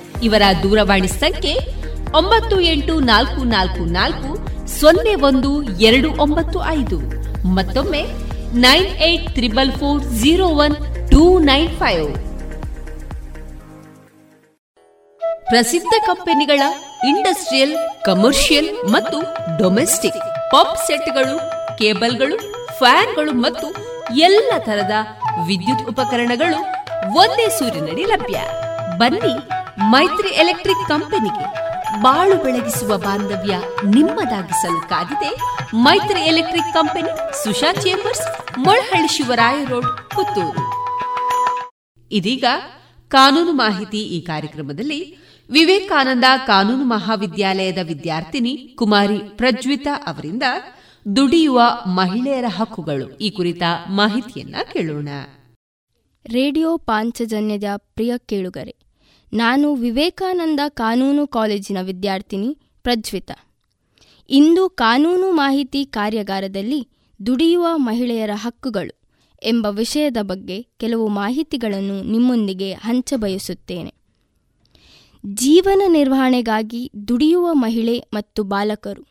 ಇವರ 0.23 0.41
ದೂರವಾಣಿ 0.63 1.07
ಸಂಖ್ಯೆ 1.07 1.53
ಒಂಬತ್ತು 2.19 2.59
ಎಂಟು 2.59 2.93
ನಾಲ್ಕು 2.99 3.43
ನಾಲ್ಕು 3.43 3.83
ನಾಲ್ಕು 3.97 4.29
ಸೊನ್ನೆ 4.79 5.13
ಒಂದು 5.29 5.51
ಎರಡು 5.63 6.09
ಒಂಬತ್ತು 6.23 6.59
ಐದು. 6.77 6.97
ಮತ್ತೊಮ್ಮೆ 7.47 8.01
nine 8.65 8.89
eight 9.09 9.29
triple 9.35 9.71
four 9.71 10.01
zero 10.03 10.47
one 10.65 10.75
two 11.11 11.23
nine 11.39 11.69
five. 11.69 12.09
ಪ್ರಸಿದ್ಧ 15.49 15.93
ಕಂಪನಿಗಳ 16.05 16.61
ಇಂಡಸ್ಟ್ರಿಯಲ್, 17.07 17.73
ಕಮರ್ಷಿಯಲ್ 18.05 18.69
ಮತ್ತು 18.91 19.17
ಡೊಮೆಸ್ಟಿಕ್ 19.57 20.21
ಪಂಪ್ 20.51 20.77
ಸೆಟ್ಗಳು, 20.87 21.37
ಕೇಬಲ್ಗಳು, 21.77 22.37
ಫ್ಯಾನ್ಗಳು 22.77 23.33
ಮತ್ತು 23.45 23.67
ಎಲ್ಲ 24.27 24.51
ತರದ 24.59 24.91
ವಿದ್ಯುತ್ 25.47 25.87
ಉಪಕರಣಗಳು 25.89 26.59
ಒಂದೇ 27.23 27.49
ಸೂರಿನಡಿ 27.49 28.03
ಲಭ್ಯ. 28.03 28.39
ಬನ್ನಿ 28.97 29.60
ಮೈತ್ರಿ 29.77 30.29
ಎಲೆಕ್ಟ್ರಿಕ್ 30.29 30.87
ಕಂಪನಿಗೆ 30.87 31.61
ಬಾಳು 32.01 32.43
ಬೆಳಗಿಸುವ 32.43 32.97
ಬಾಂಧವ್ಯ 32.97 33.57
ನಿಮ್ಮದಾಗಿಸಲು 33.89 34.89
ಕಾದಿದೆ 34.89 35.35
Maitri 35.73 36.19
electric 36.19 36.73
company 36.73 37.43
Susha 37.43 37.73
chambers, 37.73 38.57
Molahalli 38.57 39.07
Shivaraya 39.07 39.65
road, 39.65 40.09
Puttur. 40.09 40.91
ಇದೀಗ 42.11 42.45
ಕಾನೂನು 43.07 43.51
ಮಾಹಿತಿ 43.51 44.03
ಈ 44.03 44.21
ಕಾರ್ಯಕ್ರಮದಲ್ಲಿ 44.21 45.17
ವಿವೇಕಾನಂದ 45.49 46.23
ಕಾನೂನು 46.47 46.83
ಮಹಾವಿದ್ಯಾಲಯದ 46.83 47.77
ವಿದ್ಯಾರ್ಥಿನಿ 47.83 48.75
ಕುಮಾರಿ 48.77 49.17
ಪ್ರಜ್ವಿತಾ 49.17 50.03
ಅವರಿಂದ 50.07 50.43
ದುಡಿಯುವ 51.15 51.61
ಮಹಿಳೆಯರ 51.85 52.45
ಹಕ್ಕುಗಳು 52.47 53.17
ಈ 53.17 53.29
ಕುರಿತ 53.29 53.63
ಮಾಹಿತಿಯನ್ನ 53.89 54.55
ಕೇಳೋಣ. 54.73 55.09
ರೇಡಿಯೋ 56.25 56.77
ಪಾಂಚಜನ್ಯದ 56.77 57.63
ಪ್ರಿಯ 57.75 58.13
ಕೇಳುಗರೆ 58.17 58.80
ನಾನು 59.33 59.75
ವಿವೇಕಾನಂದ 59.75 60.59
ಕಾನೂನು 60.67 61.27
ಕಾಲೇಜಿನ 61.27 61.77
ವಿದ್ಯಾರ್ಥಿನಿ 61.81 62.57
ಪ್ರಜ್ವಿತಾ. 62.83 63.35
ಇಂದು 64.29 64.69
ಕಾನೂನು 64.69 65.31
ಮಾಹಿತಿ 65.31 65.85
ಕಾರ್ಯಾಗಾರದಲ್ಲಿ 65.85 66.89
ದುಡಿಯುವ 67.25 67.67
ಮಹಿಳೆಯರ 67.75 68.29
ಹಕ್ಕುಗಳು 68.33 69.01
ಎಂಬ 69.43 69.67
ವಿಷಯದ 69.69 70.17
ಬಗ್ಗೆ 70.21 70.61
ಕೆಲವು 70.61 71.07
ಮಾಹಿತಿಗಳನ್ನು 71.07 72.03
ನಿಮ್ಮೊಂದಿಗೆ 72.03 72.73
ಹಂಚಬಯಸುತ್ತೇನೆ. 72.73 73.93
ಜೀವನ 75.25 75.81
ನಿರ್ವಹಣೆಗಾಗಿ 75.87 76.91
ದುಡಿಯುವ 77.07 77.53
ಮಹಿಳೆ 77.53 78.03
ಮತ್ತು 78.13 78.43
ಬಾಲಕರು. 78.43 79.07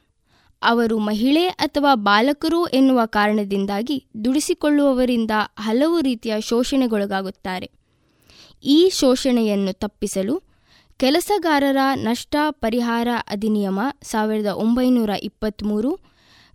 ಅವರು 0.63 0.99
ಮಹಿಳೆ 0.99 1.47
ಅಥವಾ 1.47 1.95
ಬಾಲಕರು 1.95 2.67
ಎನ್ನುವ 2.67 3.01
ಕಾರಣದಿಂದಾಗಿ 3.07 4.07
ದುಡಿಸಿಕೊಳ್ಳುವವರಿಂದ 4.25 5.31
ಹಲವು 5.59 6.01
ರೀತಿಯ 6.01 6.35
ಶೋಷಣೆಗೊಳಗಾಗುತ್ತಾರೆ. 6.41 7.80
ಈ 8.65 8.91
ಶೋಷಣೆಯನ್ನು 8.93 9.73
ತಪ್ಪಿಸಲು 9.73 10.43
ಕೆಲಸಗಾರರ 10.99 11.77
ನಷ್ಟ 11.95 12.37
ಪರಿಹಾರ 12.51 13.09
ಅಧಿನಿಯಮ 13.28 13.81
ಸಾವಿರದ 14.03 14.47
ಒಂಬೈನೂರ 14.47 15.11
ಇಪ್ಪತ್ತ್ಮೂರು 15.23 16.11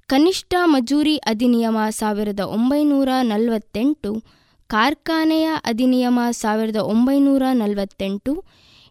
ಕನಿಷ್ಠ 0.07 0.53
ಮಜೂರಿ 0.63 1.17
ಅಧಿನಿಯಮ 1.17 1.77
ಸಾವಿರದ 1.89 2.39
ಒಂಬೈನೂರ 2.39 3.09
ನಲವತ್ತೆಂಟು, 3.21 4.23
ಕಾರ್ಖಾನೆಯ 4.67 5.49
ಅಧಿನಿಯಮ 5.65 6.19
ಸಾವಿರದ 6.31 6.75
ಒಂಬೈನೂರ 6.75 7.43
ನಲವತ್ತೆಂಟು, 7.53 8.43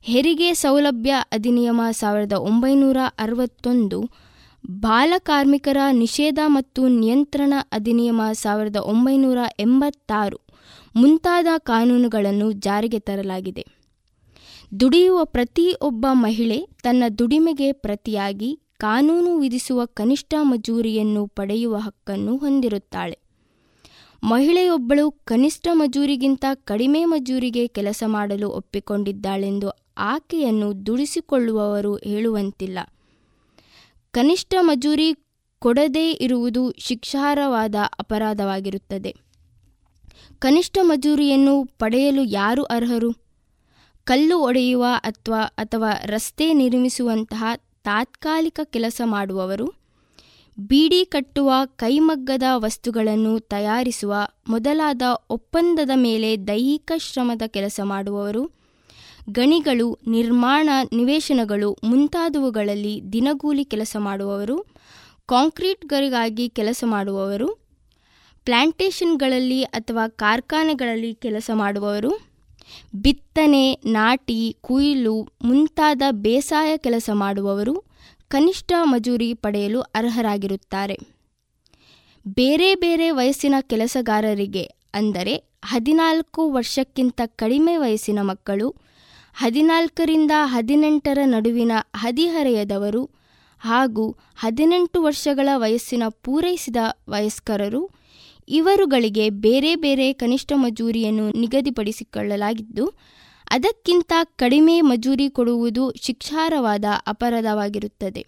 ಹೆರಿಗೆ 0.03 0.55
ಸೌಲಭ್ಯ 0.55 1.15
ಅಧಿನಿಯಮ 1.32 1.81
ಸಾವಿರದ 1.91 2.32
ಒಂಬೈನೂರ 2.32 2.97
ಅರವತ್ತೊಂದು 3.19 4.11
ಬಾಲಕಾರ್ಮಿಕರ 4.70 5.77
ನಿಷೇಧ 5.93 6.39
ಮತ್ತು 6.47 6.89
ನಿಯಂತ್ರಣ 6.89 7.55
ಅಧಿನಿಯಮ 7.73 8.23
ಸಾವಿರದ 8.32 8.77
ಒಂಬೈನೂರ 8.77 9.39
ಎಂಬತ್ತಾರು. 9.59 10.44
ಮುಂತಾದ 10.97 11.47
ಕಾನೂನುಗಳನ್ನು 11.59 12.53
ಜಾರಿಗೆ 12.53 12.99
ತರಲಾಗಿದೆ. 12.99 13.66
ದುಡಿಯುವ 14.81 15.25
ಪ್ರತಿಯೊಬ್ಬ 15.25 16.07
ಮಹಿಳೆ 16.12 16.69
ತನ್ನ 16.83 17.05
ದುಡಿಮೆಗೆ 17.19 17.73
ಪ್ರತಿಯಾಗಿ 17.73 18.61
ಕಾನೂನು 18.79 19.39
ವಿಧಿಸುವ 19.39 19.85
ಕನಿಷ್ಠ 19.85 20.35
ಮಜೂರಿಯನ್ನು 20.41 21.27
ಪಡೆಯುವ 21.27 21.77
ಹಕ್ಕನ್ನು 21.77 22.37
ಹೊಂದಿರುತ್ತಾಳೆ. 22.37 23.19
ಮಹಿಳೆಯೊಬ್ಬಳು 24.23 25.11
ಕನಿಷ್ಠ 25.11 25.69
ಮಜೂರಿಗಿಂತ 25.73 26.45
ಕಡಿಮೆ 26.55 27.05
ಮಜೂರಿಗೆ 27.05 27.66
ಕೆಲಸ 27.66 28.03
ಮಾಡಲು 28.07 28.51
ಒಪ್ಪಿಕೊಂಡಿದ್ದಾಳೆಂದು 28.51 29.71
ಆಕೆಯನ್ನು 29.99 30.87
ದುಡಿಸಿಕೊಳ್ಳುವವರು 30.87 31.97
ಹೇಳುವಂತಿಲ್ಲ. 31.97 32.79
ಕನಿಷ್ಠ 34.11 34.55
ಮಜೂರಿ 34.61 35.15
ಕೊಡದೇ 35.59 36.12
ಇರುವುದು 36.12 36.73
ಶಿಕ್ಷಾರ್ಹವಾದ 36.79 37.75
ಅಪರಾಧವಾಗಿರುತ್ತದೆ. 37.99 39.34
ಕನಿಷ್ಠ 40.39 40.78
ಮಜೂರಿಯನ್ನು 40.82 41.65
ಪಡೆಯಲು 41.65 42.23
ಯಾರು 42.23 42.62
ಅರ್ಹರು? 42.62 43.12
ಕಲ್ಲು 44.05 44.39
ಒಡೆಯುವ 44.39 44.85
ಅಥವಾ 44.97 45.43
ಅಥವಾ 45.43 45.90
ರಸ್ತೆ 46.05 46.52
ನಿರ್ಮಿಸುವಂತಹ 46.52 47.44
ತಾತ್ಕಾಲಿಕ 47.56 48.61
ಕೆಲಸ 48.65 49.01
ಮಾಡುವವರು? 49.05 49.73
ಬೀಡಿ 50.61 51.05
ಕಟ್ಟುವ 51.05 51.52
ಕೈಮಗ್ಗದ 51.65 52.43
ವಸ್ತುಗಳನ್ನು 52.56 53.40
ತಯಾರಿಸುವ 53.40 54.15
ಮೊದಲಾದ 54.48 55.02
ಒಪ್ಪಂದದ 55.31 55.90
ಮೇಲೆ 55.94 56.36
ದೈಹಿಕ 56.36 56.93
ಶ್ರಮದ 56.97 57.43
ಕೆಲಸ 57.47 57.81
ಮಾಡುವವರು? 57.85 58.51
ಗಣಿಗಳು, 59.31 59.98
ನಿರ್ಮಾಣ, 60.06 60.69
ನಿವೇಶನಗಳು 60.93 61.77
ಮುಂತಾದವುಗಳಲ್ಲಿ 61.85 63.01
ದಿನಗೂಲಿ 63.12 63.65
ಕೆಲಸ 63.65 63.97
ಮಾಡುವವರು? 63.98 64.66
ಕಾಂಕ್ರೀಟ್ಗಳಿಗಾಗಿ 65.27 66.48
ಕೆಲಸ 66.48 66.85
ಮಾಡುವವರು? 66.86 67.64
ಪ್ಲಾಂಟೇಷನ್ಗಳಲ್ಲಿ 68.45 69.62
ಅಥವಾ 69.62 70.09
ಕಾರ್ಖಾನೆಗಳಲ್ಲಿ 70.09 71.15
ಕೆಲಸ 71.15 71.51
ಮಾಡುವವರು, 71.55 72.11
ಬಿತ್ತನೆ, 72.95 73.73
ನಾಟಿ, 73.73 74.57
ಕುಯಿಲು 74.61 75.16
ಮುಂತಾದ 75.43 76.03
ಬೇಸಾಯ 76.11 76.77
ಕೆಲಸ 76.77 77.11
ಮಾಡುವವರು 77.12 77.75
ಕನಿಷ್ಠ 78.29 78.73
ಮಜೂರಿ 78.83 79.35
ಪಡೆಯಲು 79.35 79.81
ಅರ್ಹರಾಗಿರುತ್ತಾರೆ. 79.81 80.97
ಬೇರೆ 82.37 82.75
ಬೇರೆ 82.75 83.11
ವಯಸ್ಸಿನ 83.11 83.55
ಕೆಲಸಗಾರರಿಗೆ 83.61 84.65
ಅಂದರೆ 84.95 85.35
ಹದಿನಾಲ್ಕು 85.65 86.51
ವರ್ಷಕ್ಕಿಂತ 86.51 87.21
ಕಡಿಮೆ 87.25 87.77
ವಯಸ್ಸಿನ 87.77 88.19
ಮಕ್ಕಳು, 88.23 88.69
ಹದಿನಾಲ್ಕರಿಂದ 89.35 90.31
ಹದಿನೆಂಟರ 90.45 91.19
ನಡುವಿನ 91.25 91.73
ಹದಿಹರೆಯದವರು 91.97 93.11
ಹಾಗೂ 93.61 94.16
ಹದಿನೆಂಟು 94.37 95.03
ವರ್ಷಗಳ 95.03 95.49
ವಯಸ್ಸಿನ 95.55 96.03
ಪೂರೈಸಿದ 96.09 96.77
ವಯಸ್ಕರರು 97.09 97.83
ಇವರುಗಳಿಗೆ 98.49 99.31
ಬೇರೆ 99.31 99.77
ಬೇರೆ 99.77 100.12
ಕನಿಷ್ಠ 100.12 100.53
ಮಜೂರಿಯನ್ನು 100.55 101.31
ನಿಗದಿಪಡಿಸಿಕೊಳ್ಳಲಾಗಿದ್ದು, 101.31 102.95
ಅದಕ್ಕಿಂತ 103.51 104.12
ಕಡಿಮೆ 104.37 104.81
ಮಜೂರಿ 104.81 105.31
ಕೊಡುವುದು 105.31 105.93
ಶಿಕ್ಷಾರವಾದ 106.03 106.85
ಅಪರಾಧವಾಗಿರುತ್ತದೆ. 107.07 108.27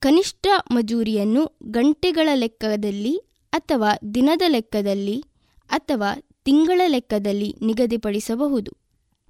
ಕನಿಷ್ಠ 0.00 0.46
ಮಜೂರಿಯನ್ನು 0.70 1.58
ಗಂಟೆಗಳ 1.70 2.28
ಲೆಕ್ಕದಲ್ಲಿ 2.34 3.16
ಅಥವಾ 3.52 3.98
ದಿನದ 4.14 4.42
ಲೆಕ್ಕದಲ್ಲಿ 4.48 5.24
ಅಥವಾ 5.70 6.14
ತಿಂಗಳ 6.44 6.80
ಲೆಕ್ಕದಲ್ಲಿ 6.86 7.54
ನಿಗದಿಪಡಿಸಬಹುದು. 7.62 8.72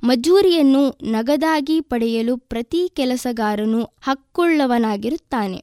ಮಜೂರಿಯನ್ನು 0.04 1.12
ನಗದಾಗಿ 1.12 1.80
ಪಡೆಯಲು 1.80 2.36
ಪ್ರತಿ 2.36 2.88
ಕೆಲಸಗಾರನು 2.94 3.82
ಹಕ್ಕುಳ್ಳವನಾಗಿರುತ್ತಾನೆ. 3.82 5.62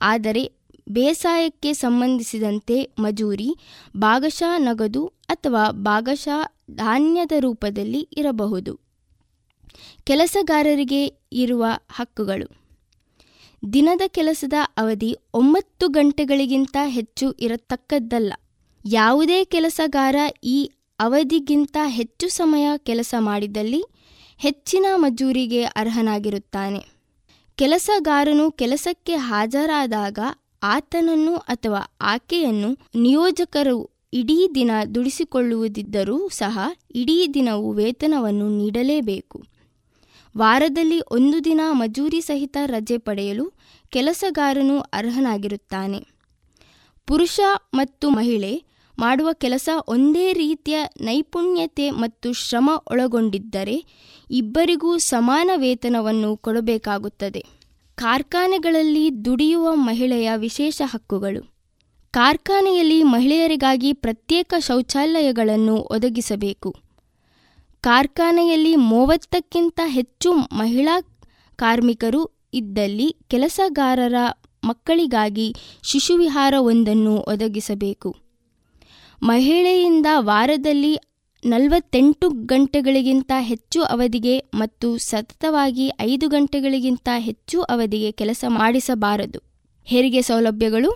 ಆದರೆ 0.00 0.53
ಬೇಸಾಯಕ್ಕೆ 0.88 1.72
ಸಂಬಂಧಿಸಿದಂತೆ 1.72 2.90
ಮಜೂರಿ, 2.98 3.56
ಭಾಗಶಃ 3.96 4.58
ನಗದು 4.58 5.06
ಅಥವಾ 5.06 5.70
ಭಾಗಶಃ 5.70 6.52
ಧಾನ್ಯದ 6.70 7.32
ರೂಪದಲ್ಲಿ 7.40 8.08
ಇರಬಹುದು. 8.16 8.80
ಕೆಲಸಗಾರರಿಗೆ 10.04 11.06
ಇರುವ 11.32 11.64
ಹಕ್ಕುಗಳು. 11.90 12.64
ದಿನದ 13.72 14.00
ಕೆಲಸದ 14.06 14.52
ಅವಧಿ 14.76 15.16
ಒಂಬತ್ತು 15.34 15.88
ಗಂಟೆಗಳಿಗಿಂತ 15.88 16.76
ಹೆಚ್ಚು 16.86 17.32
ಇರತಕ್ಕದ್ದಲ್ಲ. 17.32 18.32
ಯಾವುದೇ 18.84 19.44
ಕೆಲಸಗಾರ 19.44 20.16
ಈ 20.44 20.70
ಅವಧಿಗಿಂತ 21.00 21.76
ಹೆಚ್ಚು 21.86 22.28
ಸಮಯ 22.28 22.68
ಕೆಲಸ 22.76 23.14
ಮಾಡಿದಲ್ಲಿ 23.18 23.84
ಹೆಚ್ಚಿನ 24.38 24.86
ಮಜೂರಿಗೆ 24.94 25.64
ಅರ್ಹನಾಗಿರುತ್ತಾನೆ. 25.64 26.86
ಕೆಲಸಗಾರನು 27.56 28.50
ಕೆಲಸಕ್ಕೆ 28.50 29.14
ಹಾಜರಾದಾಗ 29.14 30.18
ಆತನನ್ನು 30.64 31.36
ಅಥವಾ 31.36 31.80
ಆಕೆಯನ್ನು 32.00 32.78
ನಿಯೋಜಕರು 32.94 33.94
ಇಡೀ 34.12 34.48
ದಿನ 34.54 34.70
ದುಡಿಸಿಕೊಳ್ಳುವುದಿದ್ದರೂ 34.94 36.28
ಸಹ 36.28 36.58
ಇಡೀ 36.94 37.26
ದಿನವೂ 37.34 37.72
ವೇತನವನ್ನು 37.72 38.48
ನೀಡಲೇಬೇಕು. 38.48 39.44
ವಾರದಲ್ಲಿ 40.36 41.00
ಒಂದು 41.00 41.44
ದಿನ 41.44 41.60
ಮಜೂರಿ 41.70 42.20
ಸಹಿತ 42.20 42.56
ರಜೆ 42.66 42.98
ಪಡೆಯಲು 42.98 43.52
ಕೆಲಸಗಾರನು 43.88 44.80
ಅರ್ಹನಾಗಿರುತ್ತಾನೆ. 44.80 46.06
ಪುರುಷ 47.06 47.40
ಮತ್ತು 47.74 48.10
ಮಹಿಳೆ 48.10 48.62
ಮಾಡುವ 48.98 49.28
ಕೆಲಸ 49.32 49.68
ಒಂದೇ 49.88 50.32
ರೀತಿಯ 50.32 50.76
ನೈಪುಣ್ಯತೆ 51.00 51.90
ಮತ್ತು 51.90 52.32
ಶ್ರಮ 52.32 52.70
ಒಳಗೊಂಡಿದ್ದರೆ 52.90 53.84
ಇಬ್ಬರಿಗೂ 54.30 54.98
ಸಮಾನ 54.98 55.50
ವೇತನವನ್ನು 55.56 56.36
ಕೊಡಬೇಕಾಗುತ್ತದೆ. 56.36 57.63
ಕಾರ್ಖಾನೆಗಳಲ್ಲಿ 57.96 59.24
ದುಡಿಯುವ 59.24 59.74
ಮಹಿಳೆಯ 59.74 60.30
ವಿಶೇಷ 60.36 60.82
ಹಕ್ಕುಗಳು. 60.84 61.54
ಕಾರ್ಖಾನೆಯಲ್ಲಿ 62.10 63.02
ಮಹಿಳೆಯರಿಗಾಗಿ 63.02 63.92
ಪ್ರತ್ಯೇಕ 63.92 64.54
ಶೌಚಾಲಯಗಳನ್ನು 64.58 65.76
ಒದಗಿಸಬೇಕು. 65.76 66.74
ಕಾರ್ಖಾನೆಯಲ್ಲಿ 67.80 68.76
ಮೂವತ್ತಕ್ಕಿಂತ 68.76 69.80
ಹೆಚ್ಚು 69.84 70.32
ಮಹಿಳಾ 70.32 71.00
ಕಾರ್ಮಿಕರು 71.56 72.50
ಇದ್ದಲ್ಲಿ 72.54 73.16
ಕೆಲಸಗಾರರ 73.28 74.14
ಮಕ್ಕಳಿಗಾಗಿ 74.64 75.54
ಶಿಶುವಿಹಾರವೊಂದನ್ನು 75.82 77.16
ಒದಗಿಸಬೇಕು. 77.16 78.16
ಮಹಿಳೆಯಿಂದ 79.22 80.06
ವಾರದಲ್ಲಿ 80.18 80.98
ನಲವತ್ತೆಂಟು 81.44 82.28
ಗಂಟೆಗಳಿಗಿಂತ 82.28 83.32
ಹೆಚ್ಚು 83.38 83.82
ಅವಧಿಗೆ 83.82 84.38
ಮತ್ತು 84.54 84.98
ಸತತವಾಗಿ 84.98 85.90
ಐದು 86.00 86.28
ಗಂಟೆಗಳಿಗಿಂತ 86.28 87.08
ಹೆಚ್ಚು 87.18 87.62
ಅವಧಿಗೆ 87.62 88.12
ಕೆಲಸ 88.12 88.44
ಮಾಡಿಸಬಾರದು. 88.48 89.42
ಹೆರಿಗೆ 89.84 90.22
ಸೌಲಭ್ಯಗಳು. 90.22 90.90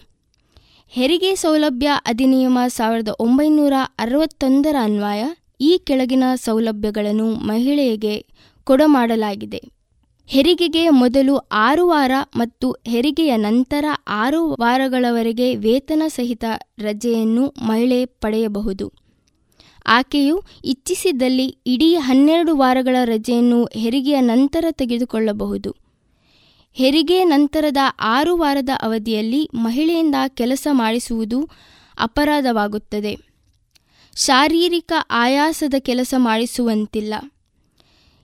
ಹೆರಿಗೆ 0.89 1.35
ಸೌಲಭ್ಯ 1.35 1.89
ಅಧಿನಿಯಮ 2.07 2.59
ಸಾವಿರದ 2.69 3.09
ಒಂಬೈನೂರ 3.21 3.73
ಅರವತ್ತೊಂದರ 3.99 4.77
ಅನ್ವಯ 4.83 5.25
ಈ 5.61 5.81
ಕೆಳಗಿನ 5.85 6.25
ಸೌಲಭ್ಯಗಳನ್ನು 6.35 7.33
ಮಹಿಳೆಗೆ 7.33 8.27
ಕೊಡಮಾಡಲಾಗಿದೆ. 8.65 9.61
ಹೆರಿಗೆಗೆ 10.27 10.89
ಮೊದಲು 10.89 11.37
ಆರು 11.37 11.89
ವಾರ 11.89 12.11
ಮತ್ತು 12.37 12.77
ಹೆರಿಗೆಯ 12.87 13.37
ನಂತರ 13.37 13.85
ಆರು 14.09 14.57
ವಾರಗಳವರೆಗೆ 14.61 15.55
ವೇತನ 15.57 16.03
ಸಹಿತ 16.09 16.45
ರಜೆಯನ್ನು 16.79 17.55
ಮಹಿಳೆ 17.63 18.05
ಪಡೆಯಬಹುದು. 18.05 19.08
ಆಕೆಯು 19.89 20.43
ಇಚ್ಛಿಸಿದಲ್ಲಿ 20.65 21.59
ಇಡೀ 21.67 21.97
ಹನ್ನೆರಡು 21.97 22.57
ವಾರಗಳ 22.57 22.97
ರಜೆಯನ್ನು 23.05 23.69
ಹೆರಿಗೆಯ 23.73 24.21
ನಂತರ 24.21 24.65
ತೆಗೆದುಕೊಳ್ಳಬಹುದು. 24.71 25.77
ಹೆರಿಗೆ 26.73 27.25
ನಂತರದ 27.25 27.77
ಆರು 28.01 28.37
ವಾರದ 28.37 28.69
ಅವಧಿಯಲ್ಲಿ 28.83 29.49
ಮಹಿಳೆಯಿಂದ 29.55 30.15
ಕೆಲಸ 30.29 30.69
ಮಾಡಿಸುವುದು 30.71 31.49
ಅಪರಾಧವಾಗುತ್ತದೆ. 31.99 33.19
ಶಾರೀರಿಕ 34.17 34.93
ಆಯಾಸದ 35.11 35.75
ಕೆಲಸ 35.79 36.15
ಮಾಡಿಸುವಂತಿಲ್ಲ. 36.17 37.15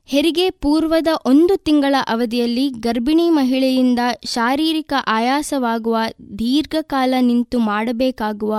ಹೆರಿಗೆ 0.07 0.51
ಪೂರ್ವದ 0.51 1.07
ಒಂದು 1.25 1.57
ತಿಂಗಳ 1.57 1.95
ಅವಧಿಯಲ್ಲಿ 2.09 2.69
ಗರ್ಭಿಣಿ 2.69 3.31
ಮಹಿಳೆಯಿಂದ 3.31 3.99
ಶಾರೀರಿಕ 4.25 4.93
ಆಯಾಸವಾಗುವ 5.07 5.97
ದೀರ್ಘಕಾಲ 6.39 7.15
ನಿಂತು 7.21 7.59
ಮಾಡಬೇಕಾಗುವ 7.59 8.57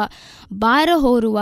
ಭಾರ 0.53 0.89
ಹೊರುವ 0.95 1.39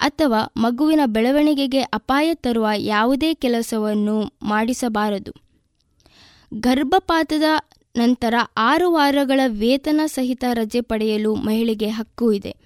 ಅಥವಾ 0.00 0.52
ಮಗುವಿನ 0.56 1.00
ಬೆಳವಣಿಗೆಗೆ 1.06 1.80
ಅಪಾಯ 1.80 2.34
ತರುವ 2.34 2.66
ಯಾವುದೇ 2.76 3.34
ಕೆಲಸವನ್ನು 3.34 4.32
ಮಾಡಿಸಬಾರದು. 4.42 5.32
ಗರ್ಭಪಾತದ 6.54 7.42
ನಂತರ 7.96 8.34
ಆರು 8.56 8.92
ವಾರಗಳ 8.92 9.40
ವೇತನ 9.46 10.00
ಸಹಿತ 10.06 10.44
ರಜೆ 10.52 10.80
ಪಡೆಯಲು 10.80 11.34
ಮಹಿಳೆಗೆ 11.34 11.88
ಹಕ್ಕು 11.88 12.32
ಇದೆ. 12.32 12.56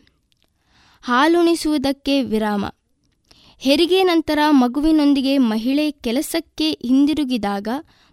ಹಾಲುಣಿಸುವುದಕ್ಕೆ 1.02 2.23
ವಿರಾಮ. 2.23 2.65
ಹೆರಿಗೆ 3.59 4.02
ನಂತರ 4.02 4.39
ಮಗುವಿನೊಂದಿಗೆ 4.51 5.39
ಮಹಿಳೆ 5.39 5.90
ಕೆಲಸಕ್ಕೆ 5.90 6.70
ಹಿಂದಿರುಗಿದಾಗ 6.70 7.69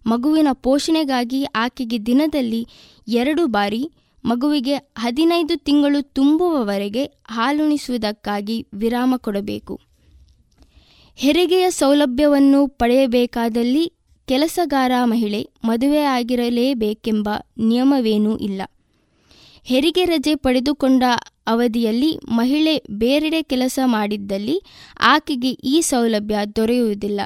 ಮಗುವಿನ 0.05 0.47
ಪೋಷಣೆಗಾಗಿ 0.53 1.43
ಆಕೆಗೆ 1.43 2.05
ದಿನದಲ್ಲಿ 2.05 2.67
ಎರಡು 3.07 3.47
ಬಾರಿ 3.47 3.91
ಮಗುವಿಗೆ 4.25 4.75
ಹದಿನೈದು 4.75 5.57
ತಿಂಗಳು 5.57 6.13
ತುಂಬುವವರೆಗೆ 6.13 7.05
ಹಾಲುಣಿಸುವುದಕ್ಕಾಗಿ 7.05 8.67
ವಿರಾಮ 8.73 9.13
ಕೊಡಬೇಕು. 9.17 9.79
ಹೆರಿಗೆಯ 11.15 11.71
ಸೌಲಭ್ಯವನ್ನು 11.71 12.67
ಪಡೆಯಬೇಕಾದಲ್ಲಿ 12.67 13.93
ಕೆಲಸಗಾರ 14.27 14.91
ಮಹಿಳೆ 15.03 15.49
ಮದುವೆಯಾಗಿರಲೇಬೇಕೆಂಬ 15.63 17.29
ನಿಯಮವೇನೂ 17.57 18.37
ಇಲ್ಲ. 18.37 18.61
ಹೆರಿಗೆ 19.63 20.05
ರಜೆ 20.05 20.35
ಪಡೆದುಕೊಂಡ 20.35 21.03
ಅವಧಿಯಲ್ಲಿ 21.47 22.19
ಮಹಿಳೆ 22.29 22.83
ಬೇರೆಡೆ 22.91 23.41
ಕೆಲಸ 23.41 23.79
ಮಾಡಿದ್ದಲ್ಲಿ 23.85 24.63
ಆಕೆಗೆ 24.99 25.49
ಈ 25.49 25.81
ಸೌಲಭ್ಯ 25.81 26.35
ದೊರೆಯುವುದಿಲ್ಲ. 26.55 27.21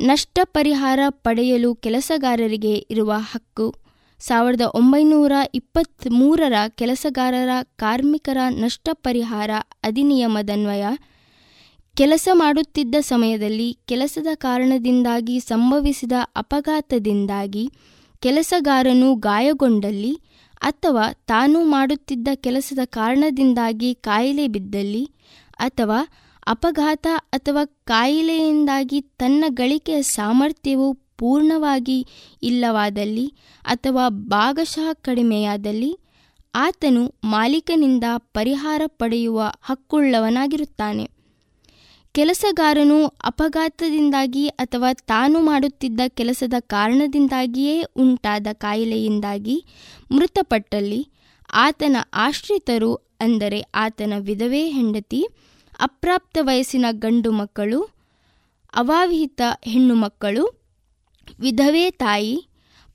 ನಷ್ಟ 0.00 0.38
ಪರಿಹಾರ 0.44 1.00
ಪಡೆಯಲು 1.08 1.74
ಕೆಲಸಗಾರರಿಗೆ 1.74 2.86
ಇರುವ 2.90 3.12
ಹಕ್ಕು 3.16 3.85
ಸಾವಿರದ 4.20 4.60
ಒಂಬೈನೂರ 4.74 5.32
ಇಪ್ಪತ್ತ್ಮೂರರ 5.54 6.52
ಕೆಲಸಗಾರರ 6.68 7.50
ಕಾರ್ಮಿಕರ 7.76 8.38
ನಷ್ಟ 8.60 8.88
ಪರಿಹಾರ 8.92 9.50
ಅಧಿನಿಯಮದನ್ವಯ. 9.84 10.84
ಕೆಲಸ 11.96 12.28
ಮಾಡುತ್ತಿದ್ದ 12.32 12.94
ಸಮಯದಲ್ಲಿ 13.00 13.78
ಕೆಲಸದ 13.86 14.26
ಕಾರಣದಿಂದಾಗಿ 14.34 15.40
ಸಂಭವಿಸಿದ 15.40 16.12
ಅಪಘಾತದಿಂದಾಗಿ 16.36 17.64
ಕೆಲಸಗಾರನು 18.22 19.14
ಗಾಯಗೊಂಡಲ್ಲಿ 19.14 20.14
ಅಥವಾ 20.62 21.12
ತಾನು 21.12 21.64
ಮಾಡುತ್ತಿದ್ದ 21.64 22.28
ಕೆಲಸದ 22.34 22.78
ಕಾರಣದಿಂದಾಗಿ 22.84 23.94
ಕಾಯಿಲೆ 23.94 24.46
ಬಿದ್ದಲ್ಲಿ 24.48 25.04
ಅಥವಾ 25.58 25.98
ಅಪಘಾತ 26.46 27.06
ಅಥವಾ 27.32 27.64
ಕಾಯಿಲೆಯಿಂದಾಗಿ 27.64 29.00
ತನ್ನ 29.00 29.44
ಗಳಿಕೆಯ 29.48 30.02
ಸಾಮರ್ಥ್ಯವು 30.02 30.88
ಪೂರ್ಣವಾಗಿ 31.18 31.98
ಇಲ್ಲವಾದಲ್ಲಿ 32.42 33.26
ಅಥವಾ 33.64 34.08
ಭಾಗಶಃ 34.08 34.88
ಕಡಿಮೆಯಾದಲ್ಲಿ 34.92 35.92
ಆತನು 36.54 37.02
ಮಾಲೀಕನಿಂದ 37.24 38.04
ಪರಿಹಾರ 38.34 38.82
ಪಡೆಯುವ 38.86 39.40
ಹಕ್ಕುಳ್ಳವನಾಗಿರುತ್ತಾನೆ. 39.62 41.04
ಕೆಲಸಗಾರನು 42.14 42.98
ಅಪಘಾತದಿಂದಾಗಿ 43.06 44.48
ಅಥವಾ 44.48 44.90
ತಾನು 44.92 45.40
ಮಾಡುತ್ತಿದ್ದ 45.40 46.00
ಕೆಲಸದ 46.08 46.54
ಕಾರಣದಿಂದಾಗಿಯೇ 46.58 47.82
ಉಂಟಾದ 47.96 48.46
ಕಾಯಿಲೆಯಿಂದಾಗಿ 48.52 49.56
ಮೃತಪಟ್ಟಲ್ಲಿ 50.12 51.00
ಆತನ 51.52 51.96
ಆಶ್ರಿತರು 52.14 52.92
ಅಂದರೆ 53.20 53.60
ಆತನ 53.74 54.12
ವಿಧವೆ 54.18 54.62
ಹೆಂಡತಿ, 54.68 55.20
ಅಪ್ರಾಪ್ತ 55.80 56.38
ವಯಸ್ಸಿನ 56.40 56.86
ಗಂಡು 56.90 57.30
ಮಕ್ಕಳು 57.32 57.80
ಅವಾವಿಹಿತ 58.74 59.40
ಹೆಣ್ಣು 59.64 59.94
ಮಕ್ಕಳು 59.94 60.44
ವಿಧವೆ 61.40 61.90
ತಾಯಿ 61.90 62.48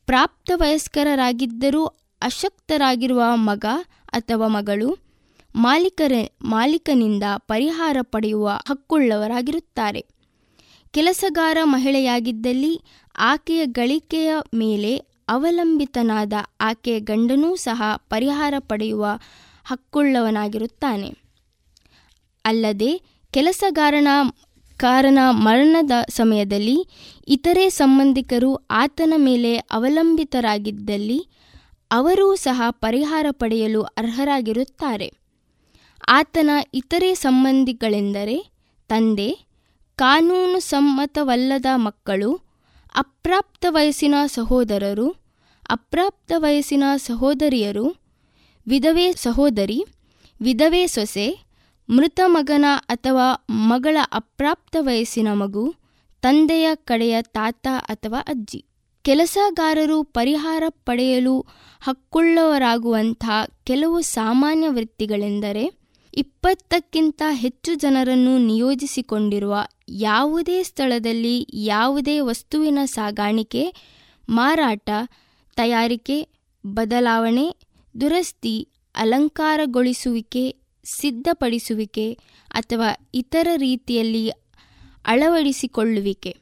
ಪ್ರಾಪ್ತ 0.05 0.51
ವಯಸ್ಕರಾಗಿದ್ದರೂ 0.55 1.85
ಅಶಕ್ತರಾಗಿರುವ 2.21 3.23
ಮಗ 3.33 3.65
ಅಥವಾ 4.07 4.47
ಮಗಳು 4.47 5.11
ಮಾಲೀಕರ, 5.55 6.11
ಮಾಲೀಕನಿಂದ 6.41 7.23
ಪರಿಹಾರ 7.37 7.97
ಪಡೆಯುವ 8.01 8.49
ಹಕ್ಕುಳ್ಳವರಾಗಿರುತ್ತಾರೆ. 8.69 10.05
ಕೆಲಸಗಾರ 10.91 11.57
ಮಹಿಳೆಯಾಗಿದ್ದಲ್ಲಿ 11.63 12.81
ಆಕೆಯ 13.17 13.65
ಗಳಿಕೆಯ 13.65 14.33
ಮೇಲೆ 14.53 14.97
ಅವಲಂಬಿತನಾದ 15.27 16.33
ಆಕೆಯ 16.61 16.99
ಗಂಡನೂ 16.99 17.55
ಸಹ 17.55 17.83
ಪರಿಹಾರ 17.95 18.53
ಪಡೆಯುವ 18.59 19.05
ಹಕ್ಕುಳ್ಳವನಾಗಿರುತ್ತಾನೆ. 19.63 21.13
ಅಲ್ಲದೆ, 22.45 23.01
ಕೆಲಸಗಾರನ 23.31 24.07
ಕಾರನ 24.81 25.19
ಮರಣದ 25.31 25.91
ಸಮಯದಲ್ಲಿ 26.09 26.77
ಇತರೆ 27.27 27.69
ಸಂಬಂಧಿಕರು 27.69 28.55
ಆತನ 28.71 29.13
ಮೇಲೆ 29.17 29.55
ಅವಲಂಬಿತರಾಗಿದ್ದಲ್ಲಿ 29.55 31.19
ಅವರೂ 31.91 32.35
ಸಹ 32.35 32.61
ಪರಿಹಾರ 32.69 33.25
ಪಡೆಯಲು 33.31 33.81
ಅರ್ಹರಾಗಿರುತ್ತಾರೆ. 33.81 35.09
ಆತನ 36.07 36.49
ಇತರೆ 36.73 37.13
ಸಂಬಂಧಿಗಳೆಂದರೆ 37.15 38.37
ತಂದೆ, 38.89 39.29
ಕಾನೂನು 39.95 40.59
ಸಮ್ಮತವಲ್ಲದ 40.59 41.65
ಮಕ್ಕಳು, 41.75 42.31
ಅಪ್ರಾಪ್ತ 42.95 43.65
ವಯಸ್ಸಿನ 43.69 44.15
ಸಹೋದರರು, 44.25 45.07
ಅಪ್ರಾಪ್ತ 45.69 46.31
ವಯಸ್ಸಿನ 46.37 46.83
ಸಹೋದರಿಯರು, 46.97 47.85
ವಿಧವೆ 48.67 49.07
ಸಹೋದರಿ, 49.13 49.79
ವಿಧವೆ 50.41 50.87
ಸೊಸೆ 50.87 51.27
ಮೃತ 51.89 52.19
ಮಗನ 52.25 52.65
ಅಥವಾ 52.87 53.45
ಮಗಳ 53.49 53.97
ಅಪ್ರಾಪ್ತ 54.11 54.75
ವಯಸ್ಸಿನ 54.79 55.27
ಮಗು, 55.33 55.63
ತಂದೆಯ 56.23 56.67
ಕಡೆಯ 56.75 57.21
ತಾತ 57.21 57.67
ಅಥವಾ 57.83 58.19
ಅಜ್ಜಿ. 58.19 58.59
ಕೆಲಸಗಾರರು 59.05 60.03
ಪರಿಹಾರ 60.03 60.63
ಪಡೆಯಲು 60.69 61.35
ಹಕ್ಕುಳ್ಳವರಾಗುವಂಥ 61.81 63.25
ಕೆಲವು 63.63 64.01
ಸಾಮಾನ್ಯ 64.01 64.69
ವೃತ್ತಿಗಳೆಂದರೆ 64.69 65.63
ಇಪ್ಪತ್ತಕ್ಕಿಂತ 66.13 67.21
ಹೆಚ್ಚು 67.33 67.73
ಜನರನ್ನು 67.73 68.37
ನಿಯೋಜಿಸಿಕೊಂಡಿರುವ 68.37 69.55
ಯಾವುದೇ 69.89 70.63
ಸ್ಥಳದಲ್ಲಿ 70.63 71.47
ಯಾವುದೇ 71.53 72.19
ವಸ್ತುವಿನ 72.19 72.79
ಸಾಗಾಣಿಕೆ, 72.85 73.63
ಮಾರಾಟ, 74.29 74.89
ತಯಾರಿಕೆ, 75.57 76.17
ಬದಲಾವಣೆ, 76.65 77.47
ದುರಸ್ತಿ, 77.95 78.55
ಅಲಂಕಾರಗೊಳಿಸುವಿಕೆ 78.95 80.43
ಸಿದ್ಧಪಡಿಸುವಿಕೆ 80.83 82.17
ಅಥವಾ 82.49 82.89
ಇತರ 83.13 83.47
ರೀತಿಯಲ್ಲಿ 83.55 84.29
ಅಳವಡಿಸಿಕೊಳ್ಳುವಿಕೆ. 85.05 86.35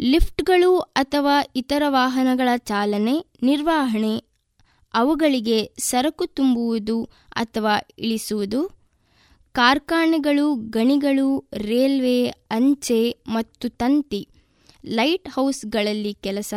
ಲಿಫ್ಟ್ಗಳು 0.00 0.78
ಅಥವಾ 0.78 1.40
ಇತರ 1.56 1.82
ವಾಹನಗಳ 1.88 2.48
ಚಾಲನೆ, 2.56 3.26
ನಿರ್ವಹಣೆ, 3.42 4.24
ಅವುಗಳಿಗೆ 4.94 5.72
ಸರಕು 5.78 6.26
ತುಂಬುವುದು 6.26 7.04
ಅಥವಾ 7.32 7.78
ಇಳಿಸುವುದು, 7.98 8.70
ಕಾರ್ಖಾನೆಗಳು, 9.52 10.54
ಗಣಿಗಳು, 10.54 11.48
ರೈಲ್ವೆ, 11.52 12.28
ಅಂಚೆ 12.28 13.16
ಮತ್ತು 13.26 13.68
ತಂತಿ, 13.68 14.28
ಲೈಟ್ 14.84 15.28
ಹೌಸ್ಗಳಲ್ಲಿ 15.28 16.14
ಕೆಲಸ, 16.14 16.54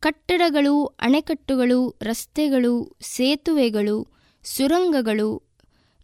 ಕಟ್ಟಡಗಳು, 0.00 0.86
ಅಣೆಕಟ್ಟುಗಳು, 0.86 1.94
ರಸ್ತೆಗಳು, 2.02 2.96
ಸೇತುವೆಗಳು, 3.02 4.06
ಸುರಂಗಗಳು 4.44 5.42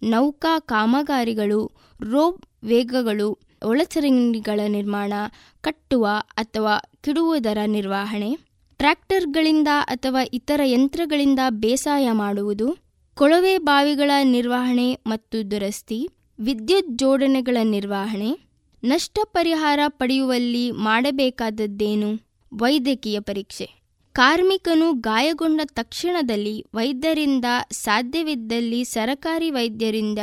ನೌಕಾ 0.02 0.58
ಕಾಮಗಾರಿಗಳು, 0.58 1.72
ರೋಪ್ 2.10 2.46
ವೇಗಗಳು, 2.64 3.38
ಒಳಚರಂಡಿಗಳ 3.62 4.60
ನಿರ್ಮಾಣ, 4.68 5.12
ಕಟ್ಟುವ 5.60 6.08
ಅಥವಾ 6.32 6.78
ಕಿಡುವುದರ 7.00 7.58
ನಿರ್ವಹಣೆ, 7.66 8.38
ಟ್ರ್ಯಾಕ್ಟರ್ಗಳಿಂದ 8.76 9.68
ಅಥವಾ 9.82 10.20
ಇತರ 10.32 10.60
ಯಂತ್ರಗಳಿಂದ 10.64 11.38
ಬೇಸಾಯ 11.48 12.10
ಮಾಡುವುದು, 12.10 12.76
ಕೊಳವೆ 13.14 13.58
ಬಾವಿಗಳ 13.58 14.10
ನಿರ್ವಹಣೆ 14.22 14.94
ಮತ್ತು 15.06 15.50
ದುರಸ್ತಿ, 15.50 16.08
ವಿದ್ಯುತ್ 16.40 16.98
ಜೋಡಣೆಗಳ 16.98 17.56
ನಿರ್ವಹಣೆ, 17.62 18.38
ನಷ್ಟ 18.84 19.18
ಪರಿಹಾರ 19.24 19.80
ಪಡೆಯುವಲ್ಲಿ 19.88 20.70
ಮಾಡಬೇಕಾದದ್ದೇನು, 20.70 22.20
ವೈದ್ಯಕೀಯ 22.56 23.20
ಪರೀಕ್ಷೆ. 23.20 23.77
ಕಾರ್ಮಿಕನು 24.18 24.92
ಗಾಯಗೊಂಡ 24.92 25.60
ತಕ್ಷಣದಲ್ಲಿ 25.64 26.66
ವೈದ್ಯರಿಂದ 26.74 27.44
ಸಾಧ್ಯವಿದ್ದಲ್ಲಿ 27.70 28.84
ಸರಕಾರಿ 28.84 29.50
ವೈದ್ಯರಿಂದ 29.50 30.18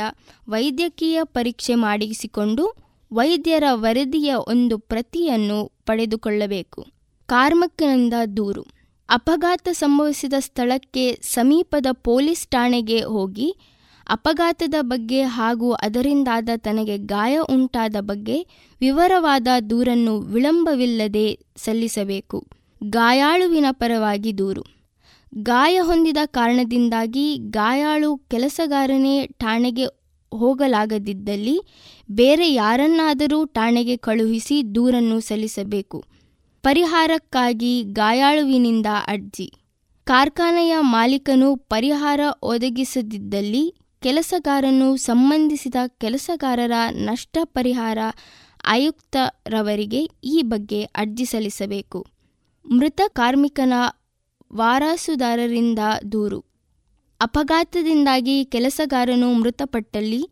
ವೈದ್ಯಕೀಯ 0.48 1.20
ಪರೀಕ್ಷೆ 1.24 1.74
ಮಾಡಿಸಿಕೊಂಡು 1.74 2.64
ವೈದ್ಯರ 3.12 3.64
ವರದಿಯ 3.72 4.34
ಒಂದು 4.34 4.78
ಪ್ರತಿಯನ್ನು 4.78 5.72
ಪಡೆದುಕೊಳ್ಳಬೇಕು. 5.86 6.86
ಕಾರ್ಮಿಕನಿಂದ 7.26 8.14
ದೂರು. 8.36 8.62
ಅಪಘಾತ 9.08 9.68
ಸಂಭವಿಸಿದ 9.72 10.32
ಸ್ಥಳಕ್ಕೆ 10.38 11.18
ಸಮೀಪದ 11.22 11.86
ಪೊಲೀಸ್ 11.92 12.48
ಠಾಣೆಗೆ 12.48 13.00
ಹೋಗಿ 13.02 13.48
ಅಪಘಾತದ 14.08 14.74
ಬಗ್ಗೆ 14.80 15.22
ಹಾಗೂ 15.22 15.72
ಅದರಿಂದಾದ 15.72 16.48
ತನಗೆ 16.56 16.96
ಗಾಯ 16.96 17.38
ಉಂಟಾದ 17.38 17.96
ಬಗ್ಗೆ 18.00 18.38
ವಿವರವಾದ 18.80 19.48
ದೂರನ್ನು 19.70 20.20
ವಿಳಂಬವಿಲ್ಲದೆ 20.20 21.26
ಸಲ್ಲಿಸಬೇಕು. 21.56 22.38
ಗಾಯಾಳುವಿನ 22.90 23.64
ಪರವಾಗಿ 23.70 24.38
ದೂರು. 24.38 24.62
ಗಾಯ 25.34 25.80
ಹೊಂದಿದ 25.80 26.16
ಕಾರಣದಿಂದಾಗಿ 26.26 27.36
ಗಾಯಾಳು 27.36 28.16
ಕೆಲಸಗಾರನೇ 28.16 29.26
ಠಾಣೆಗೆ 29.26 29.84
ಹೋಗಲಾಗದಿದ್ದಲ್ಲಿ 30.36 31.60
ಬೇರೆ 32.10 32.52
ಯಾರನ್ನಾದರೂ 32.52 33.44
ಠಾಣೆಗೆ 33.44 33.96
ಕಳುಹಿಸಿ 33.96 34.74
ದೂರನ್ನು 34.74 35.20
ಸಲ್ಲಿಸಬೇಕು. 35.20 36.04
ಪರಿಹಾರಕ್ಕಾಗಿ 36.62 37.82
ಗಾಯಾಳುವಿನಿಂದ 37.82 38.86
ಅರ್ಜಿ. 39.06 39.52
ಕಾರ್ಖಾನೆಯ 40.04 40.76
ಮಾಲೀಕನು 40.80 41.56
ಪರಿಹಾರ 41.56 42.20
ಒದಗಿಸದಿದ್ದಲ್ಲಿ 42.42 43.74
ಕೆಲಸಗಾರನು 44.02 44.96
ಸಂಬಂಧಿಸಿದ 44.96 45.74
ಕೆಲಸಗಾರರ 45.86 46.72
ನಷ್ಟ 46.90 47.38
ಪರಿಹಾರ 47.44 47.98
ಆಯುಕ್ತರವರಿಗೆ 48.66 50.00
ಈ 50.24 50.42
ಬಗ್ಗೆ 50.42 50.82
ಅರ್ಜಿ 50.82 51.24
ಸಲ್ಲಿಸಬೇಕು. 51.24 52.15
ಮೃತ 52.70 53.00
ಕಾರ್ಮಿಕನ 53.08 53.72
ವಾರಸುದಾರರಿಂದ 54.54 55.78
ದೂರು. 56.12 56.44
ಅಪಘಾತದಿಂದಾಗಿ 57.20 58.44
ಕೆಲಸಗಾರನು 58.44 59.32
ಮೃತಪಟ್ಟಲ್ಲಿ 59.32 60.30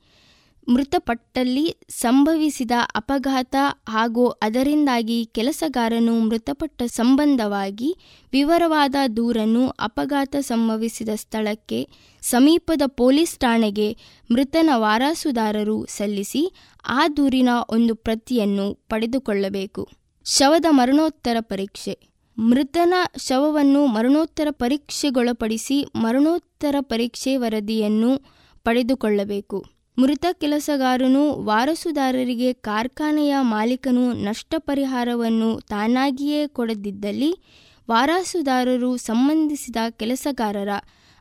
ಮೃತಪಟ್ಟಲ್ಲಿ 0.69 1.77
ಸಂಭವಿಸಿದ 1.89 2.71
ಅಪಘಾತ 2.95 3.57
ಹಾಗೂ 3.89 4.29
ಅದರಿಂದಾಗಿ 4.29 5.27
ಕೆಲಸಗಾರನು 5.27 6.21
ಮೃತಪಟ್ಟ 6.21 6.83
ಸಂಬಂಧವಾಗಿ 6.83 7.97
ವಿವರವಾದ 8.33 8.95
ದೂರನ್ನು 9.17 9.69
ಅಪಘಾತ 9.69 10.37
ಸಂಭವಿಸಿದ 10.41 11.09
ಸ್ಥಳಕ್ಕೆ 11.15 11.89
ಸಮೀಪದ 12.23 12.83
ಪೊಲೀಸ್ 12.87 13.39
ಠಾಣೆಗೆ 13.39 13.97
ಮೃತನ 14.31 14.71
ವಾರಸುದಾರರು 14.75 15.87
ಸಲ್ಲಿಸಿ 15.87 16.53
ಆ 16.89 17.09
ದೂರಿನ 17.09 17.49
ಒಂದು 17.69 17.95
ಪ್ರತಿಯನ್ನು 17.95 18.75
ಪಡೆದುಕೊಳ್ಳಬೇಕು. 18.75 19.89
ಶವದ 20.25 20.65
ಮರಣೋತ್ತರ 20.71 21.37
ಪರೀಕ್ಷೆ. 21.41 22.14
ಮೃತನ 22.39 22.95
ಶವವನ್ನು 23.17 23.87
ಮರಣೋತ್ತರ 23.87 24.49
ಪರೀಕ್ಷೆಗೊಳಪಡಿಸಿ 24.51 25.85
ಮರಣೋತ್ತರ 25.95 26.75
ಪರೀಕ್ಷೆ 26.81 27.37
ವರದಿಯನ್ನು 27.37 28.11
ಪಡೆದುಕೊಳ್ಳಬೇಕು. 28.65 29.65
ಮೃತ 29.99 30.25
ಕೆಲಸಗಾರನು 30.33 31.45
ವಾರಸುದಾರರಿಗೆ 31.45 32.53
ಕಾರ್ಖಾನೆಯ 32.53 33.35
ಮಾಲೀಕನು 33.41 34.13
ನಷ್ಟ 34.13 34.55
ಪರಿಹಾರವನ್ನು 34.59 35.61
ತಾನಾಗಿಯೇ 35.61 36.47
ಕೊಡದಿದ್ದಲ್ಲಿ 36.47 37.31
ವಾರಸುದಾರರು 37.91 38.97
ಸಂಬಂಧಿಸಿದ 38.97 39.77
ಕೆಲಸಗಾರರ 39.91 40.69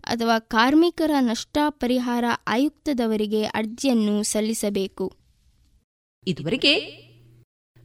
ಅಥವಾ 0.03 0.40
ಕಾರ್ಮಿಕರ 0.40 1.11
ನಷ್ಟ 1.19 1.57
ಪರಿಹಾರ 1.69 2.26
ಆಯುಕ್ತದವರಿಗೆ 2.48 3.44
ಅರ್ಜಿಯನ್ನು 3.44 4.23
ಸಲ್ಲಿಸಬೇಕು. 4.23 5.14
ಇದುವರೆಗೆ 6.27 6.73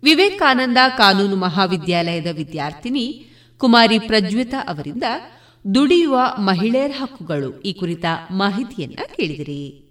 ವಿವೇಕಾನಂದ 0.02 0.78
ಕಾನೂನು 0.98 1.36
ಮಹಾವಿದ್ಯಾಲಯದ 1.36 2.26
ವಿದ್ಯಾರ್ಥಿನಿ 2.32 3.30
ಕುಮಾರಿ 3.58 3.98
ಪ್ರಜ್ವಿತಾ 3.98 4.56
ಅವರಿಂದ 4.68 5.02
ದುಡಿಯುವ 5.74 6.18
ಮಹಿಳೆಯರ 6.38 6.90
ಹಕ್ಕುಗಳು 7.00 7.60
ಈ 7.60 7.72
ಕುರಿತ 7.72 8.04
ಮಾಹಿತಿಯನ್ನ 8.30 8.98
ಕೇಳಿದಿರಿ. 9.16 9.84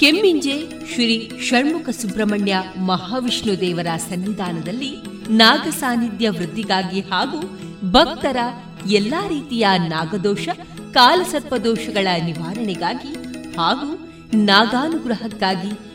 ಕೆಮ್ಮಿಂಜೆ 0.00 0.54
ಶ್ರೀ 0.94 1.30
ಷಣ್ಮುಖ 1.40 1.88
ಸುಬ್ರಹ್ಮಣ್ಯ 1.90 2.62
ಮಹಾವಿಷ್ಣು 2.78 3.60
ದೇವರ 3.60 3.86
ಸನ್ನಿಧಾನದಲ್ಲಿ 3.96 4.90
ನಾಗ 5.30 5.68
ಸಾನ್ನಿಧ್ಯ 5.68 6.30
ವೃದ್ಧಿಗಾಗಿ 6.30 7.00
ಹಾಗೂ 7.00 7.40
ಭಕ್ತರ 7.90 8.36
ಎಲ್ಲಾ 8.90 9.28
ರೀತಿಯ 9.28 9.66
ನಾಗದೋಷ, 9.88 10.48
ಕಾಲಸರ್ಪದೋಷಗಳ 10.94 12.06
ನಿವಾರಣೆಗಾಗಿ 12.24 13.12
ಹಾಗೂ 13.56 13.90
ನಾಗಾನುಗ್ರಹಕ್ಕಾಗಿ 14.44 15.91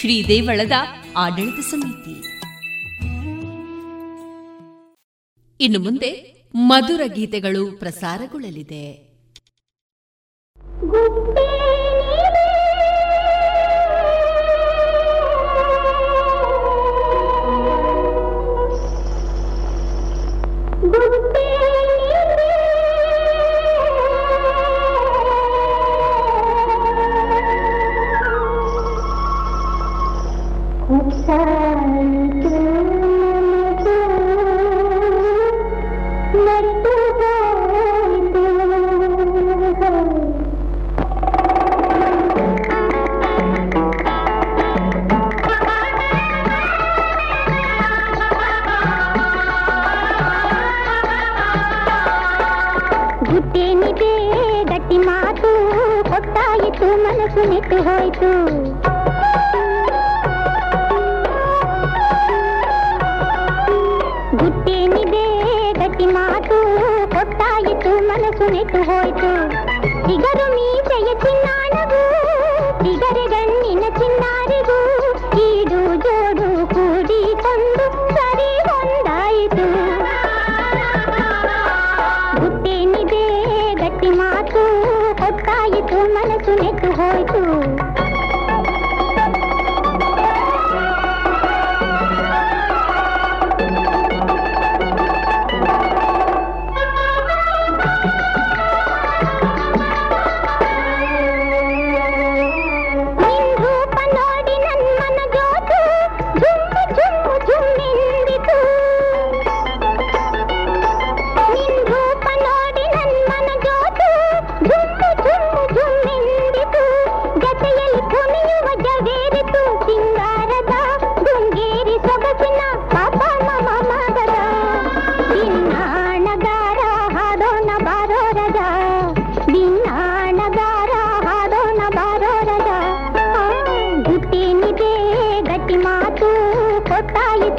ಶ್ರೀ 0.00 0.28
ದೇವಳದ 0.28 0.72
ಆಡಳಿತ 1.16 1.60
ಸಮಿತಿ. 1.60 2.16
ಇನ್ನು 5.60 5.78
ಮುಂದೆ 5.78 6.10
ಮಧುರ 6.54 7.00
ಗೀತೆಗಳು 7.06 7.72
ಪ್ರಸಾರಗೊಳ್ಳಲಿದೆ. 7.72 9.06